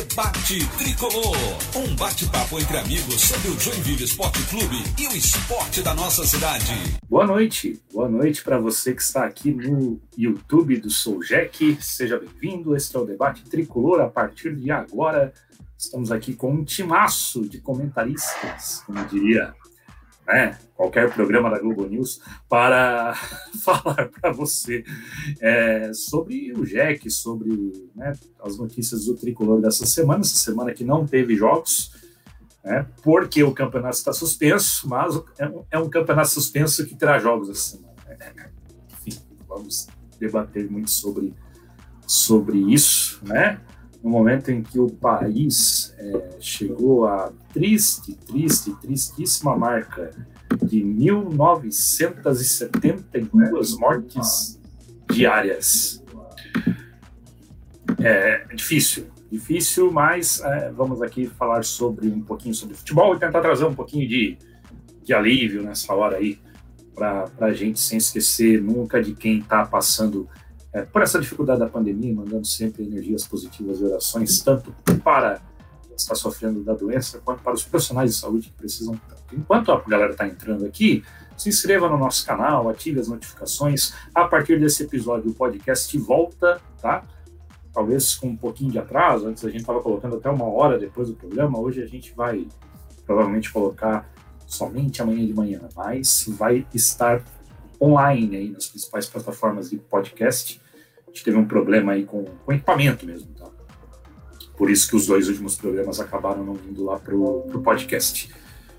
Debate 0.00 0.66
Tricolor. 0.78 1.36
Um 1.76 1.94
bate-papo 1.94 2.58
entre 2.58 2.78
amigos 2.78 3.20
sobre 3.20 3.50
o 3.50 3.60
Joinville 3.60 4.04
Esporte 4.04 4.42
Clube 4.44 4.82
e 4.98 5.06
o 5.06 5.14
esporte 5.14 5.82
da 5.82 5.92
nossa 5.92 6.24
cidade. 6.24 6.72
Boa 7.06 7.26
noite, 7.26 7.78
boa 7.92 8.08
noite 8.08 8.42
para 8.42 8.58
você 8.58 8.94
que 8.94 9.02
está 9.02 9.26
aqui 9.26 9.52
no 9.52 10.00
YouTube 10.16 10.78
do 10.78 10.88
Sou 10.88 11.20
Jack. 11.22 11.76
Seja 11.82 12.18
bem-vindo. 12.18 12.74
Este 12.74 12.96
é 12.96 12.98
o 12.98 13.04
Debate 13.04 13.44
Tricolor. 13.44 14.00
A 14.00 14.08
partir 14.08 14.56
de 14.56 14.70
agora, 14.70 15.34
estamos 15.76 16.10
aqui 16.10 16.34
com 16.34 16.50
um 16.50 16.64
timaço 16.64 17.46
de 17.46 17.60
comentaristas, 17.60 18.82
como 18.86 19.04
diria 19.04 19.54
né, 20.32 20.58
qualquer 20.76 21.12
programa 21.12 21.50
da 21.50 21.58
Globo 21.58 21.86
News, 21.86 22.20
para 22.48 23.14
falar 23.62 24.08
para 24.08 24.32
você 24.32 24.84
é, 25.40 25.92
sobre 25.92 26.52
o 26.52 26.64
Jack, 26.64 27.10
sobre 27.10 27.90
né, 27.94 28.12
as 28.42 28.56
notícias 28.56 29.06
do 29.06 29.14
tricolor 29.14 29.60
dessa 29.60 29.84
semana, 29.84 30.20
essa 30.20 30.36
semana 30.36 30.72
que 30.72 30.84
não 30.84 31.04
teve 31.04 31.34
jogos, 31.34 31.92
né, 32.64 32.86
porque 33.02 33.42
o 33.42 33.52
campeonato 33.52 33.96
está 33.96 34.12
suspenso, 34.12 34.88
mas 34.88 35.20
é 35.38 35.48
um, 35.48 35.64
é 35.70 35.78
um 35.78 35.90
campeonato 35.90 36.28
suspenso 36.28 36.86
que 36.86 36.94
terá 36.94 37.18
jogos 37.18 37.50
essa 37.50 37.76
semana. 37.76 37.94
Né? 38.06 38.50
Enfim, 38.92 39.20
vamos 39.48 39.88
debater 40.18 40.70
muito 40.70 40.90
sobre, 40.90 41.34
sobre 42.06 42.58
isso, 42.72 43.20
né? 43.24 43.60
No 44.02 44.10
momento 44.10 44.50
em 44.50 44.62
que 44.62 44.78
o 44.78 44.88
país 44.88 45.94
é, 45.98 46.36
chegou 46.40 47.06
à 47.06 47.30
triste, 47.52 48.16
triste, 48.26 48.74
tristíssima 48.80 49.54
marca 49.56 50.10
de 50.62 50.82
1972 50.82 53.76
mortes 53.76 54.58
diárias. 55.10 56.02
É 57.98 58.46
difícil, 58.54 59.08
difícil, 59.30 59.92
mas 59.92 60.40
é, 60.40 60.72
vamos 60.72 61.02
aqui 61.02 61.26
falar 61.26 61.62
sobre 61.64 62.08
um 62.08 62.22
pouquinho 62.22 62.54
sobre 62.54 62.74
futebol 62.74 63.14
e 63.14 63.18
tentar 63.18 63.40
trazer 63.40 63.66
um 63.66 63.74
pouquinho 63.74 64.08
de, 64.08 64.38
de 65.04 65.12
alívio 65.12 65.62
nessa 65.62 65.92
hora 65.94 66.16
aí 66.16 66.38
para 66.94 67.28
a 67.40 67.52
gente 67.52 67.80
sem 67.80 67.98
esquecer 67.98 68.62
nunca 68.62 69.02
de 69.02 69.14
quem 69.14 69.38
está 69.38 69.66
passando 69.66 70.26
é, 70.72 70.82
por 70.82 71.02
essa 71.02 71.20
dificuldade 71.20 71.60
da 71.60 71.68
pandemia, 71.68 72.14
mandando 72.14 72.46
sempre 72.46 72.84
energias 72.84 73.26
positivas 73.26 73.80
e 73.80 73.84
orações, 73.84 74.40
tanto 74.40 74.72
para 75.02 75.40
quem 75.82 75.96
está 75.96 76.14
sofrendo 76.14 76.62
da 76.62 76.74
doença, 76.74 77.20
quanto 77.24 77.42
para 77.42 77.54
os 77.54 77.64
profissionais 77.64 78.12
de 78.12 78.16
saúde 78.16 78.48
que 78.48 78.54
precisam 78.54 78.94
tanto. 79.08 79.22
Enquanto 79.32 79.72
a 79.72 79.80
galera 79.80 80.12
está 80.12 80.26
entrando 80.26 80.64
aqui, 80.64 81.02
se 81.36 81.48
inscreva 81.48 81.88
no 81.88 81.96
nosso 81.96 82.24
canal, 82.24 82.68
ative 82.68 83.00
as 83.00 83.08
notificações. 83.08 83.94
A 84.14 84.26
partir 84.26 84.60
desse 84.60 84.82
episódio, 84.82 85.30
o 85.30 85.34
podcast 85.34 85.96
volta, 85.98 86.60
tá? 86.80 87.04
Talvez 87.72 88.14
com 88.14 88.28
um 88.28 88.36
pouquinho 88.36 88.70
de 88.70 88.78
atraso, 88.78 89.26
antes 89.26 89.44
a 89.44 89.48
gente 89.48 89.60
estava 89.60 89.80
colocando 89.80 90.16
até 90.16 90.28
uma 90.28 90.44
hora 90.44 90.78
depois 90.78 91.08
do 91.08 91.14
programa, 91.14 91.58
hoje 91.58 91.82
a 91.82 91.86
gente 91.86 92.12
vai 92.14 92.46
provavelmente 93.06 93.52
colocar 93.52 94.12
somente 94.46 95.00
amanhã 95.00 95.24
de 95.24 95.32
manhã, 95.32 95.60
mas 95.74 96.26
vai 96.28 96.66
estar 96.74 97.22
online 97.80 98.36
aí 98.36 98.50
nas 98.50 98.66
principais 98.66 99.06
plataformas 99.06 99.70
de 99.70 99.78
podcast. 99.78 100.60
A 101.06 101.10
gente 101.10 101.24
teve 101.24 101.36
um 101.36 101.46
problema 101.46 101.92
aí 101.92 102.04
com, 102.04 102.24
equipamento 102.48 103.06
mesmo, 103.06 103.32
tá? 103.34 103.48
Por 104.56 104.70
isso 104.70 104.88
que 104.90 104.96
os 104.96 105.06
dois 105.06 105.28
últimos 105.28 105.56
programas 105.56 105.98
acabaram 105.98 106.44
não 106.44 106.54
indo 106.68 106.84
lá 106.84 106.98
para 106.98 107.16
o 107.16 107.62
podcast. 107.62 108.30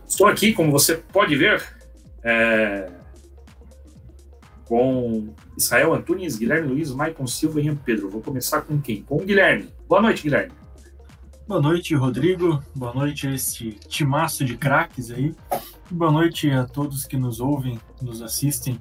Estou 0.07 0.27
aqui, 0.27 0.53
como 0.53 0.71
você 0.71 0.95
pode 0.95 1.35
ver, 1.35 1.63
é, 2.23 2.91
com 4.65 5.33
Israel 5.57 5.93
Antunes, 5.93 6.37
Guilherme 6.37 6.67
Luiz, 6.67 6.91
Maicon 6.91 7.25
Silva 7.25 7.59
e 7.59 7.65
Ian 7.65 7.75
Pedro. 7.75 8.09
Vou 8.09 8.21
começar 8.21 8.61
com 8.61 8.79
quem? 8.79 9.01
Com 9.01 9.17
o 9.17 9.25
Guilherme. 9.25 9.73
Boa 9.87 10.01
noite, 10.01 10.23
Guilherme. 10.23 10.53
Boa 11.47 11.61
noite, 11.61 11.95
Rodrigo. 11.95 12.63
Boa 12.75 12.93
noite 12.93 13.27
a 13.27 13.33
este 13.33 13.71
timaço 13.71 14.45
de 14.45 14.55
craques 14.55 15.09
aí. 15.11 15.35
Boa 15.89 16.11
noite 16.11 16.49
a 16.51 16.65
todos 16.65 17.05
que 17.05 17.17
nos 17.17 17.39
ouvem, 17.39 17.79
nos 18.01 18.21
assistem 18.21 18.79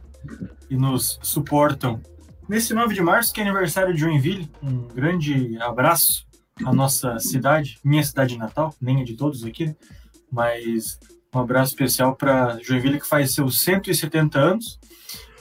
e 0.68 0.76
nos 0.76 1.18
suportam. 1.22 2.00
Nesse 2.48 2.74
9 2.74 2.94
de 2.94 3.02
março, 3.02 3.32
que 3.32 3.40
é 3.40 3.44
aniversário 3.44 3.94
de 3.94 4.00
Joinville, 4.00 4.50
um 4.62 4.88
grande 4.88 5.56
abraço 5.60 6.26
à 6.64 6.72
nossa 6.72 7.18
cidade, 7.18 7.78
minha 7.84 8.02
cidade 8.02 8.36
natal, 8.36 8.74
nem 8.80 9.00
é 9.00 9.04
de 9.04 9.14
todos 9.14 9.44
aqui, 9.44 9.66
né? 9.66 9.76
mas 10.30 10.98
um 11.34 11.38
abraço 11.38 11.70
especial 11.70 12.16
para 12.16 12.58
Joinville, 12.62 13.00
que 13.00 13.06
faz 13.06 13.32
seus 13.32 13.60
170 13.60 14.38
anos. 14.38 14.80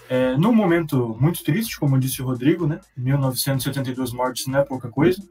É, 0.07 0.35
num 0.37 0.53
momento 0.53 1.15
muito 1.19 1.43
triste, 1.43 1.79
como 1.79 1.99
disse 1.99 2.21
o 2.21 2.25
Rodrigo, 2.25 2.65
né? 2.65 2.79
1972 2.97 4.11
mortes 4.11 4.47
não 4.47 4.59
é 4.59 4.63
pouca 4.63 4.89
coisa. 4.89 5.21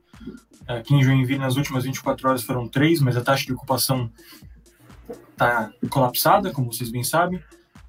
Aqui 0.67 0.95
em 0.95 1.03
Joinville, 1.03 1.39
nas 1.39 1.57
últimas 1.57 1.85
24 1.85 2.29
horas 2.29 2.43
foram 2.43 2.69
três, 2.69 3.01
mas 3.01 3.17
a 3.17 3.21
taxa 3.21 3.45
de 3.45 3.53
ocupação 3.53 4.11
está 5.31 5.73
colapsada, 5.91 6.53
como 6.53 6.73
vocês 6.73 6.91
bem 6.91 7.03
sabem. 7.03 7.43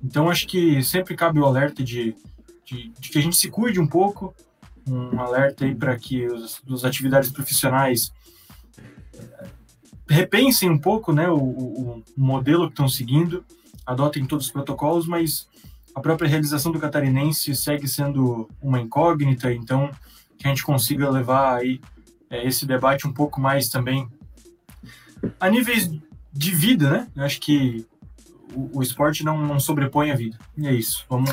Então, 0.04 0.30
acho 0.30 0.48
que 0.48 0.82
sempre 0.84 1.16
cabe 1.16 1.40
o 1.40 1.46
alerta 1.46 1.84
de, 1.84 2.16
de, 2.66 2.90
de 3.00 3.10
que 3.10 3.18
a 3.18 3.22
gente 3.22 3.36
se 3.36 3.50
cuide 3.50 3.80
um 3.80 3.88
pouco, 3.88 4.34
um 4.88 5.20
alerta 5.20 5.66
aí 5.66 5.76
para 5.76 5.98
que 5.98 6.26
os, 6.28 6.86
atividades 6.86 7.30
profissionais 7.30 8.12
eh, 9.18 9.48
repensem 10.10 10.70
um 10.70 10.78
pouco 10.78 11.12
né, 11.12 11.30
o, 11.30 11.38
o, 11.38 12.04
o 12.18 12.22
modelo 12.22 12.68
que 12.68 12.74
estão 12.74 12.88
seguindo, 12.88 13.44
adotem 13.86 14.26
todos 14.26 14.46
os 14.46 14.52
protocolos, 14.52 15.06
mas 15.06 15.48
a 15.94 16.00
própria 16.00 16.30
realização 16.30 16.72
do 16.72 16.80
catarinense 16.80 17.56
segue 17.56 17.88
sendo 17.88 18.50
uma 18.62 18.80
incógnita, 18.80 19.52
então 19.52 19.92
que 20.38 20.48
a 20.48 20.50
gente 20.50 20.64
consiga 20.64 21.10
levar 21.10 21.58
aí 21.58 21.82
é, 22.30 22.48
esse 22.48 22.66
debate 22.66 23.06
um 23.06 23.14
pouco 23.14 23.42
mais 23.42 23.68
também 23.68 24.08
a 25.40 25.50
níveis 25.50 25.92
de 26.32 26.52
vida, 26.52 26.90
né? 26.90 27.08
Eu 27.16 27.24
acho 27.24 27.40
que 27.42 27.86
o, 28.54 28.80
o 28.80 28.82
esporte 28.82 29.24
não, 29.24 29.38
não, 29.46 29.60
sobrepõe 29.60 30.12
a 30.12 30.16
vida. 30.16 30.38
E 30.58 30.68
é 30.68 30.74
isso. 30.74 31.06
Vamos, 31.10 31.30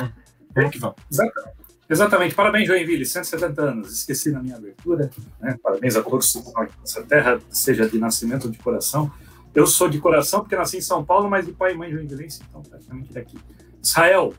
vamos 0.55 0.71
que 0.71 0.79
vamos. 0.79 0.97
Exatamente. 1.11 1.57
Exatamente. 1.89 2.35
Parabéns, 2.35 2.67
Joinville, 2.67 3.07
170 3.07 3.63
anos. 3.63 3.93
Esqueci 3.93 4.33
na 4.33 4.43
minha 4.43 4.57
abertura. 4.57 5.11
Né? 5.41 5.57
Parabéns 5.63 5.97
a 5.97 6.03
todos 6.03 6.33
que 6.33 6.43
essa 6.83 7.03
terra 7.05 7.39
seja 7.49 7.89
de 7.89 7.99
nascimento 7.99 8.51
de 8.51 8.59
coração. 8.59 9.11
Eu 9.55 9.67
sou 9.67 9.89
de 9.89 9.99
coração 9.99 10.41
porque 10.41 10.57
nasci 10.57 10.79
em 10.79 10.83
São 10.83 11.05
Paulo, 11.05 11.31
mas 11.31 11.47
de 11.47 11.53
pai 11.53 11.73
e 11.73 11.77
mãe 11.77 11.91
joinvilense, 11.91 12.43
então 12.47 12.61
praticamente 12.63 13.11
daqui. 13.13 13.39
Israel, 13.83 14.35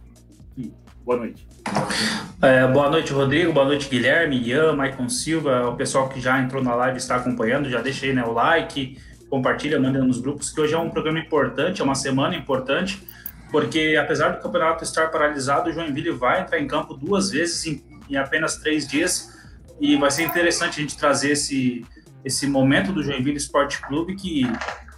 boa 1.03 1.17
noite. 1.17 1.47
É, 2.39 2.67
boa 2.67 2.89
noite, 2.89 3.11
Rodrigo. 3.11 3.51
Boa 3.51 3.65
noite, 3.65 3.89
Guilherme, 3.89 4.39
Ian, 4.39 4.73
Maicon 4.73 5.09
Silva, 5.09 5.69
o 5.69 5.75
pessoal 5.75 6.07
que 6.07 6.21
já 6.21 6.39
entrou 6.39 6.63
na 6.63 6.75
live 6.75 6.97
está 6.97 7.15
acompanhando. 7.15 7.67
Já 7.67 7.81
deixei 7.81 8.13
né, 8.13 8.23
o 8.23 8.31
like, 8.31 8.99
compartilha, 9.29 9.79
manda 9.79 10.03
nos 10.03 10.19
grupos, 10.19 10.49
que 10.49 10.59
hoje 10.59 10.73
é 10.73 10.77
um 10.77 10.89
programa 10.89 11.19
importante, 11.19 11.81
é 11.81 11.83
uma 11.83 11.95
semana 11.95 12.35
importante, 12.35 13.01
porque 13.51 13.97
apesar 13.99 14.29
do 14.29 14.41
campeonato 14.41 14.83
estar 14.83 15.07
paralisado, 15.07 15.69
o 15.69 15.73
Joinville 15.73 16.11
vai 16.11 16.41
entrar 16.41 16.59
em 16.59 16.67
campo 16.67 16.93
duas 16.93 17.31
vezes 17.31 17.65
em, 17.65 17.83
em 18.09 18.15
apenas 18.15 18.57
três 18.57 18.87
dias, 18.87 19.35
e 19.79 19.95
vai 19.95 20.09
ser 20.09 20.23
interessante 20.23 20.79
a 20.79 20.81
gente 20.81 20.97
trazer 20.97 21.31
esse, 21.31 21.85
esse 22.25 22.47
momento 22.47 22.91
do 22.91 23.03
Joinville 23.03 23.37
Esporte 23.37 23.81
Clube, 23.81 24.15
que 24.15 24.45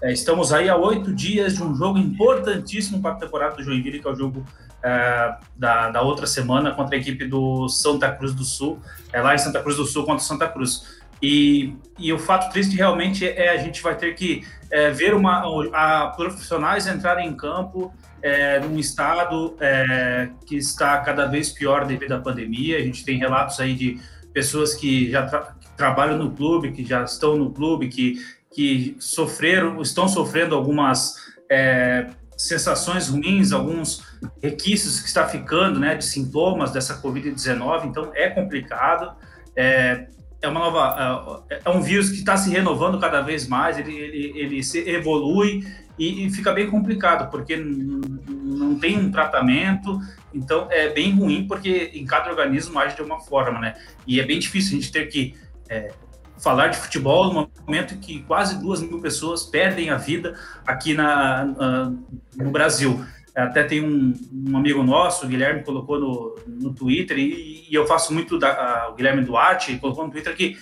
é, 0.02 0.14
estamos 0.14 0.54
aí 0.54 0.70
a 0.70 0.78
oito 0.78 1.14
dias 1.14 1.56
de 1.56 1.64
um 1.64 1.76
jogo 1.76 1.98
importantíssimo 1.98 3.02
para 3.02 3.12
a 3.12 3.16
temporada 3.16 3.58
do 3.58 3.64
Joinville, 3.64 4.00
que 4.00 4.08
é 4.08 4.12
o 4.12 4.16
jogo 4.16 4.46
é, 4.82 5.36
da, 5.58 5.90
da 5.90 6.02
outra 6.02 6.26
semana 6.26 6.72
contra 6.72 6.96
a 6.96 7.00
equipe 7.00 7.26
do 7.26 7.68
Santa 7.68 8.10
Cruz 8.12 8.34
do 8.34 8.46
Sul, 8.46 8.80
é 9.12 9.22
lá 9.22 9.36
em 9.36 9.38
Santa 9.38 9.62
Cruz 9.62 9.76
do 9.76 9.86
Sul 9.86 10.06
contra 10.06 10.24
o 10.24 10.26
Santa 10.26 10.48
Cruz. 10.48 10.99
E, 11.22 11.76
e 11.98 12.14
o 12.14 12.20
fato 12.20 12.52
triste 12.52 12.76
realmente 12.76 13.28
é 13.28 13.50
a 13.50 13.58
gente 13.58 13.82
vai 13.82 13.96
ter 13.96 14.14
que 14.16 14.46
é, 14.72 14.90
ver 14.90 15.14
uma, 15.14 15.44
a 15.74 16.08
profissionais 16.08 16.88
entrarem 16.88 17.28
em 17.28 17.36
campo 17.36 17.94
é, 18.22 18.60
num 18.60 18.78
estado 18.78 19.56
é, 19.60 20.30
que 20.46 20.56
está 20.56 20.98
cada 21.00 21.26
vez 21.26 21.50
pior 21.50 21.86
devido 21.86 22.14
à 22.14 22.20
pandemia. 22.20 22.78
A 22.78 22.82
gente 22.82 23.04
tem 23.04 23.18
relatos 23.18 23.60
aí 23.60 23.74
de 23.74 24.00
pessoas 24.34 24.74
que 24.74 25.10
já 25.12 25.26
tra 25.26 25.54
que 25.60 25.70
trabalham 25.76 26.18
no 26.18 26.32
clube, 26.32 26.72
que 26.72 26.86
já 26.86 27.04
estão 27.04 27.38
no 27.38 27.52
clube, 27.52 27.88
que, 27.88 28.16
que 28.54 28.96
sofreram, 29.00 29.82
estão 29.82 30.08
sofrendo 30.08 30.56
algumas 30.56 31.16
é, 31.50 32.08
sensações 32.38 33.10
ruins, 33.10 33.52
alguns 33.52 34.04
requisitos 34.42 35.00
que 35.00 35.08
está 35.08 35.28
ficando, 35.28 35.80
né, 35.80 35.96
de 35.96 36.06
sintomas 36.06 36.72
dessa 36.72 37.02
Covid-19. 37.02 37.86
Então 37.86 38.12
é 38.14 38.30
complicado. 38.30 39.14
É, 39.56 40.08
é 40.42 40.48
uma 40.48 40.60
nova 40.60 41.44
é, 41.50 41.62
é 41.66 41.70
um 41.70 41.82
vírus 41.82 42.10
que 42.10 42.18
está 42.18 42.38
se 42.38 42.50
renovando 42.50 43.00
cada 43.00 43.22
vez 43.22 43.48
mais 43.48 43.78
ele, 43.78 43.96
ele, 43.96 44.34
ele 44.36 44.64
se 44.64 44.88
evolui 44.90 45.66
e, 45.98 46.26
e, 46.26 46.32
fica 46.32 46.54
bem 46.54 46.70
complicado 46.70 47.30
porque 47.30 47.58
não 47.58 48.80
tem 48.80 48.98
um 48.98 49.12
tratamento 49.12 50.00
então 50.34 50.68
é 50.70 50.90
bem 50.90 51.14
ruim 51.14 51.46
porque 51.48 51.92
em 51.94 52.06
cada 52.06 52.30
organismo 52.30 52.80
age 52.80 52.96
de 52.96 53.02
uma 53.02 53.20
forma 53.20 53.60
né? 53.60 53.76
E 54.08 54.20
é 54.20 54.26
bem 54.26 54.40
difícil 54.40 54.78
a 54.78 54.82
gente 54.82 54.92
ter 54.92 55.08
que 55.08 55.36
é, 55.68 55.92
falar 56.38 56.68
de 56.68 56.78
futebol 56.78 57.34
no 57.34 57.50
momento 57.66 57.94
em 57.96 57.98
que 57.98 58.22
quase 58.24 58.60
duas 58.60 58.82
mil 58.82 59.02
pessoas 59.02 59.44
perdem 59.44 59.90
a 59.90 59.98
vida 59.98 60.40
aqui 60.66 60.94
na, 60.94 61.44
na 61.46 61.94
no 62.36 62.52
Brasil 62.52 63.06
até 63.44 63.64
tem 63.64 63.84
um, 63.84 64.14
um, 64.32 64.58
amigo 64.58 64.84
nosso, 64.84 65.26
o 65.26 65.30
Guilherme, 65.30 65.64
colocou 65.64 66.00
no, 66.00 66.36
no 66.48 66.74
Twitter, 66.74 67.18
e, 67.18 67.68
e 67.70 67.74
eu 67.74 67.86
faço 67.86 68.14
muito 68.14 68.38
da, 68.38 68.52
a, 68.52 68.90
o 68.90 68.96
Guilherme 68.96 69.24
Duarte, 69.24 69.78
colocou 69.78 70.06
no 70.06 70.12
Twitter 70.12 70.36
que 70.36 70.58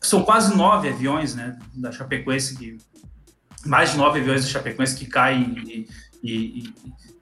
são 0.00 0.22
quase 0.22 0.56
nove 0.56 0.88
aviões, 0.88 1.34
né, 1.34 1.58
da 1.74 1.90
Chapecoense, 1.92 2.56
que, 2.56 2.78
mais 3.64 3.92
de 3.92 3.96
nove 3.96 4.20
aviões 4.20 4.44
da 4.44 4.50
Chapecoense 4.50 4.96
que 4.96 5.06
caem 5.06 5.54
e, 5.66 5.88
e, 6.22 6.74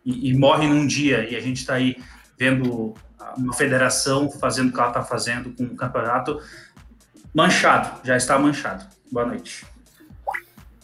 e, 0.04 0.30
e 0.30 0.38
morrem 0.38 0.68
num 0.68 0.86
dia, 0.86 1.28
e 1.28 1.36
a 1.36 1.40
gente 1.40 1.58
está 1.58 1.74
aí 1.74 1.96
vendo 2.38 2.94
uma 3.36 3.54
federação 3.54 4.30
fazendo 4.30 4.68
o 4.68 4.72
que 4.72 4.78
ela 4.78 4.88
está 4.88 5.02
fazendo 5.02 5.50
com 5.52 5.64
o 5.64 5.76
campeonato 5.76 6.40
manchado, 7.34 8.00
já 8.04 8.16
está 8.16 8.38
manchado. 8.38 8.86
Boa 9.10 9.26
noite. 9.26 9.73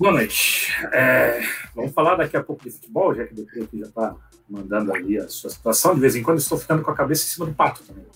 Boa 0.01 0.13
noite. 0.13 0.73
É, 0.95 1.43
vamos 1.75 1.93
falar 1.93 2.15
daqui 2.15 2.35
a 2.35 2.43
pouco 2.43 2.65
de 2.65 2.71
futebol, 2.71 3.15
já 3.15 3.27
que 3.27 3.35
o 3.35 3.37
Decreto 3.37 3.79
já 3.79 3.85
está 3.85 4.17
mandando 4.49 4.95
ali 4.95 5.19
a 5.19 5.29
sua 5.29 5.51
situação. 5.51 5.95
De 5.95 6.01
vez 6.01 6.17
em 6.17 6.23
quando 6.23 6.39
estou 6.39 6.57
ficando 6.57 6.83
com 6.83 6.91
a 6.91 6.95
cabeça 6.95 7.23
em 7.23 7.29
cima 7.29 7.45
do 7.45 7.53
pato 7.53 7.83
também. 7.83 8.07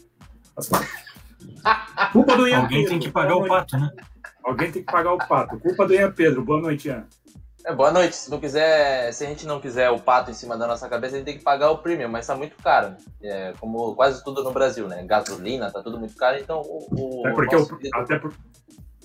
Culpa 2.10 2.38
do 2.38 2.48
Ian 2.48 2.62
Alguém 2.62 2.84
Pedro. 2.84 2.88
tem 2.88 2.98
que 3.00 3.10
pagar 3.10 3.36
o 3.36 3.46
pato, 3.46 3.76
né? 3.76 3.90
Alguém 4.42 4.72
tem 4.72 4.82
que 4.82 4.90
pagar 4.90 5.12
o 5.12 5.18
pato. 5.18 5.58
Culpa 5.58 5.86
do 5.86 5.92
Ian 5.92 6.10
Pedro. 6.10 6.42
Boa 6.42 6.58
noite, 6.58 6.88
Ian. 6.88 7.04
É, 7.66 7.74
boa 7.74 7.92
noite. 7.92 8.16
Se 8.16 8.30
não 8.30 8.40
quiser, 8.40 9.12
se 9.12 9.26
a 9.26 9.28
gente 9.28 9.46
não 9.46 9.60
quiser 9.60 9.90
o 9.90 9.98
pato 9.98 10.30
em 10.30 10.34
cima 10.34 10.56
da 10.56 10.66
nossa 10.66 10.88
cabeça, 10.88 11.16
a 11.16 11.18
gente 11.18 11.26
tem 11.26 11.36
que 11.36 11.44
pagar 11.44 11.70
o 11.70 11.76
premium, 11.76 12.08
mas 12.08 12.26
tá 12.26 12.34
muito 12.34 12.56
caro. 12.62 12.92
Né? 12.92 12.96
É, 13.22 13.52
como 13.60 13.94
quase 13.94 14.24
tudo 14.24 14.42
no 14.42 14.52
Brasil, 14.52 14.88
né? 14.88 15.04
Gasolina, 15.04 15.70
tá 15.70 15.82
tudo 15.82 15.98
muito 15.98 16.16
caro, 16.16 16.38
então 16.38 16.62
o. 16.62 17.20
o 17.20 17.26
até 17.26 17.34
porque, 17.34 17.56
o, 17.56 18.00
até 18.00 18.18
por, 18.18 18.32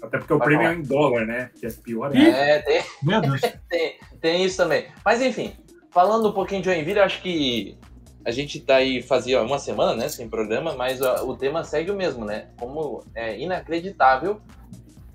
até 0.01 0.17
porque 0.17 0.33
o 0.33 0.39
prêmio 0.39 0.67
é 0.67 0.73
em 0.73 0.81
dólar, 0.81 1.25
né? 1.25 1.51
Que 1.59 1.67
é 1.67 1.71
pior. 1.71 2.11
Né? 2.11 2.29
É, 2.29 2.59
tem, 2.59 2.83
tem, 3.69 3.99
tem, 4.19 4.45
isso 4.45 4.57
também. 4.57 4.87
Mas 5.03 5.21
enfim, 5.21 5.53
falando 5.91 6.29
um 6.29 6.33
pouquinho 6.33 6.61
de 6.61 6.69
Joinville, 6.69 6.99
acho 6.99 7.21
que 7.21 7.77
a 8.23 8.31
gente 8.31 8.59
tá 8.59 8.75
aí 8.75 9.01
fazia 9.01 9.41
uma 9.41 9.59
semana, 9.59 9.95
né, 9.95 10.09
sem 10.09 10.29
programa, 10.29 10.73
mas 10.75 11.01
o 11.01 11.35
tema 11.35 11.63
segue 11.63 11.91
o 11.91 11.95
mesmo, 11.95 12.25
né? 12.25 12.47
Como 12.57 13.03
é 13.15 13.39
inacreditável 13.39 14.41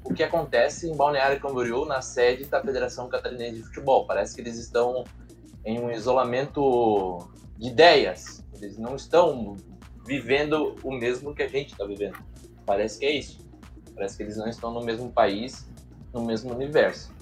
o 0.05 0.13
que 0.13 0.23
acontece 0.23 0.89
em 0.89 0.95
Balneário 0.95 1.41
Camboriú, 1.41 1.87
na 1.87 2.03
sede 2.03 2.45
da 2.45 2.61
Federação 2.61 3.09
Catarinense 3.09 3.57
de 3.57 3.63
Futebol. 3.63 4.07
Parece 4.07 4.35
que 4.35 4.43
eles 4.43 4.59
estão 4.59 5.05
em 5.65 5.81
um 5.81 5.91
isolamento 5.91 7.27
de 7.57 7.69
ideias. 7.69 8.45
Eles 8.55 8.79
não 8.79 8.97
estão 8.97 9.57
vivendo 10.07 10.77
o 10.83 10.93
mesmo 10.93 11.35
que 11.35 11.43
a 11.43 11.49
gente 11.49 11.73
está 11.73 11.87
vivendo. 11.87 12.19
Parece 12.67 12.99
que 12.99 13.07
é 13.07 13.13
isso. 13.13 13.44
Parece 13.95 14.17
que 14.17 14.23
eles 14.23 14.37
não 14.37 14.49
estão 14.49 14.73
no 14.73 14.83
mesmo 14.83 15.11
país, 15.11 15.69
no 16.13 16.25
mesmo 16.25 16.53
universo. 16.53 17.13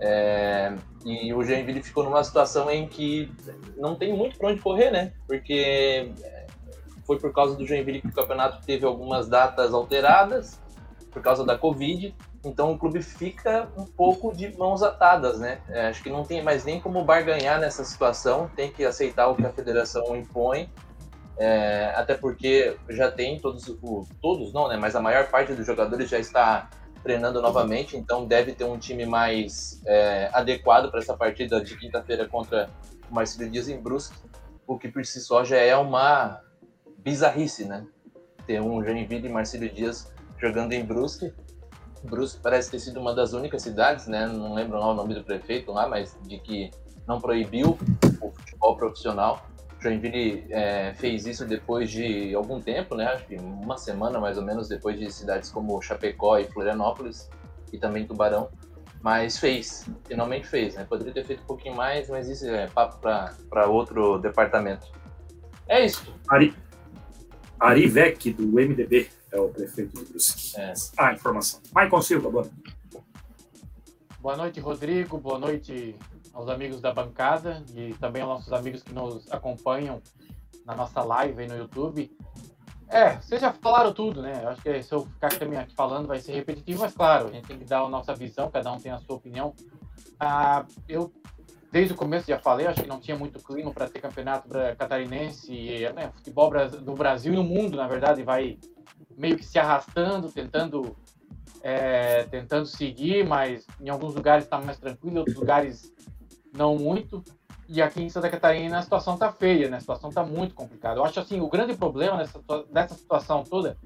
É, 0.00 0.74
e 1.04 1.32
o 1.32 1.44
Joinville 1.44 1.82
ficou 1.82 2.02
numa 2.02 2.24
situação 2.24 2.70
em 2.70 2.88
que 2.88 3.30
não 3.76 3.94
tem 3.94 4.16
muito 4.16 4.38
para 4.38 4.48
onde 4.48 4.60
correr, 4.60 4.90
né? 4.90 5.12
Porque 5.26 6.12
é, 6.22 6.46
foi 7.04 7.18
por 7.18 7.32
causa 7.32 7.54
do 7.56 7.66
Joinville 7.66 8.00
que 8.00 8.08
o 8.08 8.12
campeonato 8.12 8.64
teve 8.64 8.84
algumas 8.84 9.28
datas 9.28 9.72
alteradas 9.72 10.60
por 11.10 11.22
causa 11.22 11.44
da 11.44 11.56
Covid. 11.56 12.14
Então 12.44 12.72
o 12.72 12.78
clube 12.78 13.00
fica 13.02 13.68
um 13.76 13.84
pouco 13.84 14.34
de 14.34 14.56
mãos 14.58 14.82
atadas, 14.82 15.38
né? 15.38 15.60
É, 15.68 15.86
acho 15.86 16.02
que 16.02 16.10
não 16.10 16.24
tem 16.24 16.42
mais 16.42 16.64
nem 16.64 16.80
como 16.80 17.04
barganhar 17.04 17.60
nessa 17.60 17.84
situação, 17.84 18.50
tem 18.56 18.72
que 18.72 18.84
aceitar 18.84 19.28
o 19.28 19.36
que 19.36 19.46
a 19.46 19.50
federação 19.50 20.16
impõe 20.16 20.68
é, 21.38 21.92
até 21.96 22.14
porque 22.14 22.76
já 22.88 23.10
tem 23.10 23.38
todos, 23.38 23.68
o, 23.68 24.06
todos 24.20 24.52
não, 24.52 24.68
né? 24.68 24.76
Mas 24.76 24.94
a 24.94 25.00
maior 25.00 25.28
parte 25.28 25.52
dos 25.54 25.66
jogadores 25.66 26.08
já 26.08 26.18
está 26.18 26.70
treinando 27.02 27.42
novamente, 27.42 27.96
então 27.96 28.24
deve 28.24 28.52
ter 28.52 28.64
um 28.64 28.78
time 28.78 29.04
mais 29.04 29.82
é, 29.86 30.30
adequado 30.32 30.90
para 30.90 31.00
essa 31.00 31.16
partida 31.16 31.60
de 31.60 31.76
quinta-feira 31.76 32.28
contra 32.28 32.70
o 33.10 33.14
Marcelo 33.14 33.50
Dias 33.50 33.68
em 33.68 33.80
Brusque, 33.80 34.16
o 34.66 34.78
que 34.78 34.88
por 34.88 35.04
si 35.04 35.20
só 35.20 35.42
já 35.42 35.56
é 35.56 35.76
uma 35.76 36.40
bizarrice, 36.98 37.64
né? 37.64 37.84
Ter 38.46 38.60
um 38.60 38.84
Joinville 38.84 39.28
e 39.28 39.32
Marcelo 39.32 39.68
Dias 39.68 40.12
jogando 40.38 40.72
em 40.72 40.84
Brusque. 40.84 41.32
Brusque 42.04 42.40
parece 42.40 42.70
ter 42.70 42.78
sido 42.78 43.00
uma 43.00 43.14
das 43.14 43.32
únicas 43.32 43.62
cidades, 43.62 44.06
né? 44.06 44.26
Não 44.26 44.54
lembro 44.54 44.78
o 44.78 44.94
nome 44.94 45.14
do 45.14 45.24
prefeito 45.24 45.72
lá, 45.72 45.88
mas 45.88 46.16
de 46.22 46.38
que 46.38 46.70
não 47.06 47.20
proibiu 47.20 47.78
o 48.20 48.30
futebol 48.30 48.76
profissional 48.76 49.44
Joinville 49.82 50.46
é, 50.50 50.94
fez 50.94 51.26
isso 51.26 51.44
depois 51.44 51.90
de 51.90 52.34
algum 52.34 52.60
tempo, 52.60 52.94
né? 52.94 53.06
Acho 53.06 53.26
que 53.26 53.36
uma 53.36 53.76
semana 53.76 54.20
mais 54.20 54.38
ou 54.38 54.44
menos 54.44 54.68
depois 54.68 54.98
de 54.98 55.10
cidades 55.12 55.50
como 55.50 55.82
Chapecó 55.82 56.38
e 56.38 56.44
Florianópolis 56.44 57.28
e 57.72 57.78
também 57.78 58.06
Tubarão, 58.06 58.48
mas 59.02 59.38
fez, 59.38 59.88
finalmente 60.06 60.46
fez, 60.46 60.76
né? 60.76 60.84
Poderia 60.84 61.12
ter 61.12 61.24
feito 61.24 61.42
um 61.42 61.46
pouquinho 61.46 61.74
mais, 61.74 62.08
mas 62.08 62.28
isso 62.28 62.46
é 62.46 62.68
papo 62.68 62.98
para 63.00 63.66
outro 63.66 64.18
departamento. 64.18 64.86
É 65.66 65.84
isso. 65.84 66.14
Ari, 66.28 66.54
Ari 67.58 67.88
Vec, 67.88 68.32
do 68.32 68.44
MDB, 68.44 69.08
é 69.32 69.40
o 69.40 69.48
prefeito 69.48 69.98
de 69.98 70.10
Brusque. 70.10 70.60
É. 70.60 70.72
Ah, 70.96 71.12
informação. 71.12 71.60
Maicon 71.72 72.02
Silva, 72.02 72.30
boa 72.30 72.44
noite. 72.44 72.72
Boa 74.20 74.36
noite, 74.36 74.60
Rodrigo. 74.60 75.18
Boa 75.18 75.38
noite, 75.38 75.96
aos 76.32 76.48
amigos 76.48 76.80
da 76.80 76.92
bancada 76.92 77.62
e 77.74 77.94
também 77.94 78.22
aos 78.22 78.30
nossos 78.30 78.52
amigos 78.52 78.82
que 78.82 78.92
nos 78.92 79.30
acompanham 79.30 80.00
na 80.64 80.74
nossa 80.74 81.02
live 81.02 81.42
aí 81.42 81.48
no 81.48 81.56
YouTube. 81.56 82.10
É, 82.88 83.16
vocês 83.16 83.40
já 83.40 83.52
falaram 83.52 83.92
tudo, 83.92 84.20
né? 84.20 84.40
Eu 84.42 84.50
acho 84.50 84.62
que 84.62 84.82
se 84.82 84.92
eu 84.92 85.06
ficar 85.06 85.30
também 85.30 85.58
aqui 85.58 85.74
falando 85.74 86.06
vai 86.06 86.20
ser 86.20 86.32
repetitivo, 86.32 86.82
mas 86.82 86.94
claro, 86.94 87.28
a 87.28 87.30
gente 87.32 87.46
tem 87.46 87.58
que 87.58 87.64
dar 87.64 87.80
a 87.80 87.88
nossa 87.88 88.14
visão, 88.14 88.50
cada 88.50 88.70
um 88.70 88.78
tem 88.78 88.92
a 88.92 88.98
sua 88.98 89.16
opinião. 89.16 89.54
Ah, 90.20 90.66
eu, 90.86 91.10
desde 91.70 91.94
o 91.94 91.96
começo, 91.96 92.28
já 92.28 92.38
falei, 92.38 92.66
acho 92.66 92.82
que 92.82 92.88
não 92.88 93.00
tinha 93.00 93.16
muito 93.16 93.42
clima 93.42 93.72
para 93.72 93.88
ter 93.88 94.00
campeonato 94.00 94.48
catarinense, 94.76 95.52
e, 95.52 95.90
né, 95.94 96.12
futebol 96.14 96.50
do 96.68 96.92
Brasil 96.94 97.32
e 97.32 97.36
no 97.36 97.44
mundo, 97.44 97.78
na 97.78 97.88
verdade, 97.88 98.22
vai 98.22 98.58
meio 99.16 99.38
que 99.38 99.44
se 99.44 99.58
arrastando, 99.58 100.30
tentando 100.30 100.94
é, 101.62 102.24
tentando 102.24 102.66
seguir, 102.66 103.26
mas 103.26 103.66
em 103.80 103.88
alguns 103.88 104.14
lugares 104.14 104.44
está 104.44 104.60
mais 104.60 104.78
tranquilo, 104.78 105.16
em 105.16 105.18
outros 105.20 105.36
lugares 105.36 105.92
não 106.52 106.76
muito. 106.76 107.22
E 107.68 107.80
aqui 107.80 108.02
em 108.02 108.08
Santa 108.08 108.28
Catarina 108.28 108.78
a 108.78 108.82
situação 108.82 109.16
tá 109.16 109.32
feia, 109.32 109.68
né? 109.68 109.78
A 109.78 109.80
situação 109.80 110.10
tá 110.10 110.24
muito 110.24 110.54
complicada. 110.54 111.00
Eu 111.00 111.04
acho 111.04 111.18
assim, 111.20 111.40
o 111.40 111.48
grande 111.48 111.74
problema 111.74 112.18
nessa, 112.18 112.40
dessa 112.70 112.94
situação 112.94 113.44
toda 113.44 113.76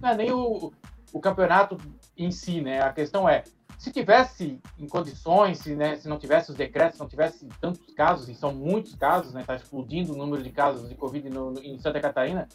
não 0.00 0.08
é 0.08 0.16
nem 0.16 0.32
o, 0.32 0.72
o 1.12 1.20
campeonato 1.20 1.76
em 2.16 2.30
si, 2.30 2.60
né? 2.60 2.80
A 2.80 2.92
questão 2.92 3.28
é, 3.28 3.44
se 3.78 3.92
tivesse 3.92 4.60
em 4.78 4.88
condições, 4.88 5.58
se, 5.58 5.74
né, 5.74 5.96
se 5.96 6.08
não 6.08 6.18
tivesse 6.18 6.50
os 6.50 6.56
decretos, 6.56 6.96
se 6.96 7.00
não 7.00 7.08
tivesse 7.08 7.46
tantos 7.60 7.92
casos, 7.94 8.28
e 8.28 8.34
são 8.34 8.54
muitos 8.54 8.94
casos, 8.94 9.32
né? 9.32 9.44
Tá 9.46 9.56
explodindo 9.56 10.12
o 10.12 10.16
número 10.16 10.42
de 10.42 10.50
casos 10.50 10.88
de 10.88 10.94
Covid 10.94 11.28
no, 11.28 11.50
no, 11.50 11.62
em 11.62 11.78
Santa 11.78 12.00
Catarina, 12.00 12.48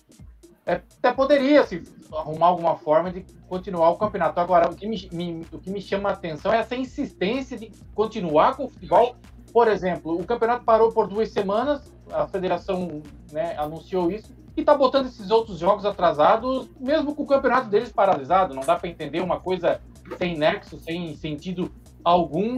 é, 0.65 0.73
até 0.73 1.11
poderia 1.11 1.65
se 1.65 1.83
arrumar 2.13 2.47
alguma 2.47 2.77
forma 2.77 3.11
de 3.11 3.25
continuar 3.47 3.89
o 3.89 3.97
campeonato. 3.97 4.39
Agora, 4.39 4.69
o 4.69 4.75
que 4.75 4.87
me, 4.87 5.09
me, 5.11 5.47
o 5.51 5.57
que 5.57 5.69
me 5.69 5.81
chama 5.81 6.09
a 6.09 6.13
atenção 6.13 6.53
é 6.53 6.59
essa 6.59 6.75
insistência 6.75 7.57
de 7.57 7.71
continuar 7.95 8.55
com 8.55 8.65
o 8.65 8.69
futebol 8.69 9.15
por 9.51 9.67
exemplo, 9.67 10.19
o 10.19 10.25
campeonato 10.25 10.63
parou 10.63 10.91
por 10.91 11.07
duas 11.07 11.29
semanas, 11.31 11.91
a 12.11 12.27
federação 12.27 13.01
né, 13.31 13.55
anunciou 13.57 14.11
isso, 14.11 14.31
e 14.55 14.61
está 14.61 14.75
botando 14.75 15.07
esses 15.07 15.31
outros 15.31 15.57
jogos 15.57 15.85
atrasados, 15.85 16.69
mesmo 16.79 17.15
com 17.15 17.23
o 17.23 17.27
campeonato 17.27 17.69
deles 17.69 17.91
paralisado. 17.91 18.53
Não 18.53 18.63
dá 18.63 18.75
para 18.75 18.89
entender 18.89 19.21
uma 19.21 19.39
coisa 19.39 19.79
sem 20.17 20.37
nexo, 20.37 20.79
sem 20.79 21.15
sentido 21.15 21.71
algum. 22.03 22.57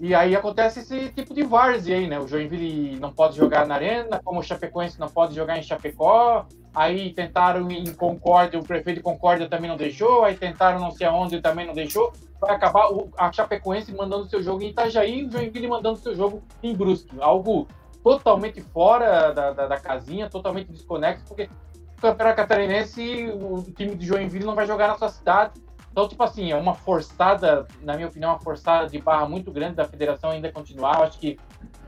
E 0.00 0.14
aí 0.14 0.34
acontece 0.34 0.80
esse 0.80 1.10
tipo 1.10 1.32
de 1.32 1.44
várzea 1.44 1.96
aí, 1.96 2.08
né? 2.08 2.18
O 2.18 2.26
Joinville 2.26 2.98
não 2.98 3.12
pode 3.12 3.36
jogar 3.36 3.64
na 3.64 3.76
Arena, 3.76 4.20
como 4.24 4.40
o 4.40 4.42
Chapecoense 4.42 4.98
não 4.98 5.08
pode 5.08 5.34
jogar 5.34 5.56
em 5.56 5.62
Chapecó. 5.62 6.46
Aí 6.74 7.12
tentaram 7.12 7.70
em 7.70 7.92
Concórdia, 7.94 8.58
o 8.58 8.64
prefeito 8.64 8.96
de 8.96 9.02
Concórdia 9.02 9.48
também 9.48 9.70
não 9.70 9.76
deixou. 9.76 10.24
Aí 10.24 10.36
tentaram 10.36 10.80
não 10.80 10.90
sei 10.90 11.06
aonde 11.06 11.40
também 11.40 11.64
não 11.64 11.74
deixou 11.74 12.12
vai 12.44 12.56
acabar 12.56 12.88
a 13.16 13.32
Chapecoense 13.32 13.92
mandando 13.92 14.28
seu 14.28 14.42
jogo 14.42 14.62
em 14.62 14.68
Itajaí 14.68 15.20
e 15.20 15.24
o 15.24 15.30
Joinville 15.30 15.68
mandando 15.68 15.98
seu 15.98 16.14
jogo 16.14 16.42
em 16.62 16.74
Brusque. 16.74 17.16
Algo 17.20 17.68
totalmente 18.02 18.60
fora 18.60 19.32
da, 19.32 19.52
da, 19.52 19.66
da 19.66 19.80
casinha, 19.80 20.28
totalmente 20.28 20.70
desconexo, 20.70 21.24
porque 21.26 21.48
o 21.96 22.00
Campeonato 22.00 22.36
Catarinense, 22.36 23.30
o 23.32 23.62
time 23.62 23.94
de 23.94 24.06
Joinville 24.06 24.44
não 24.44 24.54
vai 24.54 24.66
jogar 24.66 24.88
na 24.88 24.98
sua 24.98 25.08
cidade. 25.08 25.52
Então, 25.90 26.08
tipo 26.08 26.22
assim, 26.22 26.50
é 26.50 26.56
uma 26.56 26.74
forçada, 26.74 27.66
na 27.80 27.94
minha 27.94 28.08
opinião, 28.08 28.32
uma 28.32 28.40
forçada 28.40 28.88
de 28.88 28.98
barra 28.98 29.28
muito 29.28 29.52
grande 29.52 29.76
da 29.76 29.84
federação 29.84 30.30
ainda 30.30 30.50
continuar. 30.50 30.98
Eu 30.98 31.04
acho 31.04 31.18
que 31.18 31.38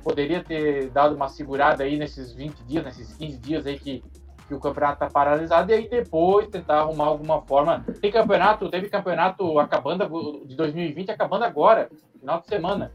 poderia 0.02 0.42
ter 0.42 0.90
dado 0.90 1.16
uma 1.16 1.28
segurada 1.28 1.82
aí 1.82 1.98
nesses 1.98 2.32
20 2.32 2.62
dias, 2.62 2.84
nesses 2.84 3.16
15 3.16 3.38
dias 3.38 3.66
aí 3.66 3.78
que 3.78 4.04
que 4.46 4.54
o 4.54 4.60
campeonato 4.60 4.94
está 4.94 5.10
paralisado, 5.10 5.70
e 5.70 5.74
aí 5.74 5.88
depois 5.88 6.48
tentar 6.48 6.80
arrumar 6.80 7.06
alguma 7.06 7.42
forma. 7.42 7.84
Tem 8.00 8.10
campeonato, 8.10 8.70
teve 8.70 8.88
campeonato 8.88 9.58
acabando 9.58 10.44
de 10.46 10.54
2020, 10.54 11.10
acabando 11.10 11.44
agora, 11.44 11.90
final 12.20 12.40
de 12.40 12.46
semana, 12.46 12.92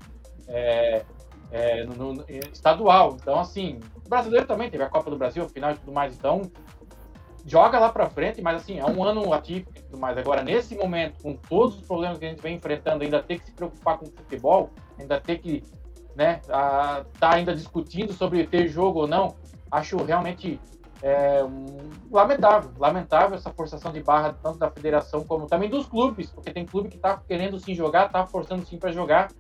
é, 0.48 1.04
é, 1.52 1.84
no, 1.84 2.14
no, 2.14 2.26
estadual. 2.54 3.18
Então, 3.22 3.40
assim, 3.40 3.80
o 4.06 4.10
brasileiro 4.10 4.48
também 4.48 4.70
teve 4.70 4.84
a 4.84 4.90
Copa 4.90 5.10
do 5.10 5.18
Brasil, 5.18 5.48
final 5.50 5.72
e 5.72 5.76
tudo 5.76 5.92
mais. 5.92 6.16
Então, 6.16 6.42
joga 7.46 7.80
lá 7.80 7.90
para 7.90 8.10
frente, 8.10 8.42
mas 8.42 8.62
assim, 8.62 8.80
é 8.80 8.86
um 8.86 9.04
ano 9.04 9.34
atípico 9.34 9.78
e 9.78 9.82
tudo 9.82 10.00
mais. 10.00 10.18
Agora, 10.18 10.44
nesse 10.44 10.76
momento, 10.76 11.22
com 11.22 11.36
todos 11.36 11.76
os 11.76 11.82
problemas 11.86 12.18
que 12.18 12.26
a 12.26 12.30
gente 12.30 12.42
vem 12.42 12.56
enfrentando, 12.56 13.04
ainda 13.04 13.22
ter 13.22 13.40
que 13.40 13.46
se 13.46 13.52
preocupar 13.52 13.98
com 13.98 14.06
o 14.06 14.12
futebol, 14.12 14.70
ainda 14.98 15.20
ter 15.20 15.40
que, 15.40 15.64
né, 16.16 16.40
a, 16.50 17.04
tá 17.20 17.34
ainda 17.34 17.54
discutindo 17.54 18.14
sobre 18.14 18.48
ter 18.48 18.70
jogo 18.70 19.02
ou 19.02 19.08
não, 19.08 19.36
acho 19.70 19.98
realmente 20.04 20.60
é 21.02 21.44
um, 21.44 21.90
lamentável, 22.12 22.72
lamentável 22.78 23.36
essa 23.36 23.52
forçação 23.52 23.92
de 23.92 24.02
barra 24.02 24.34
tanto 24.42 24.60
da 24.60 24.70
federação 24.70 25.24
como 25.24 25.48
também 25.48 25.70
dos 25.70 25.88
clubes, 25.88 26.30
porque 26.30 26.52
tem 26.52 26.66
clube 26.66 26.90
que 26.90 26.96
está 26.96 27.18
querendo 27.18 27.60
sim 27.60 27.74
jogar, 27.74 28.08
está 28.08 28.26
forçando 28.28 28.66
sim 28.66 28.78
para 28.78 28.92
jogar. 28.92 29.32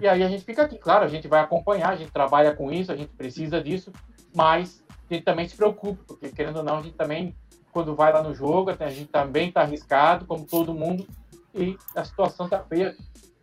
E 0.00 0.08
aí 0.08 0.22
a 0.22 0.28
gente 0.28 0.44
fica 0.44 0.62
aqui, 0.62 0.76
claro, 0.76 1.04
a 1.04 1.08
gente 1.08 1.28
vai 1.28 1.40
acompanhar, 1.40 1.90
a 1.90 1.96
gente 1.96 2.10
trabalha 2.10 2.54
com 2.54 2.72
isso, 2.72 2.90
a 2.90 2.96
gente 2.96 3.12
precisa 3.12 3.62
disso, 3.62 3.92
mas 4.34 4.84
a 5.08 5.14
gente 5.14 5.24
também 5.24 5.48
se 5.48 5.56
preocupa, 5.56 6.02
porque 6.06 6.30
querendo 6.30 6.56
ou 6.56 6.64
não, 6.64 6.78
a 6.78 6.82
gente 6.82 6.96
também, 6.96 7.36
quando 7.72 7.94
vai 7.94 8.12
lá 8.12 8.22
no 8.22 8.34
jogo, 8.34 8.70
a 8.70 8.88
gente 8.88 9.06
também 9.06 9.48
está 9.48 9.62
arriscado, 9.62 10.26
como 10.26 10.44
todo 10.44 10.74
mundo, 10.74 11.06
e 11.54 11.78
a 11.94 12.04
situação 12.04 12.46
está 12.46 12.58
feia. 12.58 12.96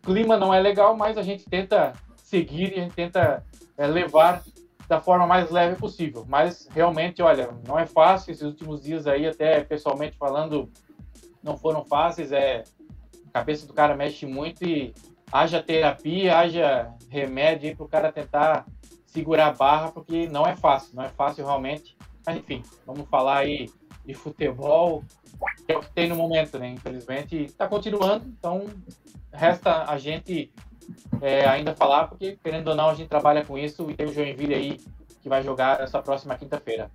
O 0.03 0.07
clima 0.07 0.37
não 0.37 0.53
é 0.53 0.59
legal, 0.59 0.95
mas 0.97 1.17
a 1.17 1.23
gente 1.23 1.45
tenta 1.45 1.93
seguir 2.17 2.73
e 2.73 2.79
a 2.79 2.83
gente 2.83 2.93
tenta 2.93 3.45
é, 3.77 3.87
levar 3.87 4.43
da 4.87 4.99
forma 4.99 5.25
mais 5.25 5.49
leve 5.49 5.75
possível. 5.75 6.25
Mas 6.27 6.67
realmente, 6.71 7.21
olha, 7.21 7.49
não 7.67 7.77
é 7.77 7.85
fácil. 7.85 8.31
Esses 8.31 8.43
últimos 8.43 8.83
dias 8.83 9.07
aí, 9.07 9.27
até 9.27 9.63
pessoalmente 9.63 10.17
falando, 10.17 10.69
não 11.41 11.57
foram 11.57 11.83
fáceis. 11.83 12.31
É, 12.31 12.63
a 13.27 13.31
cabeça 13.31 13.65
do 13.65 13.73
cara 13.73 13.95
mexe 13.95 14.25
muito 14.25 14.63
e 14.63 14.93
haja 15.31 15.63
terapia, 15.63 16.37
haja 16.37 16.93
remédio 17.09 17.75
para 17.75 17.85
o 17.85 17.89
cara 17.89 18.11
tentar 18.11 18.65
segurar 19.05 19.47
a 19.47 19.53
barra, 19.53 19.91
porque 19.91 20.27
não 20.27 20.45
é 20.45 20.55
fácil, 20.55 20.95
não 20.95 21.03
é 21.03 21.09
fácil 21.09 21.45
realmente. 21.45 21.95
Mas 22.25 22.37
enfim, 22.37 22.63
vamos 22.85 23.07
falar 23.09 23.37
aí 23.39 23.69
de 24.05 24.13
futebol, 24.13 25.03
que 25.65 25.71
é 25.71 25.77
o 25.77 25.81
que 25.81 25.91
tem 25.91 26.07
no 26.07 26.15
momento, 26.15 26.59
né? 26.59 26.69
Infelizmente, 26.69 27.35
está 27.35 27.67
continuando, 27.67 28.25
então 28.27 28.65
resta 29.31 29.85
a 29.89 29.97
gente 29.97 30.51
é, 31.21 31.47
ainda 31.47 31.73
falar, 31.75 32.07
porque 32.07 32.37
querendo 32.43 32.69
ou 32.69 32.75
não, 32.75 32.89
a 32.89 32.93
gente 32.93 33.07
trabalha 33.07 33.43
com 33.45 33.57
isso 33.57 33.89
e 33.89 33.95
tem 33.95 34.05
o 34.05 34.13
Joinville 34.13 34.53
aí 34.53 34.79
que 35.21 35.29
vai 35.29 35.41
jogar 35.41 35.79
essa 35.79 36.01
próxima 36.01 36.35
quinta-feira. 36.35 36.91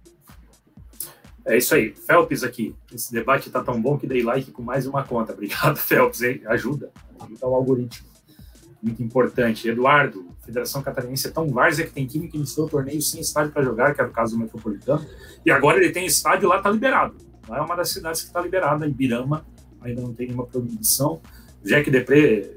É 1.45 1.57
isso 1.57 1.75
aí, 1.75 1.95
Felps 1.95 2.43
aqui. 2.43 2.77
Esse 2.93 3.11
debate 3.11 3.49
tá 3.49 3.65
tão 3.65 3.81
bom 3.81 3.97
que 3.97 4.07
dei 4.07 4.23
like 4.23 4.51
com 4.51 4.63
mais 4.63 4.87
uma 4.87 5.03
conta. 5.03 5.33
Obrigado, 5.33 5.77
Felps? 5.81 6.21
Ajuda. 6.47 6.91
Ajuda 7.19 7.47
o 7.47 7.55
algoritmo. 7.55 8.07
Muito 8.83 9.03
importante. 9.03 9.67
Eduardo, 9.67 10.29
Federação 10.45 10.83
Catarinense 10.83 11.27
é 11.27 11.31
tão 11.31 11.49
várzea 11.49 11.87
que 11.87 11.93
tem 11.93 12.07
time 12.07 12.29
que 12.29 12.37
iniciou 12.37 12.67
o 12.67 12.71
torneio 12.71 13.01
sem 13.01 13.21
estádio 13.21 13.51
para 13.51 13.63
jogar, 13.63 13.95
que 13.95 14.01
era 14.01 14.11
o 14.11 14.13
caso 14.13 14.37
do 14.37 14.43
Metropolitano. 14.43 15.07
E 15.45 15.51
agora 15.51 15.79
ele 15.79 15.91
tem 15.91 16.05
estádio 16.05 16.49
lá, 16.49 16.61
tá 16.61 16.71
liberado. 16.71 17.17
Lá 17.49 17.59
é 17.59 17.61
uma 17.63 17.75
das 17.75 17.89
cidades 17.89 18.21
que 18.21 18.27
está 18.27 18.43
liberada, 18.43 18.87
Ibirama, 18.87 19.47
ainda 19.81 20.03
não 20.03 20.13
tem 20.13 20.27
nenhuma 20.27 20.47
proibição. 20.47 21.21
Jack 21.65 21.91
Depré 21.91 22.51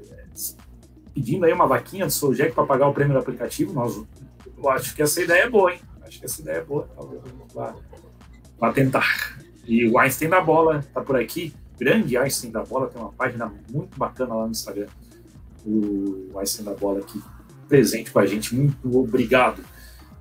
pedindo 1.14 1.44
aí 1.44 1.52
uma 1.52 1.66
vaquinha 1.66 2.06
do 2.06 2.12
Sojec 2.12 2.54
para 2.54 2.66
pagar 2.66 2.88
o 2.88 2.94
prêmio 2.94 3.14
do 3.14 3.18
aplicativo. 3.18 3.72
Nós, 3.72 4.02
eu 4.56 4.70
acho 4.70 4.94
que 4.94 5.02
essa 5.02 5.20
ideia 5.20 5.44
é 5.44 5.50
boa, 5.50 5.72
hein? 5.72 5.80
Acho 6.02 6.18
que 6.18 6.24
essa 6.24 6.40
ideia 6.40 6.58
é 6.58 6.64
boa. 6.64 6.88
Para 8.58 8.72
tentar. 8.72 9.38
E 9.66 9.88
o 9.88 9.98
Einstein 9.98 10.28
da 10.28 10.40
Bola 10.40 10.84
tá 10.92 11.00
por 11.00 11.16
aqui. 11.16 11.54
Grande 11.78 12.16
Einstein 12.16 12.50
da 12.50 12.62
Bola, 12.62 12.88
tem 12.88 13.00
uma 13.00 13.12
página 13.12 13.52
muito 13.70 13.98
bacana 13.98 14.34
lá 14.34 14.44
no 14.44 14.50
Instagram. 14.50 14.86
O 15.64 16.38
Einstein 16.38 16.64
da 16.64 16.74
Bola 16.74 17.00
aqui 17.00 17.20
presente 17.68 18.10
com 18.10 18.18
a 18.18 18.26
gente. 18.26 18.54
Muito 18.54 18.98
obrigado. 18.98 19.64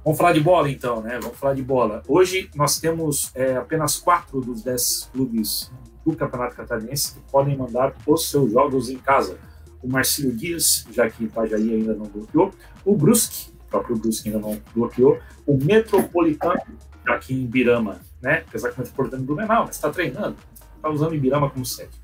Vamos 0.04 0.18
falar 0.18 0.34
de 0.34 0.40
bola 0.40 0.70
então, 0.70 1.02
né? 1.02 1.20
Vamos 1.22 1.38
falar 1.38 1.54
de 1.54 1.62
bola. 1.62 2.02
Hoje 2.08 2.50
nós 2.56 2.80
temos 2.80 3.30
é, 3.36 3.56
apenas 3.56 3.98
quatro 3.98 4.42
dos 4.42 4.64
dez 4.64 5.10
clubes 5.12 5.72
do 6.04 6.16
Campeonato 6.16 6.56
Catarinense 6.56 7.14
que 7.14 7.20
podem 7.32 7.56
mandar 7.56 7.94
os 8.08 8.30
seus 8.30 8.52
jogos 8.52 8.90
em 8.90 8.98
casa 8.98 9.38
o 9.84 9.88
Marcelo 9.88 10.32
Dias, 10.34 10.86
já 10.92 11.10
que 11.10 11.24
Itajaí 11.24 11.76
ainda 11.76 11.94
não 11.94 12.06
bloqueou, 12.06 12.54
o 12.86 12.96
Brusque, 12.96 13.52
o 13.68 13.70
próprio 13.70 13.98
Brusque 13.98 14.30
ainda 14.30 14.40
não 14.40 14.60
bloqueou, 14.74 15.20
o 15.46 15.58
Metropolitano, 15.58 16.62
já 17.06 17.18
que 17.18 17.34
em 17.34 17.44
Ibirama, 17.44 18.00
né? 18.22 18.44
Apesar 18.48 18.70
que 18.70 18.76
o 18.76 18.80
Metropolitano 18.80 19.24
do 19.24 19.36
Menal, 19.36 19.66
mas 19.66 19.76
está 19.76 19.90
treinando, 19.90 20.38
está 20.76 20.90
usando 20.90 21.16
Ibirama 21.16 21.50
como 21.50 21.66
sede. 21.66 22.00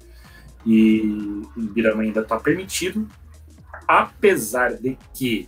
E 0.65 1.01
o 1.55 1.60
Ibirama 1.60 2.03
ainda 2.03 2.22
está 2.22 2.39
permitido, 2.39 3.07
apesar 3.88 4.74
de 4.74 4.98
que 5.13 5.48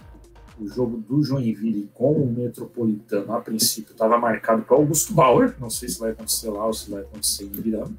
o 0.59 0.67
jogo 0.67 0.98
do 0.98 1.24
Joinville 1.24 1.89
com 1.93 2.12
o 2.12 2.31
Metropolitano, 2.31 3.33
a 3.33 3.39
princípio, 3.39 3.93
estava 3.93 4.17
marcado 4.17 4.62
para 4.63 4.75
Augusto 4.75 5.13
Bauer. 5.13 5.55
Não 5.59 5.69
sei 5.69 5.88
se 5.88 6.00
vai 6.00 6.12
acontecer 6.12 6.50
lá 6.50 6.65
ou 6.65 6.74
se 6.74 6.91
vai 6.91 7.01
acontecer 7.01 7.45
em 7.45 7.48
Ibirama. 7.48 7.95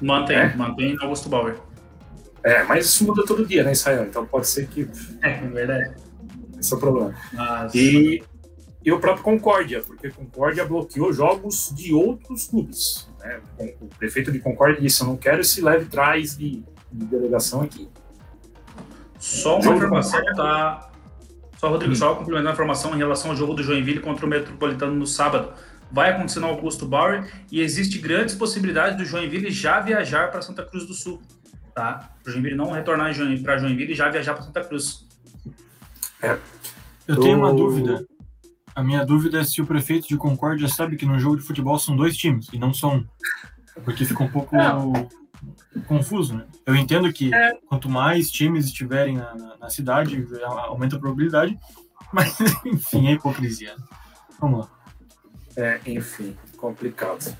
Mantém, 0.00 0.36
é. 0.36 0.54
mantém 0.54 0.96
Augusto 1.00 1.28
Bauer. 1.28 1.56
É, 2.44 2.64
mas 2.64 2.86
isso 2.86 3.04
muda 3.04 3.24
todo 3.24 3.46
dia, 3.46 3.62
né, 3.62 3.72
Israel? 3.72 4.04
Então 4.04 4.26
pode 4.26 4.48
ser 4.48 4.66
que. 4.66 4.88
É, 5.22 5.30
é 5.30 5.46
verdade. 5.46 5.94
Esse 6.58 6.72
é 6.72 6.76
o 6.76 6.80
problema. 6.80 7.14
E, 7.74 8.22
e 8.84 8.92
o 8.92 8.98
próprio 8.98 9.24
Concórdia, 9.24 9.82
porque 9.82 10.10
Concórdia 10.10 10.64
bloqueou 10.64 11.12
jogos 11.12 11.72
de 11.74 11.94
outros 11.94 12.48
clubes. 12.48 13.08
Né? 13.20 13.40
O 13.80 13.86
prefeito 13.86 14.32
de 14.32 14.40
Concórdia 14.40 14.80
disse: 14.80 15.02
Eu 15.02 15.08
não 15.08 15.16
quero 15.16 15.40
esse 15.40 15.60
leve 15.60 15.86
trás 15.86 16.36
de, 16.36 16.64
de 16.92 17.04
delegação 17.06 17.62
aqui. 17.62 17.88
Só 19.18 19.60
uma 19.60 19.74
informação, 19.74 20.20
tá? 20.34 20.90
Só, 21.58 21.68
Rodrigo, 21.68 21.92
hum. 21.92 21.96
só 21.96 22.14
complementando 22.16 22.48
a 22.48 22.52
informação 22.52 22.92
em 22.92 22.98
relação 22.98 23.30
ao 23.30 23.36
jogo 23.36 23.54
do 23.54 23.62
Joinville 23.62 24.00
contra 24.00 24.26
o 24.26 24.28
Metropolitano 24.28 24.94
no 24.96 25.06
sábado. 25.06 25.52
Vai 25.92 26.10
acontecer 26.10 26.40
no 26.40 26.48
Augusto 26.48 26.86
Bauer 26.86 27.30
e 27.52 27.60
existe 27.60 27.98
grandes 27.98 28.34
possibilidades 28.34 28.96
do 28.96 29.04
Joinville 29.04 29.50
já 29.50 29.78
viajar 29.78 30.30
para 30.30 30.42
Santa 30.42 30.64
Cruz 30.64 30.86
do 30.86 30.94
Sul 30.94 31.22
tá? 31.74 32.10
O 32.26 32.30
Joinville 32.30 32.56
não 32.56 32.70
retornar 32.70 33.12
para 33.42 33.58
Joinville 33.58 33.92
e 33.92 33.94
já 33.94 34.08
viajar 34.10 34.34
para 34.34 34.42
Santa 34.42 34.64
Cruz. 34.64 35.06
É. 36.22 36.38
Eu 37.06 37.20
tenho 37.20 37.38
uma 37.38 37.52
dúvida. 37.52 38.06
A 38.74 38.82
minha 38.82 39.04
dúvida 39.04 39.40
é 39.40 39.44
se 39.44 39.60
o 39.60 39.66
prefeito 39.66 40.08
de 40.08 40.16
Concórdia 40.16 40.68
sabe 40.68 40.96
que 40.96 41.04
no 41.04 41.18
jogo 41.18 41.36
de 41.36 41.42
futebol 41.42 41.78
são 41.78 41.94
dois 41.94 42.16
times 42.16 42.48
e 42.52 42.58
não 42.58 42.72
são 42.72 43.06
porque 43.84 44.04
fica 44.04 44.22
um 44.22 44.28
pouco 44.28 44.56
confuso, 45.86 46.36
né? 46.36 46.46
Eu 46.66 46.76
entendo 46.76 47.12
que 47.12 47.34
é. 47.34 47.54
quanto 47.66 47.88
mais 47.88 48.30
times 48.30 48.66
estiverem 48.66 49.16
na, 49.16 49.34
na, 49.34 49.56
na, 49.56 49.70
cidade, 49.70 50.26
aumenta 50.44 50.96
a 50.96 50.98
probabilidade, 50.98 51.58
mas 52.12 52.38
enfim, 52.64 53.08
é 53.08 53.12
hipocrisia. 53.12 53.74
Vamos 54.38 54.60
lá. 54.60 54.70
É, 55.56 55.80
enfim, 55.86 56.36
complicado. 56.56 57.36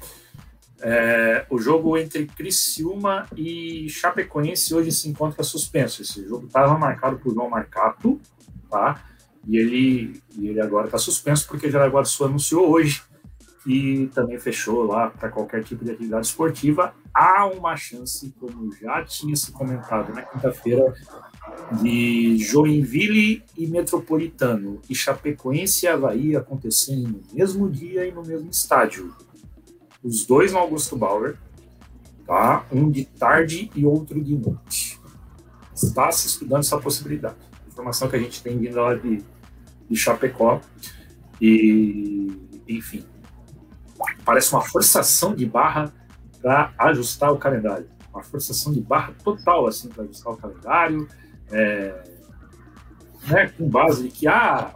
É, 0.85 1.47
o 1.49 1.59
jogo 1.59 1.97
entre 1.97 2.27
Criciúma 2.27 3.27
e 3.37 3.89
Chapecoense 3.89 4.75
hoje 4.75 4.91
se 4.91 5.09
encontra 5.09 5.45
suspenso. 5.45 6.03
Esse 6.03 6.27
jogo 6.27 6.47
estava 6.47 6.77
marcado 6.77 7.19
por 7.19 7.33
João 7.33 7.49
Marcato, 7.49 8.21
tá? 8.69 9.05
E 9.47 9.57
ele, 9.57 10.23
e 10.37 10.49
ele 10.49 10.61
agora 10.61 10.87
está 10.87 10.99
suspenso 10.99 11.47
porque 11.47 11.71
Jaraguá 11.71 12.03
do 12.03 12.09
Sul 12.09 12.27
anunciou 12.27 12.69
hoje 12.69 13.03
e 13.65 14.09
também 14.13 14.39
fechou 14.41 14.85
lá 14.85 15.11
para 15.11 15.29
qualquer 15.29 15.63
tipo 15.63 15.85
de 15.85 15.93
atividade 15.93 16.27
esportiva. 16.27 16.93
Há 17.15 17.47
uma 17.47 17.77
chance, 17.77 18.35
como 18.41 18.73
já 18.73 19.05
tinha 19.05 19.37
se 19.37 19.53
comentado 19.53 20.13
na 20.13 20.23
quinta-feira, 20.23 20.93
de 21.81 22.39
Joinville 22.39 23.43
e 23.57 23.67
Metropolitano 23.67 24.81
e 24.89 24.95
Chapecoense 24.95 25.87
e 25.87 25.89
Havaí 25.89 26.35
acontecerem 26.35 27.05
no 27.05 27.21
mesmo 27.33 27.71
dia 27.71 28.07
e 28.07 28.13
no 28.13 28.23
mesmo 28.23 28.51
estádio 28.51 29.15
os 30.03 30.27
dois 30.27 30.53
no 30.53 30.59
Augusto 30.59 30.97
Bauer, 30.97 31.37
tá? 32.27 32.67
Um 32.73 32.91
de 32.91 33.05
tarde 33.05 33.71
e 33.75 33.85
outro 33.85 34.23
de 34.23 34.37
noite. 34.37 35.01
Está 35.75 36.11
se 36.13 36.27
estudando 36.27 36.61
essa 36.61 36.79
possibilidade. 36.79 37.37
Informação 37.67 38.09
que 38.09 38.17
a 38.17 38.19
gente 38.19 38.43
tem 38.43 38.59
vindo 38.59 38.77
lá 38.77 38.95
de, 38.95 39.23
de 39.89 39.97
Chapecó. 39.97 40.61
E, 41.41 42.31
enfim, 42.69 43.05
parece 44.25 44.53
uma 44.53 44.63
forçação 44.63 45.35
de 45.35 45.47
barra 45.47 45.93
para 46.41 46.73
ajustar 46.79 47.33
o 47.33 47.39
calendário. 47.39 47.89
Uma 48.13 48.23
forçação 48.23 48.73
de 48.73 48.81
barra 48.81 49.15
total, 49.25 49.67
assim, 49.67 49.89
para 49.89 50.05
ajustar 50.05 50.33
o 50.33 50.37
calendário. 50.37 51.09
É, 51.51 52.05
né, 53.27 53.49
com 53.57 53.69
base 53.69 54.05
de 54.05 54.09
que, 54.11 54.27
ah, 54.27 54.73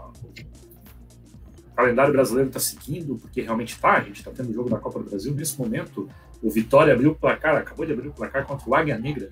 calendário 1.76 2.12
brasileiro 2.12 2.48
está 2.48 2.58
seguindo, 2.58 3.16
porque 3.16 3.42
realmente 3.42 3.74
está, 3.74 3.92
a 3.92 4.00
gente 4.00 4.16
está 4.16 4.30
tendo 4.30 4.50
o 4.50 4.54
jogo 4.54 4.70
da 4.70 4.78
Copa 4.78 4.98
do 4.98 5.10
Brasil. 5.10 5.34
Nesse 5.34 5.58
momento, 5.58 6.08
o 6.42 6.50
Vitória 6.50 6.94
abriu 6.94 7.10
o 7.10 7.14
placar, 7.14 7.54
acabou 7.56 7.84
de 7.84 7.92
abrir 7.92 8.08
o 8.08 8.12
placar 8.12 8.46
contra 8.46 8.68
o 8.68 8.74
Águia 8.74 8.98
Negra. 8.98 9.30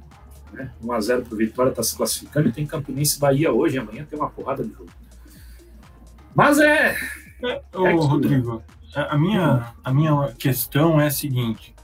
Né? 0.53 0.71
1x0 0.83 1.25
para 1.25 1.35
o 1.35 1.37
Vitória, 1.39 1.71
está 1.71 1.83
se 1.83 1.97
classificando 1.97 2.49
e 2.49 2.53
tem 2.53 2.67
Campinense 2.67 3.19
Bahia 3.19 3.51
hoje, 3.51 3.79
amanhã 3.79 4.07
tem 4.09 4.19
uma 4.19 4.29
porrada 4.29 4.63
de 4.63 4.71
jogo. 4.71 4.91
Mas 6.35 6.59
é. 6.61 6.95
é, 7.43 7.63
é 7.73 7.93
Rodrigo, 7.93 8.63
a 8.95 9.19
minha, 9.19 9.75
a 9.83 9.93
minha 9.93 10.33
questão 10.39 11.01
é 11.01 11.07
a 11.07 11.11
seguinte: 11.11 11.75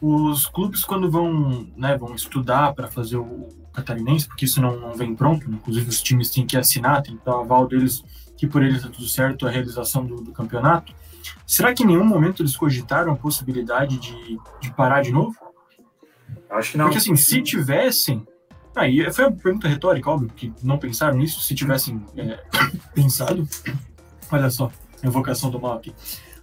os 0.00 0.46
clubes, 0.46 0.84
quando 0.84 1.10
vão, 1.10 1.66
né, 1.76 1.96
vão 1.96 2.14
estudar 2.14 2.74
para 2.74 2.88
fazer 2.88 3.16
o 3.16 3.48
catarinense, 3.72 4.28
porque 4.28 4.44
isso 4.44 4.60
não, 4.60 4.78
não 4.78 4.94
vem 4.94 5.14
pronto, 5.14 5.48
né? 5.48 5.56
inclusive 5.56 5.88
os 5.88 6.02
times 6.02 6.30
têm 6.30 6.46
que 6.46 6.56
assinar, 6.56 7.02
tem 7.02 7.16
que 7.16 7.24
dar 7.24 7.38
o 7.38 7.40
aval 7.40 7.66
deles 7.66 8.04
que 8.38 8.46
por 8.46 8.62
eles 8.62 8.76
está 8.76 8.88
tudo 8.88 9.08
certo 9.08 9.46
a 9.46 9.50
realização 9.50 10.06
do, 10.06 10.16
do, 10.22 10.32
campeonato. 10.32 10.94
Será 11.44 11.74
que 11.74 11.82
em 11.82 11.86
nenhum 11.86 12.04
momento 12.04 12.40
eles 12.40 12.56
cogitaram 12.56 13.12
a 13.12 13.16
possibilidade 13.16 13.98
de, 13.98 14.38
de 14.60 14.72
parar 14.72 15.02
de 15.02 15.10
novo? 15.10 15.36
Acho 16.48 16.72
que 16.72 16.78
não. 16.78 16.84
Porque 16.86 16.98
assim, 16.98 17.16
se 17.16 17.42
tivessem. 17.42 18.26
Aí 18.76 19.04
ah, 19.04 19.12
foi 19.12 19.24
uma 19.24 19.36
pergunta 19.36 19.66
retórica, 19.66 20.08
óbvio, 20.08 20.30
que 20.34 20.54
não 20.62 20.78
pensaram 20.78 21.18
nisso, 21.18 21.40
se 21.40 21.52
tivessem 21.52 22.00
é, 22.16 22.38
pensado. 22.94 23.46
Olha 24.30 24.48
só, 24.48 24.70
invocação 25.02 25.50
do 25.50 25.60
mal 25.60 25.74
aqui. 25.74 25.92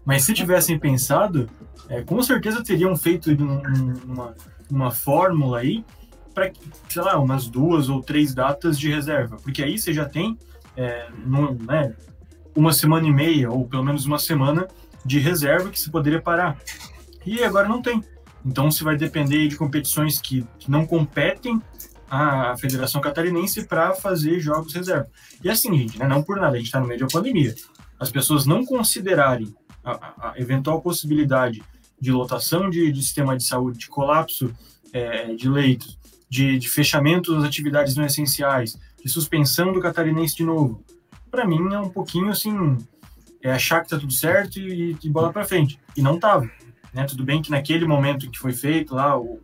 Mas 0.03 0.23
se 0.23 0.33
tivessem 0.33 0.77
pensado, 0.77 1.49
é, 1.87 2.01
com 2.01 2.21
certeza 2.21 2.61
teriam 2.61 2.93
feito 2.97 3.31
uma, 3.31 4.35
uma 4.69 4.91
fórmula 4.91 5.59
aí 5.59 5.85
para, 6.33 6.51
sei 6.89 7.01
lá, 7.01 7.17
umas 7.17 7.47
duas 7.47 7.87
ou 7.87 8.01
três 8.01 8.33
datas 8.33 8.77
de 8.77 8.89
reserva, 8.89 9.37
porque 9.37 9.63
aí 9.63 9.79
você 9.79 9.93
já 9.93 10.03
tem 10.03 10.37
é, 10.75 11.07
né, 11.67 11.95
uma 12.55 12.73
semana 12.73 13.07
e 13.07 13.11
meia, 13.11 13.51
ou 13.51 13.67
pelo 13.67 13.83
menos 13.83 14.05
uma 14.05 14.19
semana 14.19 14.67
de 15.05 15.19
reserva 15.19 15.69
que 15.69 15.79
se 15.79 15.89
poderia 15.89 16.21
parar. 16.21 16.57
E 17.25 17.43
agora 17.43 17.67
não 17.67 17.81
tem. 17.81 18.03
Então 18.45 18.69
você 18.69 18.83
vai 18.83 18.95
depender 18.95 19.47
de 19.47 19.55
competições 19.55 20.19
que, 20.19 20.45
que 20.59 20.69
não 20.69 20.85
competem 20.85 21.61
à 22.09 22.55
Federação 22.57 23.01
Catarinense 23.01 23.65
para 23.65 23.93
fazer 23.93 24.39
jogos 24.39 24.73
reserva. 24.73 25.07
E 25.43 25.49
assim, 25.49 25.75
gente, 25.75 25.99
né, 25.99 26.07
não 26.07 26.21
por 26.21 26.37
nada, 26.37 26.53
a 26.53 26.57
gente 26.57 26.67
está 26.67 26.79
no 26.79 26.87
meio 26.87 26.99
de 26.99 27.03
uma 27.03 27.11
pandemia. 27.11 27.55
As 27.99 28.11
pessoas 28.11 28.45
não 28.45 28.65
considerarem 28.65 29.53
a, 29.83 30.31
a 30.31 30.33
eventual 30.37 30.81
possibilidade 30.81 31.63
de 31.99 32.11
lotação 32.11 32.69
de, 32.69 32.91
de, 32.91 33.01
sistema 33.01 33.35
de 33.35 33.43
saúde, 33.43 33.79
de 33.79 33.87
colapso 33.87 34.53
é, 34.93 35.33
de 35.33 35.49
leitos, 35.49 35.97
de, 36.29 36.57
de 36.57 36.69
fechamento 36.69 37.33
das 37.33 37.43
atividades 37.43 37.95
não 37.95 38.05
essenciais, 38.05 38.77
de 39.05 39.11
suspensão 39.11 39.71
do 39.71 39.79
catarinense 39.79 40.35
de 40.35 40.43
novo, 40.43 40.83
para 41.29 41.45
mim 41.45 41.71
é 41.71 41.79
um 41.79 41.89
pouquinho 41.89 42.31
assim, 42.31 42.75
é 43.39 43.51
achar 43.51 43.81
que 43.83 43.89
tá 43.89 43.99
tudo 43.99 44.11
certo 44.11 44.59
e, 44.59 44.97
e 45.01 45.09
bola 45.09 45.31
para 45.31 45.45
frente. 45.45 45.79
E 45.95 46.01
não 46.01 46.17
tava. 46.17 46.49
Né? 46.91 47.03
Tudo 47.05 47.23
bem 47.23 47.39
que 47.39 47.51
naquele 47.51 47.85
momento 47.85 48.31
que 48.31 48.39
foi 48.39 48.51
feito 48.51 48.95
lá 48.95 49.15
o, 49.15 49.39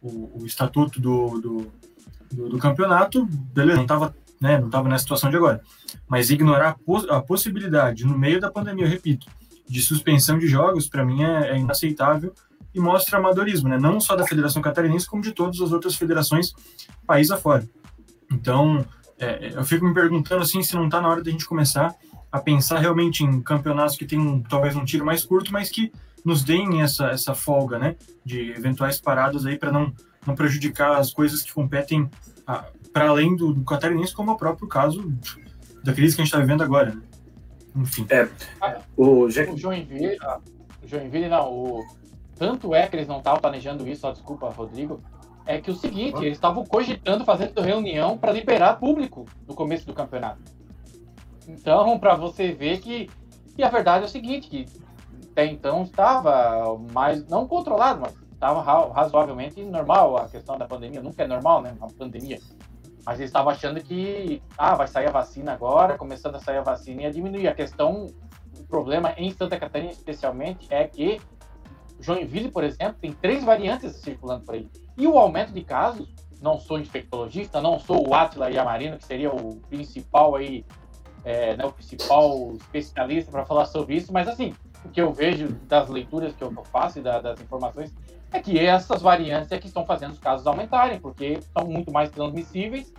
o, 0.00 0.40
o 0.40 0.46
estatuto 0.46 1.02
do, 1.02 1.38
do, 1.38 1.72
do, 2.32 2.48
do, 2.48 2.58
campeonato, 2.58 3.26
beleza, 3.26 3.76
não 3.76 3.86
tava, 3.86 4.16
né, 4.40 4.58
não 4.58 4.70
tava 4.70 4.88
na 4.88 4.98
situação 4.98 5.28
de 5.28 5.36
agora. 5.36 5.60
Mas 6.08 6.30
ignorar 6.30 6.74
a 7.10 7.20
possibilidade, 7.20 8.06
no 8.06 8.18
meio 8.18 8.40
da 8.40 8.50
pandemia, 8.50 8.86
eu 8.86 8.90
repito, 8.90 9.26
de 9.68 9.82
suspensão 9.82 10.38
de 10.38 10.46
jogos, 10.46 10.88
para 10.88 11.04
mim 11.04 11.22
é, 11.22 11.50
é, 11.50 11.58
inaceitável 11.58 12.32
e 12.74 12.80
mostra 12.80 13.18
amadorismo, 13.18 13.68
né? 13.68 13.78
não 13.78 14.00
só 14.00 14.16
da 14.16 14.26
Federação 14.26 14.62
Catarinense, 14.62 15.06
como 15.06 15.22
de 15.22 15.32
todas 15.32 15.60
as 15.60 15.72
outras 15.72 15.94
federações 15.94 16.54
país 17.06 17.30
afora. 17.30 17.68
Então, 18.34 18.84
é, 19.18 19.52
eu 19.54 19.64
fico 19.64 19.84
me 19.84 19.94
perguntando 19.94 20.42
assim 20.42 20.62
se 20.62 20.74
não 20.74 20.86
está 20.86 21.00
na 21.00 21.08
hora 21.08 21.22
de 21.22 21.28
a 21.28 21.32
gente 21.32 21.46
começar 21.46 21.94
a 22.30 22.40
pensar 22.40 22.80
realmente 22.80 23.22
em 23.22 23.40
campeonatos 23.40 23.96
que 23.96 24.04
tem 24.04 24.18
um, 24.18 24.42
talvez 24.42 24.74
um 24.74 24.84
tiro 24.84 25.06
mais 25.06 25.24
curto, 25.24 25.52
mas 25.52 25.70
que 25.70 25.92
nos 26.24 26.42
deem 26.42 26.82
essa, 26.82 27.06
essa 27.06 27.34
folga, 27.34 27.78
né, 27.78 27.96
de 28.24 28.50
eventuais 28.50 29.00
paradas 29.00 29.46
aí 29.46 29.56
para 29.56 29.70
não, 29.70 29.92
não 30.26 30.34
prejudicar 30.34 30.98
as 30.98 31.12
coisas 31.12 31.42
que 31.42 31.52
competem 31.52 32.10
para 32.92 33.08
além 33.08 33.36
do, 33.36 33.52
do 33.52 33.64
catarinense, 33.64 34.14
como 34.14 34.30
é 34.30 34.34
o 34.34 34.36
próprio 34.36 34.66
caso 34.66 35.12
da 35.82 35.92
crise 35.92 36.16
que 36.16 36.22
a 36.22 36.24
gente 36.24 36.32
está 36.32 36.40
vivendo 36.40 36.62
agora. 36.62 36.94
Né? 36.94 37.02
Enfim. 37.76 38.06
É, 38.08 38.28
o, 38.96 39.24
o 39.24 39.30
Joinville, 39.30 40.16
o 40.82 40.88
Joinville 40.88 41.28
não, 41.28 41.52
o, 41.52 41.84
tanto 42.36 42.74
é 42.74 42.86
que 42.86 42.96
eles 42.96 43.06
não 43.06 43.18
estavam 43.18 43.40
planejando 43.40 43.86
isso, 43.88 44.00
só 44.00 44.10
desculpa, 44.10 44.48
Rodrigo, 44.50 45.00
é 45.46 45.60
que 45.60 45.70
o 45.70 45.74
seguinte, 45.74 46.18
eles 46.18 46.36
estavam 46.36 46.64
cogitando 46.64 47.24
fazer 47.24 47.52
reunião 47.56 48.16
para 48.16 48.32
liberar 48.32 48.78
público 48.78 49.26
no 49.46 49.54
começo 49.54 49.86
do 49.86 49.92
campeonato. 49.92 50.40
Então, 51.46 51.98
para 51.98 52.14
você 52.14 52.52
ver 52.52 52.80
que, 52.80 53.10
que 53.54 53.62
a 53.62 53.68
verdade 53.68 54.04
é 54.04 54.06
o 54.06 54.10
seguinte, 54.10 54.48
que 54.48 54.66
até 55.30 55.46
então 55.46 55.82
estava 55.82 56.78
mais, 56.92 57.26
não 57.28 57.46
controlado, 57.46 58.00
mas 58.00 58.14
estava 58.32 58.62
razoavelmente 58.92 59.62
normal 59.62 60.16
a 60.16 60.28
questão 60.28 60.56
da 60.56 60.66
pandemia. 60.66 61.02
Nunca 61.02 61.24
é 61.24 61.26
normal, 61.26 61.60
né? 61.60 61.74
Uma 61.76 61.88
pandemia. 61.88 62.38
Mas 63.04 63.18
eles 63.18 63.28
estavam 63.28 63.50
achando 63.50 63.80
que, 63.82 64.42
ah, 64.56 64.74
vai 64.74 64.86
sair 64.86 65.08
a 65.08 65.12
vacina 65.12 65.52
agora, 65.52 65.98
começando 65.98 66.36
a 66.36 66.40
sair 66.40 66.58
a 66.58 66.62
vacina 66.62 67.02
ia 67.02 67.10
diminuir. 67.10 67.48
A 67.48 67.54
questão, 67.54 68.06
o 68.58 68.64
problema 68.64 69.12
em 69.16 69.30
Santa 69.30 69.58
Catarina 69.58 69.90
especialmente 69.90 70.66
é 70.70 70.86
que 70.86 71.20
Joinville, 72.00 72.50
por 72.50 72.64
exemplo, 72.64 72.96
tem 73.00 73.12
três 73.12 73.44
variantes 73.44 73.96
circulando 73.96 74.44
por 74.44 74.54
aí. 74.54 74.70
E 74.96 75.06
o 75.06 75.18
aumento 75.18 75.52
de 75.52 75.62
casos, 75.62 76.08
não 76.40 76.58
sou 76.58 76.78
infectologista, 76.78 77.60
não 77.60 77.78
sou 77.78 78.08
o 78.08 78.14
Atila 78.14 78.50
Yamarino, 78.50 78.98
que 78.98 79.04
seria 79.04 79.32
o 79.32 79.56
principal 79.68 80.36
aí, 80.36 80.64
é, 81.24 81.56
né, 81.56 81.64
o 81.64 81.72
principal 81.72 82.52
especialista 82.54 83.30
para 83.30 83.44
falar 83.44 83.66
sobre 83.66 83.96
isso, 83.96 84.12
mas 84.12 84.28
assim, 84.28 84.54
o 84.84 84.90
que 84.90 85.00
eu 85.00 85.12
vejo 85.12 85.48
das 85.66 85.88
leituras 85.88 86.34
que 86.34 86.44
eu 86.44 86.52
faço 86.64 86.98
e 86.98 87.02
da, 87.02 87.20
das 87.20 87.40
informações 87.40 87.94
é 88.30 88.40
que 88.40 88.58
essas 88.58 89.00
variantes 89.00 89.50
é 89.52 89.58
que 89.58 89.66
estão 89.66 89.86
fazendo 89.86 90.12
os 90.12 90.18
casos 90.18 90.46
aumentarem, 90.46 91.00
porque 91.00 91.40
são 91.56 91.66
muito 91.66 91.92
mais 91.92 92.10
transmissíveis, 92.10 92.92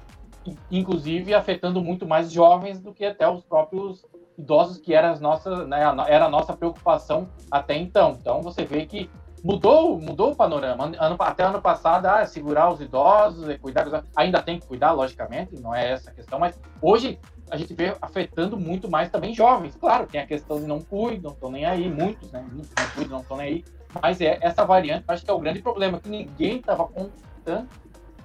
inclusive 0.71 1.33
afetando 1.33 1.81
muito 1.81 2.07
mais 2.07 2.31
jovens 2.31 2.79
do 2.79 2.93
que 2.93 3.05
até 3.05 3.29
os 3.29 3.43
próprios 3.43 4.05
idosos, 4.37 4.77
que 4.77 4.93
era, 4.93 5.11
as 5.11 5.19
nossas, 5.19 5.67
né, 5.67 5.81
era 6.07 6.25
a 6.25 6.29
nossa 6.29 6.53
preocupação 6.53 7.29
até 7.49 7.75
então. 7.75 8.17
Então 8.19 8.41
você 8.41 8.65
vê 8.65 8.85
que 8.85 9.09
mudou, 9.45 10.01
mudou 10.01 10.31
o 10.31 10.35
panorama. 10.35 10.91
Ano, 10.99 11.15
até 11.19 11.43
ano 11.43 11.61
passado, 11.61 12.07
ah, 12.07 12.25
segurar 12.25 12.73
os 12.73 12.81
idosos, 12.81 13.55
cuidar, 13.57 14.03
ainda 14.15 14.41
tem 14.41 14.59
que 14.59 14.65
cuidar, 14.65 14.91
logicamente, 14.91 15.55
não 15.61 15.73
é 15.73 15.91
essa 15.91 16.09
a 16.09 16.13
questão, 16.13 16.39
mas 16.39 16.59
hoje 16.81 17.19
a 17.51 17.55
gente 17.55 17.71
vê 17.75 17.95
afetando 18.01 18.57
muito 18.57 18.89
mais 18.89 19.11
também 19.11 19.35
jovens. 19.35 19.75
Claro, 19.75 20.07
tem 20.07 20.19
a 20.19 20.25
questão 20.25 20.59
de 20.59 20.65
não 20.65 20.81
cuidam, 20.81 21.29
não 21.29 21.31
estão 21.33 21.51
nem 21.51 21.63
aí, 21.63 21.87
muitos, 21.87 22.31
né? 22.31 22.43
Muitos 22.51 22.71
não 22.75 22.89
cuidam, 22.95 23.11
não 23.11 23.21
estão 23.21 23.37
nem 23.37 23.47
aí. 23.47 23.65
Mas 24.01 24.19
é 24.19 24.39
essa 24.41 24.65
variante, 24.65 25.05
acho 25.07 25.23
que 25.23 25.29
é 25.29 25.33
o 25.33 25.39
grande 25.39 25.61
problema, 25.61 25.99
que 25.99 26.09
ninguém 26.09 26.57
estava 26.57 26.87
contando, 26.87 27.69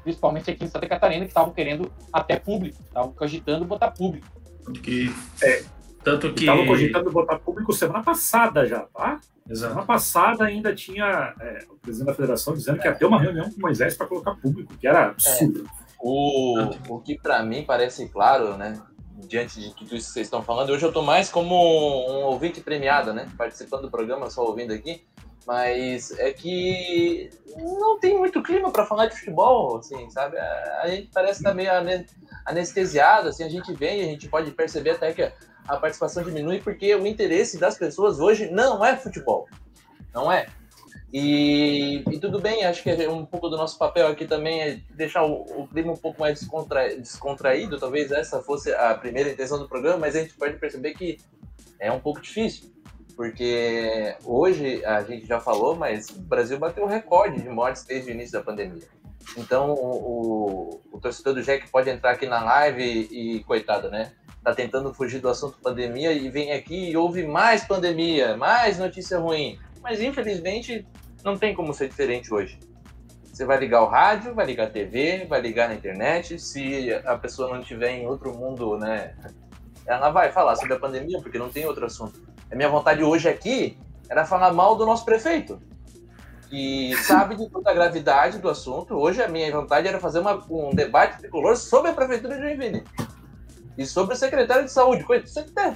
principalmente 0.02 0.50
aqui 0.50 0.64
em 0.64 0.68
Santa 0.68 0.88
Catarina, 0.88 1.26
que 1.26 1.30
estavam 1.30 1.52
querendo 1.52 1.92
até 2.10 2.38
público, 2.38 2.82
estavam 2.82 3.12
cogitando 3.12 3.66
botar 3.66 3.90
público. 3.90 4.26
Que, 4.82 5.14
é, 5.42 5.64
tanto 6.02 6.32
que. 6.32 6.44
Estavam 6.44 6.66
cogitando 6.66 7.10
botar 7.10 7.38
público 7.38 7.72
semana 7.72 8.02
passada 8.02 8.66
já, 8.66 8.80
tá? 8.80 9.20
Exato. 9.48 9.72
Semana 9.72 9.86
passada 9.86 10.44
ainda 10.44 10.74
tinha 10.74 11.34
é, 11.40 11.64
o 11.68 11.76
presidente 11.76 12.06
da 12.06 12.14
federação 12.14 12.54
dizendo 12.54 12.78
que 12.78 12.86
ia 12.86 12.94
ter 12.94 13.04
uma 13.04 13.20
reunião 13.20 13.50
com 13.50 13.60
Moisés 13.60 13.96
para 13.96 14.06
colocar 14.06 14.34
público, 14.36 14.76
que 14.76 14.86
era 14.86 15.08
absurdo. 15.08 15.66
É. 15.66 15.80
O, 15.98 16.70
o 16.88 17.00
que 17.00 17.18
para 17.18 17.42
mim 17.42 17.64
parece 17.66 18.08
claro, 18.08 18.56
né? 18.56 18.80
Diante 19.28 19.60
de 19.60 19.74
tudo 19.74 19.94
isso 19.94 20.06
que 20.06 20.14
vocês 20.14 20.26
estão 20.26 20.42
falando, 20.42 20.70
hoje 20.70 20.82
eu 20.82 20.88
estou 20.88 21.02
mais 21.02 21.28
como 21.28 21.54
um 21.54 22.24
ouvinte 22.24 22.60
premiado, 22.60 23.12
né? 23.12 23.28
Participando 23.36 23.82
do 23.82 23.90
programa, 23.90 24.30
só 24.30 24.42
ouvindo 24.44 24.72
aqui. 24.72 25.04
Mas 25.46 26.12
é 26.18 26.32
que 26.32 27.30
não 27.56 27.98
tem 27.98 28.16
muito 28.16 28.42
clima 28.42 28.70
para 28.70 28.86
falar 28.86 29.06
de 29.06 29.18
futebol, 29.18 29.78
assim, 29.78 30.08
sabe? 30.10 30.38
A, 30.38 30.84
gente 30.88 31.10
parece 31.12 31.40
estar 31.40 31.50
tá 31.50 31.54
meio 31.54 31.70
anestesiado, 32.46 33.28
assim, 33.28 33.42
a 33.42 33.48
gente 33.48 33.72
vem, 33.74 34.02
a 34.02 34.04
gente 34.04 34.28
pode 34.28 34.50
perceber 34.52 34.90
até 34.90 35.12
que 35.12 35.32
a 35.66 35.76
participação 35.76 36.22
diminui 36.22 36.60
porque 36.60 36.94
o 36.94 37.06
interesse 37.06 37.58
das 37.58 37.76
pessoas 37.76 38.18
hoje 38.18 38.50
não 38.50 38.84
é 38.84 38.96
futebol. 38.96 39.48
Não 40.14 40.30
é. 40.30 40.46
E, 41.12 42.04
e, 42.08 42.18
tudo 42.20 42.38
bem, 42.38 42.64
acho 42.64 42.84
que 42.84 43.08
um 43.08 43.26
pouco 43.26 43.48
do 43.48 43.56
nosso 43.56 43.76
papel 43.76 44.06
aqui 44.06 44.26
também 44.26 44.62
é 44.62 44.80
deixar 44.94 45.24
o, 45.24 45.42
o 45.42 45.66
clima 45.66 45.92
um 45.92 45.96
pouco 45.96 46.20
mais 46.20 46.38
descontra, 46.38 46.96
descontraído. 46.96 47.80
Talvez 47.80 48.12
essa 48.12 48.40
fosse 48.40 48.72
a 48.72 48.94
primeira 48.94 49.30
intenção 49.30 49.58
do 49.58 49.68
programa, 49.68 49.98
mas 49.98 50.14
a 50.14 50.20
gente 50.20 50.34
pode 50.34 50.56
perceber 50.58 50.94
que 50.94 51.18
é 51.80 51.90
um 51.90 51.98
pouco 51.98 52.20
difícil. 52.20 52.70
Porque 53.16 54.16
hoje, 54.24 54.84
a 54.84 55.02
gente 55.02 55.26
já 55.26 55.40
falou, 55.40 55.74
mas 55.74 56.08
o 56.10 56.20
Brasil 56.20 56.58
bateu 56.58 56.84
o 56.84 56.86
recorde 56.86 57.42
de 57.42 57.48
mortes 57.48 57.84
desde 57.84 58.10
o 58.10 58.14
início 58.14 58.32
da 58.32 58.42
pandemia. 58.42 58.86
Então, 59.36 59.72
o, 59.72 60.80
o, 60.80 60.80
o 60.92 61.00
torcedor 61.00 61.34
do 61.34 61.42
Jack 61.42 61.68
pode 61.70 61.90
entrar 61.90 62.12
aqui 62.12 62.26
na 62.26 62.42
live 62.42 63.08
e 63.10 63.44
coitado, 63.44 63.90
né? 63.90 64.12
Tá 64.42 64.54
tentando 64.54 64.92
fugir 64.94 65.20
do 65.20 65.28
assunto 65.28 65.58
pandemia 65.62 66.12
e 66.12 66.28
vem 66.30 66.52
aqui 66.52 66.90
e 66.90 66.96
ouve 66.96 67.26
mais 67.26 67.64
pandemia, 67.64 68.36
mais 68.36 68.78
notícia 68.78 69.18
ruim. 69.18 69.58
Mas 69.82 70.00
infelizmente 70.00 70.86
não 71.22 71.36
tem 71.36 71.54
como 71.54 71.74
ser 71.74 71.88
diferente 71.88 72.32
hoje. 72.32 72.58
Você 73.32 73.44
vai 73.44 73.58
ligar 73.58 73.82
o 73.82 73.86
rádio, 73.86 74.34
vai 74.34 74.44
ligar 74.46 74.66
a 74.66 74.70
TV, 74.70 75.26
vai 75.26 75.40
ligar 75.40 75.68
na 75.68 75.74
internet. 75.74 76.38
Se 76.38 76.92
a 77.04 77.16
pessoa 77.16 77.48
não 77.48 77.60
estiver 77.60 77.92
em 77.92 78.06
outro 78.06 78.34
mundo, 78.34 78.76
né, 78.76 79.14
ela 79.86 80.10
vai 80.10 80.30
falar 80.30 80.56
sobre 80.56 80.74
a 80.74 80.78
pandemia, 80.78 81.20
porque 81.20 81.38
não 81.38 81.48
tem 81.48 81.66
outro 81.66 81.86
assunto. 81.86 82.20
A 82.50 82.54
minha 82.54 82.68
vontade 82.68 83.02
hoje 83.02 83.28
aqui 83.28 83.78
era 84.08 84.26
falar 84.26 84.52
mal 84.52 84.76
do 84.76 84.84
nosso 84.84 85.04
prefeito, 85.04 85.60
que 86.48 86.94
sabe 87.04 87.36
de 87.36 87.48
toda 87.48 87.70
a 87.70 87.74
gravidade 87.74 88.38
do 88.38 88.48
assunto. 88.48 88.94
Hoje 88.94 89.22
a 89.22 89.28
minha 89.28 89.50
vontade 89.52 89.86
era 89.86 90.00
fazer 90.00 90.18
uma, 90.18 90.44
um 90.50 90.74
debate 90.74 91.18
tricolor 91.18 91.56
sobre 91.56 91.90
a 91.90 91.94
prefeitura 91.94 92.36
de 92.36 92.42
Joinville. 92.42 92.84
E 93.80 93.86
sobre 93.86 94.14
o 94.14 94.16
secretário 94.16 94.66
de 94.66 94.70
saúde, 94.70 95.06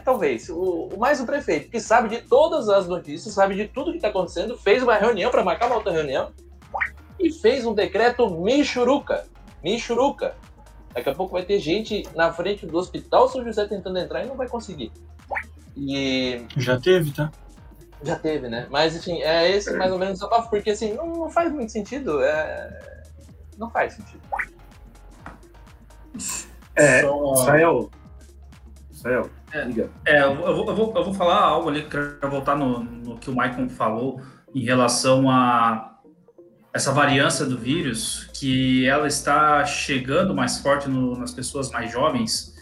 talvez, 0.04 0.50
o, 0.50 0.90
mais 0.98 1.22
o 1.22 1.24
prefeito, 1.24 1.70
que 1.70 1.80
sabe 1.80 2.10
de 2.10 2.20
todas 2.20 2.68
as 2.68 2.86
notícias, 2.86 3.32
sabe 3.32 3.54
de 3.54 3.66
tudo 3.66 3.92
que 3.92 3.96
está 3.96 4.08
acontecendo, 4.08 4.58
fez 4.58 4.82
uma 4.82 4.94
reunião 4.94 5.30
para 5.30 5.42
marcar 5.42 5.68
uma 5.68 5.76
outra 5.76 5.90
reunião 5.90 6.30
e 7.18 7.32
fez 7.32 7.64
um 7.64 7.72
decreto 7.72 8.28
Michuruca. 8.28 9.24
Michuruca. 9.62 10.36
Daqui 10.92 11.08
a 11.08 11.14
pouco 11.14 11.32
vai 11.32 11.46
ter 11.46 11.58
gente 11.58 12.02
na 12.14 12.30
frente 12.30 12.66
do 12.66 12.76
hospital 12.76 13.26
São 13.30 13.42
José 13.42 13.66
tentando 13.66 13.98
entrar 13.98 14.22
e 14.22 14.26
não 14.26 14.36
vai 14.36 14.48
conseguir. 14.48 14.92
E. 15.74 16.44
Já 16.58 16.78
teve, 16.78 17.10
tá? 17.10 17.32
Já 18.02 18.16
teve, 18.16 18.50
né? 18.50 18.66
Mas 18.68 18.94
enfim, 18.94 19.22
é 19.22 19.50
esse 19.50 19.72
mais 19.78 19.90
ou 19.90 19.98
menos 19.98 20.20
o 20.20 20.24
desabafo, 20.24 20.50
porque 20.50 20.72
assim, 20.72 20.92
não, 20.92 21.06
não 21.06 21.30
faz 21.30 21.50
muito 21.50 21.72
sentido. 21.72 22.22
É... 22.22 23.02
Não 23.56 23.70
faz 23.70 23.94
sentido. 23.94 24.20
É, 26.76 27.02
Só... 27.02 27.32
Israel. 27.34 27.90
Israel. 28.92 29.30
É, 29.52 29.68
é 30.06 30.22
eu, 30.24 30.34
vou, 30.34 30.46
eu, 30.68 30.74
vou, 30.74 30.92
eu 30.96 31.04
vou 31.04 31.14
falar 31.14 31.40
algo 31.40 31.68
ali, 31.68 31.82
quero 31.84 32.30
voltar 32.30 32.56
no, 32.56 32.82
no 32.82 33.18
que 33.18 33.30
o 33.30 33.34
Maicon 33.34 33.68
falou 33.68 34.20
em 34.54 34.64
relação 34.64 35.30
a 35.30 35.94
essa 36.72 36.90
variância 36.90 37.46
do 37.46 37.56
vírus, 37.56 38.28
que 38.34 38.84
ela 38.88 39.06
está 39.06 39.64
chegando 39.64 40.34
mais 40.34 40.58
forte 40.58 40.88
no, 40.88 41.16
nas 41.16 41.32
pessoas 41.32 41.70
mais 41.70 41.92
jovens, 41.92 42.52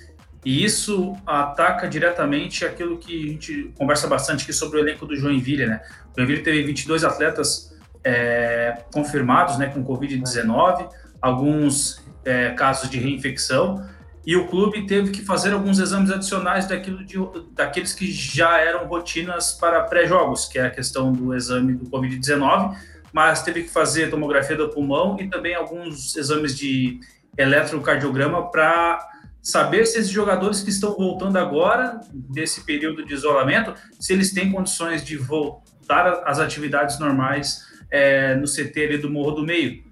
e 0.45 0.63
isso 0.63 1.17
ataca 1.27 1.89
diretamente 1.89 2.65
aquilo 2.65 2.99
que 2.99 3.25
a 3.25 3.29
gente 3.31 3.73
conversa 3.79 4.07
bastante 4.07 4.43
aqui 4.43 4.53
sobre 4.53 4.79
o 4.79 4.81
elenco 4.81 5.07
do 5.07 5.17
Joinville, 5.17 5.67
né? 5.67 5.81
O 6.13 6.19
Joinville 6.19 6.43
teve 6.43 6.63
22 6.63 7.05
atletas 7.05 7.75
é, 8.05 8.83
confirmados, 8.93 9.57
né, 9.57 9.69
com 9.69 9.83
Covid-19, 9.85 10.89
alguns 11.21 12.03
é, 12.25 12.51
casos 12.51 12.91
de 12.91 12.99
reinfecção, 12.99 13.83
e 14.25 14.37
o 14.37 14.47
clube 14.47 14.87
teve 14.87 15.11
que 15.11 15.23
fazer 15.23 15.53
alguns 15.53 15.79
exames 15.79 16.11
adicionais 16.11 16.67
daquilo 16.67 17.05
de, 17.05 17.17
daqueles 17.53 17.93
que 17.93 18.11
já 18.11 18.59
eram 18.59 18.87
rotinas 18.87 19.53
para 19.53 19.83
pré-jogos, 19.83 20.47
que 20.47 20.59
é 20.59 20.67
a 20.67 20.71
questão 20.71 21.13
do 21.13 21.35
exame 21.35 21.75
do 21.75 21.91
Covid-19, 21.91 22.77
mas 23.13 23.43
teve 23.43 23.65
que 23.65 23.69
fazer 23.69 24.11
tomografia 24.11 24.57
do 24.57 24.69
pulmão 24.69 25.17
e 25.21 25.29
também 25.29 25.55
alguns 25.55 26.17
exames 26.17 26.57
de 26.57 27.01
eletrocardiograma 27.37 28.51
para 28.51 29.09
saber 29.43 29.87
se 29.87 29.99
esses 29.99 30.11
jogadores 30.11 30.63
que 30.63 30.71
estão 30.71 30.95
voltando 30.95 31.37
agora, 31.37 32.01
desse 32.13 32.65
período 32.65 33.05
de 33.05 33.13
isolamento, 33.13 33.75
se 33.99 34.13
eles 34.13 34.33
têm 34.33 34.53
condições 34.53 35.05
de 35.05 35.17
voltar 35.17 36.23
às 36.25 36.39
atividades 36.39 36.99
normais 37.01 37.67
é, 37.91 38.37
no 38.37 38.47
CT 38.47 38.85
ali 38.85 38.99
do 38.99 39.11
Morro 39.11 39.33
do 39.33 39.45
Meio. 39.45 39.83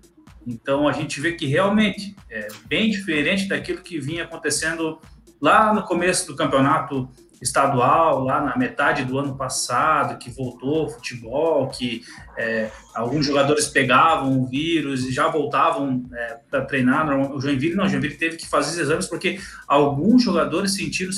Então 0.50 0.88
a 0.88 0.92
gente 0.92 1.20
vê 1.20 1.32
que 1.32 1.46
realmente 1.46 2.14
é 2.28 2.48
bem 2.66 2.90
diferente 2.90 3.48
daquilo 3.48 3.80
que 3.82 3.98
vinha 3.98 4.24
acontecendo 4.24 4.98
lá 5.40 5.72
no 5.72 5.82
começo 5.82 6.26
do 6.26 6.36
campeonato 6.36 7.08
estadual, 7.40 8.22
lá 8.22 8.40
na 8.42 8.56
metade 8.56 9.04
do 9.04 9.18
ano 9.18 9.34
passado, 9.34 10.18
que 10.18 10.30
voltou 10.30 10.84
o 10.84 10.90
futebol, 10.90 11.68
que 11.68 12.02
é, 12.36 12.70
alguns 12.94 13.24
jogadores 13.24 13.66
pegavam 13.66 14.42
o 14.42 14.46
vírus 14.46 15.06
e 15.06 15.12
já 15.12 15.26
voltavam 15.28 16.04
é, 16.12 16.38
para 16.50 16.66
treinar. 16.66 17.08
O 17.34 17.40
Joinville 17.40 17.74
não, 17.74 17.86
o 17.86 17.88
Joinville 17.88 18.16
teve 18.16 18.36
que 18.36 18.46
fazer 18.46 18.72
os 18.72 18.78
exames 18.78 19.06
porque 19.06 19.40
alguns 19.66 20.22
jogadores 20.22 20.74
sentiram 20.74 21.10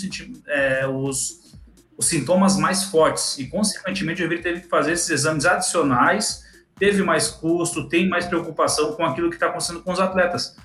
é, 0.47 0.87
os, 0.87 1.59
os 1.99 2.07
sintomas 2.07 2.57
mais 2.57 2.85
fortes 2.85 3.37
e, 3.39 3.49
consequentemente, 3.49 4.23
o 4.23 4.25
Joinville 4.25 4.43
teve 4.43 4.61
que 4.61 4.69
fazer 4.69 4.93
esses 4.93 5.11
exames 5.11 5.45
adicionais 5.45 6.52
teve 6.79 7.03
mais 7.03 7.29
custo, 7.29 7.89
tem 7.89 8.09
mais 8.09 8.27
preocupação 8.27 8.93
com 8.93 9.05
aquilo 9.05 9.29
que 9.29 9.37
está 9.37 9.47
acontecendo 9.47 9.83
com 9.83 9.93
os 9.93 10.01
atletas. 10.01 10.57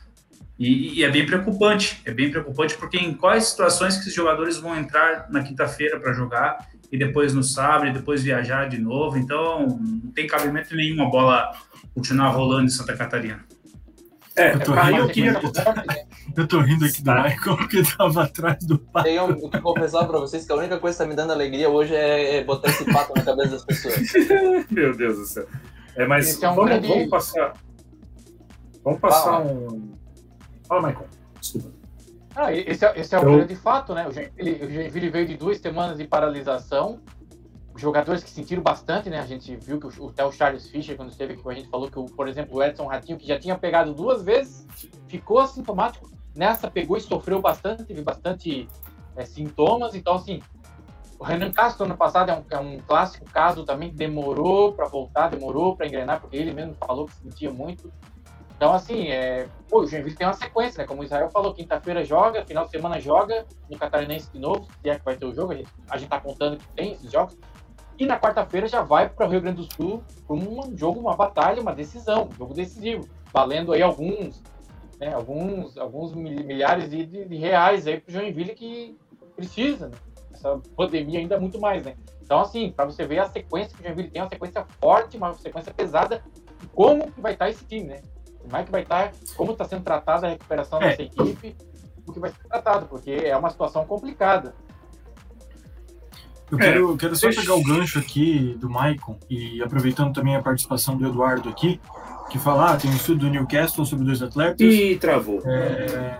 E, 0.59 0.99
e, 0.99 1.03
é 1.03 1.09
bem 1.09 1.25
preocupante, 1.25 2.01
é 2.03 2.11
bem 2.11 2.31
preocupante 2.31 2.75
porque 2.75 2.97
em 2.97 3.13
quais 3.13 3.45
situações 3.45 3.95
que 3.95 4.01
esses 4.01 4.13
jogadores 4.13 4.57
vão 4.57 4.75
entrar 4.75 5.27
na 5.29 5.43
quinta-feira 5.43 5.99
para 5.99 6.13
jogar 6.13 6.67
e 6.91 6.97
depois 6.97 7.33
no 7.33 7.43
sábado 7.43 7.87
e 7.87 7.93
depois 7.93 8.23
viajar 8.23 8.67
de 8.67 8.79
novo. 8.79 9.17
Então, 9.17 9.67
não 9.67 10.11
tem 10.11 10.25
cabimento 10.25 10.75
nenhum 10.75 11.03
a 11.03 11.09
bola 11.09 11.51
continuar 11.93 12.29
rolando 12.29 12.65
em 12.65 12.69
Santa 12.69 12.95
Catarina. 12.95 13.45
É, 14.35 14.53
eu 14.53 14.59
tô, 14.59 14.73
rindo, 14.73 14.97
eu, 14.97 15.07
queria... 15.07 15.41
eu 16.37 16.47
tô 16.47 16.59
rindo 16.59 16.85
aqui 16.85 17.01
do 17.01 17.11
Michael 17.11 17.67
que 17.67 17.97
tava 17.97 18.23
atrás 18.23 18.63
do 18.65 18.77
pato. 18.77 19.05
Tenho 19.05 19.49
que 19.49 19.61
confessar 19.61 20.05
pra 20.05 20.19
vocês 20.19 20.45
que 20.45 20.51
a 20.51 20.55
única 20.55 20.77
coisa 20.77 20.95
que 20.95 21.03
tá 21.03 21.09
me 21.09 21.15
dando 21.15 21.33
alegria 21.33 21.67
hoje 21.67 21.95
é 21.95 22.43
botar 22.43 22.69
esse 22.69 22.85
pato 22.85 23.13
na 23.15 23.23
cabeça 23.23 23.49
das 23.49 23.65
pessoas. 23.65 23.95
Meu 24.69 24.95
Deus 24.95 25.17
do 25.17 25.25
céu. 25.25 25.47
É, 25.97 26.05
mas 26.05 26.41
é 26.41 26.49
um 26.49 26.55
vamos, 26.55 26.69
grande... 26.69 26.87
vamos, 26.87 27.09
passar. 27.09 27.53
Vamos 28.83 28.99
passar 28.99 29.23
Fala. 29.23 29.51
um. 29.51 29.91
Fala, 30.67 30.87
Michael. 30.87 31.07
Desculpa. 31.41 31.77
Ah, 32.35 32.53
esse 32.53 32.85
é, 32.85 32.99
esse 32.99 33.15
é 33.15 33.19
o 33.19 33.23
Eu... 33.23 33.37
grande 33.37 33.55
fato, 33.55 33.95
né? 33.95 34.07
O 34.07 34.11
Joinville 34.13 35.09
veio 35.09 35.25
de 35.25 35.35
duas 35.35 35.57
semanas 35.57 35.97
de 35.97 36.05
paralisação. 36.05 37.01
Os 37.73 37.81
jogadores 37.81 38.23
que 38.23 38.29
sentiram 38.29 38.61
bastante, 38.61 39.09
né? 39.09 39.19
A 39.19 39.25
gente 39.25 39.55
viu 39.55 39.79
que 39.79 39.87
o, 39.87 40.09
até 40.09 40.23
o 40.23 40.31
Charles 40.31 40.67
Fischer, 40.69 40.95
quando 40.95 41.09
esteve 41.09 41.33
aqui 41.33 41.41
com 41.41 41.49
a 41.49 41.55
gente, 41.55 41.67
falou 41.67 41.89
que, 41.89 41.97
o, 41.97 42.05
por 42.05 42.27
exemplo, 42.27 42.57
o 42.57 42.63
Edson 42.63 42.85
Ratinho, 42.85 43.17
que 43.17 43.27
já 43.27 43.39
tinha 43.39 43.57
pegado 43.57 43.91
duas 43.91 44.21
vezes, 44.21 44.67
ficou 45.07 45.39
assintomático. 45.39 46.11
Nessa 46.35 46.69
pegou 46.69 46.95
e 46.95 47.01
sofreu 47.01 47.41
bastante, 47.41 47.83
teve 47.83 48.03
bastante 48.03 48.69
é, 49.15 49.25
sintomas. 49.25 49.95
Então, 49.95 50.13
assim, 50.13 50.43
o 51.19 51.23
Renan 51.23 51.51
Castro, 51.51 51.85
ano 51.85 51.97
passado, 51.97 52.29
é 52.29 52.35
um, 52.35 52.43
é 52.49 52.59
um 52.59 52.79
clássico 52.79 53.25
caso 53.25 53.65
também 53.65 53.89
que 53.89 53.95
demorou 53.95 54.73
para 54.73 54.87
voltar, 54.87 55.29
demorou 55.29 55.75
para 55.75 55.87
engrenar, 55.87 56.21
porque 56.21 56.37
ele 56.37 56.53
mesmo 56.53 56.75
falou 56.75 57.07
que 57.07 57.13
sentia 57.15 57.51
muito. 57.51 57.91
Então, 58.55 58.73
assim, 58.73 59.07
é... 59.09 59.47
Pô, 59.69 59.81
o 59.81 59.87
Joinville 59.87 60.15
tem 60.15 60.25
uma 60.25 60.33
sequência, 60.33 60.81
né? 60.81 60.87
Como 60.87 61.01
o 61.01 61.03
Israel 61.03 61.29
falou, 61.29 61.53
quinta-feira 61.53 62.03
joga, 62.03 62.45
final 62.45 62.65
de 62.65 62.71
semana 62.71 62.99
joga, 62.99 63.45
no 63.69 63.77
Catarinense 63.77 64.31
de 64.31 64.39
novo, 64.39 64.67
se 64.81 64.89
é 64.89 64.97
que 64.97 65.05
vai 65.05 65.15
ter 65.15 65.25
o 65.25 65.33
jogo, 65.33 65.53
a 65.53 65.55
gente, 65.55 65.69
a 65.89 65.97
gente 65.97 66.09
tá 66.09 66.19
contando 66.19 66.57
que 66.57 66.67
tem 66.69 66.93
esses 66.93 67.11
jogos. 67.11 67.37
E 67.99 68.05
na 68.05 68.19
quarta-feira 68.19 68.67
já 68.67 68.81
vai 68.81 69.09
para 69.09 69.25
o 69.27 69.29
Rio 69.29 69.41
Grande 69.41 69.57
do 69.57 69.73
Sul 69.73 70.03
com 70.27 70.35
um 70.35 70.77
jogo, 70.77 70.99
uma 70.99 71.15
batalha, 71.15 71.61
uma 71.61 71.73
decisão, 71.73 72.29
um 72.31 72.35
jogo 72.35 72.53
decisivo, 72.53 73.07
valendo 73.33 73.73
aí 73.73 73.81
alguns, 73.81 74.41
né, 74.99 75.13
alguns, 75.13 75.77
alguns 75.77 76.13
milhares 76.13 76.89
de, 76.91 77.05
de, 77.05 77.25
de 77.25 77.35
reais 77.37 77.87
aí 77.87 77.99
para 77.99 78.09
o 78.09 78.13
Joinville 78.13 78.53
que 78.53 78.97
precisa, 79.35 79.87
né? 79.89 79.97
Essa 80.37 80.61
pandemia 80.75 81.19
ainda 81.19 81.39
muito 81.39 81.59
mais, 81.59 81.83
né? 81.83 81.95
Então, 82.23 82.41
assim, 82.41 82.71
para 82.71 82.85
você 82.85 83.05
ver 83.05 83.19
a 83.19 83.29
sequência 83.29 83.75
que 83.75 83.81
o 83.81 83.85
Joinville 83.85 84.09
tem, 84.09 84.21
uma 84.21 84.29
sequência 84.29 84.65
forte, 84.79 85.17
uma 85.17 85.33
sequência 85.33 85.73
pesada, 85.73 86.23
como 86.73 87.11
que 87.11 87.21
vai 87.21 87.33
estar 87.33 87.45
tá 87.45 87.51
esse 87.51 87.65
time, 87.65 87.85
né? 87.85 88.01
Como 88.39 88.55
é 88.55 88.63
que 88.63 88.71
vai 88.71 88.81
estar, 88.83 89.11
tá, 89.11 89.17
como 89.35 89.51
está 89.51 89.65
sendo 89.65 89.83
tratada 89.83 90.27
a 90.27 90.29
recuperação 90.31 90.81
é. 90.81 90.89
dessa 90.89 91.03
equipe, 91.03 91.55
o 92.05 92.13
que 92.13 92.19
vai 92.19 92.29
ser 92.29 92.47
tratado, 92.47 92.85
porque 92.87 93.11
é 93.11 93.35
uma 93.35 93.49
situação 93.49 93.85
complicada. 93.85 94.53
Eu 96.51 96.57
quero, 96.57 96.93
é, 96.93 96.97
quero 96.97 97.15
só 97.15 97.29
pegar 97.29 97.55
o 97.55 97.63
gancho 97.63 97.99
aqui 97.99 98.55
do 98.59 98.69
Maicon 98.69 99.17
e 99.29 99.61
aproveitando 99.61 100.13
também 100.13 100.35
a 100.35 100.41
participação 100.41 100.97
do 100.97 101.05
Eduardo 101.05 101.49
aqui, 101.49 101.79
que 102.29 102.39
fala, 102.39 102.71
ah, 102.71 102.77
tem 102.77 102.89
um 102.89 102.95
estudo 102.95 103.21
do 103.21 103.29
Newcastle 103.29 103.85
sobre 103.85 104.05
dois 104.05 104.21
atletas. 104.21 104.61
E 104.61 104.97
travou. 104.97 105.41
É, 105.45 106.19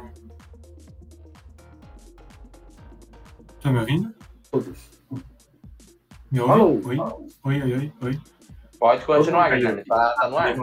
Tá 3.68 3.74
me 3.74 3.80
ouvindo? 3.80 4.16
Todos. 4.50 4.78
Me 6.32 6.40
ouve? 6.40 6.88
Oi? 6.88 6.98
Oi, 7.44 7.62
oi, 7.64 7.74
oi, 7.74 7.94
oi. 8.02 8.22
Pode 8.80 9.04
continuar, 9.04 9.50
Guilherme. 9.50 9.84
Tá, 9.84 10.16
tá 10.18 10.30
no 10.30 10.38
ar. 10.38 10.56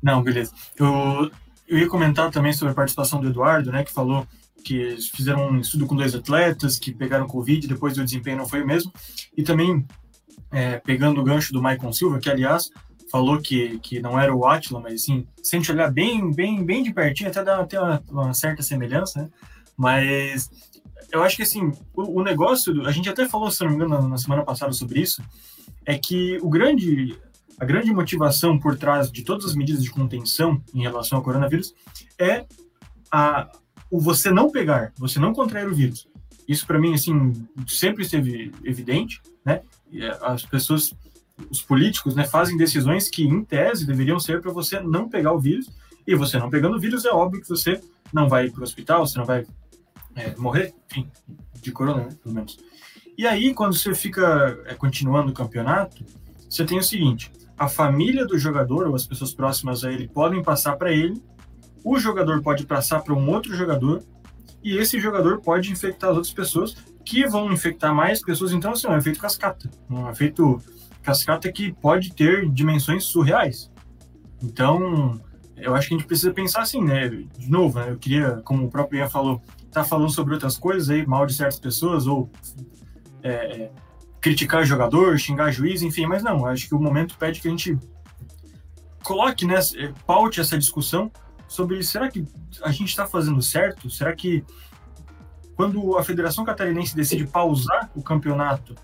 Não, 0.00 0.22
beleza. 0.22 0.54
Eu, 0.76 1.28
eu 1.66 1.78
ia 1.78 1.88
comentar 1.88 2.30
também 2.30 2.52
sobre 2.52 2.70
a 2.70 2.76
participação 2.76 3.20
do 3.20 3.26
Eduardo, 3.26 3.72
né, 3.72 3.82
que 3.82 3.92
falou 3.92 4.24
que 4.64 4.96
fizeram 5.12 5.48
um 5.48 5.58
estudo 5.58 5.84
com 5.84 5.96
dois 5.96 6.14
atletas 6.14 6.78
que 6.78 6.94
pegaram 6.94 7.26
Covid, 7.26 7.66
depois 7.66 7.98
o 7.98 8.04
desempenho 8.04 8.36
não 8.36 8.48
foi 8.48 8.62
o 8.62 8.66
mesmo. 8.68 8.92
E 9.36 9.42
também, 9.42 9.84
é, 10.52 10.78
pegando 10.78 11.20
o 11.20 11.24
gancho 11.24 11.52
do 11.52 11.60
Maicon 11.60 11.92
Silva, 11.92 12.20
que 12.20 12.30
aliás 12.30 12.70
falou 13.10 13.40
que, 13.40 13.80
que 13.80 13.98
não 13.98 14.16
era 14.16 14.32
o 14.32 14.46
Atila, 14.46 14.78
mas 14.78 15.02
assim, 15.02 15.26
se 15.42 15.56
a 15.56 15.58
gente 15.58 15.72
olhar 15.72 15.90
bem, 15.90 16.32
bem, 16.32 16.64
bem 16.64 16.84
de 16.84 16.94
pertinho, 16.94 17.30
até 17.30 17.42
dá 17.42 17.58
até 17.58 17.80
uma, 17.80 18.00
uma 18.08 18.32
certa 18.32 18.62
semelhança, 18.62 19.22
né? 19.22 19.28
Mas 19.76 20.48
eu 21.12 21.22
acho 21.22 21.36
que 21.36 21.42
assim, 21.42 21.70
o, 21.94 22.20
o, 22.20 22.24
negócio, 22.24 22.86
a 22.86 22.90
gente 22.90 23.08
até 23.08 23.28
falou, 23.28 23.50
se 23.50 23.62
não 23.62 23.70
me 23.70 23.76
engano, 23.76 24.00
na, 24.00 24.08
na 24.08 24.18
semana 24.18 24.42
passada 24.42 24.72
sobre 24.72 25.00
isso, 25.00 25.22
é 25.84 25.98
que 25.98 26.38
o 26.40 26.48
grande, 26.48 27.18
a 27.60 27.64
grande 27.66 27.92
motivação 27.92 28.58
por 28.58 28.76
trás 28.78 29.12
de 29.12 29.22
todas 29.22 29.44
as 29.44 29.54
medidas 29.54 29.84
de 29.84 29.90
contenção 29.90 30.60
em 30.74 30.80
relação 30.80 31.18
ao 31.18 31.24
coronavírus 31.24 31.74
é 32.18 32.46
a, 33.10 33.50
o 33.90 34.00
você 34.00 34.30
não 34.30 34.50
pegar, 34.50 34.92
você 34.96 35.20
não 35.20 35.34
contrair 35.34 35.68
o 35.68 35.74
vírus. 35.74 36.08
Isso 36.48 36.66
para 36.66 36.78
mim 36.78 36.94
assim 36.94 37.46
sempre 37.68 38.02
esteve 38.02 38.50
evidente, 38.64 39.20
né? 39.44 39.60
As 40.22 40.44
pessoas, 40.44 40.94
os 41.50 41.60
políticos, 41.60 42.14
né, 42.14 42.24
fazem 42.24 42.56
decisões 42.56 43.08
que 43.08 43.22
em 43.22 43.44
tese 43.44 43.86
deveriam 43.86 44.18
ser 44.18 44.40
para 44.40 44.50
você 44.50 44.80
não 44.80 45.08
pegar 45.08 45.32
o 45.32 45.38
vírus. 45.38 45.70
E 46.06 46.14
você 46.16 46.38
não 46.38 46.50
pegando 46.50 46.76
o 46.76 46.80
vírus 46.80 47.04
é 47.04 47.10
óbvio 47.10 47.42
que 47.42 47.48
você 47.48 47.80
não 48.12 48.28
vai 48.28 48.50
para 48.50 48.60
o 48.60 48.64
hospital, 48.64 49.06
você 49.06 49.18
não 49.18 49.26
vai 49.26 49.46
é, 50.16 50.34
morrer, 50.36 50.74
enfim, 50.90 51.10
de 51.60 51.72
corona, 51.72 52.04
né, 52.04 52.08
pelo 52.22 52.34
menos. 52.34 52.58
E 53.16 53.26
aí, 53.26 53.54
quando 53.54 53.74
você 53.74 53.94
fica 53.94 54.58
é, 54.66 54.74
continuando 54.74 55.30
o 55.30 55.34
campeonato, 55.34 56.04
você 56.48 56.64
tem 56.64 56.78
o 56.78 56.82
seguinte: 56.82 57.30
a 57.56 57.68
família 57.68 58.26
do 58.26 58.38
jogador 58.38 58.86
ou 58.88 58.94
as 58.94 59.06
pessoas 59.06 59.34
próximas 59.34 59.84
a 59.84 59.92
ele 59.92 60.08
podem 60.08 60.42
passar 60.42 60.76
para 60.76 60.92
ele, 60.92 61.22
o 61.84 61.98
jogador 61.98 62.42
pode 62.42 62.66
passar 62.66 63.00
para 63.00 63.14
um 63.14 63.30
outro 63.30 63.54
jogador, 63.54 64.02
e 64.62 64.76
esse 64.76 65.00
jogador 65.00 65.40
pode 65.40 65.70
infectar 65.70 66.10
as 66.10 66.16
outras 66.16 66.34
pessoas, 66.34 66.76
que 67.04 67.26
vão 67.26 67.52
infectar 67.52 67.94
mais 67.94 68.22
pessoas. 68.22 68.52
Então, 68.52 68.72
assim, 68.72 68.86
é 68.86 68.90
um 68.90 68.96
efeito 68.96 69.18
cascata. 69.18 69.68
Um 69.90 70.08
efeito 70.08 70.60
cascata 71.02 71.50
que 71.50 71.72
pode 71.72 72.14
ter 72.14 72.48
dimensões 72.50 73.04
surreais. 73.04 73.70
Então, 74.42 75.20
eu 75.62 75.74
acho 75.74 75.88
que 75.88 75.94
a 75.94 75.98
gente 75.98 76.06
precisa 76.06 76.32
pensar 76.32 76.62
assim, 76.62 76.82
né? 76.82 77.08
De 77.08 77.50
novo, 77.50 77.78
né? 77.78 77.90
eu 77.90 77.96
queria, 77.96 78.42
como 78.44 78.66
o 78.66 78.70
próprio 78.70 78.98
Ian 78.98 79.08
falou, 79.08 79.40
tá 79.70 79.84
falando 79.84 80.10
sobre 80.10 80.34
outras 80.34 80.58
coisas 80.58 80.90
aí, 80.90 81.06
mal 81.06 81.24
de 81.24 81.34
certas 81.34 81.58
pessoas, 81.58 82.06
ou 82.06 82.30
é, 83.22 83.30
é, 83.30 83.72
criticar 84.20 84.64
jogador, 84.64 85.18
xingar 85.18 85.50
juiz, 85.50 85.82
enfim, 85.82 86.06
mas 86.06 86.22
não, 86.22 86.46
acho 86.46 86.68
que 86.68 86.74
o 86.74 86.80
momento 86.80 87.16
pede 87.16 87.40
que 87.40 87.48
a 87.48 87.50
gente 87.50 87.78
coloque, 89.02 89.46
né, 89.46 89.56
paute 90.06 90.40
essa 90.40 90.58
discussão 90.58 91.10
sobre 91.48 91.82
será 91.82 92.08
que 92.08 92.26
a 92.62 92.70
gente 92.70 92.88
está 92.88 93.06
fazendo 93.06 93.42
certo? 93.42 93.90
Será 93.90 94.14
que 94.14 94.44
quando 95.54 95.96
a 95.98 96.02
Federação 96.02 96.44
Catarinense 96.44 96.96
decide 96.96 97.26
pausar 97.26 97.90
o 97.94 98.02
campeonato, 98.02 98.74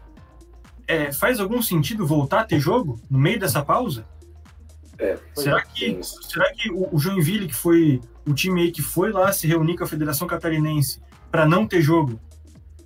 é, 0.86 1.12
faz 1.12 1.40
algum 1.40 1.62
sentido 1.62 2.06
voltar 2.06 2.40
a 2.40 2.44
ter 2.44 2.60
jogo 2.60 3.00
no 3.10 3.18
meio 3.18 3.38
dessa 3.38 3.64
pausa? 3.64 4.06
É, 4.98 5.16
será 5.34 5.62
que, 5.62 6.00
será 6.02 6.52
que 6.52 6.70
o, 6.70 6.94
o 6.94 6.98
Joinville, 6.98 7.46
que 7.46 7.54
foi 7.54 8.00
o 8.26 8.34
time 8.34 8.62
aí 8.62 8.72
que 8.72 8.82
foi 8.82 9.12
lá 9.12 9.32
se 9.32 9.46
reunir 9.46 9.76
com 9.76 9.84
a 9.84 9.86
Federação 9.86 10.26
Catarinense 10.26 11.00
para 11.30 11.46
não 11.46 11.66
ter 11.66 11.80
jogo, 11.80 12.20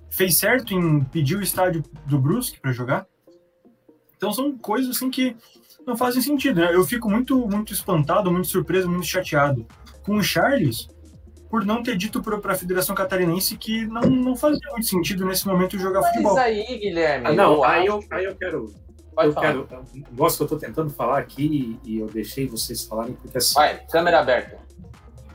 fez 0.09 0.37
certo 0.37 0.73
em 0.73 1.03
pedir 1.03 1.37
o 1.37 1.41
estádio 1.41 1.83
do 2.05 2.19
Brusque 2.19 2.59
para 2.59 2.71
jogar? 2.71 3.07
Então 4.15 4.31
são 4.31 4.57
coisas 4.57 4.95
assim 4.95 5.09
que 5.09 5.35
não 5.85 5.97
fazem 5.97 6.21
sentido. 6.21 6.61
Né? 6.61 6.73
Eu 6.73 6.85
fico 6.85 7.09
muito, 7.09 7.47
muito 7.47 7.73
espantado, 7.73 8.31
muito 8.31 8.47
surpreso, 8.47 8.89
muito 8.89 9.07
chateado 9.07 9.65
com 10.03 10.15
o 10.15 10.23
Charles 10.23 10.87
por 11.49 11.63
não 11.65 11.83
ter 11.83 11.95
dito 11.95 12.19
para 12.19 12.53
a 12.53 12.55
Federação 12.55 12.95
Catarinense 12.95 13.55
que 13.57 13.85
não, 13.85 14.01
não 14.01 14.35
fazia 14.35 14.71
muito 14.71 14.87
sentido 14.87 15.23
nesse 15.23 15.47
momento 15.47 15.77
jogar 15.77 16.01
Mas 16.01 16.09
futebol. 16.09 16.33
Mas 16.33 16.45
aí, 16.45 16.79
Guilherme. 16.79 17.27
Ah, 17.27 17.33
não, 17.33 17.63
aí 17.63 17.85
eu, 17.85 18.03
aí 18.09 18.25
eu 18.25 18.35
quero. 18.35 18.73
Pode 19.15 19.27
eu 19.27 19.33
falar. 19.33 19.47
quero. 19.47 19.67
Que 19.91 20.05
eu 20.19 20.27
estou 20.27 20.59
tentando 20.59 20.89
falar 20.89 21.19
aqui 21.19 21.79
e 21.83 21.99
eu 21.99 22.07
deixei 22.07 22.47
vocês 22.47 22.83
falarem, 22.83 23.13
porque 23.13 23.37
assim. 23.37 23.55
Vai, 23.55 23.85
câmera 23.87 24.19
aberta. 24.19 24.57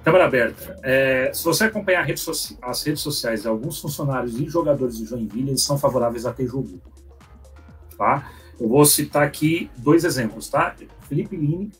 Câmera 0.04 0.24
aberta. 0.24 0.78
É, 0.82 1.30
se 1.34 1.44
você 1.44 1.64
acompanhar 1.64 2.02
rede 2.02 2.22
as 2.62 2.82
redes 2.82 3.02
sociais 3.02 3.42
de 3.42 3.48
alguns 3.48 3.80
funcionários 3.80 4.38
e 4.38 4.46
jogadores 4.46 4.98
do 4.98 5.06
Joinville, 5.06 5.50
eles 5.50 5.62
são 5.62 5.78
favoráveis 5.78 6.24
a 6.24 6.32
ter 6.32 6.46
jogo. 6.46 6.80
Tá? 7.96 8.30
Eu 8.58 8.68
vou 8.68 8.84
citar 8.84 9.24
aqui 9.24 9.70
dois 9.76 10.04
exemplos, 10.04 10.48
tá? 10.48 10.74
Felipe 11.08 11.36
Lini, 11.36 11.70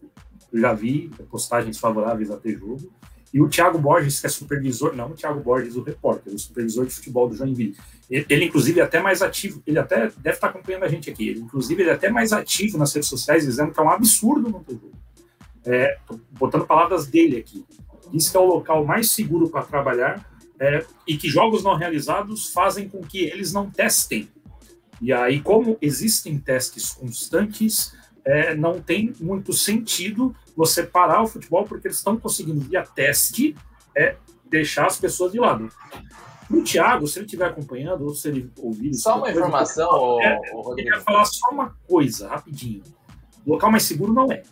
eu 0.53 0.61
já 0.61 0.73
vi 0.73 1.11
postagens 1.31 1.79
favoráveis 1.79 2.31
a 2.31 2.37
ter 2.37 2.59
jogo. 2.59 2.93
E 3.33 3.41
o 3.41 3.49
Thiago 3.49 3.79
Borges, 3.79 4.21
que 4.21 4.27
é 4.27 4.31
supervisor, 4.31 4.95
não 4.95 5.11
o 5.11 5.15
Thiago 5.15 5.41
Borges, 5.41 5.77
o 5.77 5.83
repórter, 5.83 6.33
o 6.33 6.39
supervisor 6.39 6.87
de 6.87 6.95
futebol 6.95 7.29
do 7.29 7.35
Joinville. 7.35 7.77
Ele, 8.11 8.27
ele, 8.29 8.45
inclusive, 8.47 8.81
é 8.81 8.83
até 8.83 9.01
mais 9.01 9.21
ativo, 9.21 9.63
ele 9.67 9.79
até 9.79 10.11
deve 10.19 10.37
estar 10.37 10.49
acompanhando 10.49 10.85
a 10.85 10.89
gente 10.89 11.11
aqui. 11.11 11.29
Ele, 11.29 11.41
inclusive, 11.41 11.83
ele 11.83 11.91
é 11.91 11.93
até 11.93 12.09
mais 12.09 12.33
ativo 12.33 12.79
nas 12.79 12.93
redes 12.93 13.09
sociais, 13.09 13.45
dizendo 13.45 13.73
que 13.73 13.79
é 13.79 13.83
um 13.83 13.91
absurdo 13.91 14.49
não 14.49 14.63
ter 14.63 14.73
jogo. 14.73 14.93
É, 15.67 15.99
botando 16.31 16.67
palavras 16.67 17.07
dele 17.07 17.37
aqui. 17.37 17.65
Diz 18.11 18.31
que 18.31 18.37
é 18.37 18.41
o 18.41 18.47
local 18.47 18.87
mais 18.87 19.11
seguro 19.11 19.51
para 19.51 19.63
trabalhar 19.63 20.27
é, 20.59 20.85
e 21.07 21.17
que 21.17 21.29
jogos 21.29 21.63
não 21.63 21.77
realizados 21.77 22.49
fazem 22.49 22.89
com 22.89 23.01
que 23.03 23.25
eles 23.25 23.53
não 23.53 23.71
testem. 23.71 24.29
E 25.01 25.13
aí, 25.13 25.41
como 25.41 25.77
existem 25.81 26.39
testes 26.39 26.91
constantes, 26.91 27.95
é, 28.25 28.55
não 28.55 28.81
tem 28.81 29.13
muito 29.21 29.53
sentido 29.53 30.35
você 30.59 30.83
parar 30.83 31.23
o 31.23 31.29
futebol 31.29 31.65
porque 31.65 31.87
eles 31.87 31.99
estão 31.99 32.17
conseguindo, 32.17 32.59
via 32.59 32.83
teste, 32.83 33.55
é, 33.97 34.17
deixar 34.51 34.87
as 34.87 34.99
pessoas 34.99 35.31
de 35.31 35.39
lado. 35.39 35.71
O 36.51 36.63
Thiago, 36.63 37.07
se 37.07 37.21
ele 37.21 37.27
estiver 37.27 37.47
acompanhando, 37.47 38.05
ou 38.05 38.13
se 38.13 38.27
ele 38.27 38.51
ouvir. 38.59 38.93
Só 38.95 39.19
uma 39.19 39.29
depois, 39.29 39.37
informação, 39.37 39.89
ô, 39.89 40.21
é, 40.21 40.41
eu 40.79 41.01
falar 41.03 41.25
só 41.27 41.51
uma 41.53 41.77
coisa, 41.87 42.29
rapidinho. 42.29 42.83
O 43.47 43.53
local 43.53 43.71
mais 43.71 43.85
seguro 43.85 44.13
não 44.13 44.33
é. 44.33 44.43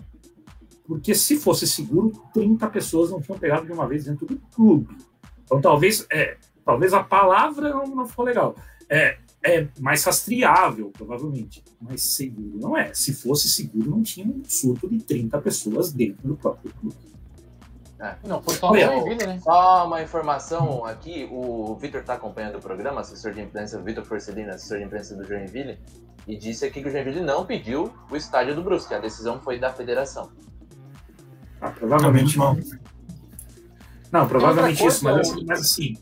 Porque 0.87 1.13
se 1.13 1.37
fosse 1.37 1.67
seguro, 1.67 2.13
30 2.33 2.69
pessoas 2.69 3.11
não 3.11 3.21
tinham 3.21 3.37
pegado 3.37 3.67
de 3.67 3.73
uma 3.73 3.89
vez 3.89 4.05
dentro 4.05 4.27
do 4.27 4.37
clube. 4.55 4.97
Então 5.43 5.61
talvez, 5.61 6.07
é, 6.13 6.37
talvez 6.65 6.95
a 6.95 7.03
palavra 7.03 7.71
não, 7.71 7.85
não 7.85 8.07
ficou 8.07 8.25
legal. 8.25 8.55
É, 8.89 9.19
é 9.47 9.69
mais 9.81 10.03
rastreável, 10.05 10.91
provavelmente. 10.91 11.63
Mas 11.81 12.03
seguro 12.03 12.59
não 12.59 12.77
é. 12.77 12.93
Se 12.95 13.13
fosse 13.15 13.49
seguro, 13.49 13.91
não 13.91 14.03
tinha 14.03 14.27
um 14.27 14.43
surto 14.45 14.89
de 14.89 14.99
30 14.99 15.41
pessoas 15.41 15.93
dentro 15.93 16.27
do 16.29 16.37
próprio 16.37 16.73
clube. 16.81 16.97
Não, 18.25 18.43
foi 18.43 18.55
só 18.55 18.71
Olha, 18.71 19.17
né? 19.27 19.41
Só 19.43 19.87
uma 19.87 20.03
informação 20.03 20.85
aqui, 20.85 21.27
o 21.31 21.75
Vitor 21.77 22.03
está 22.03 22.15
acompanhando 22.15 22.57
o 22.57 22.61
programa, 22.61 23.01
assessor 23.01 23.33
de 23.33 23.41
imprensa, 23.41 23.81
Vitor 23.81 24.05
Forcelino, 24.05 24.51
assessor 24.51 24.79
de 24.79 24.85
imprensa 24.85 25.17
do 25.17 25.25
Joinville, 25.25 25.79
e 26.29 26.37
disse 26.37 26.67
aqui 26.67 26.83
que 26.83 26.89
o 26.89 26.93
Joinville 26.93 27.23
não 27.23 27.47
pediu 27.47 27.91
o 28.11 28.17
estádio 28.17 28.55
do 28.55 28.63
Brusque, 28.63 28.93
a 28.93 28.99
decisão 28.99 29.41
foi 29.41 29.59
da 29.59 29.73
federação. 29.73 30.31
Ah, 31.61 31.71
provavelmente 31.71 32.37
não. 32.37 32.59
Não, 34.13 34.29
provavelmente 34.29 34.87
isso, 34.87 35.03
mas, 35.03 35.17
assim- 35.31 35.45
mas 35.47 35.61
assim, 35.61 35.97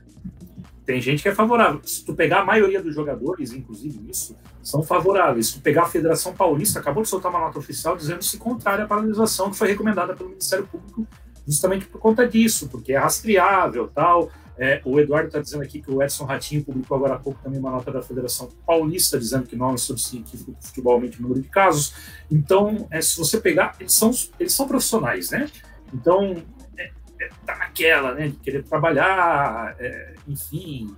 tem 0.84 1.00
gente 1.00 1.22
que 1.22 1.28
é 1.28 1.34
favorável. 1.34 1.80
Se 1.84 2.04
tu 2.04 2.14
pegar 2.14 2.40
a 2.40 2.44
maioria 2.44 2.82
dos 2.82 2.94
jogadores, 2.94 3.52
inclusive 3.52 3.98
nisso, 3.98 4.36
são 4.62 4.82
favoráveis. 4.82 5.48
Se 5.48 5.54
tu 5.54 5.60
pegar 5.60 5.82
a 5.82 5.88
Federação 5.88 6.34
Paulista, 6.34 6.80
acabou 6.80 7.02
de 7.02 7.08
soltar 7.08 7.30
uma 7.30 7.40
nota 7.40 7.58
oficial 7.58 7.96
dizendo-se 7.96 8.36
contrária 8.38 8.84
à 8.84 8.86
paralisação 8.86 9.50
que 9.50 9.56
foi 9.56 9.68
recomendada 9.68 10.14
pelo 10.14 10.30
Ministério 10.30 10.66
Público 10.66 11.06
justamente 11.46 11.86
por 11.86 12.00
conta 12.00 12.26
disso, 12.26 12.68
porque 12.68 12.92
é 12.92 12.98
rastreável 12.98 13.88
tal. 13.88 14.30
É, 14.56 14.80
o 14.84 15.00
Eduardo 15.00 15.26
está 15.26 15.40
dizendo 15.40 15.64
aqui 15.64 15.82
que 15.82 15.90
o 15.90 16.00
Edson 16.00 16.24
Ratinho 16.24 16.62
publicou 16.62 16.96
agora 16.96 17.14
há 17.14 17.18
pouco 17.18 17.40
também 17.42 17.58
uma 17.58 17.72
nota 17.72 17.90
da 17.90 18.00
Federação 18.00 18.48
Paulista 18.64 19.18
dizendo 19.18 19.46
que 19.46 19.56
não 19.56 19.74
é 19.74 19.76
científico 19.76 20.52
do 20.52 20.62
futebol 20.64 20.98
o 20.98 21.22
número 21.22 21.40
de 21.40 21.48
casos. 21.48 21.92
Então, 22.30 22.86
é, 22.90 23.00
se 23.00 23.16
você 23.16 23.40
pegar, 23.40 23.74
eles 23.80 23.92
são, 23.92 24.12
eles 24.38 24.52
são 24.52 24.68
profissionais, 24.68 25.30
né? 25.30 25.50
Então, 25.92 26.36
é, 26.78 26.90
é, 27.20 27.30
tá 27.44 27.56
naquela, 27.56 28.14
né? 28.14 28.28
De 28.28 28.36
querer 28.36 28.62
trabalhar, 28.62 29.74
é, 29.80 30.13
enfim, 30.26 30.94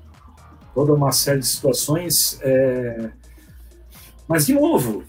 toda 0.74 0.92
uma 0.92 1.12
série 1.12 1.40
de 1.40 1.46
situações. 1.46 2.38
é, 2.42 3.10
Mas, 4.28 4.46
de 4.46 4.54
novo, 4.54 5.04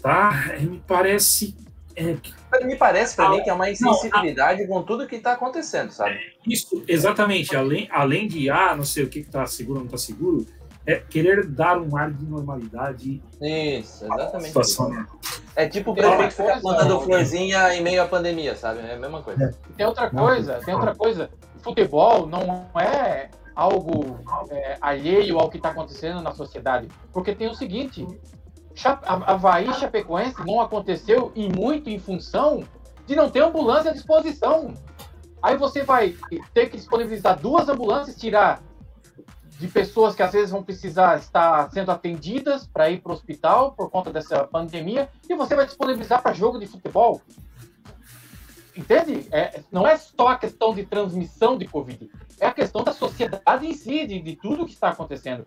tá? 0.00 0.52
É, 0.52 0.60
me 0.60 0.82
parece 0.86 1.56
é, 1.96 2.16
Me 2.64 2.76
parece 2.76 3.14
para 3.14 3.26
Ah, 3.26 3.30
mim 3.30 3.42
que 3.42 3.50
é 3.50 3.52
uma 3.52 3.70
insensibilidade 3.70 4.66
com 4.66 4.82
tudo 4.82 5.06
que 5.06 5.16
está 5.16 5.32
acontecendo, 5.32 5.92
sabe? 5.92 6.18
Isso, 6.46 6.82
exatamente. 6.88 7.54
Além, 7.56 7.88
além 7.92 8.26
de, 8.26 8.50
ah, 8.50 8.74
não 8.76 8.84
sei 8.84 9.04
o 9.04 9.08
que 9.08 9.20
está 9.20 9.46
seguro 9.46 9.78
ou 9.78 9.84
não 9.84 9.94
está 9.94 9.98
seguro, 9.98 10.44
é 10.86 10.96
querer 10.96 11.46
dar 11.46 11.80
um 11.80 11.96
ar 11.96 12.12
de 12.12 12.24
normalidade 12.26 13.22
Isso, 13.40 14.04
exatamente. 14.04 14.48
situação. 14.48 14.90
né? 14.90 15.06
É 15.56 15.68
tipo 15.68 15.92
o 15.92 15.94
prefeito 15.94 16.32
ficar 16.34 16.60
ó, 16.64 17.00
florzinha 17.00 17.74
em 17.74 17.80
meio 17.82 18.02
à 18.02 18.06
pandemia, 18.08 18.54
sabe? 18.56 18.80
É 18.80 18.94
a 18.94 18.98
mesma 18.98 19.22
coisa. 19.22 19.54
Tem 19.76 19.86
outra 19.86 20.10
coisa, 20.10 20.60
tem 20.64 20.74
outra 20.74 20.94
coisa. 20.94 21.30
Futebol 21.62 22.26
não 22.26 22.66
é 22.78 23.30
algo 23.54 24.18
é, 24.50 24.76
alheio 24.80 25.38
ao 25.38 25.48
que 25.48 25.56
está 25.56 25.70
acontecendo 25.70 26.20
na 26.20 26.32
sociedade. 26.32 26.88
Porque 27.12 27.34
tem 27.34 27.48
o 27.48 27.54
seguinte: 27.54 28.06
Havaí 29.04 29.72
Chapecoense 29.74 30.44
não 30.44 30.60
aconteceu 30.60 31.32
e 31.34 31.48
muito 31.48 31.88
em 31.88 31.98
função 31.98 32.64
de 33.06 33.14
não 33.14 33.30
ter 33.30 33.42
ambulância 33.42 33.90
à 33.90 33.94
disposição. 33.94 34.74
Aí 35.42 35.56
você 35.56 35.82
vai 35.82 36.16
ter 36.54 36.70
que 36.70 36.76
disponibilizar 36.76 37.38
duas 37.38 37.68
ambulâncias, 37.68 38.16
tirar 38.16 38.62
de 39.58 39.68
pessoas 39.68 40.14
que 40.14 40.22
às 40.22 40.32
vezes 40.32 40.50
vão 40.50 40.62
precisar 40.62 41.18
estar 41.18 41.70
sendo 41.70 41.90
atendidas 41.90 42.66
para 42.66 42.90
ir 42.90 43.00
para 43.00 43.12
o 43.12 43.14
hospital 43.14 43.72
por 43.72 43.90
conta 43.90 44.10
dessa 44.10 44.44
pandemia, 44.44 45.08
e 45.28 45.34
você 45.34 45.54
vai 45.54 45.66
disponibilizar 45.66 46.22
para 46.22 46.32
jogo 46.32 46.58
de 46.58 46.66
futebol. 46.66 47.20
Entende? 48.76 49.28
É, 49.30 49.60
não 49.70 49.86
é 49.86 49.96
só 49.96 50.28
a 50.28 50.38
questão 50.38 50.74
de 50.74 50.84
transmissão 50.84 51.56
de 51.56 51.68
Covid, 51.68 52.10
é 52.40 52.46
a 52.46 52.52
questão 52.52 52.82
da 52.82 52.92
sociedade 52.92 53.66
em 53.66 53.72
si, 53.74 54.06
de, 54.06 54.20
de 54.20 54.36
tudo 54.36 54.66
que 54.66 54.72
está 54.72 54.88
acontecendo. 54.90 55.44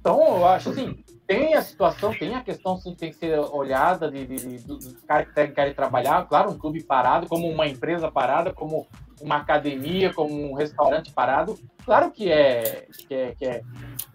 Então, 0.00 0.20
eu 0.38 0.46
acho 0.46 0.70
assim, 0.70 1.04
tem 1.26 1.54
a 1.54 1.62
situação, 1.62 2.14
tem 2.14 2.34
a 2.34 2.42
questão 2.42 2.76
sim, 2.76 2.92
que 2.92 2.98
tem 2.98 3.10
que 3.10 3.16
ser 3.16 3.38
olhada 3.38 4.10
de, 4.10 4.24
de, 4.26 4.36
de- 4.36 4.64
dos 4.66 4.92
caras 5.02 5.26
que 5.28 5.34
querem, 5.34 5.52
querem 5.52 5.74
trabalhar, 5.74 6.24
claro, 6.26 6.50
um 6.52 6.58
clube 6.58 6.82
parado, 6.84 7.26
como 7.26 7.48
uma 7.50 7.66
empresa 7.66 8.10
parada, 8.10 8.52
como 8.52 8.86
uma 9.20 9.36
academia, 9.38 10.14
como 10.14 10.32
um 10.50 10.54
restaurante 10.54 11.12
parado, 11.12 11.58
claro 11.84 12.10
que 12.12 12.30
é, 12.30 12.86
que 13.08 13.12
é, 13.14 13.34
que 13.34 13.44
é, 13.44 13.62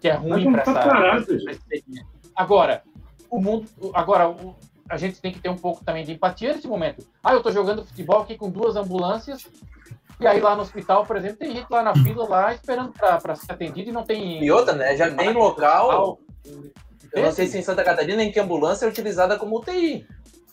que 0.00 0.08
é 0.08 0.14
ruim 0.14 0.50
para 0.50 0.62
tá 0.62 0.70
essa, 0.70 0.80
parado. 0.88 1.26
Agora, 2.34 2.82
o 3.30 3.40
mundo, 3.40 3.66
agora, 3.92 4.28
o- 4.28 4.56
a 4.88 4.96
gente 4.96 5.20
tem 5.20 5.32
que 5.32 5.40
ter 5.40 5.48
um 5.50 5.56
pouco 5.56 5.84
também 5.84 6.04
de 6.04 6.12
empatia 6.12 6.54
nesse 6.54 6.66
momento. 6.66 7.06
Ah, 7.22 7.34
eu 7.34 7.42
tô 7.42 7.50
jogando 7.52 7.84
futebol 7.84 8.20
aqui 8.22 8.36
com 8.36 8.50
duas 8.50 8.74
ambulâncias, 8.76 9.46
e 10.20 10.26
aí 10.26 10.40
lá 10.40 10.54
no 10.54 10.62
hospital, 10.62 11.04
por 11.04 11.16
exemplo, 11.16 11.38
tem 11.38 11.56
gente 11.56 11.66
lá 11.68 11.82
na 11.82 11.94
fila 11.94 12.28
lá 12.28 12.54
esperando 12.54 12.92
para 12.92 13.34
ser 13.34 13.52
atendido 13.52 13.90
e 13.90 13.92
não 13.92 14.04
tem. 14.04 14.42
E 14.42 14.50
outra, 14.50 14.74
né? 14.74 14.96
Já 14.96 15.10
tem 15.10 15.32
local. 15.32 16.18
Eu 17.12 17.22
não 17.22 17.32
sei 17.32 17.46
se 17.46 17.58
em 17.58 17.62
Santa 17.62 17.84
Catarina 17.84 18.22
em 18.22 18.32
que 18.32 18.40
ambulância 18.40 18.86
é 18.86 18.88
utilizada 18.88 19.38
como 19.38 19.58
UTI. 19.58 20.06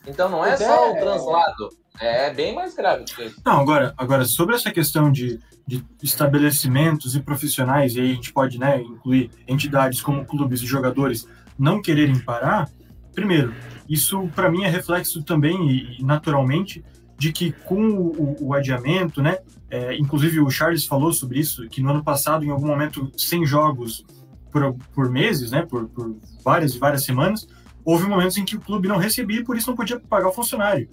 Então 0.07 0.29
não 0.29 0.43
é 0.45 0.55
Pois 0.55 0.67
só 0.67 0.87
é. 0.87 0.91
o 0.91 0.99
translado. 0.99 1.69
É 1.99 2.33
bem 2.33 2.55
mais 2.55 2.73
grave 2.73 3.03
que 3.03 3.23
isso. 3.23 3.41
Não, 3.45 3.59
agora, 3.59 3.93
agora 3.97 4.25
sobre 4.25 4.55
essa 4.55 4.71
questão 4.71 5.11
de, 5.11 5.39
de 5.67 5.85
estabelecimentos 6.01 7.15
e 7.15 7.21
profissionais, 7.21 7.95
e 7.95 8.01
aí 8.01 8.11
a 8.11 8.13
gente 8.15 8.33
pode 8.33 8.59
né, 8.59 8.81
incluir 8.81 9.29
entidades 9.47 10.01
como 10.01 10.25
clubes 10.25 10.61
e 10.61 10.65
jogadores 10.65 11.27
não 11.59 11.81
quererem 11.81 12.17
parar, 12.19 12.69
primeiro, 13.13 13.53
isso 13.87 14.27
para 14.35 14.49
mim 14.49 14.63
é 14.63 14.67
reflexo 14.67 15.21
também, 15.21 15.69
e 15.69 16.03
naturalmente, 16.03 16.83
de 17.21 17.31
que 17.31 17.51
com 17.51 17.79
o, 17.91 18.35
o- 18.47 18.53
adiamento, 18.55 19.21
né, 19.21 19.37
é, 19.69 19.95
inclusive 19.95 20.39
o 20.39 20.49
Charles 20.49 20.87
falou 20.87 21.13
sobre 21.13 21.39
isso, 21.39 21.67
que 21.69 21.79
no 21.79 21.91
ano 21.91 22.03
passado, 22.03 22.43
em 22.43 22.49
algum 22.49 22.65
momento, 22.65 23.11
sem 23.15 23.45
jogos 23.45 24.03
por, 24.51 24.73
por 24.91 25.07
meses, 25.07 25.51
né, 25.51 25.61
por, 25.63 25.87
por 25.89 26.15
várias 26.43 26.73
e 26.73 26.79
várias 26.79 27.03
semanas, 27.05 27.47
houve 27.85 28.07
momentos 28.07 28.37
em 28.37 28.43
que 28.43 28.55
o 28.55 28.59
clube 28.59 28.87
não 28.87 28.97
recebia 28.97 29.41
e 29.41 29.43
por 29.43 29.55
isso 29.55 29.69
não 29.69 29.77
podia 29.77 29.99
pagar 29.99 30.29
o 30.29 30.33
funcionário. 30.33 30.89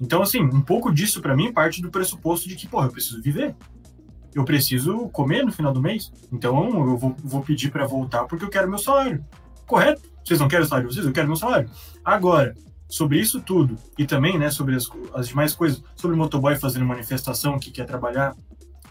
Então, 0.00 0.22
assim, 0.22 0.40
um 0.42 0.60
pouco 0.60 0.92
disso 0.92 1.22
para 1.22 1.36
mim 1.36 1.52
parte 1.52 1.80
do 1.80 1.88
pressuposto 1.88 2.48
de 2.48 2.56
que, 2.56 2.66
porra, 2.66 2.88
eu 2.88 2.90
preciso 2.92 3.22
viver. 3.22 3.54
eu 4.34 4.44
preciso 4.44 5.08
comer 5.10 5.44
no 5.44 5.52
final 5.52 5.72
do 5.72 5.80
mês, 5.80 6.12
então 6.32 6.64
eu 6.90 6.96
vou, 6.98 7.14
vou 7.22 7.42
pedir 7.42 7.70
para 7.70 7.86
voltar 7.86 8.24
porque 8.24 8.44
eu 8.44 8.50
quero 8.50 8.68
meu 8.68 8.78
salário. 8.80 9.24
Correto? 9.68 10.02
Vocês 10.24 10.40
não 10.40 10.48
querem 10.48 10.64
o 10.66 10.68
salário 10.68 10.88
de 10.88 10.94
vocês? 10.94 11.06
Eu 11.06 11.12
quero 11.12 11.28
meu 11.28 11.36
salário. 11.36 11.70
Agora, 12.04 12.56
sobre 12.94 13.18
isso 13.18 13.40
tudo, 13.40 13.76
e 13.98 14.06
também 14.06 14.38
né, 14.38 14.52
sobre 14.52 14.76
as, 14.76 14.88
as 15.14 15.26
demais 15.26 15.52
coisas, 15.52 15.82
sobre 15.96 16.16
motoboy 16.16 16.54
fazendo 16.54 16.86
manifestação 16.86 17.58
que 17.58 17.72
quer 17.72 17.86
trabalhar, 17.86 18.36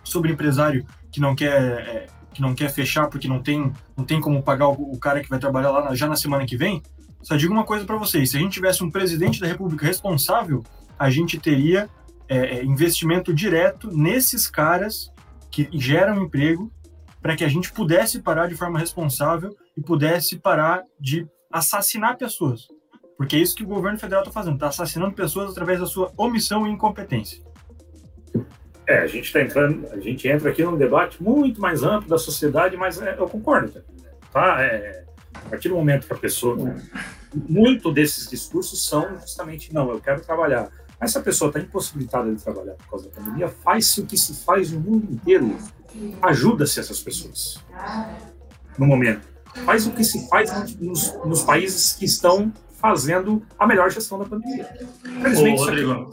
sobre 0.03 0.29
empresário 0.29 0.85
que 1.09 1.21
não 1.21 1.33
quer, 1.33 1.61
é, 1.87 2.07
que 2.33 2.41
não 2.41 2.53
quer 2.53 2.69
fechar 2.69 3.07
porque 3.07 3.29
não 3.29 3.41
tem, 3.41 3.71
não 3.95 4.03
tem 4.03 4.19
como 4.19 4.43
pagar 4.43 4.67
o, 4.67 4.73
o 4.73 4.99
cara 4.99 5.21
que 5.21 5.29
vai 5.29 5.39
trabalhar 5.39 5.71
lá 5.71 5.85
na, 5.85 5.95
já 5.95 6.05
na 6.05 6.17
semana 6.17 6.45
que 6.45 6.57
vem, 6.57 6.83
só 7.21 7.37
digo 7.37 7.53
uma 7.53 7.63
coisa 7.63 7.85
para 7.85 7.95
vocês: 7.95 8.31
se 8.31 8.35
a 8.35 8.41
gente 8.41 8.51
tivesse 8.51 8.83
um 8.83 8.91
presidente 8.91 9.39
da 9.39 9.47
República 9.47 9.85
responsável, 9.85 10.61
a 10.99 11.09
gente 11.09 11.39
teria 11.39 11.89
é, 12.27 12.57
é 12.57 12.65
investimento 12.65 13.33
direto 13.33 13.87
nesses 13.89 14.47
caras 14.47 15.09
que 15.49 15.69
geram 15.71 16.21
emprego 16.21 16.69
para 17.21 17.37
que 17.37 17.45
a 17.45 17.47
gente 17.47 17.71
pudesse 17.71 18.21
parar 18.21 18.47
de 18.47 18.55
forma 18.55 18.77
responsável 18.77 19.55
e 19.77 19.81
pudesse 19.81 20.37
parar 20.37 20.83
de 20.99 21.25
assassinar 21.49 22.17
pessoas. 22.17 22.67
Porque 23.17 23.35
é 23.35 23.39
isso 23.39 23.55
que 23.55 23.63
o 23.63 23.67
governo 23.67 23.99
federal 23.99 24.21
está 24.21 24.31
fazendo, 24.31 24.55
está 24.55 24.67
assassinando 24.67 25.13
pessoas 25.13 25.51
através 25.51 25.79
da 25.79 25.85
sua 25.85 26.11
omissão 26.17 26.67
e 26.67 26.71
incompetência. 26.71 27.41
É, 28.87 28.99
a 28.99 29.07
gente 29.07 29.25
está 29.25 29.41
entrando, 29.41 29.87
a 29.91 29.99
gente 29.99 30.27
entra 30.27 30.49
aqui 30.49 30.63
num 30.63 30.75
debate 30.75 31.21
muito 31.21 31.61
mais 31.61 31.83
amplo 31.83 32.09
da 32.09 32.17
sociedade, 32.17 32.75
mas 32.75 33.01
é, 33.01 33.15
eu 33.17 33.27
concordo, 33.29 33.81
tá? 34.31 34.61
É, 34.61 35.05
a 35.33 35.49
partir 35.49 35.69
do 35.69 35.75
momento 35.75 36.05
que 36.05 36.13
a 36.13 36.17
pessoa, 36.17 36.75
muito 37.33 37.91
desses 37.91 38.29
discursos 38.29 38.85
são 38.85 39.17
justamente 39.19 39.73
não, 39.73 39.89
eu 39.89 39.99
quero 39.99 40.21
trabalhar. 40.21 40.69
Mas 40.99 41.11
se 41.11 41.17
a 41.17 41.21
pessoa 41.21 41.49
está 41.49 41.59
impossibilitada 41.59 42.33
de 42.33 42.41
trabalhar 42.41 42.73
por 42.73 42.87
causa 42.89 43.09
da 43.09 43.15
pandemia, 43.15 43.47
faz-se 43.47 44.01
o 44.01 44.05
que 44.05 44.17
se 44.17 44.43
faz 44.43 44.71
no 44.71 44.79
mundo 44.79 45.11
inteiro. 45.11 45.57
Ajuda-se 46.21 46.79
essas 46.79 46.99
pessoas 47.01 47.63
no 48.77 48.85
momento. 48.85 49.27
Faz 49.65 49.85
o 49.85 49.91
que 49.91 50.03
se 50.03 50.27
faz 50.29 50.75
nos, 50.79 51.13
nos 51.25 51.43
países 51.43 51.93
que 51.93 52.05
estão 52.05 52.51
fazendo 52.83 53.41
a 53.57 53.65
melhor 53.65 53.89
gestão 53.89 54.19
da 54.19 54.25
pandemia. 54.25 54.69
Infelizmente, 55.05 55.61
Rodrigo. 55.61 56.11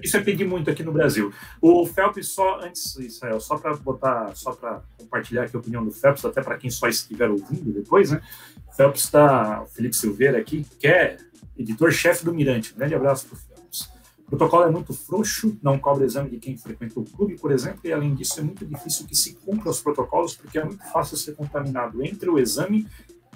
Isso 0.00 0.16
é 0.16 0.20
pedir 0.20 0.46
muito 0.46 0.70
aqui 0.70 0.84
no 0.84 0.92
Brasil. 0.92 1.32
O 1.60 1.84
Phelps 1.84 2.28
só 2.28 2.60
antes, 2.60 2.94
Israel, 2.96 3.40
só 3.40 3.58
para 3.58 3.74
botar, 3.74 4.32
só 4.36 4.52
para 4.52 4.84
compartilhar 4.96 5.42
aqui 5.42 5.56
a 5.56 5.58
opinião 5.58 5.84
do 5.84 5.90
Phelps, 5.90 6.24
até 6.24 6.40
para 6.40 6.56
quem 6.56 6.70
só 6.70 6.86
estiver 6.86 7.28
ouvindo 7.28 7.72
depois, 7.72 8.12
né? 8.12 8.22
O 8.68 8.72
Phelps 8.72 9.02
está, 9.02 9.62
o 9.62 9.66
Felipe 9.66 9.96
Silveira 9.96 10.38
aqui, 10.38 10.64
que 10.78 10.86
é 10.86 11.16
editor-chefe 11.58 12.24
do 12.24 12.32
Mirante. 12.32 12.72
Um 12.72 12.78
grande 12.78 12.94
abraço 12.94 13.26
para 13.26 13.34
o 13.34 13.38
Phelps. 13.40 13.90
O 14.20 14.36
protocolo 14.36 14.62
é 14.62 14.70
muito 14.70 14.94
frouxo, 14.94 15.58
não 15.60 15.76
cobra 15.76 16.06
exame 16.06 16.30
de 16.30 16.38
quem 16.38 16.56
frequenta 16.56 17.00
o 17.00 17.04
clube, 17.04 17.36
por 17.36 17.50
exemplo, 17.50 17.80
e 17.82 17.92
além 17.92 18.14
disso 18.14 18.38
é 18.38 18.44
muito 18.44 18.64
difícil 18.64 19.08
que 19.08 19.16
se 19.16 19.34
cumpra 19.34 19.70
os 19.70 19.82
protocolos, 19.82 20.36
porque 20.36 20.56
é 20.56 20.64
muito 20.64 20.84
fácil 20.92 21.16
ser 21.16 21.34
contaminado 21.34 22.00
entre 22.04 22.30
o 22.30 22.38
exame 22.38 22.86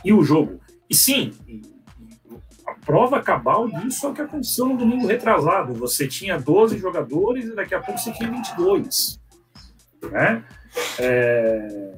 e 0.05 0.13
o 0.13 0.23
jogo. 0.23 0.61
E 0.89 0.95
sim, 0.95 1.35
prova 2.87 3.21
cabal 3.21 3.69
disso 3.69 4.07
é 4.07 4.11
o 4.11 4.15
que 4.15 4.23
aconteceu 4.23 4.67
no 4.67 4.77
domingo 4.77 5.07
retrasado. 5.09 5.75
Você 5.75 6.07
tinha 6.07 6.39
12 6.39 6.79
jogadores 6.79 7.47
e 7.47 7.55
daqui 7.55 7.75
a 7.75 7.81
pouco 7.81 8.01
você 8.01 8.13
tinha 8.13 8.31
22. 8.31 9.21
Né? 10.11 10.45
É... 11.01 11.93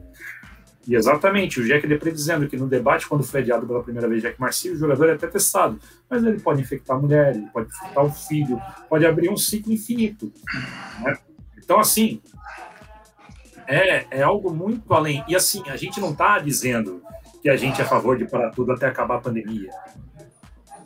E 0.86 0.94
exatamente, 0.96 1.60
o 1.60 1.66
Jack 1.66 1.86
Depre 1.86 2.10
dizendo 2.10 2.48
que 2.48 2.56
no 2.56 2.66
debate, 2.66 3.06
quando 3.06 3.22
foi 3.22 3.40
adiado 3.40 3.66
pela 3.66 3.82
primeira 3.82 4.08
vez 4.08 4.22
Jack 4.22 4.40
Marcia, 4.40 4.72
o 4.72 4.76
jogador 4.76 5.10
é 5.10 5.12
até 5.12 5.26
testado, 5.26 5.78
mas 6.08 6.24
ele 6.24 6.40
pode 6.40 6.62
infectar 6.62 6.96
a 6.96 6.98
mulher, 6.98 7.36
ele 7.36 7.46
pode 7.52 7.68
infectar 7.68 8.02
o 8.02 8.10
filho, 8.10 8.58
pode 8.88 9.04
abrir 9.04 9.28
um 9.28 9.36
ciclo 9.36 9.70
infinito. 9.70 10.32
Né? 11.02 11.18
Então, 11.58 11.78
assim, 11.78 12.22
é, 13.66 14.06
é 14.10 14.22
algo 14.22 14.50
muito 14.50 14.90
além. 14.94 15.22
E 15.28 15.36
assim, 15.36 15.62
a 15.68 15.76
gente 15.76 16.00
não 16.00 16.12
está 16.12 16.38
dizendo 16.38 17.02
que 17.42 17.50
a 17.50 17.56
gente 17.56 17.78
é 17.82 17.84
a 17.84 17.86
favor 17.86 18.16
de 18.16 18.24
parar 18.24 18.50
tudo 18.50 18.72
até 18.72 18.86
acabar 18.86 19.16
a 19.16 19.20
pandemia. 19.20 19.70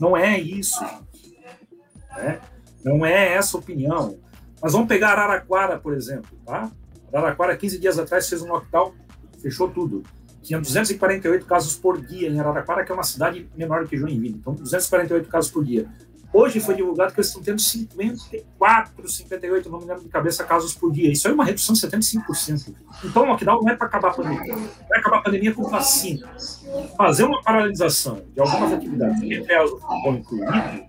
Não 0.02 0.16
é 0.16 0.36
isso. 0.36 0.82
Né? 2.16 2.40
Não 2.84 3.06
é 3.06 3.34
essa 3.34 3.56
opinião. 3.56 4.18
Mas 4.60 4.72
vamos 4.72 4.88
pegar 4.88 5.10
Araraquara, 5.10 5.78
por 5.78 5.94
exemplo. 5.94 6.36
Tá? 6.44 6.72
Araraquara, 7.12 7.56
15 7.56 7.78
dias 7.78 8.00
atrás, 8.00 8.28
fez 8.28 8.42
um 8.42 8.48
lockdown, 8.48 8.92
fechou 9.40 9.70
tudo. 9.70 10.02
Tinha 10.42 10.60
248 10.60 11.46
casos 11.46 11.76
por 11.76 12.04
dia 12.04 12.28
em 12.28 12.40
Araraquara, 12.40 12.84
que 12.84 12.90
é 12.90 12.94
uma 12.94 13.04
cidade 13.04 13.48
menor 13.56 13.86
que 13.86 13.96
Joinville. 13.96 14.38
Então, 14.40 14.54
248 14.54 15.28
casos 15.28 15.52
por 15.52 15.64
dia. 15.64 15.88
Hoje 16.32 16.60
foi 16.60 16.74
divulgado 16.74 17.12
que 17.12 17.20
eles 17.20 17.28
estão 17.28 17.42
tendo 17.42 17.60
54, 17.60 19.08
58, 19.08 19.68
não 19.68 19.78
me 19.80 19.84
lembro 19.84 20.02
de 20.02 20.08
cabeça, 20.08 20.44
casos 20.44 20.74
por 20.74 20.90
dia. 20.90 21.12
Isso 21.12 21.28
é 21.28 21.32
uma 21.32 21.44
redução 21.44 21.74
de 21.74 21.80
75%. 21.80 22.74
Então, 23.04 23.24
o 23.24 23.26
lockdown 23.26 23.62
não 23.62 23.70
é 23.70 23.76
para 23.76 23.86
acabar 23.86 24.08
a 24.08 24.14
pandemia. 24.14 24.54
Vai 24.88 24.98
acabar 24.98 25.18
a 25.18 25.22
pandemia 25.22 25.52
com 25.52 25.64
vacina. 25.64 26.34
Fazer 26.96 27.24
uma 27.24 27.42
paralisação 27.42 28.24
de 28.34 28.40
algumas 28.40 28.72
atividades, 28.72 29.22
entre 29.22 29.52
elas 29.52 29.70
o 29.70 30.08
incluído, 30.08 30.86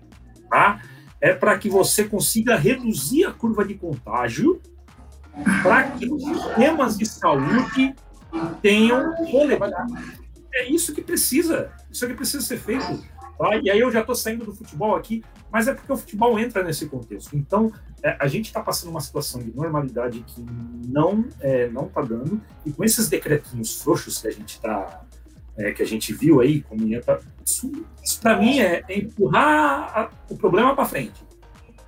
tá? 0.48 0.80
é 1.24 1.32
para 1.32 1.56
que 1.58 1.70
você 1.70 2.04
consiga 2.04 2.54
reduzir 2.54 3.24
a 3.24 3.32
curva 3.32 3.64
de 3.64 3.72
contágio 3.72 4.60
para 5.62 5.84
que 5.84 6.06
os 6.06 6.22
sistemas 6.22 6.98
de 6.98 7.06
saúde 7.06 7.94
tenham 8.60 9.16
fôlego. 9.30 9.64
É 10.52 10.68
isso 10.68 10.94
que 10.94 11.00
precisa. 11.00 11.72
Isso 11.90 12.04
é 12.04 12.08
que 12.08 12.14
precisa 12.14 12.44
ser 12.44 12.58
feito. 12.58 13.02
Tá? 13.38 13.56
E 13.56 13.70
aí 13.70 13.80
eu 13.80 13.90
já 13.90 14.00
estou 14.00 14.14
saindo 14.14 14.44
do 14.44 14.54
futebol 14.54 14.94
aqui, 14.94 15.24
mas 15.50 15.66
é 15.66 15.74
porque 15.74 15.92
o 15.92 15.96
futebol 15.96 16.38
entra 16.38 16.62
nesse 16.62 16.86
contexto. 16.86 17.36
Então, 17.36 17.72
é, 18.02 18.16
a 18.20 18.28
gente 18.28 18.46
está 18.46 18.62
passando 18.62 18.90
uma 18.90 19.00
situação 19.00 19.42
de 19.42 19.54
normalidade 19.54 20.20
que 20.20 20.44
não 20.86 21.24
é, 21.40 21.68
não 21.68 21.86
está 21.86 22.02
dando, 22.02 22.40
e 22.64 22.72
com 22.72 22.84
esses 22.84 23.08
decretinhos 23.08 23.82
frouxos 23.82 24.20
que 24.20 24.28
a 24.28 24.30
gente 24.30 24.50
está 24.50 25.04
é, 25.56 25.72
que 25.72 25.82
a 25.82 25.86
gente 25.86 26.12
viu 26.12 26.40
aí, 26.40 26.62
como 26.62 26.82
tá, 27.00 27.18
isso, 27.44 27.70
isso 28.02 28.20
para 28.20 28.36
mim 28.36 28.58
é, 28.58 28.84
é 28.88 28.98
empurrar 28.98 29.98
a, 29.98 30.10
o 30.28 30.36
problema 30.36 30.74
para 30.74 30.84
frente. 30.84 31.24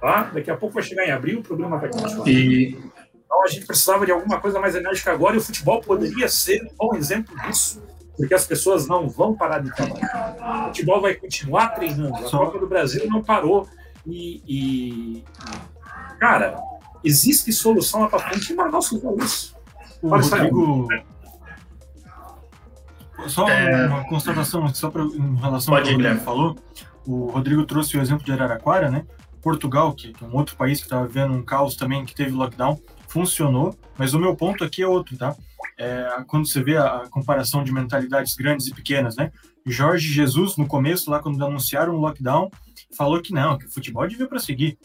Tá? 0.00 0.24
Daqui 0.32 0.50
a 0.50 0.56
pouco 0.56 0.74
vai 0.74 0.82
chegar 0.82 1.06
em 1.06 1.10
abril, 1.10 1.40
o 1.40 1.42
problema 1.42 1.78
vai 1.78 1.90
continuar. 1.90 2.28
E... 2.28 2.78
Então 3.24 3.42
a 3.42 3.48
gente 3.48 3.66
precisava 3.66 4.06
de 4.06 4.12
alguma 4.12 4.40
coisa 4.40 4.60
mais 4.60 4.74
enérgica 4.76 5.12
agora 5.12 5.34
e 5.34 5.38
o 5.38 5.42
futebol 5.42 5.80
poderia 5.80 6.28
ser 6.28 6.62
um 6.62 6.76
bom 6.76 6.96
exemplo 6.96 7.36
disso 7.42 7.82
porque 8.16 8.34
as 8.34 8.46
pessoas 8.46 8.88
não 8.88 9.08
vão 9.08 9.34
parar 9.34 9.58
de 9.58 9.74
trabalhar. 9.74 10.64
O 10.64 10.66
futebol 10.66 11.00
vai 11.00 11.14
continuar 11.14 11.68
treinando. 11.68 12.16
A 12.16 12.30
Copa 12.30 12.58
do 12.58 12.66
Brasil 12.66 13.06
não 13.08 13.22
parou. 13.22 13.68
E, 14.06 14.42
e 14.46 15.24
cara, 16.18 16.58
existe 17.04 17.52
solução 17.52 18.02
lá 18.02 18.08
para 18.08 18.20
frente 18.20 18.52
em 18.52 18.56
Manaus 18.56 18.88
que 18.88 18.96
isso. 19.22 19.56
O 20.02 20.08
Rodrigo... 20.08 20.88
Só 23.28 23.48
é... 23.48 23.86
uma 23.86 24.04
constatação, 24.04 24.72
só 24.74 24.90
pra, 24.90 25.02
em 25.02 25.36
relação 25.36 25.74
Pode 25.74 25.90
ao 25.90 25.98
que 25.98 26.06
ele 26.06 26.20
falou. 26.20 26.56
O 27.06 27.26
Rodrigo 27.26 27.64
trouxe 27.64 27.96
o 27.96 28.00
exemplo 28.00 28.24
de 28.24 28.32
Araraquara, 28.32 28.90
né? 28.90 29.06
Portugal, 29.42 29.94
que 29.94 30.12
é 30.20 30.24
um 30.24 30.34
outro 30.34 30.56
país 30.56 30.80
que 30.80 30.86
estava 30.86 31.06
vivendo 31.06 31.32
um 31.32 31.42
caos 31.42 31.76
também, 31.76 32.04
que 32.04 32.14
teve 32.14 32.32
lockdown, 32.32 32.78
funcionou. 33.08 33.76
Mas 33.96 34.12
o 34.12 34.18
meu 34.18 34.34
ponto 34.36 34.64
aqui 34.64 34.82
é 34.82 34.86
outro, 34.86 35.16
tá? 35.16 35.34
É, 35.78 36.24
quando 36.26 36.46
você 36.46 36.62
vê 36.62 36.76
a, 36.76 37.02
a, 37.02 37.08
comparação 37.08 37.62
de 37.62 37.72
mentalidades 37.72 38.34
grandes 38.34 38.66
e 38.66 38.74
pequenas, 38.74 39.16
né? 39.16 39.30
Jorge 39.64 40.12
Jesus, 40.12 40.56
no 40.56 40.66
começo, 40.66 41.10
lá 41.10 41.18
quando 41.18 41.44
anunciaram 41.44 41.94
o 41.94 42.00
lockdown, 42.00 42.50
falou 42.96 43.20
que 43.20 43.32
não, 43.32 43.58
que 43.58 43.66
o 43.66 43.70
futebol 43.70 44.06
devia 44.06 44.26
prosseguir. 44.26 44.78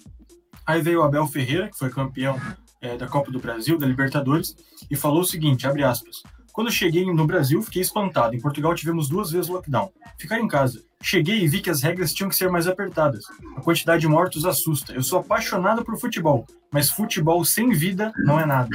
Aí 0.66 0.82
veio 0.82 1.00
o 1.00 1.04
Abel 1.04 1.28
Ferreira, 1.28 1.70
que 1.70 1.78
foi 1.78 1.90
campeão 1.90 2.40
é, 2.82 2.98
da 2.98 3.08
Copa 3.08 3.32
do 3.32 3.40
Brasil, 3.40 3.78
da 3.78 3.86
Libertadores, 3.86 4.56
e 4.90 4.96
falou 4.96 5.22
o 5.22 5.26
seguinte, 5.26 5.68
abre 5.68 5.84
aspas, 5.84 6.24
quando 6.52 6.72
cheguei 6.72 7.06
no 7.06 7.26
Brasil, 7.26 7.62
fiquei 7.62 7.82
espantado. 7.82 8.36
Em 8.36 8.42
Portugal 8.42 8.76
tivemos 8.76 9.08
duas 9.08 9.32
vezes 9.32 9.50
lockdown. 9.50 9.90
Ficar 10.18 10.40
em 10.40 10.48
casa. 10.48 10.82
Cheguei 11.02 11.42
e 11.42 11.48
vi 11.48 11.62
que 11.62 11.70
as 11.70 11.82
regras 11.82 12.14
tinham 12.14 12.30
que 12.30 12.36
ser 12.36 12.50
mais 12.50 12.68
apertadas. 12.68 13.24
A 13.56 13.62
quantidade 13.62 14.02
de 14.02 14.08
mortos 14.08 14.46
assusta. 14.46 14.94
Eu 14.94 15.02
sou 15.02 15.20
apaixonado 15.20 15.84
por 15.84 15.98
futebol, 15.98 16.46
mas 16.72 16.90
futebol 16.90 17.44
sem 17.46 17.72
vida 17.72 18.12
não 18.26 18.40
é 18.40 18.46
nada. 18.46 18.70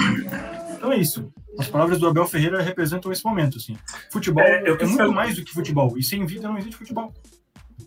Então 0.76 0.92
é 0.92 0.98
isso. 0.98 1.32
As 1.58 1.68
palavras 1.68 1.98
do 1.98 2.06
Abel 2.06 2.26
Ferreira 2.26 2.60
representam 2.62 3.10
esse 3.10 3.24
momento, 3.24 3.56
assim. 3.56 3.76
Futebol 4.12 4.42
é, 4.42 4.58
é 4.58 4.68
muito 4.68 4.96
trazer... 4.96 5.06
mais 5.06 5.34
do 5.34 5.44
que 5.44 5.52
futebol, 5.52 5.96
e 5.96 6.02
sem 6.02 6.24
vida 6.26 6.48
não 6.48 6.58
existe 6.58 6.76
futebol. 6.76 7.12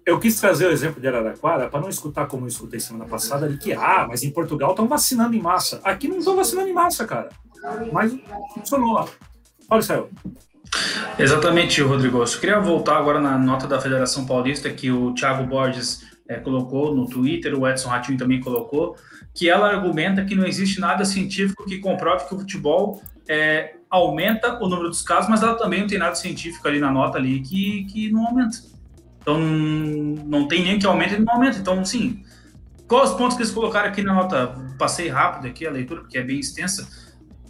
Eu 0.06 0.19
quis 0.19 0.39
trazer 0.39 0.67
o 0.67 0.71
exemplo 0.71 0.99
de 1.02 1.08
Araraquara 1.08 1.69
para 1.69 1.80
não 1.80 1.89
escutar 1.89 2.25
como 2.28 2.45
eu 2.45 2.47
escutei 2.47 2.80
semana 2.80 3.05
passada, 3.05 3.47
de 3.47 3.57
que, 3.57 3.74
ah, 3.74 4.05
mas 4.07 4.24
em 4.24 4.32
Portugal 4.32 4.72
estão 4.72 4.88
vacinando 4.88 5.36
em 5.36 5.41
massa. 5.41 5.80
Aqui 5.84 6.07
não 6.07 6.18
estão 6.18 6.36
vacinando 6.36 6.68
em 6.68 6.74
massa, 6.74 7.05
cara. 7.05 7.30
Mas 7.91 8.16
funcionou 8.53 8.93
lá. 8.93 9.05
Olha, 9.70 9.80
Israel. 9.80 10.09
Exatamente, 11.18 11.82
Rodrigo. 11.82 12.20
Eu 12.20 12.39
queria 12.39 12.59
voltar 12.59 12.97
agora 12.97 13.20
na 13.20 13.38
nota 13.38 13.68
da 13.68 13.80
Federação 13.82 14.26
Paulista 14.26 14.70
que 14.70 14.91
o 14.91 15.13
Thiago 15.13 15.43
Borges 15.45 16.03
é, 16.30 16.39
colocou 16.39 16.95
no 16.95 17.09
Twitter, 17.09 17.59
o 17.59 17.67
Edson 17.67 17.89
Ratinho 17.89 18.17
também 18.17 18.39
colocou, 18.39 18.95
que 19.34 19.49
ela 19.49 19.67
argumenta 19.67 20.23
que 20.23 20.36
não 20.36 20.45
existe 20.45 20.80
nada 20.80 21.03
científico 21.03 21.65
que 21.65 21.80
comprove 21.80 22.27
que 22.27 22.36
o 22.36 22.39
futebol 22.39 23.01
é, 23.27 23.73
aumenta 23.89 24.63
o 24.63 24.69
número 24.69 24.89
dos 24.89 25.01
casos, 25.01 25.27
mas 25.27 25.41
ela 25.41 25.55
também 25.55 25.82
não 25.82 25.88
tem 25.88 25.97
nada 25.97 26.13
científico 26.13 26.67
ali 26.67 26.80
na 26.80 26.91
nota 26.91 27.17
ali 27.17 27.41
que, 27.41 27.84
que 27.86 28.11
não 28.11 28.27
aumenta. 28.27 28.57
Então, 29.19 29.39
não 29.39 30.47
tem 30.47 30.63
nem 30.63 30.77
que 30.77 30.86
aumenta 30.86 31.15
e 31.15 31.19
não 31.19 31.34
aumenta. 31.34 31.57
Então, 31.57 31.84
sim, 31.84 32.23
quais 32.88 33.09
os 33.09 33.17
pontos 33.17 33.36
que 33.36 33.41
eles 33.41 33.51
colocaram 33.51 33.89
aqui 33.89 34.03
na 34.03 34.13
nota? 34.13 34.55
Passei 34.77 35.09
rápido 35.09 35.47
aqui 35.47 35.65
a 35.65 35.71
leitura, 35.71 36.01
porque 36.01 36.17
é 36.19 36.23
bem 36.23 36.39
extensa. 36.39 36.88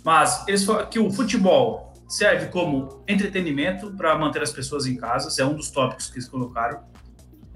Mas 0.05 0.47
eles 0.47 0.63
falam 0.63 0.89
que 0.89 0.97
o 0.97 1.11
futebol 1.11 1.93
serve 2.07 2.47
como 2.47 3.03
entretenimento 3.07 3.91
para 3.91 4.17
manter 4.17 4.41
as 4.41 4.51
pessoas 4.51 4.87
em 4.87 4.95
casa, 4.95 5.29
é 5.41 5.45
um 5.45 5.53
dos 5.53 5.69
tópicos 5.69 6.09
que 6.09 6.15
eles 6.15 6.29
colocaram. 6.29 6.79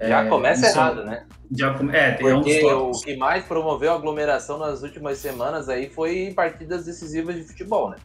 Já 0.00 0.24
é, 0.24 0.28
começa 0.28 0.66
errado, 0.66 1.04
né? 1.04 1.24
Já, 1.56 1.76
é, 1.92 2.12
tem 2.12 2.34
Porque 2.34 2.64
o 2.64 2.90
que 2.92 3.16
mais 3.16 3.44
promoveu 3.44 3.92
a 3.92 3.94
aglomeração 3.94 4.58
nas 4.58 4.82
últimas 4.82 5.18
semanas 5.18 5.68
aí 5.68 5.88
foi 5.88 6.32
partidas 6.34 6.84
decisivas 6.84 7.36
de 7.36 7.44
futebol, 7.44 7.90
né? 7.90 7.96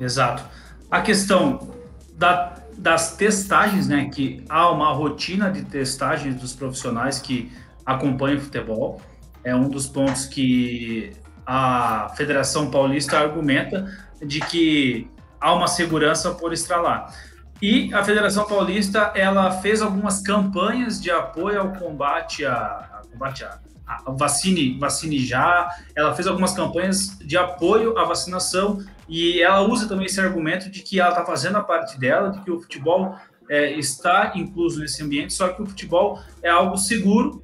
Exato. 0.00 0.44
A 0.90 1.02
questão 1.02 1.68
da, 2.14 2.56
das 2.76 3.16
testagens, 3.16 3.88
né? 3.88 4.08
Que 4.12 4.44
há 4.48 4.70
uma 4.70 4.92
rotina 4.92 5.50
de 5.50 5.64
testagens 5.64 6.36
dos 6.36 6.54
profissionais 6.54 7.18
que 7.18 7.52
acompanham 7.84 8.38
o 8.38 8.40
futebol. 8.40 9.00
É 9.44 9.54
um 9.54 9.68
dos 9.68 9.86
pontos 9.86 10.24
que 10.26 11.12
a 11.46 12.12
Federação 12.16 12.70
Paulista 12.70 13.18
argumenta 13.18 13.90
de 14.20 14.40
que 14.40 15.10
há 15.40 15.54
uma 15.54 15.68
segurança 15.68 16.32
por 16.32 16.52
estar 16.52 16.80
lá. 16.80 17.12
E 17.60 17.92
a 17.92 18.04
Federação 18.04 18.46
Paulista 18.46 19.12
ela 19.14 19.50
fez 19.50 19.82
algumas 19.82 20.20
campanhas 20.20 21.00
de 21.00 21.10
apoio 21.10 21.60
ao 21.60 21.72
combate 21.72 22.44
a, 22.44 22.54
a 22.54 23.02
combate 23.10 23.44
a, 23.44 23.58
a, 23.86 24.12
vacine, 24.12 24.78
vacine 24.78 25.18
já. 25.18 25.68
Ela 25.96 26.14
fez 26.14 26.28
algumas 26.28 26.52
campanhas 26.52 27.18
de 27.18 27.36
apoio 27.36 27.98
à 27.98 28.04
vacinação 28.04 28.84
e 29.08 29.42
ela 29.42 29.62
usa 29.62 29.88
também 29.88 30.06
esse 30.06 30.20
argumento 30.20 30.70
de 30.70 30.82
que 30.82 31.00
ela 31.00 31.10
está 31.10 31.24
fazendo 31.24 31.56
a 31.56 31.62
parte 31.62 31.98
dela, 31.98 32.30
de 32.30 32.40
que 32.42 32.50
o 32.50 32.60
futebol 32.60 33.16
é, 33.48 33.72
está 33.72 34.32
incluso 34.36 34.80
nesse 34.80 35.02
ambiente, 35.02 35.32
só 35.32 35.48
que 35.48 35.62
o 35.62 35.66
futebol 35.66 36.20
é 36.42 36.50
algo 36.50 36.76
seguro 36.76 37.42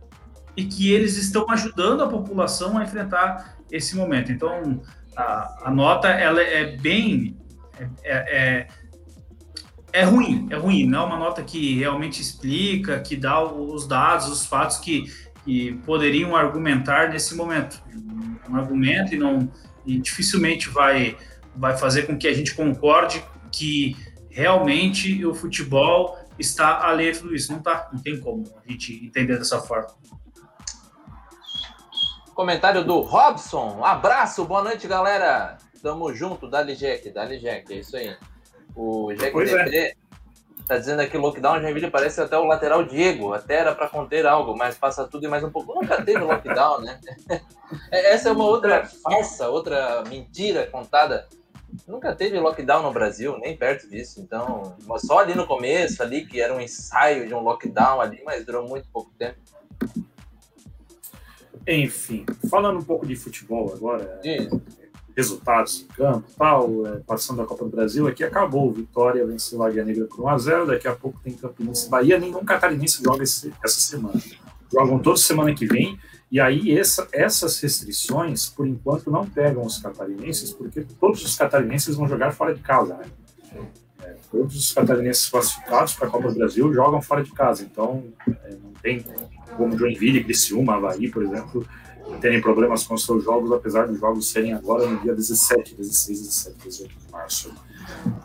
e 0.56 0.64
que 0.64 0.92
eles 0.92 1.16
estão 1.16 1.50
ajudando 1.50 2.04
a 2.04 2.08
população 2.08 2.78
a 2.78 2.84
enfrentar 2.84 3.56
esse 3.70 3.96
momento. 3.96 4.30
Então, 4.30 4.80
a, 5.16 5.68
a 5.68 5.70
nota 5.70 6.08
ela 6.08 6.40
é 6.40 6.76
bem 6.76 7.36
é, 7.78 7.88
é, 8.04 8.68
é, 9.94 10.02
ruim, 10.02 10.48
é 10.50 10.56
ruim. 10.56 10.86
Não 10.86 11.02
é 11.02 11.06
uma 11.06 11.16
nota 11.16 11.40
que 11.44 11.78
realmente 11.78 12.20
explica, 12.20 12.98
que 12.98 13.14
dá 13.14 13.40
os 13.40 13.86
dados, 13.86 14.26
os 14.26 14.44
fatos 14.44 14.78
que, 14.78 15.04
que 15.44 15.72
poderiam 15.86 16.34
argumentar 16.34 17.10
nesse 17.10 17.36
momento. 17.36 17.80
Um 18.50 18.56
argumento 18.56 19.14
e 19.14 19.16
não 19.16 19.48
e 19.86 19.98
dificilmente 19.98 20.68
vai 20.68 21.16
vai 21.56 21.76
fazer 21.76 22.02
com 22.02 22.18
que 22.18 22.26
a 22.26 22.34
gente 22.34 22.54
concorde 22.54 23.24
que 23.52 23.96
realmente 24.28 25.24
o 25.24 25.32
futebol 25.32 26.18
está 26.36 26.84
alheio 26.88 27.12
a 27.12 27.16
tudo 27.16 27.32
isso. 27.32 27.52
Não 27.52 27.60
tá, 27.62 27.88
não 27.92 28.02
tem 28.02 28.18
como 28.18 28.42
a 28.66 28.72
gente 28.72 28.92
entender 29.06 29.38
dessa 29.38 29.60
forma. 29.60 29.94
Comentário 32.34 32.84
do 32.84 33.00
Robson. 33.00 33.84
Abraço, 33.84 34.44
boa 34.44 34.64
noite, 34.64 34.88
galera. 34.88 35.56
Tamo 35.80 36.12
junto, 36.12 36.50
Dali 36.50 36.74
Jack, 36.74 37.10
Dali 37.10 37.38
Jack, 37.38 37.72
é 37.72 37.78
isso 37.78 37.96
aí. 37.96 38.16
O 38.74 39.12
Depré 39.14 39.76
é. 39.76 39.94
tá 40.66 40.78
dizendo 40.78 41.00
aqui 41.00 41.16
lockdown 41.16 41.60
Joinville 41.60 41.90
parece 41.90 42.20
até 42.20 42.36
o 42.36 42.44
lateral 42.44 42.84
Diego, 42.84 43.32
até 43.32 43.56
era 43.56 43.74
para 43.74 43.88
conter 43.88 44.26
algo, 44.26 44.56
mas 44.56 44.76
passa 44.76 45.06
tudo 45.06 45.24
e 45.24 45.28
mais 45.28 45.44
um 45.44 45.50
pouco. 45.50 45.74
Nunca 45.74 46.02
teve 46.02 46.18
lockdown, 46.18 46.80
né? 46.80 47.00
Essa 47.90 48.30
é 48.30 48.32
uma 48.32 48.44
outra 48.44 48.84
farsa, 48.84 49.48
outra 49.48 50.02
mentira 50.08 50.66
contada 50.66 51.28
nunca 51.86 52.14
teve 52.14 52.38
lockdown 52.38 52.82
no 52.82 52.92
Brasil, 52.92 53.38
nem 53.38 53.56
perto 53.56 53.88
disso. 53.88 54.20
Então, 54.20 54.76
só 54.98 55.18
ali 55.18 55.34
no 55.34 55.46
começo, 55.46 56.02
ali 56.02 56.24
que 56.24 56.40
era 56.40 56.54
um 56.54 56.60
ensaio 56.60 57.26
de 57.26 57.34
um 57.34 57.40
lockdown 57.40 58.00
ali, 58.00 58.22
mas 58.24 58.44
durou 58.44 58.68
muito 58.68 58.88
pouco 58.92 59.10
tempo. 59.18 59.38
Enfim, 61.66 62.26
falando 62.50 62.78
um 62.78 62.84
pouco 62.84 63.06
de 63.06 63.16
futebol 63.16 63.72
agora, 63.74 64.20
resultados 65.16 65.82
em 65.82 65.86
campo 65.94 66.24
tal, 66.36 66.86
é, 66.86 67.00
passando 67.06 67.42
a 67.42 67.46
Copa 67.46 67.64
do 67.64 67.70
Brasil, 67.70 68.06
aqui 68.06 68.24
acabou. 68.24 68.72
Vitória 68.72 69.26
venceu 69.26 69.62
a 69.62 69.68
Águia 69.68 69.84
Negra 69.84 70.06
por 70.06 70.24
1x0, 70.24 70.66
daqui 70.66 70.88
a 70.88 70.94
pouco 70.94 71.20
tem 71.22 71.32
Campinense 71.34 71.88
Bahia, 71.88 72.18
nenhum 72.18 72.44
catarinense 72.44 73.02
joga 73.02 73.22
esse, 73.22 73.52
essa 73.64 73.80
semana. 73.80 74.20
Jogam 74.72 74.98
toda 74.98 75.16
semana 75.16 75.54
que 75.54 75.66
vem, 75.66 75.98
e 76.30 76.40
aí 76.40 76.76
essa, 76.76 77.06
essas 77.12 77.60
restrições, 77.60 78.48
por 78.48 78.66
enquanto, 78.66 79.10
não 79.10 79.24
pegam 79.24 79.64
os 79.64 79.78
catarinenses, 79.78 80.52
porque 80.52 80.84
todos 80.98 81.24
os 81.24 81.36
catarinenses 81.36 81.94
vão 81.94 82.08
jogar 82.08 82.32
fora 82.32 82.54
de 82.54 82.60
casa, 82.60 82.96
né? 82.96 83.04
É, 84.02 84.16
todos 84.30 84.56
os 84.56 84.72
catarinenses 84.72 85.28
classificados 85.28 85.94
para 85.94 86.08
a 86.08 86.10
Copa 86.10 86.28
do 86.28 86.34
Brasil 86.34 86.72
jogam 86.72 87.00
fora 87.00 87.22
de 87.22 87.30
casa, 87.30 87.62
então 87.62 88.04
é, 88.26 88.50
não 88.50 88.72
tem 88.82 89.04
como 89.56 89.78
Joinville, 89.78 90.24
Criciúma, 90.24 90.74
Havaí, 90.74 91.08
por 91.08 91.22
exemplo, 91.22 91.64
terem 92.20 92.40
problemas 92.40 92.86
com 92.86 92.96
seus 92.96 93.24
jogos, 93.24 93.52
apesar 93.52 93.86
dos 93.86 93.98
jogos 93.98 94.30
serem 94.30 94.52
agora 94.52 94.86
no 94.86 95.00
dia 95.00 95.14
17, 95.14 95.74
16, 95.74 96.20
17, 96.20 96.58
18 96.68 96.88
de 96.88 97.12
março. 97.12 97.54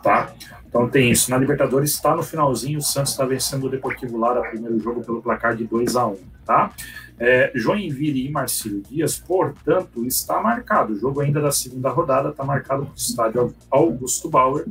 Tá? 0.02 0.32
Então 0.66 0.88
tem 0.88 1.10
isso. 1.10 1.30
Na 1.30 1.36
Libertadores 1.36 1.90
está 1.90 2.14
no 2.14 2.22
finalzinho, 2.22 2.78
o 2.78 2.82
Santos 2.82 3.12
está 3.12 3.24
vencendo 3.24 3.64
o 3.64 3.70
Deportivo 3.70 4.16
Lara, 4.18 4.42
primeiro 4.48 4.78
jogo 4.78 5.02
pelo 5.02 5.20
placar 5.20 5.56
de 5.56 5.64
2 5.64 5.96
a 5.96 6.06
1 6.06 6.16
tá? 6.50 6.72
É, 7.18 7.52
Joinville 7.54 8.26
e 8.26 8.30
Marcílio 8.30 8.80
Dias, 8.80 9.18
portanto, 9.18 10.04
está 10.04 10.40
marcado. 10.40 10.94
O 10.94 10.96
jogo 10.96 11.20
ainda 11.20 11.40
da 11.40 11.52
segunda 11.52 11.90
rodada 11.90 12.30
está 12.30 12.42
marcado 12.42 12.84
no 12.84 12.94
estádio 12.96 13.54
Augusto 13.70 14.28
Bauer 14.28 14.66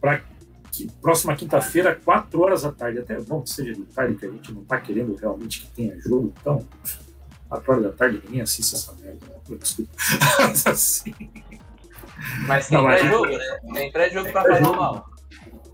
para 0.00 0.20
que 0.70 0.90
próxima 1.00 1.36
quinta-feira, 1.36 1.98
4 2.04 2.40
horas 2.40 2.62
da 2.62 2.72
tarde. 2.72 2.98
Até 2.98 3.14
é 3.14 3.20
bom 3.20 3.40
que 3.42 3.50
seja 3.50 3.72
de 3.72 3.84
tarde, 3.84 4.16
que 4.16 4.26
a 4.26 4.30
gente 4.30 4.52
não 4.52 4.62
está 4.62 4.80
querendo 4.80 5.14
realmente 5.14 5.62
que 5.62 5.70
tenha 5.70 5.98
jogo, 6.00 6.32
então 6.40 6.66
4 7.52 7.72
horas 7.72 7.84
da 7.84 7.92
tarde 7.92 8.22
ninguém 8.24 8.40
assiste 8.40 8.74
essa 8.74 8.94
merda. 8.94 9.26
Né? 9.26 9.56
Desculpa. 9.58 9.90
assim. 10.70 11.14
Mas 12.46 12.68
tem 12.68 12.82
pré-jogo, 12.82 13.26
né? 13.26 13.60
Tem 13.74 13.92
pré-jogo 13.92 14.32
para 14.32 14.56
falar 14.56 14.76
mal. 14.76 15.10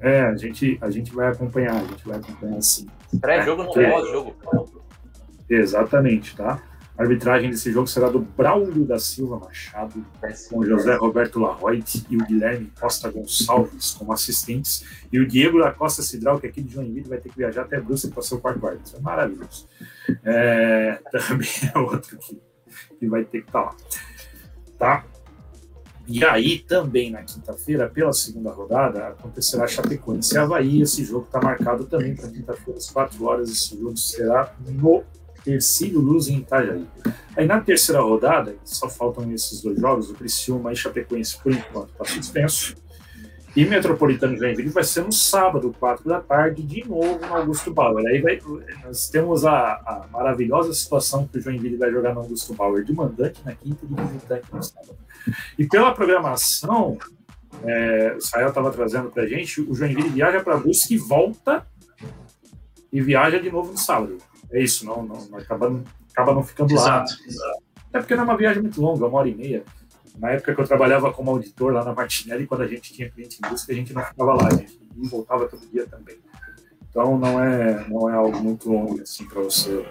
É, 0.01 0.21
a 0.23 0.37
gente, 0.37 0.79
a 0.81 0.91
gente 0.91 1.13
vai 1.13 1.29
acompanhar, 1.29 1.75
a 1.75 1.85
gente 1.85 2.07
vai 2.07 2.19
acompanhar 2.19 2.61
sim. 2.63 2.87
Pré-jogo 3.21 3.63
no 3.65 3.73
pós-jogo. 3.73 4.37
Exatamente, 5.49 6.37
tá? 6.37 6.63
A 6.99 7.03
arbitragem 7.03 7.49
desse 7.49 7.71
jogo 7.71 7.87
será 7.87 8.11
do 8.11 8.19
Braulio 8.19 8.85
da 8.85 8.99
Silva 8.99 9.39
Machado, 9.39 10.05
com 10.51 10.65
José 10.65 10.97
Roberto 10.97 11.39
Larroit 11.39 12.05
e 12.11 12.17
o 12.17 12.27
Guilherme 12.27 12.73
Costa 12.79 13.09
Gonçalves 13.09 13.93
como 13.93 14.13
assistentes, 14.13 14.85
e 15.13 15.21
o 15.21 15.29
Diego 15.29 15.61
da 15.61 15.71
Costa 15.71 16.03
Cidral, 16.03 16.41
que 16.41 16.49
é 16.49 16.51
aqui 16.51 16.61
de 16.61 16.75
Joinville 16.75 17.09
vai 17.09 17.19
ter 17.19 17.29
que 17.29 17.37
viajar 17.37 17.63
até 17.63 17.81
Brusque 17.81 18.11
para 18.11 18.23
ser 18.25 18.35
o 18.35 18.41
quarto 18.41 18.67
árbitro. 18.67 18.97
É 18.97 19.01
maravilhoso. 19.01 19.69
É, 20.25 21.01
também 21.13 21.49
é 21.73 21.79
outro 21.79 22.19
que, 22.19 22.37
que 22.99 23.07
vai 23.07 23.25
ter 23.25 23.43
que 23.43 23.49
estar 23.49 23.63
tá 23.63 23.67
lá. 23.67 23.77
Tá? 24.77 25.05
E 26.09 26.25
aí, 26.25 26.59
também 26.59 27.13
na 27.13 27.23
quinta-feira, 27.23 27.89
pela 27.89 28.13
segunda 28.13 28.51
rodada, 28.51 29.09
acontecerá 29.09 29.69
Chapecoense 29.69 30.35
e 30.35 30.39
Havaí. 30.39 30.81
Esse 30.81 31.05
jogo 31.05 31.27
está 31.27 31.41
marcado 31.41 31.85
também 31.85 32.17
para 32.17 32.29
quinta-feira, 32.29 32.79
às 32.79 32.91
4 32.91 33.25
horas. 33.25 33.51
Esse 33.51 33.79
jogo 33.79 33.97
será 33.97 34.53
no 34.67 35.05
Terceiro 35.45 36.01
Luz 36.01 36.29
em 36.29 36.39
Itajaí. 36.39 36.87
Aí 37.37 37.47
na 37.47 37.61
terceira 37.61 38.01
rodada, 38.01 38.55
só 38.65 38.89
faltam 38.89 39.31
esses 39.33 39.63
dois 39.63 39.79
jogos, 39.81 40.11
o 40.11 40.15
Criciúma 40.15 40.73
e 40.73 40.77
Chapecoense 40.77 41.39
por 41.43 41.53
enquanto 41.53 41.91
está 41.91 42.05
suspenso. 42.05 42.75
E 43.57 43.65
Metropolitano 43.65 44.37
Joinville 44.37 44.69
vai 44.69 44.85
ser 44.85 45.03
no 45.03 45.13
sábado, 45.13 45.75
4 45.81 46.05
da 46.05 46.21
tarde, 46.21 46.63
de 46.63 46.87
novo 46.87 47.19
no 47.27 47.35
Augusto 47.35 47.73
Bauer. 47.73 48.07
Aí 48.07 48.21
vai, 48.21 48.39
nós 48.85 49.09
temos 49.09 49.45
a, 49.45 49.73
a 49.75 50.07
maravilhosa 50.13 50.73
situação 50.73 51.27
que 51.27 51.39
o 51.39 51.41
Joinville 51.41 51.77
vai 51.77 51.91
jogar 51.91 52.15
no 52.15 52.21
Augusto 52.21 52.55
Bauer 52.55 52.85
de 52.85 52.93
mandante 52.93 53.41
na 53.45 53.55
quinta 53.55 53.85
e 53.85 53.89
de 53.89 54.03
visitante 54.03 54.47
no 54.53 54.63
sábado. 54.63 54.97
E 55.59 55.67
pela 55.67 55.93
programação, 55.93 56.99
é, 57.65 58.13
o 58.15 58.19
Israel 58.19 58.49
estava 58.49 58.71
trazendo 58.71 59.11
para 59.11 59.25
a 59.25 59.27
gente, 59.27 59.61
o 59.61 59.75
Joinville 59.75 60.11
viaja 60.11 60.41
para 60.41 60.57
Brusque 60.57 60.95
e 60.95 60.99
volta 60.99 61.67
e 62.93 63.01
viaja 63.01 63.41
de 63.41 63.51
novo 63.51 63.73
no 63.73 63.79
sábado. 63.79 64.19
É 64.51 64.63
isso, 64.63 64.87
não, 64.87 65.03
não, 65.03 65.25
não 65.27 65.39
acaba, 65.39 65.83
acaba 66.11 66.35
não 66.35 66.43
ficando 66.43 66.73
exato, 66.73 67.13
lá. 67.13 67.27
Exato. 67.27 67.63
É 67.93 67.99
porque 67.99 68.15
não 68.15 68.23
é 68.23 68.25
uma 68.25 68.37
viagem 68.37 68.63
muito 68.63 68.81
longa, 68.81 69.07
uma 69.07 69.19
hora 69.19 69.29
e 69.29 69.35
meia. 69.35 69.65
Na 70.19 70.31
época 70.31 70.55
que 70.55 70.61
eu 70.61 70.67
trabalhava 70.67 71.13
como 71.13 71.31
auditor 71.31 71.73
lá 71.73 71.85
na 71.85 71.95
Martinelli, 71.95 72.47
quando 72.47 72.63
a 72.63 72.67
gente 72.67 72.93
tinha 72.93 73.11
cliente 73.11 73.39
em 73.43 73.49
busca, 73.49 73.73
a 73.73 73.75
gente 73.75 73.93
não 73.93 74.03
ficava 74.03 74.35
lá, 74.35 74.49
a 74.49 74.55
gente 74.55 74.79
voltava 75.09 75.49
todo 75.49 75.67
dia 75.71 75.87
também. 75.87 76.19
Então 76.91 77.17
não 77.19 77.43
é, 77.43 77.89
não 77.89 78.11
é 78.11 78.15
algo 78.15 78.39
muito 78.41 78.71
longo 78.71 79.01
assim 79.01 79.27
para 79.27 79.43
você. 79.43 79.87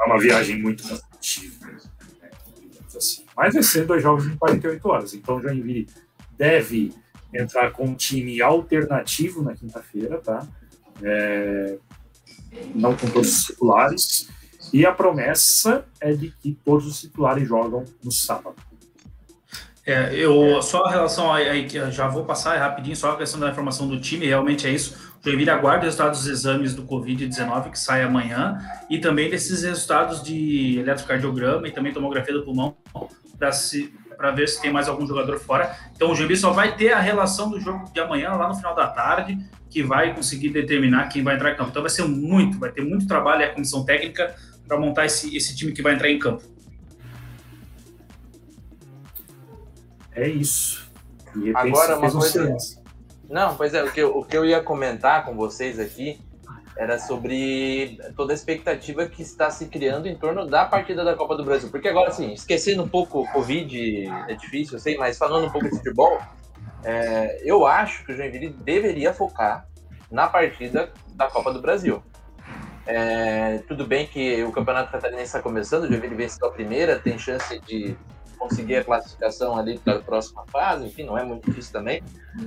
É 0.00 0.04
uma 0.04 0.18
viagem 0.18 0.60
muito 0.60 0.86
cansativa. 0.86 1.66
Né? 1.66 1.78
Assim. 2.96 3.24
Mas 3.36 3.54
vai 3.54 3.62
ser 3.62 3.86
dois 3.86 4.02
jogos 4.02 4.26
em 4.26 4.36
48 4.36 4.88
horas. 4.88 5.14
Então 5.14 5.36
o 5.36 5.42
Joinville 5.42 5.88
deve 6.36 6.94
entrar 7.34 7.72
com 7.72 7.84
um 7.84 7.94
time 7.94 8.40
alternativo 8.40 9.42
na 9.42 9.54
quinta-feira, 9.54 10.18
tá? 10.18 10.46
É, 11.02 11.78
não 12.74 12.96
com 12.96 13.08
todos 13.08 13.38
os 13.38 13.44
titulares, 13.44 14.28
e 14.72 14.86
a 14.86 14.92
promessa 14.92 15.84
é 16.00 16.12
de 16.12 16.30
que 16.30 16.56
todos 16.64 16.86
os 16.86 17.00
titulares 17.00 17.48
jogam 17.48 17.84
no 18.02 18.12
sábado. 18.12 18.56
É, 19.86 20.14
eu 20.14 20.62
só 20.62 20.84
a 20.84 20.90
relação 20.90 21.32
aí, 21.32 21.66
já 21.90 22.06
vou 22.06 22.24
passar 22.24 22.56
rapidinho, 22.58 22.94
só 22.94 23.12
a 23.12 23.16
questão 23.16 23.40
da 23.40 23.50
informação 23.50 23.88
do 23.88 23.98
time, 23.98 24.26
realmente 24.26 24.66
é 24.66 24.70
isso. 24.70 25.10
O 25.20 25.24
Joinville 25.24 25.50
aguarda 25.50 25.80
os 25.80 25.84
resultados 25.86 26.20
dos 26.20 26.28
exames 26.28 26.74
do 26.74 26.84
Covid-19 26.84 27.70
que 27.70 27.78
sai 27.78 28.02
amanhã 28.02 28.58
e 28.88 28.98
também 28.98 29.28
desses 29.28 29.62
resultados 29.62 30.22
de 30.22 30.78
eletrocardiograma 30.78 31.66
e 31.66 31.72
também 31.72 31.92
tomografia 31.92 32.34
do 32.34 32.44
pulmão 32.44 32.76
para 33.38 33.50
para 34.20 34.32
ver 34.32 34.46
se 34.50 34.60
tem 34.60 34.70
mais 34.70 34.86
algum 34.86 35.06
jogador 35.06 35.40
fora. 35.40 35.74
Então 35.96 36.10
o 36.10 36.14
Joinville 36.14 36.38
só 36.38 36.50
vai 36.52 36.76
ter 36.76 36.92
a 36.92 37.00
relação 37.00 37.48
do 37.48 37.58
jogo 37.58 37.90
de 37.90 37.98
amanhã, 38.00 38.32
lá 38.32 38.48
no 38.48 38.54
final 38.54 38.74
da 38.74 38.86
tarde, 38.86 39.38
que 39.70 39.82
vai 39.82 40.14
conseguir 40.14 40.50
determinar 40.50 41.08
quem 41.08 41.22
vai 41.22 41.36
entrar 41.36 41.52
em 41.52 41.56
campo. 41.56 41.70
Então 41.70 41.80
vai 41.80 41.90
ser 41.90 42.04
muito, 42.04 42.58
vai 42.58 42.70
ter 42.70 42.82
muito 42.82 43.06
trabalho 43.06 43.46
a 43.46 43.48
comissão 43.48 43.82
técnica 43.82 44.36
para 44.68 44.78
montar 44.78 45.06
esse, 45.06 45.34
esse 45.34 45.56
time 45.56 45.72
que 45.72 45.80
vai 45.80 45.94
entrar 45.94 46.10
em 46.10 46.18
campo. 46.18 46.42
É 50.12 50.28
isso. 50.28 50.92
Agora 51.54 51.98
uma 51.98 52.10
coisa. 52.10 52.54
Não, 53.26 53.56
pois 53.56 53.72
é, 53.72 53.82
o 53.82 53.90
que, 53.90 54.04
o 54.04 54.22
que 54.22 54.36
eu 54.36 54.44
ia 54.44 54.60
comentar 54.60 55.24
com 55.24 55.34
vocês 55.34 55.78
aqui 55.78 56.20
era 56.80 56.98
sobre 56.98 57.98
toda 58.16 58.32
a 58.32 58.34
expectativa 58.34 59.04
que 59.04 59.20
está 59.20 59.50
se 59.50 59.66
criando 59.66 60.08
em 60.08 60.16
torno 60.16 60.46
da 60.46 60.64
partida 60.64 61.04
da 61.04 61.14
Copa 61.14 61.36
do 61.36 61.44
Brasil. 61.44 61.68
Porque 61.68 61.86
agora, 61.86 62.08
assim, 62.08 62.32
esquecendo 62.32 62.82
um 62.82 62.88
pouco 62.88 63.20
o 63.20 63.28
Covid, 63.30 64.08
é 64.26 64.34
difícil, 64.34 64.76
eu 64.76 64.80
sei, 64.80 64.96
mas 64.96 65.18
falando 65.18 65.46
um 65.46 65.50
pouco 65.50 65.68
de 65.68 65.76
futebol, 65.76 66.18
é, 66.82 67.38
eu 67.44 67.66
acho 67.66 68.06
que 68.06 68.12
o 68.12 68.16
Joinville 68.16 68.48
deveria 68.48 69.12
focar 69.12 69.68
na 70.10 70.26
partida 70.26 70.90
da 71.14 71.26
Copa 71.26 71.52
do 71.52 71.60
Brasil. 71.60 72.02
É, 72.86 73.58
tudo 73.68 73.86
bem 73.86 74.06
que 74.06 74.42
o 74.42 74.50
Campeonato 74.50 74.90
Catarinense 74.90 75.24
está 75.24 75.42
começando, 75.42 75.84
o 75.84 75.86
Joinville 75.86 76.14
venceu 76.14 76.48
a 76.48 76.50
primeira, 76.50 76.98
tem 76.98 77.18
chance 77.18 77.60
de 77.60 77.94
conseguir 78.38 78.76
a 78.76 78.84
classificação 78.84 79.54
ali 79.54 79.78
para 79.78 79.96
a 79.96 80.00
próxima 80.00 80.46
fase, 80.46 80.86
enfim, 80.86 81.04
não 81.04 81.18
é 81.18 81.24
muito 81.24 81.44
difícil 81.44 81.74
também. 81.74 82.02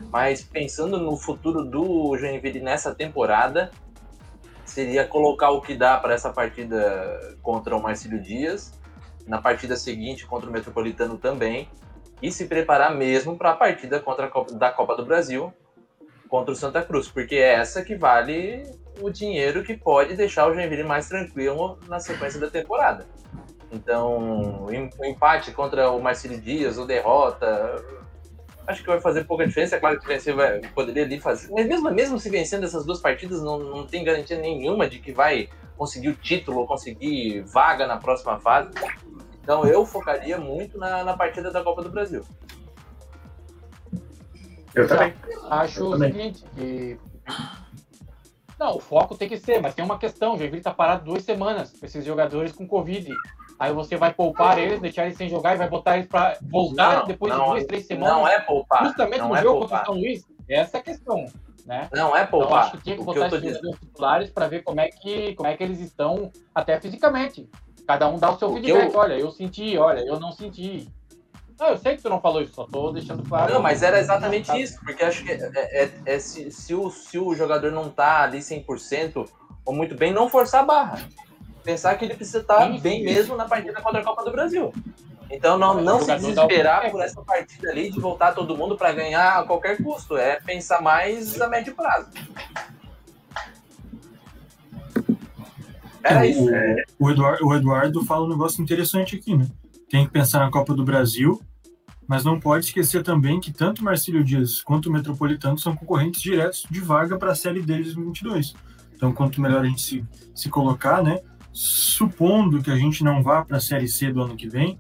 Mas 0.10 0.42
pensando 0.42 0.98
no 0.98 1.16
futuro 1.18 1.64
do 1.64 2.18
Joinville 2.18 2.62
nessa 2.62 2.96
temporada, 2.96 3.70
seria 4.74 5.05
colocar 5.05 5.51
o 5.51 5.61
que 5.61 5.76
dá 5.76 5.97
para 5.97 6.15
essa 6.15 6.32
partida 6.32 7.38
contra 7.43 7.76
o 7.76 7.82
Marcílio 7.82 8.19
Dias, 8.19 8.74
na 9.28 9.39
partida 9.39 9.76
seguinte 9.76 10.26
contra 10.26 10.49
o 10.49 10.51
Metropolitano 10.51 11.15
também, 11.17 11.69
e 12.19 12.32
se 12.32 12.47
preparar 12.47 12.95
mesmo 12.95 13.38
para 13.38 13.51
a 13.51 13.55
partida 13.55 13.99
contra 13.99 14.26
a 14.26 14.30
Copa, 14.30 14.53
da 14.55 14.71
Copa 14.71 14.95
do 14.95 15.05
Brasil 15.05 15.53
contra 16.28 16.51
o 16.51 16.55
Santa 16.55 16.82
Cruz, 16.82 17.07
porque 17.07 17.36
é 17.36 17.53
essa 17.53 17.84
que 17.84 17.95
vale 17.95 18.63
o 18.99 19.11
dinheiro 19.11 19.63
que 19.63 19.78
pode 19.78 20.15
deixar 20.15 20.47
o 20.47 20.53
Joinville 20.53 20.84
mais 20.84 21.07
tranquilo 21.07 21.78
na 21.88 21.99
sequência 21.99 22.39
da 22.39 22.49
temporada. 22.49 23.05
Então, 23.71 24.65
o 24.65 25.05
empate 25.05 25.51
contra 25.51 25.91
o 25.91 26.01
Marcílio 26.01 26.41
Dias, 26.41 26.80
ou 26.80 26.88
derrota, 26.88 27.76
acho 28.68 28.82
que 28.82 28.88
vai 28.88 28.99
fazer 28.99 29.26
pouca 29.26 29.45
diferença. 29.45 29.76
É 29.76 29.80
claro 29.80 29.99
que 29.99 30.07
vencer 30.07 30.36
vai, 30.36 30.59
poderia 30.59 31.03
ali 31.03 31.20
fazer. 31.20 31.51
Mas 31.51 31.68
mesmo, 31.68 31.91
mesmo 31.91 32.20
se 32.20 32.30
vencendo 32.30 32.64
essas 32.64 32.86
duas 32.86 32.99
partidas, 32.99 33.41
não, 33.41 33.59
não 33.59 33.86
tem 33.86 34.03
garantia 34.03 34.38
nenhuma 34.38 34.89
de 34.89 34.99
que 34.99 35.11
vai 35.11 35.49
conseguir 35.78 36.09
o 36.09 36.16
título 36.16 36.59
ou 36.59 36.68
conseguir 36.68 37.41
vaga 37.41 37.88
na 37.88 37.97
próxima 37.97 38.39
fase. 38.39 38.70
Então 39.41 39.66
eu 39.66 39.86
focaria 39.86 40.38
muito 40.38 40.78
na, 40.78 41.03
na 41.03 41.18
partida 41.18 41.51
da 41.51 41.64
Copa 41.64 41.82
do 41.82 41.89
Brasil. 41.89 42.24
Eu 44.74 44.88
também. 44.88 45.14
Acho 45.49 45.80
eu 45.82 45.88
o 45.88 45.91
também. 45.91 46.11
seguinte, 46.11 46.45
que. 46.55 46.97
Não, 48.59 48.78
o 48.78 48.80
foco 48.80 49.18
tem 49.18 49.28
que 49.28 49.38
ser, 49.38 49.61
mas 49.61 49.76
tem 49.76 49.84
uma 49.84 49.99
questão. 49.99 50.34
O 50.34 50.38
Joinville 50.38 50.59
está 50.59 50.74
parado 50.74 51.03
duas 51.03 51.24
semanas 51.24 51.72
com 51.78 51.86
esses 51.86 52.05
jogadores 52.05 52.53
com 52.53 52.68
Covid. 52.68 53.14
Aí 53.64 53.72
você 53.72 53.95
vai 53.95 54.14
poupar 54.14 54.59
eles, 54.59 54.82
deixar 54.82 55.05
eles 55.05 55.16
sem 55.16 55.30
jogar 55.30 55.55
e 55.55 55.57
vai 55.57 55.70
botar 55.70 55.95
eles 55.95 56.09
para 56.09 56.38
voltar 56.41 56.99
não, 56.99 57.07
depois 57.07 57.32
não, 57.32 57.45
de 57.45 57.49
duas, 57.51 57.66
três 57.66 57.88
semanas. 57.88 58.14
Não 58.14 58.28
é 58.28 58.41
poupar. 58.41 58.84
Justamente 58.84 59.20
não 59.20 59.30
no 59.30 59.36
é 59.38 59.41
jogo 59.41 59.59
poupar. 59.59 59.80
contra 59.80 59.91
o 59.91 59.95
São 59.95 60.03
Luís. 60.03 60.26
Essa 60.49 60.76
é 60.76 60.80
a 60.82 60.84
questão. 60.84 61.26
Né? 61.66 61.88
Não 61.93 62.14
é 62.14 62.26
poupar. 62.26 62.47
Então, 62.47 62.57
acho 62.57 62.72
que 62.72 62.84
tinha 62.84 62.97
que 62.97 63.03
botar 63.05 63.28
esses 63.28 63.61
dois 63.61 63.80
titulares 63.80 64.30
para 64.32 64.49
ver 64.49 64.64
como 64.64 64.82
é, 64.82 64.89
que, 64.89 65.34
como 65.36 65.47
é 65.47 65.55
que 65.55 65.64
eles 65.64 65.80
estão 65.80 66.30
até 66.53 66.78
fisicamente. 66.78 67.49
Cada 67.88 68.09
um 68.09 68.20
dá 68.20 68.32
o 68.32 68.38
seu 68.38 68.49
o 68.49 68.53
feedback. 68.55 68.93
Eu... 68.93 68.99
Olha, 68.99 69.14
eu 69.14 69.32
senti, 69.32 69.78
olha, 69.78 70.01
eu 70.01 70.20
não 70.20 70.34
senti. 70.34 70.89
Não, 71.57 71.68
eu 71.68 71.78
sei 71.78 71.95
que 71.95 72.03
tu 72.03 72.09
não 72.09 72.20
falou 72.20 72.41
isso, 72.41 72.55
só 72.55 72.66
tô 72.66 72.91
deixando 72.91 73.24
claro. 73.24 73.53
Não, 73.53 73.61
mas 73.61 73.82
era 73.82 73.97
exatamente 73.97 74.51
isso, 74.59 74.78
porque 74.84 75.05
acho 75.05 75.24
que 75.24 75.32
é, 75.32 75.51
é, 75.55 75.84
é, 75.84 75.91
é 76.05 76.20
se, 76.20 76.51
se, 76.51 76.76
o, 76.76 76.89
se 76.89 77.18
o 77.18 77.34
jogador 77.34 77.72
não 77.72 77.89
tá 77.89 78.24
ali 78.24 78.39
100% 78.39 79.26
ou 79.64 79.74
muito 79.74 79.95
bem, 79.95 80.11
não 80.11 80.28
forçar 80.28 80.64
a 80.64 80.66
barra 80.66 81.07
pensar 81.64 81.95
que 81.95 82.05
ele 82.05 82.16
precisa 82.16 82.39
estar 82.39 82.72
sim, 82.72 82.80
bem 82.80 82.99
sim. 82.99 83.05
mesmo 83.05 83.36
na 83.36 83.45
partida 83.45 83.82
contra 83.82 84.01
a 84.01 84.03
Copa 84.03 84.24
do 84.24 84.32
Brasil. 84.32 84.74
Então 85.32 85.57
não, 85.57 85.82
não 85.82 85.99
se 85.99 86.16
desesperar 86.16 86.91
por 86.91 87.01
essa 87.01 87.22
partida 87.24 87.70
ali 87.70 87.89
de 87.89 87.99
voltar 87.99 88.34
todo 88.34 88.55
mundo 88.55 88.78
para 88.78 88.91
ganhar 88.91 89.39
a 89.39 89.43
qualquer 89.43 89.82
custo. 89.82 90.16
É 90.16 90.39
pensar 90.39 90.82
mais 90.82 91.41
a 91.41 91.47
médio 91.47 91.74
prazo. 91.74 92.11
Era 96.03 96.28
isso. 96.28 96.45
O, 96.99 97.09
Eduardo, 97.09 97.47
o 97.47 97.55
Eduardo 97.55 98.05
fala 98.05 98.26
um 98.26 98.30
negócio 98.30 98.61
interessante 98.61 99.16
aqui, 99.16 99.36
né? 99.36 99.47
Tem 99.89 100.05
que 100.05 100.11
pensar 100.11 100.39
na 100.39 100.51
Copa 100.51 100.74
do 100.74 100.84
Brasil, 100.84 101.41
mas 102.07 102.26
não 102.26 102.39
pode 102.39 102.66
esquecer 102.66 103.03
também 103.03 103.39
que 103.39 103.53
tanto 103.53 103.82
o 103.82 103.86
Marcílio 103.86 104.24
Dias 104.24 104.61
quanto 104.61 104.89
o 104.89 104.91
Metropolitano 104.91 105.57
são 105.57 105.76
concorrentes 105.76 106.22
diretos 106.22 106.66
de 106.70 106.80
vaga 106.82 107.18
para 107.18 107.32
a 107.32 107.36
Série 107.36 107.61
D 107.61 107.78
de 107.78 107.84
2022. 107.84 108.53
Então, 108.95 109.14
quanto 109.14 109.41
melhor 109.41 109.61
a 109.61 109.68
gente 109.68 109.82
se, 109.82 110.05
se 110.36 110.49
colocar, 110.49 111.01
né? 111.01 111.20
Supondo 111.54 112.64
que 112.64 112.72
a 112.72 112.76
gente 112.76 113.04
não 113.04 113.22
vá 113.22 113.45
para 113.45 113.58
a 113.58 113.62
Série 113.62 113.88
C 113.88 114.12
do 114.12 114.24
ano 114.24 114.36
que 114.36 114.49
vem, 114.49 114.80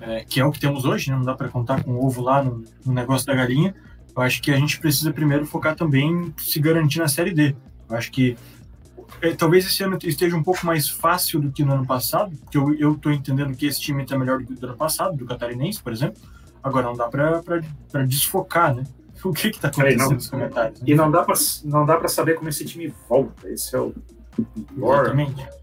é, 0.00 0.22
que 0.22 0.38
é 0.38 0.44
o 0.44 0.52
que 0.52 0.60
temos 0.60 0.84
hoje, 0.84 1.10
né? 1.10 1.16
não 1.16 1.24
dá 1.24 1.34
para 1.34 1.48
contar 1.48 1.82
com 1.82 1.92
o 1.92 2.06
ovo 2.06 2.20
lá 2.20 2.42
no, 2.44 2.62
no, 2.84 2.92
negócio 2.92 3.26
da 3.26 3.34
galinha, 3.34 3.74
eu 4.14 4.22
acho 4.22 4.42
que 4.42 4.52
a 4.52 4.56
gente 4.56 4.78
precisa 4.78 5.12
primeiro 5.12 5.46
focar 5.46 5.74
também 5.74 6.10
em 6.10 6.34
se 6.36 6.60
garantir 6.60 6.98
na 6.98 7.08
Série 7.08 7.32
D. 7.32 7.56
Eu 7.88 7.96
acho 7.96 8.10
que 8.10 8.36
é, 9.22 9.32
talvez 9.32 9.64
esse 9.66 9.82
ano 9.82 9.98
esteja 10.02 10.36
um 10.36 10.42
pouco 10.42 10.66
mais 10.66 10.88
fácil 10.88 11.40
do 11.40 11.50
que 11.50 11.64
no 11.64 11.72
ano 11.72 11.86
passado, 11.86 12.36
porque 12.36 12.58
eu 12.58 12.92
estou 12.92 13.10
entendendo 13.10 13.56
que 13.56 13.66
esse 13.66 13.80
time 13.80 14.02
está 14.02 14.18
melhor 14.18 14.38
do 14.38 14.46
que 14.46 14.54
do 14.54 14.66
ano 14.66 14.76
passado, 14.76 15.16
do 15.16 15.24
Catarinense, 15.24 15.82
por 15.82 15.92
exemplo. 15.92 16.20
Agora 16.62 16.86
não 16.86 16.96
dá 16.96 17.08
para 17.08 18.04
desfocar, 18.06 18.74
né? 18.74 18.84
O 19.24 19.32
que 19.32 19.48
está 19.48 19.66
acontecendo 19.66 20.14
nos 20.14 20.30
comentários? 20.30 20.80
Né? 20.80 20.86
E 20.90 20.94
não 20.94 21.10
não 21.64 21.84
dá 21.84 21.96
para 21.96 22.08
saber 22.08 22.36
como 22.36 22.48
esse 22.48 22.64
time 22.64 22.94
volta. 23.08 23.48
Esse 23.48 23.74
é 23.74 23.80
o 23.80 23.92
pior. 24.76 25.06
Exatamente 25.06 25.58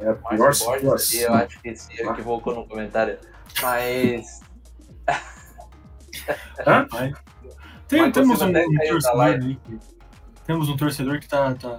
é 0.00 0.08
a 0.08 0.14
pior 0.14 0.54
situação. 0.54 1.20
Eu 1.20 1.34
acho 1.34 1.60
que 1.60 1.76
se 1.76 2.02
equivocou 2.02 2.54
no 2.54 2.66
comentário. 2.66 3.18
Mas. 3.62 4.40
Hã? 6.66 6.86
Tem, 7.86 8.10
temos 8.10 8.40
um, 8.40 8.48
um 8.48 8.52
torcedor 8.88 9.20
aí. 9.20 9.58
Temos 10.46 10.68
um 10.68 10.76
torcedor 10.76 11.20
que 11.20 11.28
tá, 11.28 11.54
tá. 11.54 11.78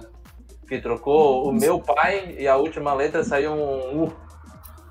Que 0.68 0.80
trocou 0.80 1.48
o 1.48 1.52
meu 1.52 1.80
pai 1.80 2.36
e 2.38 2.46
a 2.46 2.56
última 2.56 2.94
letra 2.94 3.24
saiu 3.24 3.52
um 3.52 4.04
U. 4.04 4.12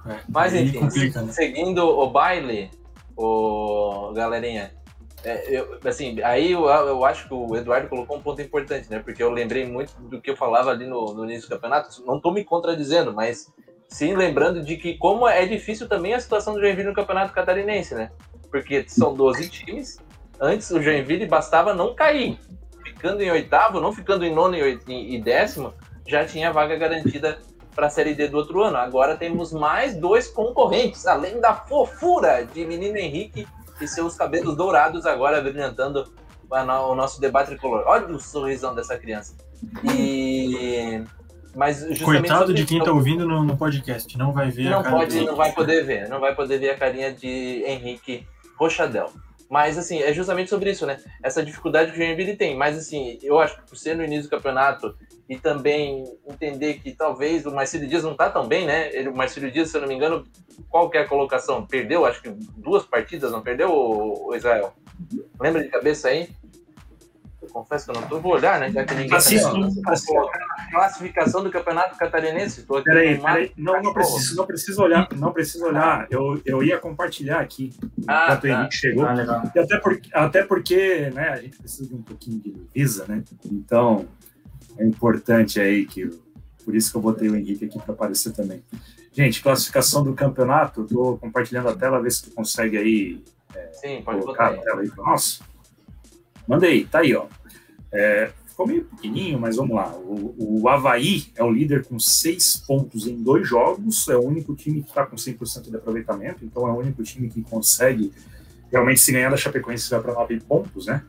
É, 0.05 0.19
Mas 0.27 0.53
enfim, 0.53 0.79
complica, 0.79 1.21
né? 1.21 1.31
seguindo 1.31 1.79
o 1.83 2.09
baile, 2.09 2.71
o 3.15 4.11
galerinha, 4.13 4.73
é, 5.23 5.43
eu, 5.49 5.79
assim, 5.85 6.19
aí 6.21 6.51
eu, 6.51 6.65
eu 6.65 7.05
acho 7.05 7.27
que 7.27 7.33
o 7.33 7.55
Eduardo 7.55 7.87
colocou 7.87 8.17
um 8.17 8.21
ponto 8.21 8.41
importante, 8.41 8.89
né? 8.89 8.99
Porque 8.99 9.21
eu 9.21 9.29
lembrei 9.29 9.65
muito 9.65 9.93
do 10.01 10.19
que 10.19 10.31
eu 10.31 10.35
falava 10.35 10.71
ali 10.71 10.85
no, 10.85 11.13
no 11.13 11.25
início 11.25 11.47
do 11.47 11.55
campeonato. 11.55 12.03
Não 12.05 12.17
estou 12.17 12.33
me 12.33 12.43
contradizendo, 12.43 13.13
mas 13.13 13.51
sim 13.87 14.15
lembrando 14.15 14.63
de 14.63 14.77
que 14.77 14.97
como 14.97 15.27
é 15.27 15.45
difícil 15.45 15.87
também 15.87 16.13
a 16.13 16.19
situação 16.19 16.53
do 16.53 16.59
Joinville 16.59 16.89
no 16.89 16.95
campeonato 16.95 17.33
catarinense, 17.33 17.93
né? 17.93 18.11
Porque 18.49 18.85
são 18.87 19.13
12 19.13 19.49
times. 19.49 19.99
Antes 20.39 20.71
o 20.71 20.81
Joinville 20.81 21.27
bastava 21.27 21.73
não 21.73 21.93
cair. 21.93 22.39
Ficando 22.83 23.21
em 23.21 23.29
oitavo, 23.29 23.79
não 23.79 23.93
ficando 23.93 24.25
em 24.25 24.33
nono 24.33 24.55
e, 24.55 25.21
décimo, 25.21 25.73
já 26.07 26.25
tinha 26.25 26.51
vaga 26.51 26.75
garantida 26.75 27.39
para 27.75 27.87
a 27.87 27.89
Série 27.89 28.15
D 28.15 28.27
do 28.27 28.37
outro 28.37 28.63
ano. 28.63 28.77
Agora 28.77 29.15
temos 29.15 29.53
mais 29.53 29.95
dois 29.95 30.27
concorrentes, 30.27 31.05
além 31.05 31.39
da 31.39 31.53
fofura 31.53 32.43
de 32.43 32.65
Menino 32.65 32.97
Henrique 32.97 33.47
e 33.81 33.87
seus 33.87 34.15
cabelos 34.15 34.55
dourados 34.55 35.05
agora 35.05 35.41
brilhantando 35.41 36.11
o 36.49 36.95
nosso 36.95 37.19
debate 37.19 37.47
tricolor. 37.47 37.83
Olha 37.87 38.07
o 38.07 38.19
sorrisão 38.19 38.75
dessa 38.75 38.97
criança. 38.97 39.35
E 39.95 41.03
mas 41.55 41.85
Coitado 42.01 42.53
de 42.53 42.65
quem 42.65 42.79
está 42.79 42.91
ouvindo 42.91 43.27
no, 43.27 43.43
no, 43.43 43.57
podcast, 43.57 44.17
não 44.17 44.31
vai 44.31 44.49
ver 44.49 44.69
não 44.69 44.79
a 44.79 44.83
cara 44.83 44.95
pode, 44.95 45.25
Não 45.25 45.35
vai 45.35 45.51
poder 45.51 45.85
ver, 45.85 46.07
não 46.07 46.19
vai 46.19 46.33
poder 46.33 46.59
ver 46.59 46.69
a 46.69 46.77
carinha 46.77 47.13
de 47.13 47.63
Henrique 47.67 48.25
Rochadel. 48.57 49.11
Mas, 49.51 49.77
assim, 49.77 50.01
é 50.01 50.13
justamente 50.13 50.49
sobre 50.49 50.71
isso, 50.71 50.85
né? 50.85 50.97
Essa 51.21 51.43
dificuldade 51.43 51.91
que 51.91 51.99
o 51.99 52.01
Joinville 52.01 52.37
tem. 52.37 52.55
Mas, 52.55 52.77
assim, 52.77 53.19
eu 53.21 53.37
acho 53.37 53.57
que 53.57 53.67
por 53.67 53.75
ser 53.75 53.97
no 53.97 54.03
início 54.05 54.23
do 54.23 54.29
campeonato 54.29 54.95
e 55.27 55.37
também 55.37 56.05
entender 56.25 56.75
que 56.75 56.93
talvez 56.93 57.45
o 57.45 57.51
Marcelo 57.51 57.85
Dias 57.85 58.01
não 58.01 58.15
tá 58.15 58.29
tão 58.29 58.47
bem, 58.47 58.65
né? 58.65 58.89
Ele, 58.95 59.09
o 59.09 59.13
Marcelo 59.13 59.51
Dias, 59.51 59.67
se 59.67 59.75
eu 59.75 59.81
não 59.81 59.89
me 59.89 59.95
engano, 59.95 60.25
qual 60.69 60.89
que 60.89 60.97
é 60.97 61.03
colocação? 61.03 61.67
Perdeu, 61.67 62.05
acho 62.05 62.21
que 62.21 62.29
duas 62.29 62.85
partidas, 62.85 63.29
não 63.29 63.41
perdeu, 63.41 63.69
o 63.73 64.33
Israel? 64.33 64.73
Lembra 65.37 65.61
de 65.61 65.67
cabeça 65.67 66.07
aí? 66.07 66.29
Confesso 67.51 67.85
que 67.85 67.91
eu 67.91 68.01
não 68.01 68.07
tô, 68.07 68.19
vou 68.19 68.33
olhar, 68.33 68.59
né? 68.59 68.71
Já 68.71 68.83
que 68.83 68.93
ninguém 68.93 69.15
Assisto, 69.15 69.81
tá 69.81 69.93
classificação 70.71 71.43
do 71.43 71.51
Campeonato 71.51 71.97
Catarinense. 71.97 72.63
Tô 72.63 72.77
aqui 72.77 72.85
peraí, 72.85 73.19
peraí. 73.19 73.51
Não, 73.57 73.81
não 73.81 73.93
preciso, 73.93 74.35
não 74.35 74.45
preciso 74.45 74.81
olhar, 74.81 75.07
não 75.15 75.31
preciso 75.31 75.65
olhar. 75.65 76.07
Eu, 76.09 76.41
eu 76.45 76.63
ia 76.63 76.77
compartilhar 76.77 77.39
aqui 77.39 77.73
ah, 78.07 78.25
enquanto 78.25 78.47
tá. 78.47 78.71
chegou. 78.71 79.05
Ah, 79.05 79.51
e 79.53 79.59
até 79.59 79.77
porque, 79.77 80.09
até 80.13 80.43
porque, 80.43 81.11
né, 81.13 81.29
a 81.29 81.37
gente 81.37 81.57
precisa 81.57 81.87
de 81.87 81.95
um 81.95 82.01
pouquinho 82.01 82.39
de 82.39 82.55
visa, 82.73 83.05
né? 83.07 83.23
Então, 83.45 84.07
é 84.77 84.85
importante 84.85 85.59
aí 85.59 85.85
que 85.85 86.09
Por 86.63 86.75
isso 86.75 86.91
que 86.91 86.97
eu 86.97 87.01
botei 87.01 87.29
o 87.29 87.35
Henrique 87.35 87.65
aqui 87.65 87.79
para 87.79 87.93
aparecer 87.93 88.33
também. 88.33 88.63
Gente, 89.11 89.41
classificação 89.41 90.03
do 90.03 90.13
campeonato, 90.13 90.83
estou 90.83 91.17
compartilhando 91.17 91.67
a 91.67 91.75
tela, 91.75 92.01
ver 92.01 92.11
se 92.11 92.23
tu 92.23 92.31
consegue 92.31 92.77
aí. 92.77 93.23
É, 93.53 93.69
Sim, 93.73 94.01
pode 94.03 94.21
colocar 94.21 94.51
botar 94.51 94.61
a 94.61 94.63
tela 94.63 94.81
aí 94.81 94.89
para 94.89 95.03
nós. 95.03 95.41
Mandei, 96.47 96.85
tá 96.85 96.99
aí, 96.99 97.13
ó. 97.13 97.25
É, 97.91 98.31
ficou 98.47 98.67
meio 98.67 98.83
pequenininho, 98.85 99.39
mas 99.39 99.55
vamos 99.55 99.75
lá. 99.75 99.93
O, 99.95 100.61
o 100.61 100.69
Havaí 100.69 101.25
é 101.35 101.43
o 101.43 101.51
líder 101.51 101.85
com 101.85 101.99
seis 101.99 102.55
pontos 102.55 103.07
em 103.07 103.21
dois 103.21 103.47
jogos, 103.47 104.07
é 104.07 104.15
o 104.15 104.21
único 104.21 104.55
time 104.55 104.81
que 104.81 104.89
está 104.89 105.05
com 105.05 105.15
100% 105.15 105.69
de 105.69 105.75
aproveitamento, 105.75 106.45
então 106.45 106.67
é 106.67 106.71
o 106.71 106.77
único 106.77 107.03
time 107.03 107.29
que 107.29 107.41
consegue 107.41 108.11
realmente 108.71 109.01
se 109.01 109.11
ganhar 109.11 109.29
da 109.29 109.37
Chapecoense 109.37 109.89
vai 109.89 110.01
para 110.01 110.13
nove 110.13 110.39
pontos, 110.39 110.85
né? 110.85 111.03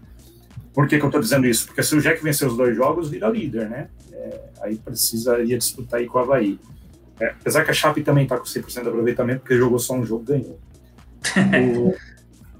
Por 0.74 0.88
que, 0.88 0.98
que 0.98 1.04
eu 1.04 1.08
estou 1.08 1.20
dizendo 1.20 1.46
isso? 1.46 1.66
Porque 1.66 1.82
se 1.82 1.94
o 1.94 2.00
Jack 2.00 2.22
vencer 2.22 2.48
os 2.48 2.56
dois 2.56 2.74
jogos, 2.74 3.10
vira 3.10 3.28
líder, 3.28 3.68
né? 3.68 3.88
É, 4.12 4.40
aí 4.62 4.76
precisaria 4.76 5.58
disputar 5.58 6.00
aí 6.00 6.06
com 6.06 6.18
o 6.18 6.22
Havaí. 6.22 6.58
É, 7.20 7.26
apesar 7.26 7.64
que 7.64 7.70
a 7.70 7.74
Chape 7.74 8.02
também 8.02 8.24
está 8.24 8.38
com 8.38 8.44
100% 8.44 8.82
de 8.82 8.88
aproveitamento, 8.88 9.40
porque 9.40 9.56
jogou 9.56 9.78
só 9.78 9.94
um 9.94 10.04
jogo 10.04 10.24
ganhou. 10.24 10.58
O, 11.78 11.94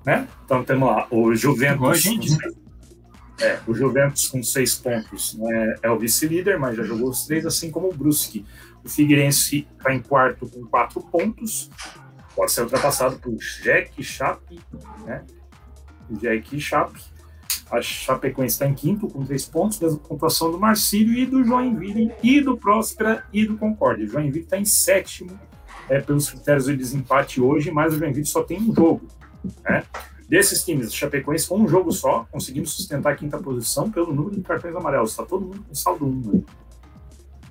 né? 0.06 0.28
Então 0.44 0.62
temos 0.62 0.88
lá 0.88 1.06
o 1.10 1.34
Juventus. 1.34 1.88
a 1.88 1.94
gente, 1.94 2.30
né? 2.30 2.50
É, 3.42 3.58
o 3.66 3.74
Juventus 3.74 4.28
com 4.28 4.42
seis 4.42 4.76
pontos 4.76 5.34
né, 5.34 5.74
é 5.82 5.90
o 5.90 5.98
vice-líder, 5.98 6.58
mas 6.58 6.76
já 6.76 6.84
jogou 6.84 7.10
os 7.10 7.26
três, 7.26 7.44
assim 7.44 7.70
como 7.70 7.88
o 7.88 7.92
Brusque. 7.92 8.46
O 8.84 8.88
Figueirense 8.88 9.66
está 9.76 9.92
em 9.92 10.00
quarto 10.00 10.48
com 10.48 10.64
quatro 10.66 11.00
pontos, 11.00 11.70
pode 12.36 12.52
ser 12.52 12.62
ultrapassado 12.62 13.18
por 13.18 13.34
Jack 13.62 14.02
Chape, 14.02 14.60
né? 15.04 15.24
Jack 16.10 16.60
Chape. 16.60 17.00
A 17.70 17.80
Chapecoense 17.80 18.54
está 18.54 18.66
em 18.66 18.74
quinto 18.74 19.08
com 19.08 19.24
três 19.24 19.46
pontos, 19.46 19.80
mesma 19.80 19.98
pontuação 19.98 20.50
do 20.50 20.58
Marcílio 20.58 21.14
e 21.14 21.24
do 21.24 21.42
Joinville 21.42 22.12
e 22.22 22.40
do 22.40 22.56
Próspera 22.56 23.24
e 23.32 23.46
do 23.46 23.56
Concórdia. 23.56 24.04
O 24.04 24.08
Joinville 24.08 24.44
está 24.44 24.58
em 24.58 24.64
sétimo 24.64 25.38
é, 25.88 25.98
pelos 25.98 26.30
critérios 26.30 26.66
de 26.66 26.76
desempate 26.76 27.40
hoje, 27.40 27.70
mas 27.70 27.94
o 27.94 27.98
Joinville 27.98 28.26
só 28.26 28.42
tem 28.42 28.60
um 28.60 28.74
jogo. 28.74 29.08
Né? 29.64 29.82
Desses 30.28 30.64
times, 30.64 30.94
Chapecoense 30.94 31.46
com 31.46 31.58
um 31.58 31.68
jogo 31.68 31.92
só, 31.92 32.26
conseguimos 32.30 32.72
sustentar 32.72 33.12
a 33.12 33.16
quinta 33.16 33.38
posição 33.38 33.90
pelo 33.90 34.14
número 34.14 34.36
de 34.36 34.42
cartões 34.42 34.74
amarelos. 34.74 35.10
Está 35.10 35.24
todo 35.24 35.44
mundo 35.44 35.64
com 35.68 35.74
saldo 35.74 36.06
1. 36.06 36.32
Né? 36.32 36.42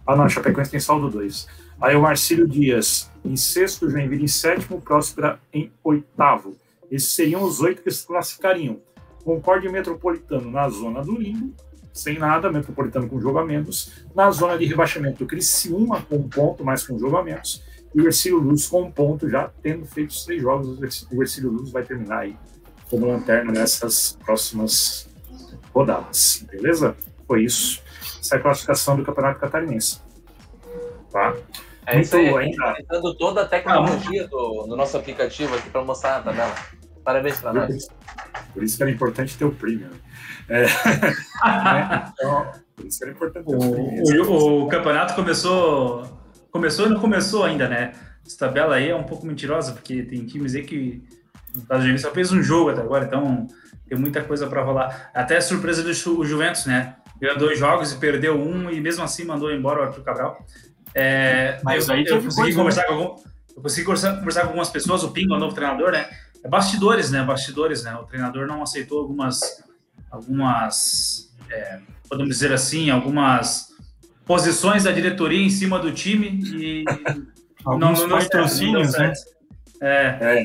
Ah, 0.05 0.15
não, 0.15 0.27
Chapecoense 0.27 0.71
tem 0.71 0.79
saldo 0.79 1.09
2. 1.09 1.47
Aí 1.79 1.95
o 1.95 2.01
Marcílio 2.01 2.47
Dias 2.47 3.11
em 3.23 3.35
sexto, 3.35 3.89
Joinville 3.89 4.23
em 4.23 4.27
sétimo, 4.27 4.81
Próspera 4.81 5.39
em 5.53 5.71
oitavo. 5.83 6.55
Esses 6.89 7.11
seriam 7.11 7.43
os 7.43 7.61
oito 7.61 7.81
que 7.81 7.91
se 7.91 8.05
classificariam. 8.05 8.79
Concorde 9.23 9.69
Metropolitano 9.69 10.49
na 10.49 10.67
zona 10.69 11.01
do 11.03 11.15
limbo, 11.15 11.53
sem 11.93 12.17
nada, 12.17 12.51
Metropolitano 12.51 13.07
com 13.07 13.19
jogo 13.19 13.39
a 13.39 13.45
menos. 13.45 14.05
Na 14.15 14.31
zona 14.31 14.57
de 14.57 14.65
rebaixamento, 14.65 15.25
Criciúma 15.25 16.01
com 16.01 16.17
um 16.17 16.29
ponto, 16.29 16.63
mais 16.63 16.85
com 16.85 16.97
jogo 16.97 17.17
a 17.17 17.23
menos. 17.23 17.63
E 17.93 18.01
o 18.01 18.05
Ercílio 18.05 18.39
Luz 18.39 18.67
com 18.67 18.83
um 18.83 18.91
ponto, 18.91 19.29
já 19.29 19.51
tendo 19.61 19.85
feito 19.85 20.09
os 20.09 20.25
três 20.25 20.41
jogos. 20.41 20.79
O 21.11 21.21
Ercílio 21.21 21.51
Luz 21.51 21.71
vai 21.71 21.83
terminar 21.83 22.19
aí 22.19 22.35
como 22.91 23.07
lanterna 23.07 23.53
nessas 23.53 24.17
próximas 24.23 25.09
rodadas. 25.73 26.45
Beleza? 26.51 26.95
Foi 27.25 27.45
isso. 27.45 27.81
Essa 28.19 28.35
é 28.35 28.37
a 28.37 28.41
classificação 28.41 28.97
do 28.97 29.03
Campeonato 29.03 29.39
Catarinense. 29.39 30.01
Tá? 31.09 31.33
É 31.87 32.01
isso 32.01 32.15
aí, 32.15 32.29
ainda... 32.29 32.75
toda 33.17 33.41
a 33.41 33.47
tecnologia 33.47 34.27
do, 34.27 34.67
do 34.67 34.75
nosso 34.75 34.97
aplicativo 34.97 35.55
aqui 35.55 35.69
para 35.69 35.83
mostrar 35.83 36.17
a 36.17 36.21
tabela. 36.21 36.53
Parabéns 37.03 37.39
para 37.39 37.53
nós. 37.53 37.87
Por 38.53 38.63
isso 38.63 38.77
que 38.77 38.83
era 38.83 38.91
importante 38.91 39.37
ter 39.37 39.45
o 39.45 39.51
premium. 39.51 39.89
É, 40.47 40.65
né? 41.43 42.13
então, 42.13 42.51
por 42.75 42.85
isso 42.85 42.99
que 42.99 43.05
era 43.05 43.13
importante 43.13 43.45
ter 43.45 43.55
o, 43.55 43.59
premium. 43.59 44.23
O, 44.23 44.63
o, 44.65 44.67
campeonato 44.67 45.15
começou. 45.15 46.05
Começou 46.51 46.85
e 46.85 46.89
não 46.89 46.99
começou 46.99 47.45
ainda, 47.45 47.67
né? 47.67 47.93
Essa 48.25 48.37
tabela 48.37 48.75
aí 48.75 48.89
é 48.89 48.95
um 48.95 49.03
pouco 49.03 49.25
mentirosa, 49.25 49.71
porque 49.71 50.03
tem 50.03 50.25
times 50.25 50.53
aí 50.53 50.63
que. 50.63 51.03
O 51.55 51.59
Estados 51.59 52.01
só 52.01 52.11
fez 52.11 52.31
um 52.31 52.41
jogo 52.41 52.69
até 52.69 52.81
agora, 52.81 53.05
então 53.05 53.47
tem 53.87 53.97
muita 53.97 54.23
coisa 54.23 54.47
para 54.47 54.63
rolar. 54.63 55.11
Até 55.13 55.37
a 55.37 55.41
surpresa 55.41 55.83
do 55.83 55.93
Ju, 55.93 56.23
Juventus, 56.23 56.65
né? 56.65 56.95
Ganhou 57.19 57.37
dois 57.37 57.59
jogos 57.59 57.91
e 57.91 57.97
perdeu 57.97 58.39
um, 58.39 58.69
e 58.69 58.79
mesmo 58.79 59.03
assim 59.03 59.25
mandou 59.25 59.51
embora 59.51 59.81
o 59.81 59.83
Arthur 59.83 60.03
Cabral. 60.03 60.45
É, 60.95 61.59
Mas 61.63 61.87
eu, 61.87 61.95
aí 61.95 62.05
eu 62.05 62.21
consegui 62.21 62.53
conversar 62.53 62.85
com 62.85 62.93
algum, 62.93 63.15
eu 63.55 63.61
consegui 63.61 63.85
conversar, 63.85 64.17
conversar 64.17 64.41
com 64.41 64.47
algumas 64.47 64.69
pessoas, 64.69 65.03
o 65.03 65.11
Pingo, 65.11 65.35
o 65.35 65.39
novo 65.39 65.53
treinador, 65.53 65.91
né? 65.91 66.09
É 66.43 66.47
bastidores, 66.47 67.11
né? 67.11 67.23
Bastidores, 67.23 67.83
né? 67.83 67.93
O 67.95 68.03
treinador 68.03 68.47
não 68.47 68.63
aceitou 68.63 68.99
algumas, 68.99 69.63
algumas, 70.09 71.31
é, 71.49 71.79
podemos 72.09 72.31
dizer 72.31 72.51
assim, 72.51 72.89
algumas 72.89 73.71
posições 74.25 74.85
da 74.85 74.91
diretoria 74.91 75.45
em 75.45 75.49
cima 75.49 75.77
do 75.77 75.91
time 75.91 76.39
e 76.55 76.85
alguns 77.65 77.99
não, 77.99 78.07
não, 78.07 78.17
patrocínios, 78.17 78.93
né? 78.93 79.13
É. 79.81 80.17
é. 80.21 80.43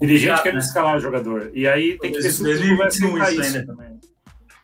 Dirigente 0.00 0.42
quer 0.42 0.52
né? 0.52 0.60
escalar 0.60 0.96
o 0.96 1.00
jogador. 1.00 1.50
E 1.54 1.66
aí 1.66 1.98
tem 1.98 2.12
que 2.12 2.20
ver 2.20 2.30
se 2.30 2.42
o 2.42 2.76
vai 2.76 2.86
aceitar 2.88 3.32
isso, 3.32 3.42
ainda 3.42 3.66
também. 3.66 4.00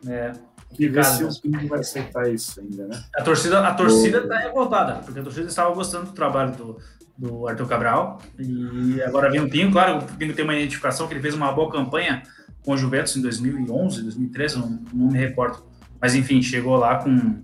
É. 0.07 0.33
E 0.79 0.89
ver 0.89 1.05
se 1.05 1.25
o 1.25 1.41
Pingo 1.41 1.69
vai 1.69 1.81
aceitar 1.81 2.33
isso 2.33 2.61
ainda, 2.61 2.87
né? 2.87 3.05
A 3.17 3.23
torcida, 3.23 3.67
a 3.67 3.75
torcida 3.75 4.19
está 4.19 4.39
revoltada, 4.39 4.95
porque 4.97 5.21
a 5.21 5.23
torcida 5.23 5.47
estava 5.47 5.73
gostando 5.75 6.07
do 6.07 6.13
trabalho 6.13 6.53
do, 6.57 6.79
do 7.17 7.49
Arthur 7.49 7.69
Cabral. 7.69 8.21
E 8.39 9.01
agora 9.03 9.31
vem 9.31 9.41
o 9.41 9.49
Pinho, 9.49 9.71
claro, 9.71 9.99
o 9.99 10.17
Pinho 10.17 10.35
tem 10.35 10.45
uma 10.45 10.55
identificação 10.55 11.07
que 11.07 11.15
ele 11.15 11.21
fez 11.21 11.35
uma 11.35 11.53
boa 11.53 11.71
campanha 11.71 12.23
com 12.65 12.73
o 12.73 12.77
Juventus 12.77 13.17
em 13.17 13.23
2011, 13.23 14.03
2013, 14.03 14.59
não, 14.59 14.83
não 14.93 15.07
me 15.13 15.19
recordo. 15.19 15.65
Mas 16.01 16.15
enfim, 16.15 16.43
chegou 16.43 16.77
lá 16.77 16.97
com. 16.97 17.43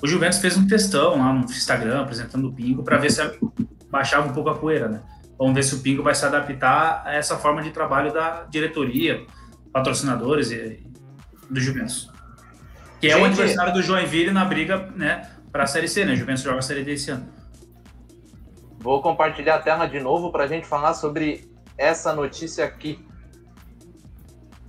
O 0.00 0.06
Juventus 0.06 0.38
fez 0.38 0.56
um 0.56 0.66
testão 0.66 1.18
lá 1.18 1.32
no 1.32 1.44
Instagram, 1.44 2.02
apresentando 2.02 2.48
o 2.48 2.52
Pingo, 2.52 2.84
para 2.84 2.96
ver 2.96 3.10
se 3.10 3.20
baixava 3.90 4.28
um 4.28 4.32
pouco 4.32 4.50
a 4.50 4.54
poeira, 4.54 4.88
né? 4.88 5.00
Vamos 5.38 5.54
ver 5.54 5.62
se 5.62 5.74
o 5.76 5.80
Pingo 5.80 6.02
vai 6.02 6.14
se 6.14 6.26
adaptar 6.26 7.02
a 7.06 7.14
essa 7.14 7.36
forma 7.36 7.62
de 7.62 7.70
trabalho 7.70 8.12
da 8.12 8.44
diretoria, 8.44 9.24
patrocinadores 9.72 10.50
e, 10.50 10.82
do 11.48 11.60
Juventus. 11.60 12.10
Que 13.00 13.06
é 13.06 13.10
Gente, 13.10 13.22
o 13.22 13.26
adversário 13.26 13.72
do 13.72 13.80
Joinville 13.80 14.32
na 14.32 14.44
briga 14.44 14.90
né, 14.96 15.30
para 15.52 15.62
a 15.62 15.66
Série 15.66 15.86
C, 15.86 16.04
né? 16.04 16.12
O 16.12 16.16
Juventus 16.16 16.42
joga 16.42 16.58
a 16.58 16.62
Série 16.62 16.82
D 16.82 16.92
esse 16.92 17.10
ano. 17.12 17.28
Vou 18.78 19.00
compartilhar 19.00 19.56
a 19.56 19.58
tela 19.60 19.86
de 19.86 20.00
novo 20.00 20.32
para 20.32 20.44
a 20.44 20.46
gente 20.48 20.66
falar 20.66 20.94
sobre 20.94 21.48
essa 21.76 22.12
notícia 22.12 22.64
aqui. 22.64 23.06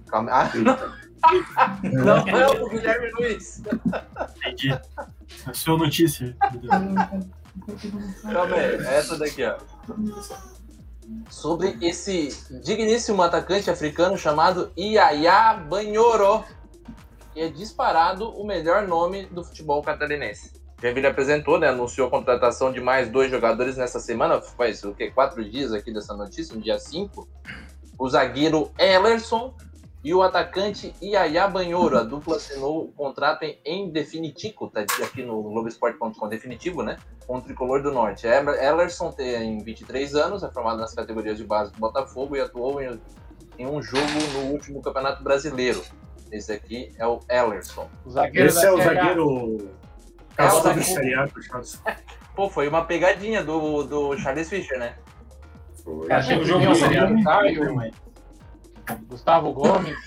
Calma. 0.08 0.32
Ah, 0.32 0.52
não. 0.56 1.00
não 2.04 2.28
é 2.28 2.48
o 2.48 2.70
Guilherme 2.70 3.12
Luiz. 3.20 3.62
Entendi. 4.38 4.80
A 5.46 5.54
sua 5.54 5.78
notícia. 5.78 6.36
Calma 8.32 8.56
aí, 8.56 8.76
é 8.76 8.98
essa 8.98 9.18
daqui, 9.18 9.44
ó. 9.44 9.58
Sobre 11.30 11.78
esse 11.82 12.30
digníssimo 12.64 13.22
atacante 13.22 13.70
africano 13.70 14.18
chamado 14.18 14.72
Iaya 14.78 15.54
Banhoro, 15.54 16.44
que 17.34 17.40
é 17.40 17.48
disparado 17.50 18.30
o 18.30 18.46
melhor 18.46 18.88
nome 18.88 19.26
do 19.28 19.44
futebol 19.44 19.82
catarinense. 19.82 20.60
Joinville 20.82 21.08
apresentou, 21.08 21.60
né, 21.60 21.68
anunciou 21.68 22.08
a 22.08 22.12
contratação 22.12 22.72
de 22.72 22.80
mais 22.80 23.10
dois 23.10 23.30
jogadores 23.30 23.76
nessa 23.76 24.00
semana, 24.00 24.42
faz 24.42 24.84
o 24.84 24.94
quê? 24.94 25.12
Quatro 25.12 25.44
dias 25.44 25.74
aqui 25.74 25.94
dessa 25.94 26.16
notícia, 26.16 26.56
no 26.56 26.62
dia 26.62 26.80
5. 26.80 27.28
O 27.98 28.10
zagueiro 28.10 28.72
Ellerson 28.78 29.54
e 30.04 30.14
o 30.14 30.22
atacante 30.22 30.94
Iaya 31.02 31.48
Banhoro. 31.48 31.98
A 31.98 32.04
dupla 32.04 32.38
assinou 32.38 32.86
o 32.86 32.92
contrato 32.92 33.44
em, 33.44 33.60
em 33.66 33.90
definitivo, 33.90 34.70
tá 34.70 34.82
aqui 34.82 35.24
no 35.24 35.42
Globoesporte.com, 35.44 36.28
definitivo, 36.28 36.84
né? 36.84 36.98
Com 37.28 37.38
o 37.38 37.42
Tricolor 37.42 37.82
do 37.82 37.92
Norte. 37.92 38.28
Ellerson 38.28 39.12
tem 39.12 39.60
23 39.60 40.16
anos, 40.16 40.44
é 40.44 40.50
formado 40.50 40.80
nas 40.80 40.94
categorias 40.94 41.38
de 41.38 41.44
base 41.44 41.72
do 41.72 41.80
Botafogo 41.80 42.36
e 42.36 42.42
atuou 42.42 42.82
em, 42.82 43.00
em 43.58 43.66
um 43.66 43.82
jogo 43.82 44.06
no 44.34 44.52
último 44.52 44.82
Campeonato 44.82 45.24
Brasileiro. 45.24 45.82
Esse 46.32 46.54
aqui 46.54 46.92
é 46.98 47.06
o 47.06 47.20
Ellerson. 47.30 47.90
O 48.06 48.12
Esse 48.34 48.66
é 48.66 48.72
o 48.72 48.78
zagueiro 48.78 49.70
Castor 50.40 50.74
do 50.74 50.84
seriado, 50.84 51.34
Pô, 52.34 52.50
foi 52.50 52.70
uma 52.70 52.86
pegadinha 52.86 53.44
do, 53.44 53.84
do 53.84 54.18
Charles 54.18 54.48
Fischer, 54.48 54.80
né? 54.80 54.96
Foi. 55.84 56.10
Achei 56.10 56.40
o 56.40 56.46
jogo 56.46 56.66
do 56.66 56.76
seriado. 56.76 57.22
Caio, 57.22 57.92
Gustavo 59.08 59.54
Gomes. 59.54 59.98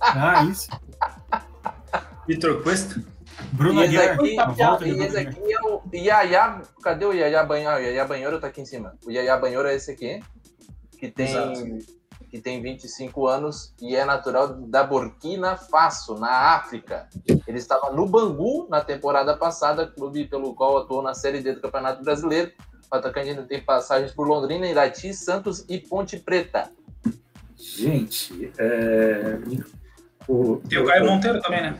Ah, 0.00 0.44
isso. 0.44 0.68
Vitor 2.26 2.62
Cuesta. 2.62 3.02
Bruno 3.52 3.84
e 3.84 3.86
esse 3.86 3.98
aqui, 3.98 4.36
e 4.84 5.02
esse 5.02 5.18
aqui 5.18 5.52
é 5.52 5.60
o 5.62 5.82
Yaya. 5.92 6.62
Cadê 6.82 7.04
o 7.04 7.12
Yaya 7.12 7.42
Banhoro? 7.44 7.76
O 7.76 7.80
Yaya 7.80 8.04
Banhoro 8.04 8.40
tá 8.40 8.46
aqui 8.46 8.60
em 8.60 8.66
cima. 8.66 8.96
O 9.04 9.10
Yaya 9.10 9.36
Banhoro 9.36 9.68
é 9.68 9.74
esse 9.74 9.90
aqui, 9.90 10.22
que 10.98 11.10
tem 11.10 11.26
Exato 11.26 12.04
que 12.34 12.40
tem 12.40 12.60
25 12.60 13.28
anos 13.28 13.72
e 13.80 13.94
é 13.94 14.04
natural 14.04 14.48
da 14.48 14.82
Burkina 14.82 15.56
Faso, 15.56 16.16
na 16.16 16.56
África. 16.56 17.08
Ele 17.46 17.58
estava 17.58 17.92
no 17.92 18.08
Bangu 18.08 18.66
na 18.68 18.80
temporada 18.80 19.36
passada, 19.36 19.86
clube 19.86 20.24
pelo 20.24 20.52
qual 20.52 20.78
atuou 20.78 21.00
na 21.00 21.14
Série 21.14 21.40
D 21.40 21.52
do 21.52 21.60
Campeonato 21.60 22.02
Brasileiro. 22.02 22.50
O 22.90 22.96
atacante 22.96 23.28
ainda 23.28 23.44
tem 23.44 23.64
passagens 23.64 24.10
por 24.10 24.26
Londrina, 24.26 24.66
Irati, 24.66 25.14
Santos 25.14 25.64
e 25.68 25.78
Ponte 25.78 26.18
Preta. 26.18 26.72
Gente, 27.76 28.52
é... 28.58 29.38
o... 30.28 30.56
tem 30.68 30.78
o 30.78 30.86
Caio 30.86 31.06
Monteiro 31.06 31.40
também, 31.40 31.62
né? 31.62 31.78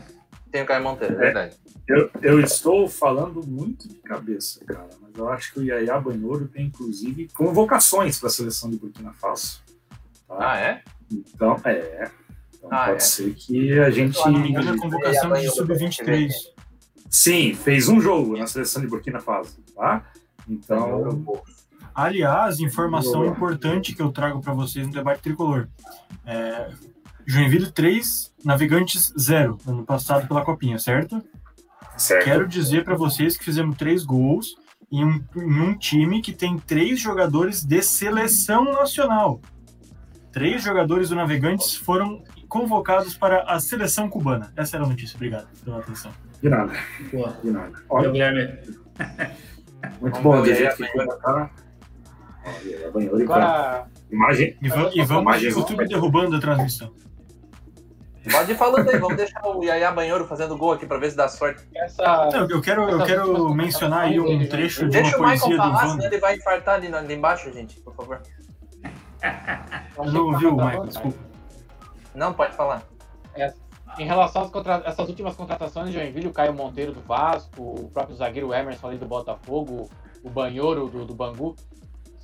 tem 0.51 0.61
o 0.63 0.65
Caio 0.65 0.83
Monteiro, 0.83 1.15
é 1.15 1.17
verdade. 1.17 1.55
Eu, 1.87 2.09
eu 2.21 2.39
estou 2.39 2.87
falando 2.87 3.45
muito 3.45 3.87
de 3.87 3.95
cabeça, 3.95 4.63
cara, 4.65 4.89
mas 5.01 5.15
eu 5.15 5.29
acho 5.29 5.53
que 5.53 5.59
o 5.59 5.63
Yaya 5.63 5.99
Banhouro 5.99 6.47
tem, 6.47 6.67
inclusive, 6.67 7.27
convocações 7.35 8.19
para 8.19 8.27
a 8.27 8.31
seleção 8.31 8.71
de 8.71 8.77
Burkina 8.77 9.13
Faso. 9.13 9.61
Tá? 10.27 10.35
Ah, 10.39 10.57
é? 10.57 10.81
Então, 11.11 11.61
é. 11.63 12.09
Então 12.57 12.69
ah, 12.71 12.85
pode 12.85 12.97
é? 12.97 12.99
ser 12.99 13.33
que 13.35 13.79
a 13.79 13.89
gente. 13.91 14.17
a 14.17 14.77
convocação 14.77 15.33
de 15.33 15.49
sub-23. 15.51 16.31
Sim, 17.09 17.53
fez 17.53 17.87
um 17.87 18.01
jogo 18.01 18.35
na 18.35 18.47
seleção 18.47 18.81
de 18.81 18.87
Burkina 18.87 19.19
Faso, 19.19 19.61
tá? 19.75 20.05
Então. 20.49 21.23
Aliás, 21.95 22.59
informação 22.59 23.25
importante 23.25 23.95
que 23.95 24.01
eu 24.01 24.11
trago 24.11 24.41
para 24.41 24.53
vocês 24.53 24.85
no 24.85 24.91
debate 24.91 25.21
tricolor. 25.21 25.69
É, 26.25 26.69
Joinville 27.25 27.71
3, 27.71 28.33
Navegantes 28.43 29.13
0, 29.17 29.57
ano 29.65 29.85
passado 29.85 30.27
pela 30.27 30.43
Copinha, 30.43 30.77
certo? 30.77 31.23
Certo. 31.95 32.25
Quero 32.25 32.47
dizer 32.47 32.83
para 32.83 32.95
vocês 32.95 33.37
que 33.37 33.45
fizemos 33.45 33.77
três 33.77 34.03
gols 34.03 34.57
em 34.91 35.05
um, 35.05 35.23
em 35.37 35.61
um 35.61 35.77
time 35.77 36.21
que 36.21 36.33
tem 36.33 36.59
três 36.59 36.99
jogadores 36.99 37.63
de 37.63 37.81
seleção 37.81 38.65
nacional. 38.65 39.39
Três 40.33 40.61
jogadores 40.61 41.09
do 41.09 41.15
Navegantes 41.15 41.75
foram 41.75 42.21
convocados 42.49 43.17
para 43.17 43.43
a 43.43 43.57
seleção 43.57 44.09
cubana. 44.09 44.51
Essa 44.55 44.75
era 44.75 44.85
a 44.85 44.89
notícia. 44.89 45.15
Obrigado 45.15 45.47
pela 45.63 45.79
atenção. 45.79 46.11
De 46.41 46.49
nada. 46.49 46.73
Boa. 47.11 47.37
De 47.41 47.51
nada. 47.51 47.71
Olha, 47.89 48.11
Guilherme. 48.11 48.59
Muito 50.01 50.19
bom 50.19 50.41
do 50.41 51.64
Agora... 53.23 53.87
Imagem. 54.11 54.57
E, 54.61 54.69
vamos, 54.69 54.95
e 54.95 55.01
vamos 55.01 55.41
YouTube 55.41 55.87
derrubando 55.87 56.35
a 56.35 56.39
transmissão. 56.39 56.93
Pode 58.31 58.51
ir 58.51 58.55
falando 58.55 58.89
aí, 58.89 58.97
vamos 58.97 59.17
deixar 59.17 59.45
o 59.45 59.63
Yaya 59.63 59.91
Banheiro 59.91 60.25
fazendo 60.25 60.57
gol 60.57 60.73
aqui 60.73 60.85
para 60.85 60.97
ver 60.97 61.11
se 61.11 61.17
dá 61.17 61.27
sorte. 61.27 61.63
Essa, 61.75 62.29
Não, 62.33 62.49
eu 62.49 62.61
quero, 62.61 62.89
eu 62.89 63.05
quero 63.05 63.53
mencionar 63.53 64.05
aí 64.05 64.19
um 64.19 64.47
trecho 64.47 64.89
de 64.89 64.97
uma 64.97 65.11
poesia 65.11 65.17
do 65.17 65.21
Deixa 65.27 65.45
o 65.45 65.49
Michael 65.51 65.57
falar, 65.57 65.89
senão 65.89 66.05
ele 66.05 66.17
vai 66.17 66.35
infartar 66.35 66.75
ali, 66.75 66.93
ali 66.93 67.13
embaixo, 67.13 67.51
gente, 67.53 67.79
por 67.81 67.93
favor. 67.93 68.21
Eu 69.97 70.11
não 70.11 70.25
ouvi 70.25 70.45
o 70.47 70.55
Michael, 70.55 70.85
desculpa. 70.85 71.17
Não, 72.15 72.33
pode 72.33 72.55
falar. 72.55 72.81
É, 73.35 73.53
em 73.99 74.05
relação 74.05 74.43
às 74.43 74.49
contra... 74.49 74.81
essas 74.85 75.07
últimas 75.07 75.35
contratações 75.35 75.87
de 75.87 75.93
Joinville, 75.93 76.27
o 76.27 76.33
Caio 76.33 76.53
Monteiro 76.53 76.93
do 76.93 77.01
Vasco, 77.01 77.61
o 77.61 77.89
próprio 77.89 78.15
zagueiro 78.15 78.53
Emerson 78.53 78.87
ali 78.87 78.97
do 78.97 79.05
Botafogo, 79.05 79.89
o 80.23 80.29
Banhoro 80.29 80.87
do, 80.87 81.05
do 81.05 81.13
Bangu, 81.13 81.55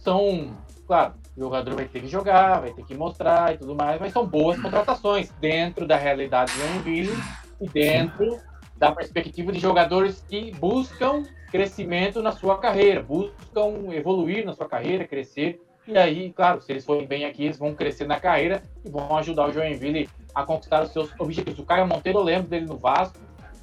são, 0.03 0.55
claro, 0.87 1.13
o 1.35 1.39
jogador 1.39 1.75
vai 1.75 1.85
ter 1.85 2.01
que 2.01 2.07
jogar, 2.07 2.61
vai 2.61 2.73
ter 2.73 2.85
que 2.85 2.95
mostrar 2.95 3.53
e 3.53 3.57
tudo 3.57 3.75
mais, 3.75 3.99
mas 3.99 4.11
são 4.11 4.25
boas 4.25 4.59
contratações 4.59 5.31
dentro 5.39 5.87
da 5.87 5.95
realidade 5.95 6.51
do 6.53 6.59
Joinville 6.59 7.17
e 7.61 7.69
dentro 7.69 8.37
da 8.75 8.91
perspectiva 8.91 9.51
de 9.51 9.59
jogadores 9.59 10.25
que 10.27 10.51
buscam 10.51 11.23
crescimento 11.51 12.21
na 12.21 12.31
sua 12.31 12.57
carreira, 12.57 13.03
buscam 13.03 13.91
evoluir 13.91 14.45
na 14.45 14.53
sua 14.53 14.67
carreira, 14.67 15.05
crescer 15.05 15.61
e 15.87 15.97
aí, 15.97 16.31
claro, 16.31 16.61
se 16.61 16.71
eles 16.71 16.85
forem 16.85 17.07
bem 17.07 17.25
aqui, 17.25 17.45
eles 17.45 17.57
vão 17.57 17.73
crescer 17.73 18.05
na 18.05 18.19
carreira 18.19 18.63
e 18.85 18.89
vão 18.89 19.17
ajudar 19.17 19.49
o 19.49 19.51
Joinville 19.51 20.07
a 20.33 20.45
conquistar 20.45 20.83
os 20.83 20.91
seus 20.91 21.11
objetivos. 21.19 21.59
O 21.59 21.65
Caio 21.65 21.87
Monteiro, 21.87 22.19
eu 22.19 22.23
lembro 22.23 22.47
dele 22.47 22.65
no 22.65 22.77
Vasco, 22.77 23.17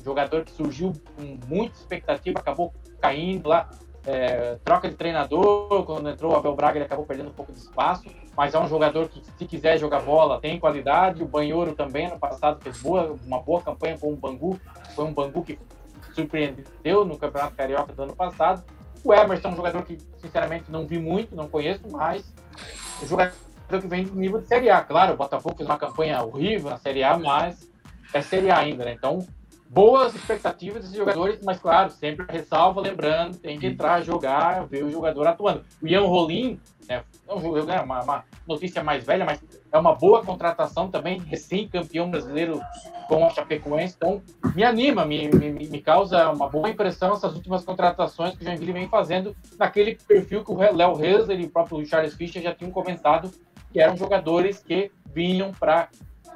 jogador 0.05 0.45
que 0.45 0.51
surgiu 0.51 0.93
com 1.17 1.39
muita 1.47 1.77
expectativa, 1.77 2.41
acabou 2.41 2.75
caindo 3.01 3.49
lá, 3.49 3.71
é, 4.07 4.57
troca 4.65 4.89
de 4.89 4.95
treinador, 4.95 5.85
quando 5.85 6.09
entrou 6.09 6.33
o 6.33 6.37
Abel 6.37 6.55
Braga 6.55 6.79
ele 6.79 6.85
acabou 6.85 7.05
perdendo 7.05 7.31
um 7.31 7.35
pouco 7.35 7.53
de 7.53 7.59
espaço, 7.59 8.05
mas 8.37 8.55
é 8.55 8.59
um 8.59 8.69
jogador 8.69 9.09
que 9.09 9.23
se 9.37 9.47
quiser 9.47 9.79
jogar 9.79 10.01
bola 10.01 10.41
tem 10.41 10.59
qualidade, 10.59 11.23
o 11.23 11.27
Banhoro 11.27 11.75
também 11.75 12.09
no 12.09 12.19
passado 12.19 12.63
fez 12.63 12.81
boa, 12.81 13.17
uma 13.25 13.41
boa 13.41 13.61
campanha 13.61 13.99
com 13.99 14.13
o 14.13 14.17
Bangu, 14.17 14.59
foi 14.95 15.05
um 15.05 15.13
Bangu 15.13 15.43
que 15.43 15.59
surpreendeu 16.15 17.05
no 17.05 17.19
Campeonato 17.19 17.55
Carioca 17.55 17.93
do 17.93 18.03
ano 18.03 18.17
passado, 18.17 18.65
o 19.05 19.13
Emerson 19.13 19.49
é 19.49 19.51
um 19.53 19.57
jogador 19.57 19.83
que, 19.85 19.99
sinceramente, 20.21 20.71
não 20.71 20.87
vi 20.87 20.99
muito, 20.99 21.35
não 21.35 21.49
conheço, 21.49 21.83
mas 21.91 22.33
o 23.03 23.07
jogador 23.07 23.33
que 23.69 23.87
vem 23.87 24.05
do 24.05 24.15
nível 24.15 24.41
de 24.41 24.49
Série 24.49 24.71
A. 24.71 24.81
Claro, 24.81 25.15
o 25.15 25.17
Botafogo 25.17 25.57
fez 25.57 25.69
uma 25.69 25.79
campanha 25.79 26.23
horrível 26.23 26.71
na 26.71 26.79
Série 26.79 27.05
A, 27.05 27.17
mas 27.17 27.71
é 28.13 28.21
Série 28.21 28.51
A 28.51 28.59
ainda, 28.59 28.85
né? 28.85 28.93
Então, 28.93 29.27
boas 29.69 30.15
expectativas 30.15 30.83
desses 30.83 30.97
jogadores, 30.97 31.41
mas, 31.45 31.59
claro, 31.59 31.91
sempre 31.91 32.27
ressalva, 32.29 32.81
lembrando, 32.81 33.37
tem 33.37 33.59
que 33.59 33.67
entrar, 33.67 34.03
jogar, 34.03 34.67
ver 34.67 34.85
o 34.85 34.91
jogador 34.91 35.27
atuando. 35.27 35.65
O 35.83 35.87
Ian 35.87 36.07
Rolim, 36.07 36.59
né, 36.89 37.05
é 37.29 37.81
uma, 37.81 38.03
uma 38.03 38.25
notícia 38.47 38.83
mais 38.83 39.05
velha, 39.05 39.25
mas 39.25 39.41
é 39.71 39.79
uma 39.79 39.95
boa 39.95 40.25
contratação 40.25 40.91
também, 40.91 41.21
recém-campeão 41.21 42.11
brasileiro 42.11 42.61
com 43.09 43.27
a 43.27 43.31
Chapecoense, 43.31 43.95
então 43.97 44.23
me 44.55 44.65
anima, 44.65 45.05
me, 45.05 45.29
me, 45.29 45.51
me, 45.51 45.81
causa 45.81 46.31
uma 46.31 46.49
boa 46.49 46.69
impressão 46.69 47.13
essas 47.13 47.35
últimas 47.35 47.65
contratações 47.65 48.35
que 48.35 48.43
o 48.43 48.45
Joinville 48.45 48.73
vem 48.73 48.89
fazendo 48.89 49.37
naquele 49.59 49.95
perfil 49.95 50.45
que 50.45 50.51
o 50.51 50.57
Léo 50.57 50.95
Reis 50.95 51.29
e 51.29 51.45
o 51.45 51.51
próprio 51.51 51.85
Charles 51.87 52.15
Fischer 52.15 52.43
já 52.43 52.55
tinham 52.55 52.71
comentado, 52.71 53.31
que 53.73 53.81
eram 53.81 53.97
jogadores 53.97 54.59
que 54.61 54.91
vinham 55.13 55.53
para 55.53 55.89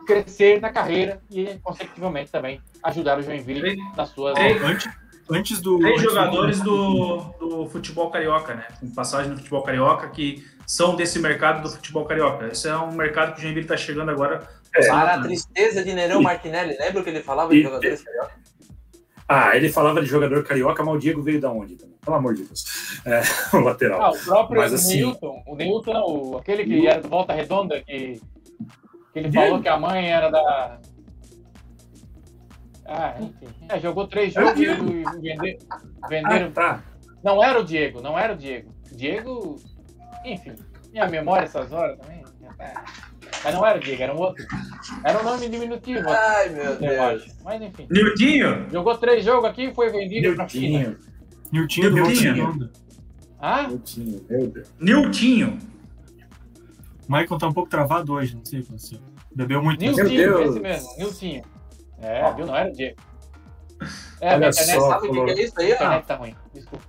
crescer 0.07 0.61
na 0.61 0.70
carreira 0.70 1.20
e, 1.30 1.59
consecutivamente, 1.62 2.30
também 2.30 2.61
ajudar 2.82 3.18
o 3.18 3.22
Joinville 3.22 3.76
nas 3.96 4.11
suas... 4.11 4.38
Antes, 4.38 4.88
antes 5.30 5.61
do... 5.61 5.78
Três 5.78 5.94
antes 5.94 6.05
jogadores 6.11 6.61
do, 6.61 7.16
do 7.38 7.66
futebol 7.68 8.11
carioca, 8.11 8.55
né? 8.55 8.66
Com 8.80 8.90
passagem 8.90 9.30
no 9.30 9.36
futebol 9.36 9.62
carioca 9.62 10.09
que 10.09 10.44
são 10.66 10.96
desse 10.96 11.18
mercado 11.18 11.62
do 11.62 11.70
futebol 11.70 12.05
carioca. 12.05 12.46
Esse 12.48 12.68
é 12.68 12.76
um 12.76 12.92
mercado 12.92 13.34
que 13.34 13.40
o 13.40 13.42
Joinville 13.42 13.64
está 13.64 13.76
chegando 13.76 14.11
agora. 14.11 14.48
É. 14.74 14.88
Para 14.88 15.14
a 15.14 15.20
tristeza 15.20 15.84
de 15.84 15.92
Nereu 15.92 16.22
Martinelli, 16.22 16.76
lembra 16.78 17.00
o 17.00 17.05
que 17.05 17.11
ele 17.11 17.22
falava 17.22 17.53
de 17.53 17.62
jogadores 17.62 18.03
carioca? 18.03 18.42
Ah, 19.28 19.57
ele 19.57 19.70
falava 19.70 20.00
de 20.00 20.07
jogador 20.07 20.44
carioca, 20.44 20.84
mas 20.84 20.94
o 20.94 20.98
Diego 20.98 21.22
veio 21.22 21.40
da 21.40 21.50
onde 21.50 21.76
também? 21.76 21.96
Pelo 22.05 22.16
amor 22.16 22.34
de 22.34 22.44
Deus. 22.44 23.00
É, 23.07 23.22
o 23.57 23.61
lateral. 23.61 24.03
Ah, 24.03 24.11
o 24.11 24.18
próprio 24.18 24.61
mas, 24.61 24.74
assim, 24.74 24.98
Newton, 24.98 25.42
o 25.46 25.57
Newton, 25.57 26.05
o, 26.07 26.36
aquele 26.38 26.64
que 26.64 26.86
era 26.86 27.00
do 27.00 27.09
Volta 27.09 27.32
Redonda, 27.32 27.80
que, 27.80 28.20
que 29.12 29.18
ele 29.18 29.32
falou 29.32 29.60
que 29.60 29.68
a 29.68 29.78
mãe 29.78 30.10
era 30.10 30.30
da. 30.30 30.78
Ah, 32.86 33.14
enfim. 33.20 33.48
É, 33.68 33.80
jogou 33.80 34.06
três 34.06 34.32
jogos 34.34 34.60
e 34.60 34.66
venderam. 34.66 35.58
venderam... 36.08 36.46
Ah, 36.48 36.50
tá. 36.50 36.84
Não 37.22 37.42
era 37.42 37.60
o 37.60 37.64
Diego, 37.64 38.00
não 38.00 38.18
era 38.18 38.32
o 38.32 38.36
Diego. 38.36 38.72
Diego 38.90 39.56
enfim, 40.24 40.54
minha 40.92 41.08
memória 41.08 41.44
essas 41.44 41.72
horas 41.72 41.98
também. 41.98 42.22
Mas 43.44 43.54
não 43.54 43.66
era 43.66 43.78
o 43.78 43.80
Diego, 43.80 44.02
era 44.02 44.14
um 44.14 44.18
outro. 44.18 44.46
Era 45.04 45.20
um 45.20 45.24
nome 45.24 45.48
diminutivo. 45.48 46.08
Ai, 46.08 46.48
meu 46.50 46.76
Deus. 46.76 47.34
Mas 47.42 47.60
enfim. 47.60 47.88
Niltinho? 47.90 48.68
Jogou 48.70 48.96
três 48.98 49.24
jogos 49.24 49.50
aqui 49.50 49.64
e 49.64 49.74
foi 49.74 49.90
vendido 49.90 50.36
China. 50.48 50.96
Niltinho 51.50 51.90
do 51.90 51.96
Niltinho. 51.96 52.70
Ah? 53.40 53.66
Niltinho, 53.66 54.24
meu 54.28 54.46
Deus. 54.46 54.68
Niltinho. 54.78 55.58
Michael 57.09 57.38
tá 57.38 57.48
um 57.48 57.53
pouco 57.53 57.68
travado 57.68 58.12
hoje, 58.14 58.36
não 58.36 58.44
sei 58.44 58.61
o 58.61 58.62
que 58.62 58.68
aconteceu. 58.68 58.98
Bebeu 59.34 59.62
muito. 59.62 59.80
Niltinho, 59.80 60.42
esse 60.42 60.61
mesmo, 60.61 60.96
Niltinho. 60.98 61.44
É, 61.98 62.32
viu? 62.32 62.46
Não 62.46 62.57
era 62.57 62.68
o 62.68 62.72
Diego. 62.72 62.96
É, 64.20 64.34
Olha 64.34 64.46
a 64.46 64.50
internet 64.50 64.80
só, 64.80 64.88
sabe 64.88 65.09
o 65.09 65.24
que, 65.24 65.30
é 65.30 65.42
isso 65.42 65.61
aí? 65.61 65.72
A 65.72 65.74
internet 65.74 66.07
tá 66.07 66.16
ruim, 66.16 66.36
desculpa. 66.55 66.84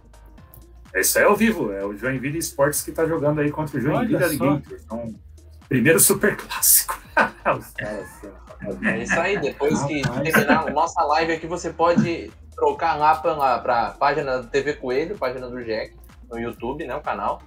Isso 0.95 1.17
é 1.17 1.23
ao 1.23 1.35
vivo, 1.35 1.71
é 1.71 1.83
o 1.83 1.95
Joinville 1.95 2.37
Esportes 2.37 2.83
que 2.83 2.91
está 2.91 3.05
jogando 3.05 3.41
aí 3.41 3.51
contra 3.51 3.77
o 3.77 3.81
Joinville 3.81 4.23
Alligators. 4.23 4.83
Então, 4.83 5.15
primeiro 5.67 5.99
super 5.99 6.37
clássico. 6.37 7.01
é 8.83 8.97
isso 8.99 9.19
aí, 9.19 9.39
depois 9.39 9.81
que 9.83 10.01
terminar 10.01 10.67
a 10.67 10.71
nossa 10.71 11.03
live 11.03 11.33
aqui, 11.33 11.47
você 11.47 11.71
pode 11.71 12.31
trocar 12.55 12.95
lá 12.95 13.15
para 13.15 13.87
a 13.87 13.91
página 13.91 14.39
do 14.39 14.47
TV 14.47 14.73
Coelho, 14.73 15.17
página 15.17 15.49
do 15.49 15.63
Jack, 15.63 15.95
no 16.29 16.39
YouTube, 16.39 16.85
né, 16.85 16.95
o 16.95 17.01
canal. 17.01 17.41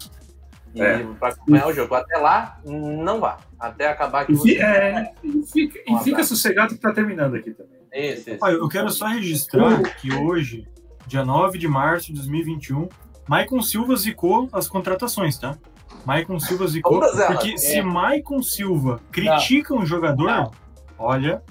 E 0.74 0.82
é. 0.82 1.06
para 1.18 1.28
acompanhar 1.28 1.68
o 1.68 1.72
jogo. 1.72 1.94
Até 1.94 2.18
lá, 2.18 2.60
não 2.64 3.20
vá. 3.20 3.38
Até 3.58 3.88
acabar 3.88 4.22
aqui. 4.22 4.34
Você... 4.34 4.58
É, 4.58 5.12
e 5.22 5.42
fica, 5.46 5.80
e 5.86 5.98
fica 6.00 6.24
sossegado 6.24 6.68
que 6.68 6.74
está 6.74 6.92
terminando 6.92 7.36
aqui 7.36 7.52
também. 7.52 7.76
Isso. 7.92 8.30
Ah, 8.42 8.50
eu 8.50 8.68
quero 8.68 8.90
só 8.90 9.06
registrar 9.06 9.82
que 10.00 10.12
hoje, 10.12 10.68
dia 11.06 11.24
9 11.24 11.58
de 11.58 11.66
março 11.66 12.08
de 12.08 12.14
2021, 12.14 12.88
Maicon 13.26 13.62
Silva 13.62 13.96
zicou 13.96 14.48
as 14.52 14.68
contratações, 14.68 15.38
tá? 15.38 15.56
Maicon 16.04 16.38
Silva 16.38 16.66
zicou. 16.68 17.00
Porque 17.00 17.52
é. 17.52 17.56
se 17.56 17.82
Maicon 17.82 18.42
Silva 18.42 19.00
critica 19.10 19.74
não. 19.74 19.82
um 19.82 19.86
jogador, 19.86 20.26
não. 20.26 20.50
olha. 20.98 21.42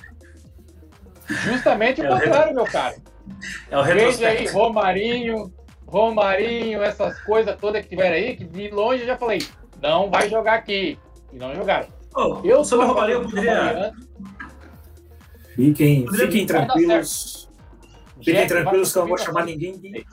Justamente 1.28 2.02
o 2.02 2.06
é 2.06 2.10
contrário, 2.10 2.56
meu 2.56 2.66
cara. 2.66 2.96
É 3.70 3.78
o 3.78 3.84
Veja 3.84 4.28
aí, 4.28 4.48
Romarinho, 4.48 5.52
Romarinho, 5.88 6.82
essas 6.82 7.20
coisas 7.22 7.56
todas 7.58 7.82
que 7.84 7.90
tiveram 7.90 8.16
aí, 8.16 8.36
que 8.36 8.44
de 8.44 8.70
longe 8.70 9.02
eu 9.02 9.08
já 9.08 9.18
falei, 9.18 9.40
não 9.82 10.10
vai 10.10 10.30
jogar 10.30 10.56
aqui. 10.56 10.98
E 11.32 11.38
não 11.38 11.54
jogaram. 11.56 11.88
Oh, 12.16 12.40
eu 12.44 12.64
sobre 12.64 12.86
o 12.86 12.90
Romarinho, 12.90 13.18
eu 13.18 13.24
poderia. 13.24 13.94
Fiquem, 15.56 16.08
fiquem 16.08 16.46
tranquilos. 16.46 17.50
Fiquem 18.24 18.48
tranquilos 18.48 18.92
que 18.92 18.98
eu 18.98 19.02
não 19.02 19.10
vou 19.10 19.18
chamar 19.18 19.46
ninguém 19.46 19.78
de 19.78 20.06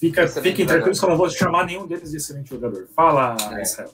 Fica, 0.00 0.28
fiquem 0.28 0.64
tranquilos 0.64 1.00
que 1.00 1.04
eu 1.04 1.10
não 1.10 1.16
vou 1.16 1.28
chamar 1.28 1.66
nenhum 1.66 1.86
deles 1.86 2.12
de 2.12 2.18
excelente 2.18 2.50
jogador. 2.50 2.86
Fala, 2.94 3.36
é. 3.52 3.62
Israel. 3.62 3.90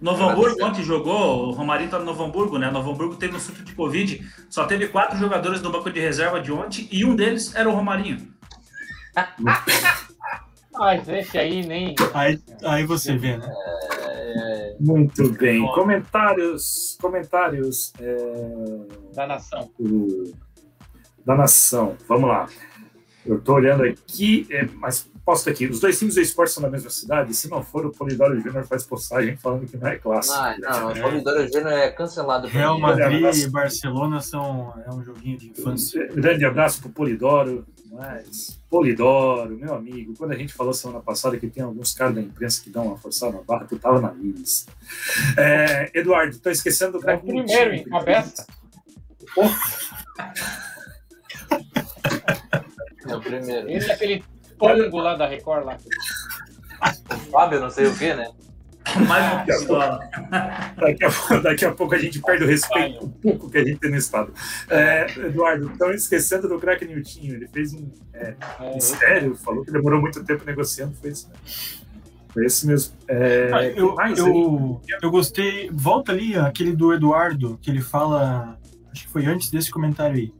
Novo 0.00 0.24
Hamburgo 0.24 0.64
ontem 0.64 0.82
jogou, 0.82 1.48
o 1.48 1.50
Romarinho 1.52 1.90
tá 1.90 1.98
no 1.98 2.04
Novo 2.04 2.24
Hamburgo, 2.24 2.58
né? 2.58 2.70
Novo 2.70 2.90
Hamburgo 2.90 3.14
teve 3.14 3.36
um 3.36 3.40
surto 3.40 3.62
de 3.62 3.72
Covid, 3.72 4.20
só 4.50 4.66
teve 4.66 4.88
quatro 4.88 5.16
jogadores 5.16 5.62
no 5.62 5.70
banco 5.70 5.90
de 5.90 6.00
reserva 6.00 6.40
de 6.40 6.50
ontem 6.50 6.88
e 6.90 7.04
um 7.04 7.14
deles 7.14 7.54
era 7.54 7.68
o 7.68 7.72
Romarinho. 7.72 8.31
Mas 10.78 11.06
esse 11.08 11.38
aí 11.38 11.66
nem. 11.66 11.94
Aí, 12.14 12.40
aí 12.64 12.84
você 12.86 13.16
vê, 13.16 13.36
né? 13.36 13.54
Muito 14.80 15.28
bem. 15.34 15.64
Comentários. 15.74 16.96
Comentários. 17.00 17.92
é, 18.00 18.16
Da 19.14 19.26
nação. 19.26 19.70
do- 19.78 20.32
da 21.24 21.36
nação. 21.36 21.96
Vamos 22.08 22.28
lá. 22.28 22.48
Eu 23.24 23.40
tô 23.40 23.54
olhando 23.54 23.84
aqui, 23.84 24.46
é, 24.50 24.64
mas 24.74 25.08
posto 25.24 25.48
aqui. 25.48 25.66
Os 25.66 25.78
dois 25.78 25.96
times 25.96 26.16
do 26.16 26.20
esporte 26.20 26.50
são 26.52 26.62
da 26.62 26.68
mesma 26.70 26.90
cidade. 26.90 27.32
Se 27.34 27.48
não 27.48 27.62
for, 27.62 27.86
o 27.86 27.92
Polidoro 27.92 28.40
Júnior 28.40 28.64
faz 28.66 28.82
postagem 28.84 29.36
falando 29.36 29.64
que 29.66 29.76
não 29.76 29.86
é 29.86 29.96
clássico. 29.96 30.36
Não, 30.58 30.80
não, 30.80 30.90
o 30.90 31.00
Polidoro 31.00 31.46
Júnior 31.46 31.72
é 31.74 31.90
cancelado. 31.92 32.48
Real. 32.48 32.80
Madrid 32.80 33.36
e 33.36 33.48
Barcelona 33.48 34.20
são 34.20 34.74
é 34.84 34.90
um 34.92 35.04
joguinho 35.04 35.38
de 35.38 35.50
infância. 35.50 36.08
Um 36.10 36.14
grande 36.20 36.44
abraço 36.44 36.80
pro 36.80 36.90
Polidoro. 36.90 37.64
Mas, 37.92 38.58
Polidoro, 38.70 39.54
meu 39.54 39.74
amigo, 39.74 40.14
quando 40.16 40.32
a 40.32 40.34
gente 40.34 40.54
falou 40.54 40.72
semana 40.72 41.00
passada 41.00 41.38
que 41.38 41.46
tem 41.46 41.62
alguns 41.62 41.92
caras 41.92 42.14
da 42.14 42.22
imprensa 42.22 42.62
que 42.62 42.70
dão 42.70 42.86
uma 42.86 42.96
forçada 42.96 43.32
na 43.32 43.42
barra, 43.42 43.66
tu 43.66 43.78
tava 43.78 44.00
na 44.00 44.10
lista. 44.12 44.72
É, 45.36 45.90
Eduardo, 45.92 46.38
tô 46.38 46.48
esquecendo 46.48 46.92
do 46.92 46.98
É 46.98 47.00
o 47.00 47.02
craque 47.02 47.26
primeiro, 47.26 47.74
hein? 47.74 47.84
Cabeça. 47.84 48.46
É 53.06 53.14
o 53.14 53.20
primeiro. 53.20 53.70
Esse 53.70 53.90
é 53.90 53.94
aquele 53.94 54.24
pongo 54.58 54.98
lá 54.98 55.14
da 55.14 55.26
Record 55.26 55.66
lá. 55.66 55.76
Fábio, 57.30 57.60
não 57.60 57.68
sei 57.68 57.88
o 57.88 57.98
que, 57.98 58.14
né? 58.14 58.32
Mais 59.06 59.32
uma 59.32 59.44
pistola. 59.44 60.00
Daqui 60.76 61.04
a, 61.04 61.38
daqui 61.38 61.64
a 61.64 61.72
pouco 61.72 61.94
a 61.94 61.98
gente 61.98 62.20
perde 62.20 62.44
o 62.44 62.46
respeito 62.46 63.04
um 63.04 63.08
pouco 63.08 63.50
que 63.50 63.58
a 63.58 63.64
gente 63.64 63.78
tem 63.78 63.90
no 63.90 63.96
estado. 63.96 64.32
É, 64.68 65.06
Eduardo, 65.26 65.70
estão 65.70 65.90
esquecendo 65.92 66.48
do 66.48 66.58
craque 66.58 66.84
Niltinho. 66.84 67.34
Ele 67.34 67.48
fez 67.48 67.72
um 67.72 67.90
é, 68.12 68.34
É, 68.60 68.74
mistério, 68.74 69.36
falou 69.36 69.64
que 69.64 69.70
demorou 69.70 70.00
muito 70.00 70.22
tempo 70.24 70.44
negociando. 70.44 70.94
Foi 71.00 71.10
isso, 71.10 71.28
né? 71.28 71.34
Foi 72.32 72.46
esse 72.46 72.66
mesmo. 72.66 72.94
É, 73.08 73.50
Ah, 73.52 73.64
eu, 73.64 73.96
eu, 74.16 74.80
eu 75.02 75.10
gostei. 75.10 75.70
Volta 75.72 76.12
ali 76.12 76.36
aquele 76.36 76.74
do 76.74 76.92
Eduardo, 76.92 77.58
que 77.62 77.70
ele 77.70 77.80
fala. 77.80 78.58
Acho 78.90 79.06
que 79.06 79.12
foi 79.12 79.24
antes 79.26 79.50
desse 79.50 79.70
comentário 79.70 80.16
aí. 80.16 80.34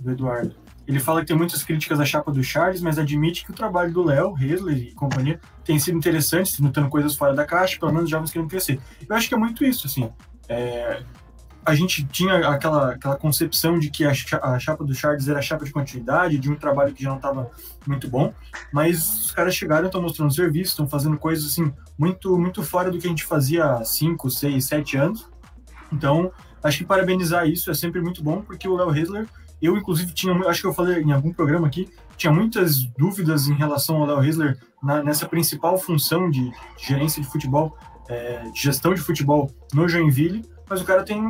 Do 0.00 0.10
Eduardo. 0.10 0.54
Ele 0.86 0.98
fala 0.98 1.20
que 1.20 1.28
tem 1.28 1.36
muitas 1.36 1.62
críticas 1.62 2.00
à 2.00 2.04
chapa 2.04 2.32
do 2.32 2.42
Charles, 2.42 2.80
mas 2.80 2.98
admite 2.98 3.44
que 3.44 3.52
o 3.52 3.54
trabalho 3.54 3.92
do 3.92 4.02
Léo, 4.02 4.34
Hesler 4.36 4.76
e 4.76 4.92
companhia 4.92 5.40
tem 5.64 5.78
sido 5.78 5.96
interessante, 5.96 6.60
notando 6.62 6.88
coisas 6.88 7.14
fora 7.14 7.34
da 7.34 7.44
caixa, 7.44 7.78
pelo 7.78 7.92
menos 7.92 8.10
jovens 8.10 8.30
querendo 8.30 8.48
crescer. 8.48 8.80
Eu 9.08 9.14
acho 9.14 9.28
que 9.28 9.34
é 9.34 9.38
muito 9.38 9.64
isso, 9.64 9.86
assim. 9.86 10.10
É, 10.48 11.02
a 11.64 11.74
gente 11.74 12.04
tinha 12.04 12.48
aquela, 12.48 12.92
aquela 12.92 13.16
concepção 13.16 13.78
de 13.78 13.88
que 13.88 14.04
a, 14.04 14.12
a 14.42 14.58
chapa 14.58 14.84
do 14.84 14.94
Charles 14.94 15.28
era 15.28 15.38
a 15.38 15.42
chapa 15.42 15.64
de 15.64 15.70
continuidade, 15.70 16.38
de 16.38 16.50
um 16.50 16.56
trabalho 16.56 16.92
que 16.92 17.02
já 17.02 17.10
não 17.10 17.16
estava 17.16 17.50
muito 17.86 18.08
bom, 18.08 18.34
mas 18.72 19.26
os 19.26 19.30
caras 19.30 19.54
chegaram, 19.54 19.86
estão 19.86 20.02
mostrando 20.02 20.34
serviço, 20.34 20.72
estão 20.72 20.88
fazendo 20.88 21.16
coisas 21.16 21.52
assim 21.52 21.72
muito 21.96 22.36
muito 22.36 22.62
fora 22.62 22.90
do 22.90 22.98
que 22.98 23.06
a 23.06 23.10
gente 23.10 23.24
fazia 23.24 23.64
há 23.64 23.84
5, 23.84 24.28
6, 24.28 24.64
7 24.64 24.96
anos. 24.96 25.30
Então, 25.92 26.32
acho 26.62 26.78
que 26.78 26.84
parabenizar 26.84 27.46
isso 27.46 27.70
é 27.70 27.74
sempre 27.74 28.00
muito 28.00 28.22
bom, 28.22 28.42
porque 28.42 28.66
o 28.66 28.74
Léo 28.74 28.96
Hesler, 28.96 29.28
eu 29.60 29.76
inclusive 29.76 30.12
tinha, 30.12 30.34
acho 30.48 30.62
que 30.62 30.66
eu 30.66 30.74
falei 30.74 31.00
em 31.00 31.12
algum 31.12 31.32
programa 31.32 31.68
aqui, 31.68 31.88
tinha 32.16 32.32
muitas 32.32 32.84
dúvidas 32.98 33.46
em 33.46 33.54
relação 33.54 33.96
ao 33.96 34.06
Léo 34.06 34.24
Hesler 34.24 34.58
na- 34.82 35.02
nessa 35.02 35.26
principal 35.28 35.78
função 35.78 36.30
de, 36.30 36.50
de 36.50 36.54
gerência 36.86 37.22
de 37.22 37.28
futebol, 37.28 37.76
é, 38.08 38.42
de 38.50 38.60
gestão 38.60 38.92
de 38.94 39.00
futebol 39.00 39.50
no 39.72 39.88
Joinville, 39.88 40.44
mas 40.68 40.80
o 40.80 40.84
cara 40.84 41.02
tem 41.04 41.22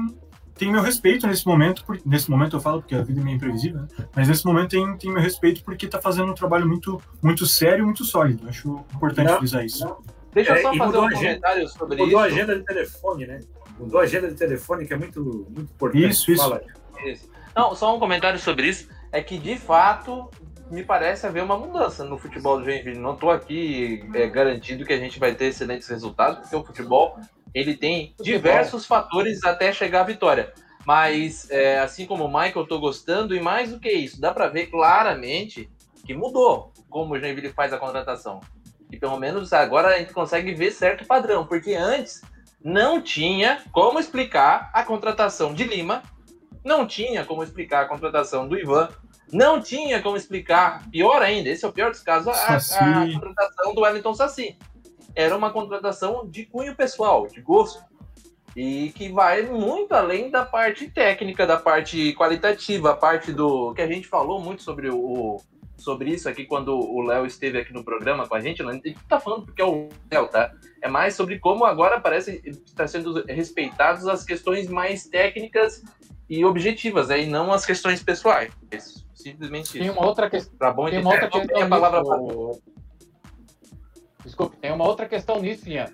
tem 0.55 0.71
meu 0.71 0.83
respeito 0.83 1.27
nesse 1.27 1.47
momento, 1.47 1.83
por, 1.85 1.99
nesse 2.05 2.31
momento 2.31 2.55
eu 2.57 2.61
falo 2.61 2.81
porque 2.83 2.95
a 2.95 3.03
vida 3.03 3.21
é 3.21 3.25
meio 3.25 3.37
imprevisível, 3.37 3.81
né? 3.81 3.89
mas 4.15 4.29
nesse 4.29 4.45
momento 4.45 4.69
tem, 4.71 4.97
tem 4.99 5.11
meu 5.11 5.21
respeito 5.21 5.65
porque 5.65 5.89
tá 5.89 6.01
fazendo 6.01 6.31
um 6.31 6.35
trabalho 6.35 6.69
muito, 6.69 7.01
muito 7.23 7.47
sério 7.47 7.83
e 7.83 7.87
muito 7.87 8.05
sólido. 8.05 8.47
Acho 8.49 8.85
importante 8.95 9.29
Não, 9.31 9.39
frisar 9.39 9.65
isso. 9.65 9.97
Deixa 10.33 10.53
eu 10.53 10.57
É, 10.57 10.63
só 10.63 10.73
e 10.75 10.79
fazer 10.79 10.87
mudou 10.87 11.03
um 11.03 11.05
a 11.05 11.09
agenda. 11.09 11.27
comentário 11.27 11.69
sobre 11.69 11.97
Mudou 11.97 12.19
a 12.21 12.29
isso. 12.29 12.37
agenda 12.37 12.57
de 12.59 12.65
telefone, 12.65 13.27
né? 13.27 13.41
Mudou 13.81 13.99
a 14.01 14.03
agenda 14.05 14.29
de 14.29 14.35
telefone, 14.35 14.87
que 14.87 14.93
é 14.93 14.97
muito, 14.97 15.25
muito 15.25 15.73
importante. 15.73 16.07
Isso, 16.11 16.31
isso. 16.31 16.43
Fala. 16.43 16.61
Isso. 17.05 17.29
Não, 17.57 17.75
só 17.75 17.97
um 17.97 17.99
comentário 17.99 18.39
sobre 18.39 18.69
isso. 18.69 18.89
É 19.11 19.21
que, 19.23 19.39
de 19.39 19.57
fato, 19.57 20.29
me 20.73 20.83
parece 20.83 21.27
haver 21.27 21.43
uma 21.43 21.59
mudança 21.59 22.03
no 22.03 22.17
futebol 22.17 22.59
do 22.59 22.65
Joinville. 22.65 22.99
Não 22.99 23.13
estou 23.13 23.31
aqui 23.31 24.09
é, 24.15 24.27
garantido 24.27 24.87
que 24.87 24.93
a 24.95 24.99
gente 24.99 25.21
vai 25.21 25.35
ter 25.35 25.47
excelentes 25.47 25.87
resultados, 25.87 26.39
porque 26.41 26.57
o 26.57 26.65
futebol 26.65 27.19
ele 27.55 27.77
tem 27.77 28.15
diversos 28.23 28.87
fatores 28.87 29.45
até 29.45 29.71
chegar 29.71 30.01
à 30.01 30.05
vitória. 30.05 30.51
Mas, 30.87 31.49
é, 31.51 31.79
assim 31.79 32.07
como 32.07 32.25
o 32.25 32.29
Michael, 32.29 32.53
eu 32.57 32.67
tô 32.67 32.81
gostando, 32.81 33.37
e 33.37 33.41
mais 33.41 33.71
do 33.71 33.79
que 33.79 33.93
isso, 33.93 34.19
dá 34.19 34.33
para 34.33 34.49
ver 34.49 34.69
claramente 34.69 35.71
que 36.07 36.15
mudou 36.15 36.73
como 36.89 37.15
o 37.15 37.19
Joinville 37.19 37.51
faz 37.51 37.73
a 37.75 37.79
contratação. 37.79 38.41
E 38.91 38.97
pelo 38.97 39.19
menos 39.19 39.53
agora 39.53 39.89
a 39.89 39.99
gente 39.99 40.15
consegue 40.15 40.55
ver 40.55 40.71
certo 40.71 41.07
padrão, 41.07 41.47
porque 41.47 41.75
antes 41.75 42.23
não 42.65 43.01
tinha 43.01 43.61
como 43.73 43.99
explicar 43.99 44.71
a 44.73 44.83
contratação 44.83 45.53
de 45.53 45.65
Lima, 45.65 46.03
não 46.65 46.87
tinha 46.87 47.25
como 47.25 47.43
explicar 47.43 47.83
a 47.83 47.89
contratação 47.89 48.49
do 48.49 48.59
Ivan, 48.59 48.89
não 49.33 49.61
tinha 49.61 50.03
como 50.03 50.17
explicar, 50.17 50.89
pior 50.91 51.23
ainda, 51.23 51.49
esse 51.49 51.65
é 51.65 51.69
o 51.69 51.73
pior 51.73 51.91
dos 51.91 52.01
casos, 52.01 52.29
a, 52.29 52.57
a 52.57 52.61
Saci. 52.61 53.15
contratação 53.15 53.75
do 53.75 53.81
Wellington 53.81 54.15
Saci. 54.15 54.57
Era 55.15 55.37
uma 55.37 55.51
contratação 55.51 56.29
de 56.29 56.47
cunho 56.47 56.77
pessoal, 56.77 57.27
de 57.27 57.41
gosto, 57.41 57.83
e 58.55 58.91
que 58.95 59.09
vai 59.09 59.43
muito 59.43 59.93
além 59.93 60.31
da 60.31 60.45
parte 60.45 60.91
técnica, 60.91 61.47
da 61.47 61.57
parte 61.57 62.15
qualitativa, 62.15 62.91
a 62.91 62.97
parte 62.97 63.33
do 63.33 63.73
que 63.73 63.81
a 63.81 63.87
gente 63.87 64.07
falou 64.07 64.41
muito 64.41 64.63
sobre 64.63 64.91
o 64.91 65.41
sobre 65.79 66.11
isso 66.11 66.29
aqui 66.29 66.45
quando 66.45 66.79
o 66.79 67.03
Léo 67.03 67.27
esteve 67.27 67.59
aqui 67.59 67.73
no 67.73 67.83
programa 67.83 68.29
com 68.29 68.37
a 68.37 68.41
gente, 68.41 68.63
não 68.63 68.71
a 68.71 68.75
gente 68.75 68.95
tá 69.09 69.19
falando 69.19 69.47
porque 69.47 69.61
é 69.61 69.65
o 69.65 69.89
Léo, 70.11 70.29
tá? 70.29 70.53
É 70.81 70.89
mais 70.89 71.17
sobre 71.17 71.41
como 71.41 71.65
agora 71.65 72.01
parece 72.01 72.41
estar 72.45 72.87
sendo 72.87 73.25
respeitados 73.27 74.07
as 74.07 74.23
questões 74.25 74.69
mais 74.69 75.07
técnicas 75.09 75.83
e 76.29 76.45
objetivas, 76.45 77.11
aí 77.11 77.27
não 77.27 77.53
as 77.53 77.65
questões 77.67 78.03
pessoais. 78.03 78.53
Simplesmente 79.15 79.73
Tem 79.73 79.83
isso. 79.83 79.93
uma 79.93 80.07
outra 80.07 80.29
questão. 80.29 80.57
Pra 80.59 80.73
bom 80.73 80.89
Tem 80.89 81.01
uma 81.01 81.11
outra 81.11 81.27
É, 81.27 81.31
questão 81.31 81.63
a 81.63 81.69
palavra 81.69 82.01
nisso. 82.03 82.63
Desculpe, 84.25 84.57
tem 84.57 84.73
uma 84.73 84.87
outra 84.87 85.07
questão 85.07 85.41
nisso, 85.41 85.69
Lian. 85.69 85.87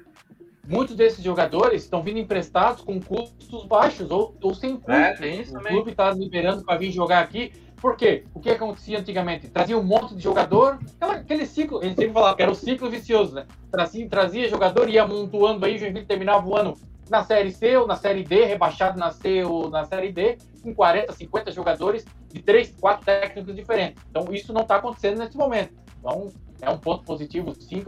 Muitos 0.66 0.94
desses 0.94 1.24
jogadores 1.24 1.82
estão 1.84 2.02
vindo 2.02 2.18
emprestados 2.18 2.82
com 2.82 3.00
custos 3.00 3.64
baixos 3.64 4.10
ou, 4.10 4.36
ou 4.42 4.54
sem 4.54 4.76
custo. 4.76 4.90
É, 4.92 5.14
tem 5.14 5.40
isso 5.40 5.50
o 5.52 5.54
também. 5.54 5.72
clube 5.72 5.90
está 5.92 6.10
liberando 6.10 6.62
para 6.62 6.78
vir 6.78 6.90
jogar 6.90 7.20
aqui. 7.20 7.52
Por 7.80 7.96
quê? 7.96 8.24
O 8.34 8.40
que 8.40 8.50
acontecia 8.50 8.98
antigamente? 8.98 9.48
Trazia 9.48 9.78
um 9.78 9.82
monte 9.84 10.14
de 10.14 10.22
jogador, 10.22 10.78
aquele 11.00 11.46
ciclo, 11.46 11.82
eles 11.82 11.94
sempre 11.94 12.12
falavam 12.12 12.36
que 12.36 12.42
era 12.42 12.50
o 12.50 12.54
ciclo 12.54 12.90
vicioso, 12.90 13.34
né? 13.34 13.46
Trazia, 13.70 14.08
trazia 14.08 14.48
jogador, 14.48 14.88
ia 14.90 15.04
amontoando 15.04 15.64
aí, 15.64 15.76
o 15.76 15.78
Joinville 15.78 16.04
terminava 16.04 16.46
o 16.46 16.56
ano 16.56 16.74
na 17.10 17.24
Série 17.24 17.52
C 17.52 17.76
ou 17.76 17.86
na 17.86 17.96
Série 17.96 18.22
D, 18.22 18.44
rebaixado 18.44 18.98
na 18.98 19.10
C 19.10 19.44
ou 19.44 19.70
na 19.70 19.84
Série 19.84 20.12
D, 20.12 20.38
com 20.62 20.74
40, 20.74 21.12
50 21.12 21.52
jogadores 21.52 22.04
de 22.32 22.42
3, 22.42 22.74
4 22.80 23.04
técnicos 23.04 23.54
diferentes. 23.54 24.02
Então, 24.10 24.26
isso 24.32 24.52
não 24.52 24.62
está 24.62 24.76
acontecendo 24.76 25.18
nesse 25.18 25.36
momento. 25.36 25.74
Então, 25.98 26.30
é 26.60 26.70
um 26.70 26.78
ponto 26.78 27.04
positivo, 27.04 27.54
sim. 27.54 27.84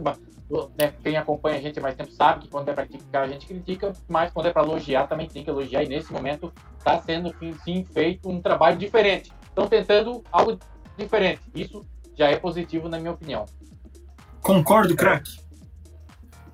né, 0.78 0.92
quem 1.02 1.16
acompanha 1.16 1.58
a 1.58 1.60
gente 1.60 1.80
mais 1.80 1.94
tempo 1.94 2.10
sabe 2.12 2.42
que 2.42 2.48
quando 2.48 2.68
é 2.68 2.72
para 2.72 2.86
criticar, 2.86 3.24
a 3.24 3.28
gente 3.28 3.46
critica, 3.46 3.92
mas 4.08 4.32
quando 4.32 4.46
é 4.46 4.52
para 4.52 4.62
elogiar, 4.62 5.06
também 5.06 5.28
tem 5.28 5.44
que 5.44 5.50
elogiar. 5.50 5.82
E 5.82 5.88
nesse 5.88 6.12
momento 6.12 6.52
está 6.78 7.00
sendo, 7.00 7.34
sim, 7.64 7.84
feito 7.84 8.28
um 8.28 8.40
trabalho 8.40 8.76
diferente. 8.76 9.32
Estão 9.44 9.66
tentando 9.66 10.22
algo 10.30 10.58
diferente. 10.96 11.42
Isso 11.54 11.84
já 12.16 12.28
é 12.28 12.36
positivo, 12.36 12.88
na 12.88 12.98
minha 12.98 13.12
opinião. 13.12 13.46
Concordo, 14.40 14.96
craque. 14.96 15.49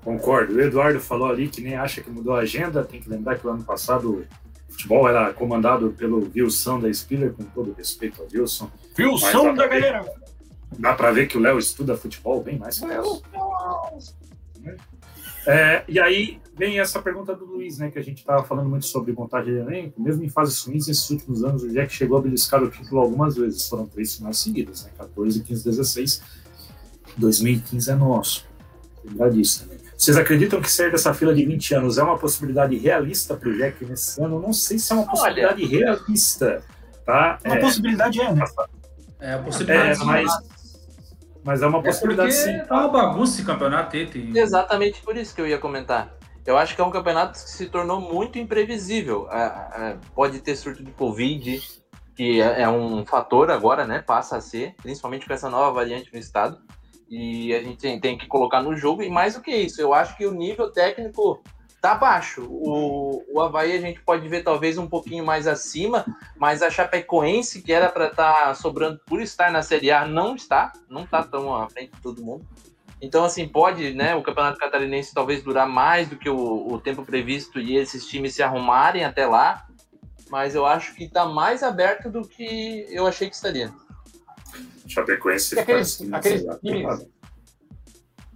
Concordo. 0.07 0.55
O 0.55 0.61
Eduardo 0.61 1.01
falou 1.01 1.29
ali 1.29 1.49
que 1.49 1.61
nem 1.61 1.75
acha 1.75 2.01
que 2.01 2.09
mudou 2.09 2.37
a 2.37 2.39
agenda. 2.39 2.85
Tem 2.85 3.01
que 3.01 3.11
lembrar 3.11 3.41
que 3.41 3.45
o 3.45 3.51
ano 3.51 3.65
passado 3.65 4.25
o 4.69 4.73
futebol 4.73 5.09
era 5.09 5.35
comandado 5.35 5.91
pelo 5.99 6.31
Wilson 6.33 6.79
da 6.79 6.93
Spiller, 6.95 7.33
com 7.33 7.43
todo 7.43 7.75
respeito 7.77 8.23
ao 8.23 8.29
Wilson. 8.33 8.71
Dá 9.57 9.65
da 9.65 9.69
pra 9.69 9.75
ver. 9.75 9.83
galera? 9.83 10.15
Dá 10.79 10.95
para 10.95 11.11
ver 11.11 11.27
que 11.27 11.37
o 11.37 11.41
Léo 11.41 11.59
estuda 11.59 11.97
futebol 11.97 12.41
bem 12.41 12.57
mais 12.57 12.79
que 12.79 12.87
nós. 12.87 14.15
É, 15.45 15.83
e 15.89 15.99
aí 15.99 16.41
vem 16.57 16.79
essa 16.79 17.03
pergunta 17.03 17.35
do 17.35 17.45
Luiz, 17.45 17.79
né? 17.79 17.91
Que 17.91 17.99
a 17.99 18.03
gente 18.03 18.19
estava 18.19 18.45
falando 18.45 18.69
muito 18.69 18.87
sobre 18.87 19.13
montagem 19.13 19.55
de 19.55 19.59
elenco. 19.59 20.01
Mesmo 20.01 20.23
em 20.23 20.29
fases 20.29 20.63
ruins, 20.63 20.87
nesses 20.87 21.11
últimos 21.11 21.43
anos, 21.43 21.65
o 21.65 21.73
Jack 21.73 21.93
chegou 21.93 22.17
a 22.19 22.21
beliscar 22.23 22.63
o 22.63 22.71
título 22.71 23.01
algumas 23.01 23.35
vezes. 23.35 23.69
Foram 23.69 23.89
três 23.89 24.15
finais 24.15 24.39
seguidas, 24.39 24.85
né? 24.85 24.93
14, 24.97 25.43
15, 25.43 25.65
16. 25.65 26.23
2015 27.17 27.91
é 27.91 27.95
nosso. 27.97 28.47
Lembrar 29.05 29.31
disso 29.31 29.65
também. 29.65 29.76
Vocês 29.97 30.17
acreditam 30.17 30.61
que 30.61 30.71
sair 30.71 30.91
dessa 30.91 31.15
fila 31.15 31.35
de 31.35 31.45
20 31.45 31.75
anos 31.75 31.97
é 31.99 32.03
uma 32.03 32.19
possibilidade 32.19 32.77
realista 32.77 33.35
para 33.35 33.49
o 33.49 33.57
Jack 33.57 33.85
nesse 33.85 34.23
ano? 34.23 34.41
Não 34.41 34.53
sei 34.53 34.79
se 34.79 34.93
é 34.93 34.97
uma 34.97 35.07
possibilidade 35.07 35.65
realista, 35.65 36.63
tá? 37.05 37.39
Uma 37.45 37.57
É, 37.57 37.61
possibilidade 37.61 38.21
é, 38.21 38.33
né? 38.33 38.45
É 39.21 39.33
a 39.35 39.39
possibilidade. 39.39 39.89
é, 39.91 39.95
sim. 39.95 40.05
mas, 40.05 40.31
mas 41.43 41.63
é 41.63 41.67
uma 41.67 41.79
É 41.79 41.83
possibilidade 41.83 42.35
porque 42.35 42.53
sim. 42.53 42.59
tá 42.67 42.75
uma 42.75 42.89
bagunça 42.89 43.35
esse 43.37 43.45
campeonato 43.45 43.97
aí. 43.97 44.07
Tem... 44.07 44.37
Exatamente 44.37 45.01
por 45.03 45.17
isso 45.17 45.35
que 45.35 45.41
eu 45.41 45.47
ia 45.47 45.59
comentar. 45.59 46.15
Eu 46.45 46.59
acho 46.59 46.75
que 46.77 46.81
é 46.81 46.85
um 46.85 46.91
campeonato 46.91 47.33
que 47.43 47.51
se 47.51 47.67
tornou 47.67 48.01
muito 48.01 48.39
imprevisível. 48.39 49.29
É, 49.33 49.39
é, 49.43 49.97
pode 50.15 50.39
ter 50.41 50.55
surto 50.57 50.85
de 50.85 50.93
Covid, 50.93 51.61
que 52.15 52.41
é, 52.41 52.63
é 52.63 52.69
um 52.69 53.05
fator 53.05 53.51
agora, 53.51 53.87
né? 53.87 54.01
Passa 54.01 54.37
a 54.37 54.41
ser, 54.41 54.75
principalmente 54.83 55.27
com 55.27 55.33
essa 55.33 55.49
nova 55.51 55.73
variante 55.73 56.13
no 56.13 56.19
estado. 56.19 56.59
E 57.09 57.55
a 57.55 57.63
gente 57.63 57.99
tem, 58.01 58.19
que 58.19 58.27
colocar 58.27 58.63
no 58.63 58.77
jogo. 58.77 59.03
E 59.03 59.09
mais 59.09 59.35
do 59.35 59.41
que 59.41 59.55
isso, 59.55 59.81
eu 59.81 59.95
acho 59.95 60.17
que 60.17 60.27
o 60.27 60.33
nível 60.33 60.71
técnico 60.71 61.43
tá 61.81 61.95
baixo. 61.95 62.43
O, 62.49 63.23
o 63.33 63.41
Havaí 63.41 63.73
a 63.73 63.81
gente 63.81 64.01
pode 64.01 64.29
ver 64.29 64.43
talvez 64.43 64.77
um 64.77 64.89
pouquinho 64.89 65.25
mais 65.25 65.47
acima, 65.47 66.05
mas 66.37 66.63
a 66.63 66.71
Chapecoense, 66.71 67.63
que 67.63 67.73
era 67.73 67.89
para 67.89 68.09
estar 68.09 68.47
tá 68.47 68.55
sobrando 68.55 69.01
por 69.07 69.21
estar 69.21 69.53
na 69.53 69.63
Série 69.63 69.91
A, 69.91 70.05
não 70.05 70.35
está, 70.35 70.73
não 70.89 71.05
está 71.05 71.23
tão 71.23 71.55
à 71.55 71.69
frente 71.69 71.93
de 71.93 72.01
todo 72.01 72.25
mundo. 72.25 72.45
Então, 73.01 73.25
assim, 73.25 73.47
pode 73.47 73.93
né, 73.95 74.15
o 74.15 74.23
Campeonato 74.23 74.59
Catarinense 74.59 75.15
talvez 75.15 75.43
durar 75.43 75.69
mais 75.69 76.09
do 76.09 76.17
que 76.17 76.31
o, 76.31 76.73
o 76.73 76.81
tempo 76.81 77.05
previsto 77.05 77.61
e 77.61 77.77
esses 77.77 78.07
times 78.07 78.35
se 78.35 78.43
arrumarem 78.43 79.05
até 79.05 79.27
lá, 79.27 79.67
mas 80.31 80.55
eu 80.55 80.67
acho 80.67 80.95
que 80.95 81.05
está 81.05 81.27
mais 81.27 81.63
aberto 81.63 82.11
do 82.11 82.27
que 82.27 82.87
eu 82.91 83.07
achei 83.07 83.29
que 83.29 83.37
estaria. 83.37 83.73
Chapecoense 84.87 85.59
aqueles, 85.59 86.01
assim, 86.01 86.15
aqueles 86.15 86.45
times, 86.61 87.09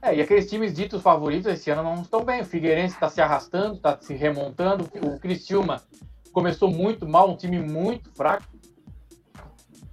é, 0.03 0.15
e 0.17 0.23
aqueles 0.23 0.49
times 0.49 0.73
ditos 0.73 1.03
favoritos 1.03 1.53
esse 1.53 1.71
ano 1.71 1.83
não 1.83 2.03
estão 2.03 2.25
bem. 2.25 2.41
O 2.41 2.45
Figueirense 2.45 2.95
está 2.95 3.09
se 3.09 3.21
arrastando, 3.21 3.77
está 3.77 4.01
se 4.01 4.15
remontando. 4.15 4.89
O 5.05 5.21
Criciúma 5.21 5.83
começou 6.33 6.71
muito 6.71 7.07
mal, 7.07 7.31
um 7.31 7.37
time 7.37 7.59
muito 7.59 8.11
fraco. 8.13 8.45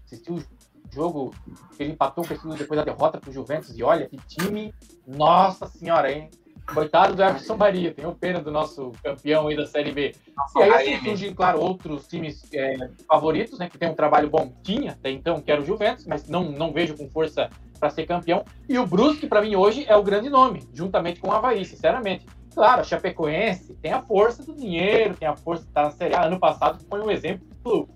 Assistiu 0.06 0.36
o 0.36 0.44
jogo, 0.90 1.34
ele 1.78 1.92
empatou 1.92 2.26
com 2.26 2.34
o 2.34 2.56
depois 2.56 2.78
da 2.78 2.86
derrota 2.86 3.20
para 3.20 3.30
o 3.30 3.34
Juventus. 3.34 3.78
E 3.78 3.84
olha 3.84 4.08
que 4.08 4.18
time, 4.18 4.74
nossa 5.06 5.68
senhora, 5.68 6.10
hein? 6.10 6.32
Coitado 6.74 7.16
do 7.16 7.24
Everson 7.24 7.56
Maria, 7.56 7.94
tenho 7.94 8.14
pena 8.14 8.42
do 8.42 8.52
nosso 8.52 8.92
campeão 9.02 9.48
aí 9.48 9.56
da 9.56 9.66
Série 9.66 9.92
B. 9.92 10.14
e 10.58 10.62
aí 10.62 10.94
assim, 10.94 11.06
surgem, 11.06 11.34
claro, 11.34 11.62
outros 11.62 12.08
times 12.08 12.44
é, 12.54 12.90
favoritos, 13.08 13.58
né? 13.58 13.70
Que 13.70 13.78
tem 13.78 13.90
um 13.90 13.96
trabalho 13.96 14.30
bom. 14.30 14.54
Tinha 14.64 14.92
até 14.92 15.10
então, 15.10 15.42
que 15.42 15.52
era 15.52 15.62
o 15.62 15.66
Juventus, 15.66 16.06
mas 16.06 16.28
não, 16.28 16.52
não 16.52 16.74
vejo 16.74 16.96
com 16.96 17.10
força 17.10 17.50
para 17.80 17.90
ser 17.90 18.06
campeão. 18.06 18.44
E 18.68 18.78
o 18.78 18.86
Brusque, 18.86 19.28
para 19.28 19.42
mim, 19.42 19.56
hoje 19.56 19.86
é 19.88 19.96
o 19.96 20.04
grande 20.04 20.30
nome, 20.30 20.68
juntamente 20.74 21.20
com 21.20 21.30
o 21.30 21.32
Havaí, 21.32 21.64
sinceramente. 21.64 22.26
Claro, 22.54 22.82
a 22.82 22.84
Chapecoense 22.84 23.76
tem 23.76 23.94
a 23.94 24.02
força 24.02 24.44
do 24.44 24.54
dinheiro, 24.54 25.16
tem 25.16 25.28
a 25.28 25.36
força 25.36 25.64
de 25.64 25.70
estar 25.70 25.84
na 25.84 25.92
Série 25.92 26.16
A. 26.16 26.26
Ano 26.26 26.40
passado 26.40 26.84
foi 26.90 27.02
um 27.02 27.10
exemplo 27.10 27.88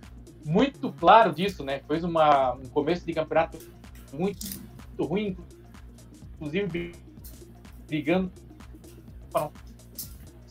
muito 0.45 0.91
claro 0.93 1.33
disso, 1.33 1.63
né? 1.63 1.81
Foi 1.87 1.99
uma, 2.01 2.53
um 2.53 2.67
começo 2.69 3.05
de 3.05 3.13
campeonato 3.13 3.57
muito, 4.13 4.45
muito 4.97 5.03
ruim, 5.03 5.37
inclusive 6.35 6.93
brigando 7.87 8.31
para 9.31 9.41
não 9.41 9.51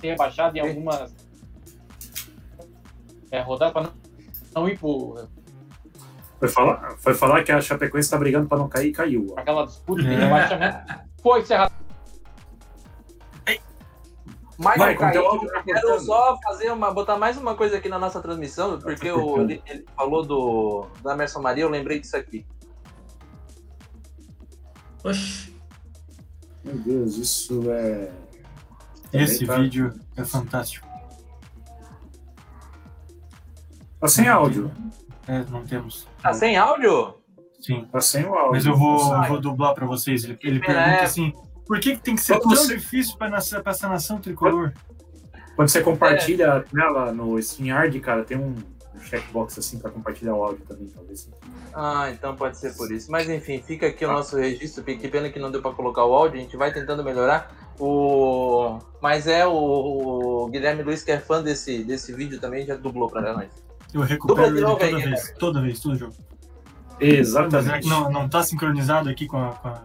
ser 0.01 0.09
rebaixado 0.09 0.57
em 0.57 0.61
algumas 0.61 1.15
é, 3.31 3.41
rodadas, 3.41 3.73
para 3.73 3.83
não, 3.83 3.93
não 4.55 4.69
ir 4.69 4.79
por. 4.79 5.29
Foi 6.39 6.49
falar, 6.49 6.97
foi 6.99 7.15
falar 7.15 7.45
que 7.45 7.53
a 7.53 7.61
Chapecoense 7.61 8.07
está 8.07 8.17
brigando 8.17 8.49
para 8.49 8.59
não 8.59 8.69
cair 8.69 8.89
e 8.89 8.93
caiu. 8.93 9.35
Aquela 9.37 9.67
disputa 9.67 10.03
de 10.03 10.15
rebaixamento 10.15 10.79
foi 11.23 11.41
encerrada. 11.41 11.81
Michael, 14.59 14.91
Michael 14.91 15.15
eu 15.15 15.65
quero 15.65 16.01
só 16.01 16.39
fazer 16.43 16.71
uma, 16.71 16.93
botar 16.93 17.17
mais 17.17 17.39
uma 17.39 17.55
coisa 17.55 17.79
aqui 17.79 17.89
na 17.89 17.99
nossa 17.99 18.21
transmissão, 18.21 18.79
porque 18.79 19.11
o, 19.11 19.41
ele, 19.41 19.63
ele, 19.67 19.87
falou 19.97 20.23
do 20.23 20.87
da 21.03 21.15
Emerson 21.15 21.41
Maria, 21.41 21.65
eu 21.65 21.71
lembrei 21.71 21.99
disso 21.99 22.15
aqui. 22.15 22.47
Oxi. 25.03 25.57
Meu 26.63 26.77
Deus, 26.77 27.17
isso 27.17 27.71
é 27.71 28.11
esse 29.13 29.47
tá... 29.47 29.57
vídeo 29.57 29.93
é 30.17 30.25
fantástico. 30.25 30.89
Tá 34.01 34.09
sem 34.09 34.29
áudio. 34.29 34.71
É, 35.29 35.45
não 35.51 35.65
temos. 35.65 36.09
Tá 36.23 36.33
sem 36.33 36.57
áudio? 36.57 37.15
Sim. 37.61 37.87
Tá 37.93 38.01
sem 38.01 38.25
o 38.25 38.35
áudio. 38.35 38.53
Mas 38.53 38.67
eu 38.67 38.77
vou, 38.77 38.99
vou 39.27 39.41
dublar 39.41 39.75
para 39.75 39.87
vocês. 39.87 40.25
Ele, 40.25 40.39
ele 40.43 40.61
pergunta 40.61 40.81
é... 40.81 41.03
assim: 41.03 41.35
por 41.67 41.79
que, 41.79 41.97
que 41.97 42.03
tem 42.03 42.17
que 42.17 42.23
ser 42.23 42.39
tão 42.41 42.51
você... 42.51 42.77
difícil 42.77 43.17
para 43.17 43.37
essa 43.37 43.89
nação 43.89 44.19
tricolor? 44.19 44.73
Quando 45.55 45.69
você 45.69 45.83
compartilha 45.83 46.45
é. 46.47 46.65
nela 46.75 47.13
no 47.13 47.39
StreamYard, 47.39 48.01
cara, 48.01 48.25
tem 48.25 48.39
um 48.39 48.57
checkbox 49.03 49.59
assim 49.59 49.79
para 49.79 49.91
compartilhar 49.91 50.35
o 50.35 50.43
áudio 50.43 50.65
também, 50.67 50.89
talvez. 50.89 51.29
Ah, 51.75 52.11
então 52.11 52.35
pode 52.35 52.57
ser 52.57 52.75
por 52.75 52.91
isso. 52.91 53.11
Mas 53.11 53.29
enfim, 53.29 53.63
fica 53.63 53.87
aqui 53.87 54.05
o 54.05 54.11
ah. 54.11 54.15
nosso 54.15 54.37
registro. 54.39 54.83
Que 54.83 55.09
pena 55.09 55.29
que 55.29 55.39
não 55.39 55.51
deu 55.51 55.61
para 55.61 55.73
colocar 55.73 56.05
o 56.05 56.15
áudio. 56.15 56.41
A 56.41 56.43
gente 56.43 56.57
vai 56.57 56.73
tentando 56.73 57.05
melhorar. 57.05 57.55
O... 57.81 58.79
Mas 59.01 59.27
é 59.27 59.47
o... 59.47 60.45
o 60.45 60.49
Guilherme 60.49 60.83
Luiz, 60.83 61.03
que 61.03 61.11
é 61.11 61.19
fã 61.19 61.43
desse, 61.43 61.83
desse 61.83 62.13
vídeo 62.13 62.39
também, 62.39 62.67
já 62.67 62.77
dublou 62.77 63.09
para 63.09 63.33
nós. 63.33 63.51
Eu 63.93 64.03
recupero 64.03 64.57
ele 64.57 64.61
toda 64.61 64.99
vez, 64.99 65.35
toda 65.39 65.63
vez, 65.63 65.81
todo 65.81 65.97
jogo. 65.97 66.15
Exatamente. 67.01 67.89
Não, 67.89 68.11
não 68.11 68.29
tá 68.29 68.43
sincronizado 68.43 69.09
aqui 69.09 69.27
com, 69.27 69.39
a, 69.39 69.55
com, 69.55 69.69
a, 69.69 69.83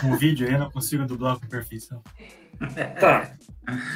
com 0.00 0.12
o 0.12 0.16
vídeo 0.16 0.46
aí, 0.46 0.58
não 0.58 0.70
consigo 0.70 1.04
dublar 1.04 1.38
com 1.38 1.46
perfeição. 1.46 2.02
Tá. 2.98 3.36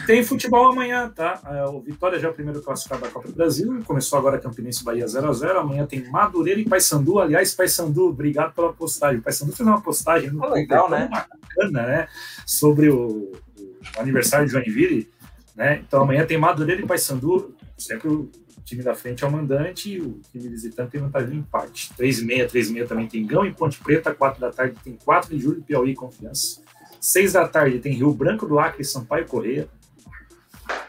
Tem 0.07 0.23
futebol 0.23 0.71
amanhã, 0.71 1.11
tá? 1.11 1.41
É, 1.47 1.65
o 1.65 1.81
Vitória 1.81 2.19
já 2.19 2.29
é 2.29 2.31
o 2.31 2.35
primeiro 2.35 2.63
classificado 2.63 3.03
da 3.03 3.09
Copa 3.09 3.29
do 3.29 3.35
Brasil. 3.35 3.83
Começou 3.85 4.19
agora 4.19 4.39
Campinense 4.39 4.85
Bahia 4.85 5.07
0x0. 5.07 5.57
Amanhã 5.57 5.87
tem 5.87 6.09
Madureira 6.11 6.61
e 6.61 6.65
Paysandu. 6.65 7.19
Aliás, 7.19 7.55
Paysandu, 7.55 8.09
obrigado 8.09 8.55
pela 8.55 8.73
postagem. 8.73 9.21
Paysandu 9.21 9.53
fez 9.53 9.67
uma 9.67 9.81
postagem 9.81 10.31
no 10.31 10.47
legal, 10.51 10.91
né? 10.91 11.09
bacana, 11.11 11.87
né? 11.87 12.09
Sobre 12.47 12.91
o, 12.91 13.33
o, 13.59 14.01
aniversário 14.01 14.47
de 14.47 14.53
Joinville. 14.53 15.11
Né? 15.57 15.83
Então 15.87 16.03
amanhã 16.03 16.27
tem 16.27 16.37
Madureira 16.37 16.83
e 16.83 16.87
Paysandu. 16.87 17.55
Sempre 17.79 18.31
o 18.63 18.65
time 18.65 18.83
da 18.83 18.95
frente 18.95 19.25
é 19.25 19.27
o 19.27 19.31
mandante 19.31 19.91
e 19.91 20.01
o 20.01 20.21
time 20.31 20.49
visitante 20.49 20.93
tem 20.93 21.01
vantagem 21.01 21.31
de 21.31 21.37
empate. 21.37 21.93
3h30, 21.99 22.47
3h30 22.47 22.87
também 22.87 23.09
tem 23.09 23.27
Gão 23.27 23.45
e 23.45 23.53
Ponte 23.53 23.81
Preta. 23.81 24.15
4 24.15 24.41
da 24.41 24.53
tarde 24.53 24.77
tem 24.85 24.97
4 25.05 25.37
de 25.37 25.43
julho, 25.43 25.63
Piauí 25.63 25.91
e 25.91 25.95
Confiança. 25.97 26.63
Seis 27.01 27.33
da 27.33 27.49
tarde 27.49 27.81
tem 27.81 27.93
Rio 27.93 28.13
Branco 28.13 28.47
do 28.47 28.61
Acre, 28.61 28.85
Sampaio 28.85 29.27
Correia. 29.27 29.69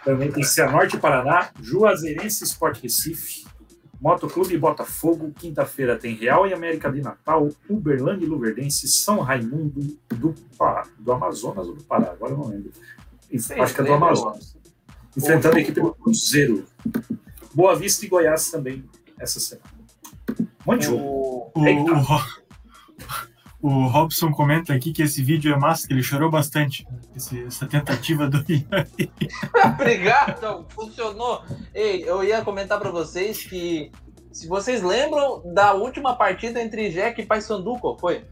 Também 0.06 0.32
tem 0.32 0.44
Cianorte 0.44 1.00
Paraná, 1.00 1.50
Juazeirense 1.60 2.44
Sport 2.44 2.80
Recife, 2.84 3.44
Motoclube 4.00 4.56
Botafogo. 4.56 5.34
Quinta-feira 5.36 5.98
tem 5.98 6.14
Real 6.14 6.46
e 6.46 6.54
América 6.54 6.92
de 6.92 7.02
Natal, 7.02 7.50
Uberlândia 7.68 8.26
e 8.26 8.30
Luverdense, 8.30 8.88
São 8.88 9.20
Raimundo 9.20 9.98
do, 10.10 10.36
do 11.00 11.12
Amazonas 11.12 11.68
ou 11.68 11.74
do 11.74 11.84
Pará, 11.84 12.12
agora 12.12 12.34
eu 12.34 12.38
não 12.38 12.50
lembro. 12.50 12.72
Acho 13.60 13.74
que 13.74 13.82
é 13.82 13.84
do 13.84 13.94
Amazonas. 13.94 14.56
Enfrentando 15.18 15.58
a 15.58 15.60
equipe 15.60 15.82
do 15.82 15.96
Cruzeiro. 15.96 16.66
Boa 17.54 17.76
Vista 17.76 18.06
e 18.06 18.10
Goiás 18.10 18.50
também 18.50 18.84
essa 19.20 19.40
semana. 19.40 19.70
Um 20.40 20.48
monte 20.66 20.82
de 20.82 20.86
jogo. 20.88 21.52
O, 21.56 21.62
o, 23.62 23.70
o 23.70 23.88
Robson 23.88 24.32
comenta 24.32 24.74
aqui 24.74 24.92
que 24.92 25.04
esse 25.04 25.24
vídeo 25.24 25.54
é 25.54 25.58
massa, 25.58 25.88
que 25.88 25.94
ele 25.94 26.04
chorou 26.04 26.30
bastante. 26.30 26.86
Esse, 27.16 27.44
essa 27.46 27.68
tentativa 27.68 28.28
do 28.28 28.44
Obrigado, 29.74 30.66
funcionou. 30.70 31.44
Ei, 31.74 32.04
eu 32.08 32.24
ia 32.24 32.42
comentar 32.42 32.80
para 32.80 32.92
vocês 32.92 33.44
que 33.44 33.92
se 34.32 34.48
vocês 34.48 34.82
lembram 34.82 35.44
da 35.54 35.74
última 35.74 36.16
partida 36.16 36.62
entre 36.62 36.90
Jack 36.90 37.22
e 37.22 37.26
Paysandu, 37.26 37.78
qual 37.78 37.98
foi? 37.98 38.26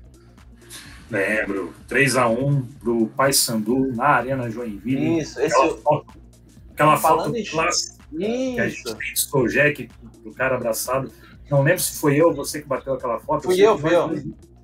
Lembro. 1.09 1.73
3x1 1.87 2.65
pro 2.79 3.07
Paysandu 3.07 3.93
na 3.93 4.07
Arena 4.07 4.49
Joinville. 4.49 5.19
Isso, 5.19 5.39
esse 5.39 5.55
aquela 5.55 5.77
foto, 5.77 6.13
aquela 6.73 6.97
foto 6.97 7.33
clássica 7.51 8.00
que 8.17 8.59
a 8.59 8.69
gente 8.69 8.83
tem 8.83 9.41
o 9.41 9.47
Jack, 9.47 9.89
o 10.25 10.33
cara 10.33 10.55
abraçado. 10.55 11.11
Não 11.49 11.63
lembro 11.63 11.81
se 11.81 11.99
foi 11.99 12.15
eu 12.15 12.27
ou 12.27 12.33
você 12.33 12.61
que 12.61 12.67
bateu 12.67 12.93
aquela 12.93 13.19
foto. 13.19 13.43
Fui 13.43 13.59
eu, 13.59 13.77
fui 13.77 13.93
eu. 13.93 14.09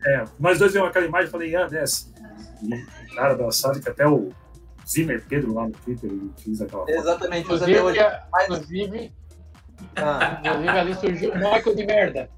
É, 0.05 0.23
nós 0.39 0.59
dois 0.59 0.73
vimos 0.73 0.87
aquela 0.87 1.05
imagem 1.05 1.27
e 1.27 1.31
falei, 1.31 1.55
ah, 1.55 1.67
desce. 1.67 2.13
E, 2.61 3.15
cara, 3.15 3.33
abraçado 3.33 3.79
que 3.81 3.89
até 3.89 4.07
o 4.07 4.31
Zimmer 4.87 5.23
Pedro 5.27 5.53
lá 5.53 5.65
no 5.65 5.71
Twitter 5.71 6.09
ele 6.09 6.31
fez 6.37 6.61
aquela 6.61 6.85
foto. 6.85 6.91
Exatamente, 6.91 7.43
inclusive, 7.43 7.79
hoje. 7.79 7.99
Mas... 8.31 8.43
inclusive, 8.43 9.13
ah. 9.95 10.39
inclusive 10.45 10.69
ali 10.69 10.93
surgiu 10.95 11.31
o 11.31 11.35
Michael 11.35 11.75
de 11.75 11.85
merda. 11.85 12.29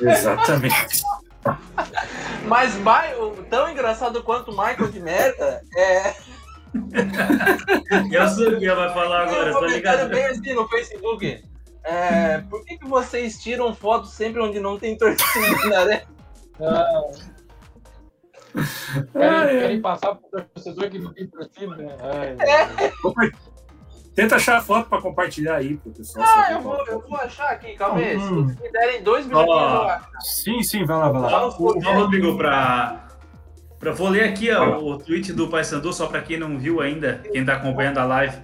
Exatamente. 0.00 1.02
Mas 2.46 2.76
tão 3.48 3.70
engraçado 3.70 4.22
quanto 4.22 4.50
o 4.50 4.56
Michael 4.56 4.90
de 4.90 5.00
merda 5.00 5.62
é. 5.76 6.14
Eu 8.12 8.28
sou 8.28 8.50
o 8.50 8.58
que 8.58 8.72
vai 8.72 8.92
falar 8.92 9.22
agora, 9.22 9.52
tá 9.52 9.66
ligado? 9.66 10.08
bem 10.10 10.26
assim 10.26 10.54
no 10.54 10.68
Facebook. 10.68 11.44
É, 11.84 12.38
por 12.50 12.64
que, 12.64 12.76
que 12.76 12.86
vocês 12.86 13.38
tiram 13.42 13.74
fotos 13.74 14.10
sempre 14.12 14.42
onde 14.42 14.60
não 14.60 14.78
tem 14.78 14.96
torcida, 14.96 15.84
né? 15.86 16.02
Ah. 16.60 17.02
Querem, 19.12 19.60
querem 19.60 19.80
passar 19.80 20.14
por 20.14 20.28
torcedor 20.30 20.90
que 20.90 20.98
não 20.98 21.12
tem 21.14 21.26
torcida, 21.28 21.76
né? 21.76 21.96
É. 22.40 22.92
Tenta 24.14 24.36
achar 24.36 24.58
a 24.58 24.60
foto 24.60 24.88
para 24.88 25.00
compartilhar 25.00 25.56
aí 25.56 25.76
pro 25.76 25.92
pessoal. 25.92 26.26
Ah, 26.28 26.52
eu 26.52 26.60
vou, 26.60 26.76
eu 26.88 27.00
vou 27.00 27.16
achar 27.18 27.50
aqui, 27.50 27.74
calma 27.74 28.00
aí. 28.00 28.16
Hum. 28.16 28.48
Se 28.48 28.60
me 28.60 28.72
derem 28.72 29.02
dois 29.02 29.24
minutos, 29.26 29.48
oh. 29.48 29.60
eu 29.60 29.82
acho. 29.82 30.08
Sim, 30.20 30.62
sim, 30.62 30.84
vai 30.84 30.98
lá, 30.98 31.08
vai 31.10 31.22
lá. 31.22 31.30
Fala, 31.30 31.98
Rodrigo, 32.00 32.36
para 32.36 33.07
Pra, 33.78 33.92
vou 33.92 34.08
ler 34.08 34.24
aqui 34.24 34.50
ó, 34.50 34.78
o 34.78 34.98
tweet 34.98 35.32
do 35.32 35.48
Paysandu, 35.48 35.92
só 35.92 36.06
para 36.06 36.20
quem 36.20 36.38
não 36.38 36.58
viu 36.58 36.80
ainda, 36.80 37.22
quem 37.32 37.42
está 37.42 37.54
acompanhando 37.54 37.98
a 37.98 38.04
live. 38.04 38.36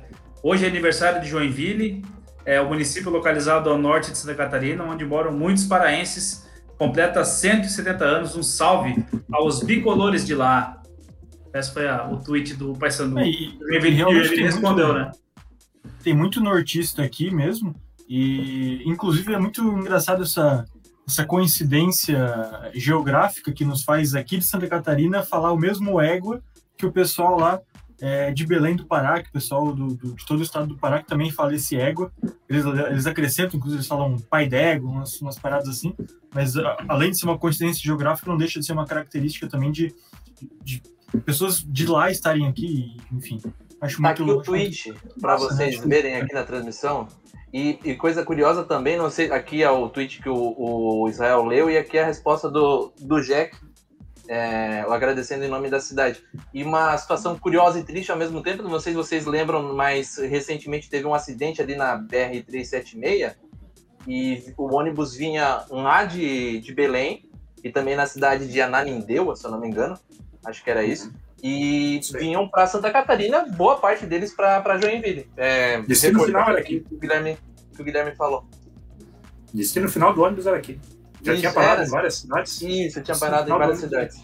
Hoje 0.43 0.64
é 0.64 0.68
aniversário 0.68 1.20
de 1.20 1.28
Joinville, 1.28 2.05
é 2.45 2.61
o 2.61 2.68
município 2.68 3.11
localizado 3.11 3.70
ao 3.70 3.78
norte 3.78 4.12
de 4.12 4.18
Santa 4.18 4.35
Catarina, 4.35 4.85
onde 4.85 5.05
moram 5.05 5.32
muitos 5.32 5.64
paraenses. 5.64 6.45
Completa 6.78 7.24
170 7.24 8.05
anos. 8.05 8.37
Um 8.37 8.43
salve 8.43 9.05
aos 9.32 9.62
bicolores 9.62 10.26
de 10.26 10.35
lá. 10.35 10.82
Esse 11.55 11.72
foi 11.72 11.89
a, 11.89 12.07
o 12.09 12.18
tweet 12.18 12.55
do 12.55 12.74
Paysandu. 12.74 13.18
É, 13.18 13.28
e, 13.28 13.59
ele, 13.70 14.03
ele 14.03 14.43
respondeu, 14.43 14.93
muito, 14.93 14.99
né? 14.99 15.12
Tem 16.03 16.14
muito 16.14 16.41
nortista 16.41 17.03
aqui 17.03 17.32
mesmo. 17.32 17.74
E, 18.09 18.82
inclusive, 18.85 19.32
é 19.32 19.39
muito 19.39 19.62
engraçado 19.62 20.22
essa, 20.24 20.66
essa 21.07 21.25
coincidência 21.25 22.71
geográfica 22.75 23.53
que 23.53 23.65
nos 23.65 23.83
faz 23.83 24.15
aqui 24.15 24.39
de 24.39 24.45
Santa 24.45 24.67
Catarina 24.67 25.23
falar 25.23 25.53
o 25.53 25.59
mesmo 25.59 26.01
égua 26.01 26.43
que 26.77 26.87
o 26.87 26.93
pessoal 26.93 27.39
lá 27.39 27.61
é, 28.01 28.33
de 28.33 28.47
Belém 28.47 28.75
do 28.75 28.87
Pará, 28.87 29.23
que 29.23 29.29
o 29.29 29.33
pessoal 29.33 29.73
do, 29.73 29.95
do, 29.95 30.15
de 30.15 30.27
todo 30.27 30.41
o 30.41 30.43
estado 30.43 30.67
do 30.67 30.77
Pará 30.77 31.01
que 31.01 31.07
também 31.07 31.31
fala 31.31 31.55
esse 31.55 31.77
égua. 31.77 32.13
Eles, 32.49 32.65
eles 32.65 33.07
acrescentam, 33.07 33.57
inclusive, 33.57 33.79
eles 33.79 33.87
falam 33.87 34.19
pai 34.19 34.49
d'égua, 34.49 34.91
umas, 34.91 35.21
umas 35.21 35.39
paradas 35.39 35.69
assim. 35.69 35.95
Mas 36.33 36.57
a, 36.57 36.77
além 36.89 37.11
de 37.11 37.19
ser 37.19 37.27
uma 37.27 37.39
coincidência 37.39 37.83
geográfica, 37.83 38.31
não 38.31 38.37
deixa 38.37 38.59
de 38.59 38.67
ser 38.67 38.73
uma 38.73 38.87
característica 38.87 39.47
também 39.47 39.71
de, 39.71 39.95
de, 40.63 40.83
de 40.83 40.83
pessoas 41.25 41.65
de 41.65 41.87
lá 41.87 42.11
estarem 42.11 42.49
aqui, 42.49 42.97
enfim. 43.13 43.41
Acho 43.81 44.01
tá 44.01 44.09
muito 44.09 44.23
aqui 44.23 44.31
o 44.31 44.43
tweet 44.43 44.95
para 45.21 45.37
vocês 45.37 45.81
verem 45.85 46.17
aqui 46.17 46.35
na 46.35 46.43
transmissão. 46.45 47.07
E, 47.55 47.79
e, 47.85 47.95
coisa 47.95 48.25
curiosa 48.25 48.65
também, 48.65 48.97
não 48.97 49.09
sei, 49.09 49.31
aqui 49.31 49.63
é 49.63 49.71
o 49.71 49.89
tweet 49.89 50.21
que 50.21 50.29
o, 50.29 50.55
o 50.59 51.09
Israel 51.09 51.45
leu 51.45 51.71
e 51.71 51.79
aqui 51.79 51.97
é 51.97 52.03
a 52.03 52.07
resposta 52.07 52.51
do, 52.51 52.93
do 52.99 53.23
Jack, 53.23 53.57
é, 54.27 54.81
agradecendo 54.89 55.45
em 55.45 55.49
nome 55.49 55.71
da 55.71 55.79
cidade. 55.79 56.21
E 56.53 56.65
uma 56.65 56.99
situação 56.99 57.39
curiosa 57.39 57.79
e 57.79 57.85
triste 57.85 58.11
ao 58.11 58.19
mesmo 58.19 58.43
tempo, 58.43 58.65
não 58.65 58.81
sei 58.81 58.93
se 58.93 58.97
vocês 58.97 59.25
lembram, 59.25 59.73
mas 59.73 60.17
recentemente 60.19 60.91
teve 60.91 61.07
um 61.07 61.15
acidente 61.15 61.63
ali 61.63 61.77
na 61.77 61.97
BR-376 61.97 63.37
e 64.09 64.53
o 64.57 64.75
ônibus 64.75 65.15
vinha 65.15 65.65
lá 65.71 66.05
de, 66.05 66.59
de 66.59 66.75
Belém 66.75 67.25
e 67.63 67.71
também 67.71 67.95
na 67.95 68.07
cidade 68.07 68.49
de 68.49 68.61
Ananindeua, 68.61 69.37
se 69.37 69.47
eu 69.47 69.53
não 69.53 69.61
me 69.61 69.69
engano, 69.69 69.97
acho 70.45 70.65
que 70.65 70.71
era 70.73 70.83
isso. 70.83 71.13
E 71.47 72.01
vinham 72.15 72.49
para 72.49 72.67
Santa 72.67 72.91
Catarina, 72.91 73.45
boa 73.47 73.77
parte 73.77 74.07
deles 74.07 74.33
para 74.33 74.81
Joinville. 74.81 75.29
É, 75.37 75.83
Destino 75.83 76.25
final 76.25 76.49
era 76.49 76.59
aqui. 76.59 76.81
Que 76.81 76.95
o, 76.95 76.99
Guilherme, 76.99 77.37
que 77.77 77.83
o 77.83 77.85
Guilherme 77.85 78.17
falou. 78.17 78.47
Destino 79.53 79.87
final 79.87 80.15
do 80.15 80.23
ônibus 80.23 80.47
era 80.47 80.57
aqui. 80.57 80.81
Já 81.21 81.33
Isso, 81.33 81.43
tinha 81.43 81.53
parado 81.53 81.83
era. 81.83 81.87
em 81.87 81.91
várias 81.91 82.15
cidades? 82.15 82.63
Isso, 82.63 83.03
tinha 83.03 83.19
parado 83.19 83.51
em 83.51 83.59
várias 83.59 83.79
cidades. 83.79 84.23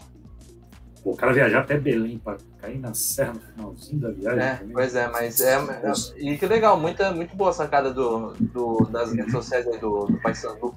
Pô, 1.03 1.11
o 1.11 1.15
cara 1.15 1.31
viajar 1.31 1.59
até 1.59 1.77
Belém 1.77 2.17
para 2.17 2.37
cair 2.59 2.79
na 2.79 2.95
serra 2.95 3.33
no 3.33 3.39
finalzinho 3.39 4.01
da 4.01 4.09
viagem. 4.09 4.41
É, 4.41 4.59
pois 4.73 4.95
é, 4.95 5.07
mas 5.07 5.39
é, 5.41 5.57
é, 5.57 5.91
E 6.17 6.37
que 6.39 6.47
legal, 6.47 6.79
muita, 6.79 7.11
muito 7.11 7.35
boa 7.35 7.53
sacada 7.53 7.93
do, 7.93 8.33
do, 8.39 8.87
das 8.91 9.13
redes 9.13 9.31
sociais 9.31 9.67
aí 9.67 9.77
do, 9.77 10.07
do 10.07 10.19
Paysandu. 10.21 10.73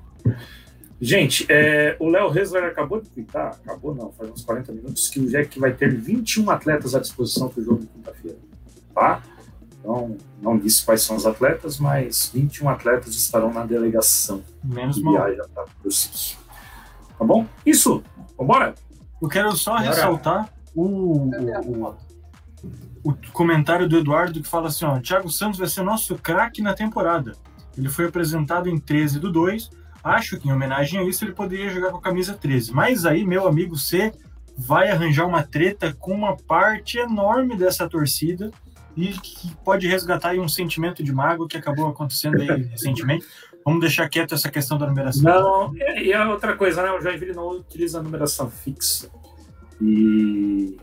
Gente, 1.01 1.47
é, 1.49 1.97
o 1.99 2.09
Léo 2.09 2.31
Resler 2.31 2.65
acabou 2.65 3.01
de 3.01 3.11
twittar, 3.11 3.59
acabou 3.65 3.95
não, 3.95 4.13
faz 4.13 4.31
uns 4.31 4.45
40 4.45 4.73
minutos, 4.73 5.09
que 5.09 5.21
o 5.21 5.29
Jack 5.29 5.59
vai 5.59 5.73
ter 5.73 5.95
21 5.95 6.49
atletas 6.51 6.95
à 6.95 7.01
disposição 7.01 7.49
para 7.49 7.61
o 7.61 7.65
jogo 7.65 7.81
de 7.81 7.87
quinta-feira. 7.89 8.39
Tá? 8.95 9.23
Então, 9.81 10.17
não 10.41 10.57
disse 10.57 10.85
quais 10.85 11.03
são 11.03 11.17
os 11.17 11.27
atletas, 11.27 11.79
mas 11.79 12.31
21 12.33 12.71
atletas 12.71 13.15
estarão 13.15 13.53
na 13.53 13.67
delegação. 13.67 14.43
Menos 14.63 15.01
mal. 15.03 15.15
Viaja 15.15 15.45
para 15.53 15.65
Tá 17.19 17.25
bom? 17.25 17.47
Isso. 17.67 18.03
Vambora? 18.39 18.75
Eu 19.21 19.29
quero 19.29 19.55
só 19.57 19.73
Bora. 19.73 19.85
ressaltar 19.85 20.49
o, 20.75 21.31
o, 21.31 21.97
o, 23.05 23.15
comentário 23.33 23.89
do 23.89 23.99
Eduardo 23.99 24.43
que 24.43 24.49
fala 24.49 24.69
assim: 24.69 24.85
ó, 24.85 24.99
Thiago 25.01 25.31
Santos 25.31 25.59
vai 25.59 25.69
ser 25.69 25.83
nosso 25.83 26.17
craque 26.17 26.63
na 26.63 26.75
temporada. 26.75 27.37
Ele 27.77 27.89
foi 27.89 28.07
apresentado 28.07 28.69
em 28.69 28.79
13 28.79 29.21
do 29.21 29.31
2 29.31 29.71
Acho 30.05 30.39
que 30.39 30.49
em 30.49 30.53
homenagem 30.53 31.01
a 31.01 31.03
isso 31.03 31.25
ele 31.25 31.33
poderia 31.33 31.71
jogar 31.71 31.91
com 31.91 31.97
a 31.97 32.03
camisa 32.03 32.35
13. 32.35 32.73
Mas 32.73 33.07
aí, 33.07 33.25
meu 33.25 33.49
amigo 33.49 33.75
C 33.77 34.13
vai 34.57 34.91
arranjar 34.91 35.27
uma 35.27 35.43
treta 35.43 35.95
com 35.99 36.13
uma 36.13 36.37
parte 36.37 36.99
enorme 36.99 37.57
dessa 37.57 37.89
torcida 37.89 38.51
e 38.97 39.09
que 39.09 39.57
pode 39.65 39.89
resgatar 39.89 40.31
aí 40.31 40.39
um 40.39 40.49
sentimento 40.49 41.03
de 41.03 41.13
mago 41.13 41.49
que 41.49 41.57
acabou 41.57 41.89
acontecendo 41.89 42.41
aí 42.41 42.63
recentemente. 42.71 43.27
Vamos 43.65 43.81
deixar 43.81 44.09
quieto 44.11 44.35
essa 44.35 44.51
questão 44.51 44.77
da 44.77 44.87
numeração. 44.87 45.23
Não, 45.23 45.77
e 45.77 46.13
a 46.13 46.29
outra 46.29 46.55
coisa, 46.55 46.83
né? 46.83 46.93
O 46.93 47.01
Joinville 47.01 47.33
não 47.33 47.49
utiliza 47.49 47.99
a 47.99 48.03
numeração 48.03 48.51
fixa. 48.51 49.11
E 49.81 50.77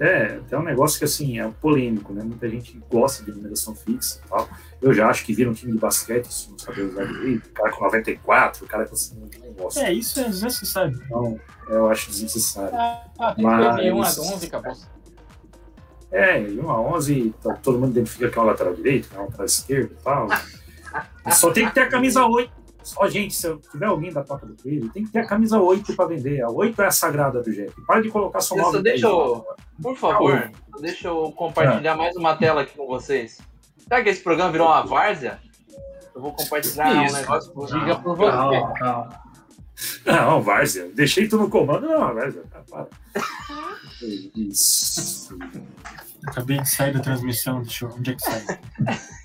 é, 0.00 0.40
tem 0.48 0.58
um 0.58 0.62
negócio 0.62 0.98
que 0.98 1.04
assim 1.04 1.38
é 1.38 1.48
polêmico, 1.60 2.12
né? 2.12 2.22
Muita 2.24 2.48
gente 2.48 2.80
gosta 2.90 3.24
de 3.24 3.32
numeração 3.32 3.74
fixa 3.74 4.20
e 4.24 4.28
tal. 4.28 4.48
Eu 4.82 4.92
já 4.92 5.08
acho 5.08 5.24
que 5.24 5.32
vira 5.32 5.48
um 5.48 5.52
time 5.52 5.72
de 5.72 5.78
basquete, 5.78 6.26
isso 6.26 6.50
não 6.50 6.58
sabe 6.58 6.82
usar 6.82 7.04
direito, 7.04 7.46
o 7.46 7.52
cara 7.52 7.70
com 7.70 7.84
94, 7.84 8.64
o 8.64 8.68
cara 8.68 8.86
com 8.86 8.94
assim, 8.94 9.16
não 9.42 9.52
gosta. 9.52 9.80
É, 9.80 9.92
isso 9.92 10.18
é 10.20 10.24
desnecessário. 10.24 11.00
Então, 11.04 11.40
eu 11.68 11.88
acho 11.88 12.10
desnecessário. 12.10 12.76
Ah, 12.76 13.34
Mas... 13.38 13.78
1 13.78 14.02
a 14.02 14.34
11, 14.34 14.46
acabou. 14.46 14.76
É, 16.10 16.40
1 16.40 16.70
a 16.70 16.80
11, 16.80 17.34
tá, 17.42 17.54
todo 17.54 17.78
mundo 17.78 17.92
identifica 17.92 18.28
que 18.28 18.38
é 18.38 18.42
um 18.42 18.44
lateral 18.44 18.74
direito, 18.74 19.08
que 19.08 19.16
é 19.16 19.20
um 19.20 19.24
lateral 19.24 19.46
esquerdo 19.46 19.92
e 19.92 20.02
tal. 20.02 20.28
Só 21.32 21.50
tem 21.50 21.66
que 21.66 21.74
ter 21.74 21.82
a 21.82 21.88
camisa 21.88 22.24
8. 22.24 22.63
Só, 22.84 23.08
gente, 23.08 23.34
se 23.34 23.56
tiver 23.70 23.86
alguém 23.86 24.12
da 24.12 24.22
Toca 24.22 24.46
do 24.46 24.54
Coelho, 24.62 24.90
tem 24.90 25.04
que 25.04 25.10
ter 25.10 25.20
a 25.20 25.26
camisa 25.26 25.58
8 25.58 25.96
para 25.96 26.06
vender. 26.06 26.42
A 26.42 26.50
8 26.50 26.82
é 26.82 26.86
a 26.86 26.90
sagrada 26.90 27.42
do 27.42 27.50
Jeff. 27.50 27.72
Para 27.86 28.02
de 28.02 28.10
colocar 28.10 28.40
só 28.40 28.54
9. 28.54 28.82
Deixa 28.82 29.06
eu, 29.06 29.44
por 29.82 29.96
favor, 29.96 30.50
deixa 30.80 31.08
eu 31.08 31.32
compartilhar 31.32 31.92
é. 31.92 31.96
mais 31.96 32.14
uma 32.14 32.36
tela 32.36 32.60
aqui 32.60 32.76
com 32.76 32.86
vocês. 32.86 33.38
Será 33.78 34.02
que 34.02 34.10
esse 34.10 34.22
programa 34.22 34.52
virou 34.52 34.66
uma 34.66 34.82
várzea? 34.82 35.40
Eu 36.14 36.20
vou 36.20 36.32
compartilhar 36.32 37.04
Isso. 37.04 37.14
um 37.14 37.18
negócio 37.18 37.52
por 37.52 37.66
Diga 37.66 37.98
por 37.98 38.16
você. 38.16 38.30
Calma, 38.30 38.74
calma. 38.74 39.20
Não, 40.04 40.42
várzea. 40.42 40.88
Deixei 40.94 41.26
tu 41.26 41.38
no 41.38 41.48
comando, 41.48 41.88
não, 41.88 42.14
várzea. 42.14 42.42
Ah, 42.52 42.62
para. 42.70 42.86
Isso. 44.36 45.36
Acabei 46.26 46.58
de 46.58 46.68
sair 46.68 46.92
da 46.92 47.00
transmissão, 47.00 47.62
deixa 47.62 47.84
eu... 47.84 47.90
onde 47.90 48.12
é 48.12 48.14
que 48.14 48.22
sai? 48.22 48.42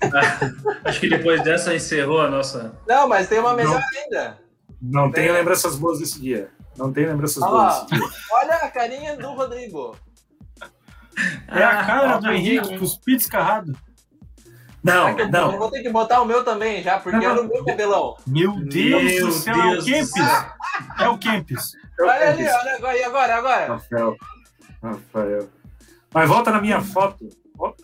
Acho 0.84 1.00
que 1.00 1.08
depois 1.08 1.42
dessa 1.42 1.74
encerrou 1.74 2.20
a 2.20 2.28
nossa. 2.28 2.72
Não, 2.86 3.08
mas 3.08 3.28
tem 3.28 3.38
uma 3.38 3.54
melhor 3.54 3.80
não, 3.80 4.02
ainda. 4.02 4.38
Não 4.80 5.10
tem 5.10 5.30
lembranças 5.30 5.76
boas 5.76 5.98
desse 5.98 6.20
dia. 6.20 6.50
Não 6.76 6.92
tem 6.92 7.06
lembranças 7.06 7.42
ah, 7.42 7.48
boas 7.48 7.82
desse 7.82 7.94
dia. 7.94 8.08
Olha 8.32 8.54
a 8.56 8.70
carinha 8.70 9.16
do 9.16 9.32
Rodrigo. 9.32 9.96
É 11.48 11.62
a 11.62 11.84
cara 11.84 12.14
ah, 12.14 12.18
do 12.18 12.30
Henrique, 12.30 12.78
com 12.78 12.84
os 12.84 12.96
pits 12.96 13.26
carrados. 13.26 13.76
Não, 14.82 15.10
eu, 15.18 15.28
não. 15.28 15.52
Eu 15.52 15.58
vou 15.58 15.70
ter 15.70 15.82
que 15.82 15.90
botar 15.90 16.22
o 16.22 16.24
meu 16.24 16.42
também 16.42 16.82
já, 16.82 16.98
porque 16.98 17.18
não, 17.18 17.36
é 17.36 17.40
o 17.40 17.48
meu 17.48 17.64
cabelão. 17.64 18.16
Meu 18.26 18.52
Deus 18.64 19.02
meu 19.02 19.26
do 19.26 19.32
céu, 19.32 19.54
Deus 19.54 19.86
é 19.86 19.88
o 19.90 20.08
Kempis. 20.08 20.32
É 20.98 21.08
o 21.08 21.18
Kempis. 21.18 21.72
Olha 22.00 22.30
ali, 22.30 22.48
olha 22.48 22.76
agora, 22.76 22.96
e 22.96 23.04
agora, 23.04 23.36
agora? 23.36 23.66
Rafael. 23.74 24.16
Rafael. 24.82 25.59
Mas 26.12 26.28
volta 26.28 26.50
na 26.50 26.60
minha 26.60 26.80
foto. 26.80 27.28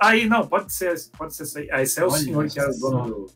Aí, 0.00 0.28
não, 0.28 0.46
pode 0.46 0.72
ser, 0.72 0.94
pode 1.16 1.34
ser 1.34 1.44
essa 1.44 1.58
aí. 1.58 1.68
Ah, 1.70 1.82
esse 1.82 2.00
é 2.00 2.04
o 2.04 2.10
olha 2.10 2.18
senhor 2.18 2.46
que 2.48 2.58
era 2.58 2.70
o 2.70 2.78
dono 2.78 3.26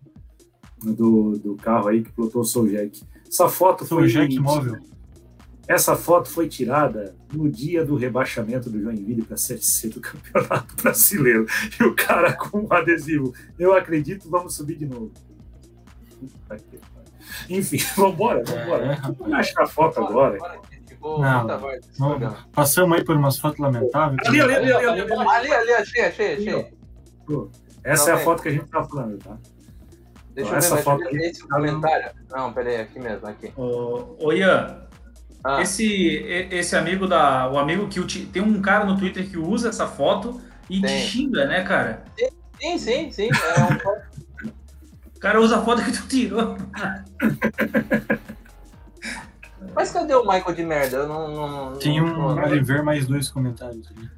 do, 0.82 0.94
do, 0.94 1.38
do, 1.38 1.56
carro 1.56 1.88
aí 1.88 2.02
que 2.02 2.12
plotou 2.12 2.42
o 2.42 2.44
Soul 2.44 2.68
Jack. 2.68 3.02
Essa 3.26 3.48
foto 3.48 3.84
Soul 3.84 4.00
foi. 4.00 4.08
Jack 4.08 4.38
móvel. 4.38 4.78
Essa 5.68 5.94
foto 5.94 6.28
foi 6.28 6.48
tirada 6.48 7.14
no 7.32 7.48
dia 7.48 7.84
do 7.84 7.94
rebaixamento 7.94 8.68
do 8.68 8.80
Joinville 8.80 9.22
para 9.22 9.34
a 9.34 9.38
Série 9.38 9.62
C 9.62 9.88
do 9.88 10.00
Campeonato 10.00 10.74
Brasileiro. 10.82 11.46
E 11.78 11.84
o 11.84 11.94
cara 11.94 12.32
com 12.32 12.62
um 12.62 12.72
adesivo. 12.72 13.32
Eu 13.56 13.72
acredito, 13.72 14.28
vamos 14.28 14.56
subir 14.56 14.76
de 14.76 14.86
novo. 14.86 15.12
Enfim, 17.48 17.78
vambora, 17.96 18.42
vambora. 18.44 18.94
É, 18.94 19.00
vamos 19.12 19.32
achar 19.32 19.62
a 19.62 19.66
foto 19.68 20.00
agora. 20.00 20.38
Não, 21.00 21.46
não, 22.18 22.36
passamos 22.52 22.98
aí 22.98 23.04
por 23.04 23.16
umas 23.16 23.38
fotos 23.38 23.58
lamentáveis. 23.58 24.20
Ali, 24.28 24.40
ali, 24.40 24.54
ali, 24.54 24.72
ali, 24.72 24.86
ali, 24.86 25.12
ali, 25.12 25.52
ali 25.52 25.72
achei, 25.72 26.04
achei, 26.04 26.34
achei. 26.34 26.72
Essa 27.82 28.10
é 28.10 28.14
a 28.14 28.18
foto 28.18 28.42
que 28.42 28.48
a 28.48 28.52
gente 28.52 28.66
tá 28.66 28.84
falando, 28.84 29.18
tá? 29.18 29.38
Deixa 30.34 30.56
então, 30.56 30.68
eu 30.68 30.76
ver, 30.76 30.82
foto 30.82 31.08
aí, 31.08 31.16
esse 31.16 31.48
comentário. 31.48 32.10
Não, 32.30 32.52
peraí, 32.52 32.76
aqui 32.76 33.00
mesmo, 33.00 33.26
aqui. 33.26 33.52
Ô, 33.56 34.32
Ian, 34.32 34.80
ah. 35.42 35.62
Esse, 35.62 35.86
esse 36.50 36.76
amigo 36.76 37.06
da. 37.06 37.50
O 37.50 37.58
amigo 37.58 37.88
que 37.88 38.26
tem 38.26 38.42
um 38.42 38.60
cara 38.60 38.84
no 38.84 38.98
Twitter 38.98 39.28
que 39.28 39.38
usa 39.38 39.70
essa 39.70 39.86
foto 39.86 40.40
e 40.68 40.80
te 40.80 40.98
xinga, 41.00 41.46
né, 41.46 41.62
cara? 41.62 42.04
Sim, 42.60 42.78
sim, 42.78 43.10
sim. 43.10 43.28
É 43.30 43.60
um... 43.62 44.50
o 45.16 45.20
cara 45.20 45.40
usa 45.40 45.58
a 45.58 45.62
foto 45.62 45.82
que 45.82 45.92
tu 45.92 46.06
tirou. 46.06 46.56
Mas 49.74 49.92
cadê 49.92 50.14
o 50.14 50.22
Michael 50.22 50.54
de 50.54 50.64
merda? 50.64 50.96
Eu 50.98 51.08
não. 51.08 51.28
não 51.28 51.78
Tem 51.78 52.00
um 52.00 52.06
não, 52.06 52.34
vale 52.34 52.60
ver 52.60 52.82
mais 52.82 53.06
dois 53.06 53.28
comentários 53.28 53.88
ali. 53.90 54.08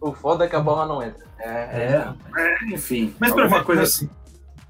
O 0.00 0.12
foda 0.12 0.44
é 0.44 0.48
que 0.48 0.56
a 0.56 0.60
bola 0.60 0.86
não 0.86 1.02
entra. 1.02 1.26
É, 1.38 1.48
é, 1.48 2.14
é 2.36 2.74
enfim. 2.74 3.14
Mas 3.18 3.32
pra 3.32 3.46
uma 3.46 3.64
coisa 3.64 3.82
assim. 3.82 4.08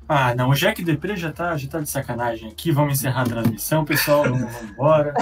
Ah, 0.09 0.35
não, 0.35 0.51
o 0.51 0.55
Jack 0.55 0.83
Depre 0.83 1.17
já 1.17 1.31
tá, 1.31 1.57
já 1.57 1.69
tá 1.69 1.81
de 1.81 1.89
sacanagem 1.89 2.51
aqui. 2.51 2.73
Vamos 2.73 2.99
encerrar 2.99 3.23
a 3.23 3.27
transmissão, 3.27 3.85
pessoal. 3.85 4.25
Vamos, 4.25 4.41
vamos 4.41 4.71
embora. 4.71 5.15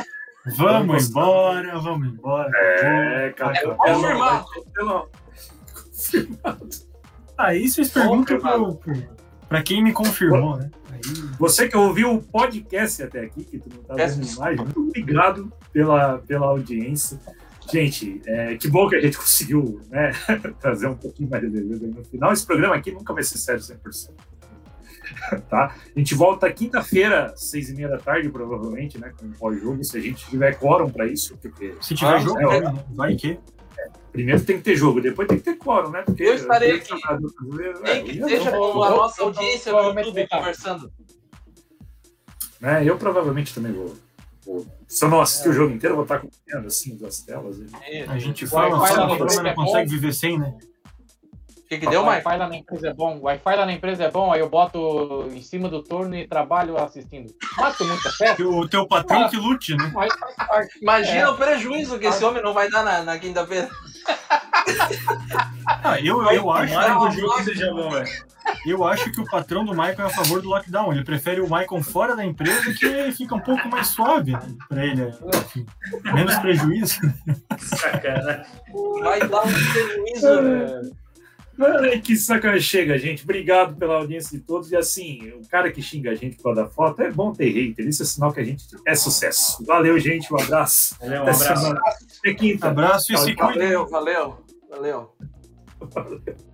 Vamos 0.56 1.08
embora, 1.10 1.78
vamos 1.78 2.08
embora. 2.08 2.50
É, 2.54 3.30
cara. 3.36 3.58
É 3.58 3.74
confirmado. 3.74 4.46
Confirmado. 5.74 6.68
Aí 7.36 7.68
vocês 7.68 7.90
perguntam 7.90 8.38
para 9.48 9.62
quem 9.62 9.82
me 9.82 9.92
confirmou, 9.92 10.56
né? 10.56 10.70
Aí... 10.90 11.00
Você 11.38 11.68
que 11.68 11.76
ouviu 11.76 12.14
o 12.14 12.22
podcast 12.22 13.02
até 13.02 13.20
aqui, 13.20 13.44
que 13.44 13.58
tu 13.58 13.70
não 13.74 13.82
tá 13.82 13.94
vendo 13.94 14.26
imagem, 14.26 14.64
muito 14.64 14.80
obrigado 14.80 15.52
pela, 15.72 16.18
pela 16.18 16.46
audiência. 16.46 17.18
Gente, 17.70 18.20
é, 18.26 18.56
que 18.56 18.68
bom 18.68 18.88
que 18.88 18.96
a 18.96 19.00
gente 19.00 19.16
conseguiu 19.18 19.80
né, 19.90 20.12
trazer 20.60 20.86
um 20.86 20.96
pouquinho 20.96 21.28
mais 21.28 21.42
de 21.42 21.50
beleza 21.50 21.86
no 21.86 22.04
final. 22.04 22.32
Esse 22.32 22.46
programa 22.46 22.76
aqui 22.76 22.90
nunca 22.92 23.12
vai 23.12 23.22
ser 23.22 23.38
sério 23.38 23.60
100%. 23.60 24.10
tá? 25.48 25.74
A 25.94 25.98
gente 25.98 26.14
volta 26.14 26.50
quinta-feira, 26.52 27.32
seis 27.36 27.68
e 27.70 27.74
meia 27.74 27.88
da 27.88 27.98
tarde, 27.98 28.28
provavelmente, 28.28 28.98
né? 28.98 29.12
Com 29.18 29.26
o 29.26 29.32
pós-jogo, 29.32 29.82
se 29.84 29.96
a 29.96 30.00
gente 30.00 30.26
tiver 30.26 30.58
quórum 30.58 30.90
para 30.90 31.06
isso. 31.06 31.36
Porque, 31.38 31.74
se 31.80 31.94
tiver 31.94 32.14
ah, 32.14 32.18
jogo, 32.18 32.40
é, 32.40 32.74
vai 32.90 33.14
que. 33.14 33.38
É, 33.78 33.90
primeiro 34.12 34.44
tem 34.44 34.58
que 34.58 34.64
ter 34.64 34.76
jogo, 34.76 35.00
depois 35.00 35.28
tem 35.28 35.38
que 35.38 35.44
ter 35.44 35.56
quórum, 35.56 35.90
né? 35.90 36.02
Porque 36.02 36.22
eu 36.22 36.34
estarei 36.34 36.72
aqui. 36.72 36.94
Nem 37.82 38.04
que 38.04 38.24
seja 38.24 38.50
com 38.50 38.82
a 38.82 38.90
nossa 38.90 39.22
audiência 39.22 39.72
no 39.72 40.00
YouTube 40.00 40.28
conversando. 40.28 40.92
É, 42.60 42.84
eu 42.84 42.98
provavelmente 42.98 43.54
também 43.54 43.72
vou. 43.72 43.96
Se 44.88 45.04
eu 45.04 45.10
não 45.10 45.20
assistir 45.20 45.48
é. 45.48 45.50
o 45.50 45.54
jogo 45.54 45.74
inteiro, 45.74 45.92
eu 45.92 45.96
vou 45.96 46.04
estar 46.04 46.16
acompanhando 46.16 46.66
assim 46.66 46.96
das 46.96 47.20
telas. 47.20 47.60
É, 47.82 48.04
a 48.04 48.18
gente 48.18 48.46
fala, 48.46 48.86
fala, 48.86 49.16
fala, 49.16 49.42
não 49.42 49.54
consegue 49.54 49.90
viver 49.90 50.14
sem, 50.14 50.38
né? 50.38 50.56
O 51.68 51.76
que, 51.76 51.80
que 51.80 51.86
deu, 51.86 52.00
Mike? 52.00 52.24
O 52.24 52.28
Wi-Fi 52.28 52.36
lá 52.38 52.48
na 52.48 52.56
empresa 52.56 52.88
é 52.88 52.94
bom. 52.94 53.18
O 53.18 53.22
Wi-Fi 53.24 53.56
lá 53.56 53.66
na 53.66 53.72
empresa 53.74 54.04
é 54.04 54.10
bom, 54.10 54.32
aí 54.32 54.40
eu 54.40 54.48
boto 54.48 55.28
em 55.30 55.42
cima 55.42 55.68
do 55.68 55.82
turno 55.82 56.16
e 56.16 56.26
trabalho 56.26 56.78
assistindo. 56.78 57.30
Mato 57.58 57.84
muita 57.84 58.10
festa. 58.10 58.42
O 58.48 58.66
teu 58.66 58.88
patrão 58.88 59.24
ah, 59.24 59.28
que 59.28 59.36
lute, 59.36 59.76
né? 59.76 59.92
Imagina 60.80 61.20
é. 61.20 61.28
o 61.28 61.36
prejuízo 61.36 61.98
que 61.98 62.06
esse 62.06 62.24
homem 62.24 62.42
não 62.42 62.54
vai 62.54 62.70
dar 62.70 62.82
na, 62.82 63.02
na 63.02 63.18
quinta-feira. 63.18 63.68
Ah, 65.84 66.00
eu, 66.00 66.22
eu 66.32 66.50
acho. 66.50 66.72
que 66.72 67.06
o 67.06 67.10
jogo 67.10 67.42
seja 67.42 67.70
bom, 67.70 67.90
velho. 67.90 68.08
Eu 68.64 68.82
acho 68.84 69.12
que 69.12 69.20
o 69.20 69.26
patrão 69.26 69.62
do 69.62 69.72
Michael 69.72 70.00
é 70.00 70.04
a 70.04 70.08
favor 70.08 70.40
do 70.40 70.48
lockdown. 70.48 70.90
Ele 70.90 71.04
prefere 71.04 71.42
o 71.42 71.44
Michael 71.44 71.82
fora 71.82 72.16
da 72.16 72.24
empresa 72.24 72.72
que 72.72 73.12
fica 73.12 73.34
um 73.34 73.40
pouco 73.40 73.68
mais 73.68 73.88
suave 73.88 74.32
né? 74.32 74.40
para 74.70 74.86
ele. 74.86 75.12
Enfim, 75.34 75.66
menos 76.14 76.34
prejuízo. 76.38 76.98
Sacanagem. 77.58 78.46
Vai 79.02 79.20
dar 79.28 79.42
um 79.42 79.52
prejuízo. 79.52 80.42
Né? 80.42 80.90
Que 82.04 82.16
sacanagem. 82.16 82.62
Chega, 82.62 82.98
gente. 82.98 83.24
Obrigado 83.24 83.76
pela 83.76 83.96
audiência 83.96 84.38
de 84.38 84.44
todos. 84.44 84.70
E 84.70 84.76
assim, 84.76 85.32
o 85.32 85.48
cara 85.48 85.72
que 85.72 85.82
xinga 85.82 86.10
a 86.10 86.14
gente 86.14 86.36
por 86.36 86.54
dar 86.54 86.68
foto 86.68 87.02
é 87.02 87.10
bom 87.10 87.32
ter 87.32 87.50
hater. 87.50 87.86
Isso 87.86 88.02
é 88.02 88.06
sinal 88.06 88.32
que 88.32 88.40
a 88.40 88.44
gente 88.44 88.64
é 88.86 88.94
sucesso. 88.94 89.64
Valeu, 89.64 89.98
gente. 89.98 90.32
Um 90.32 90.40
abraço. 90.40 90.96
Valeu, 91.00 91.18
um 91.18 91.28
abraço. 91.28 91.74
Até 92.20 92.34
quinta. 92.34 92.68
Abraço 92.68 93.12
e 93.12 93.16
se 93.18 93.34
cuide. 93.34 93.58
Valeu, 93.58 93.88
valeu. 93.88 94.38
Valeu. 94.70 95.14
valeu. 95.80 96.47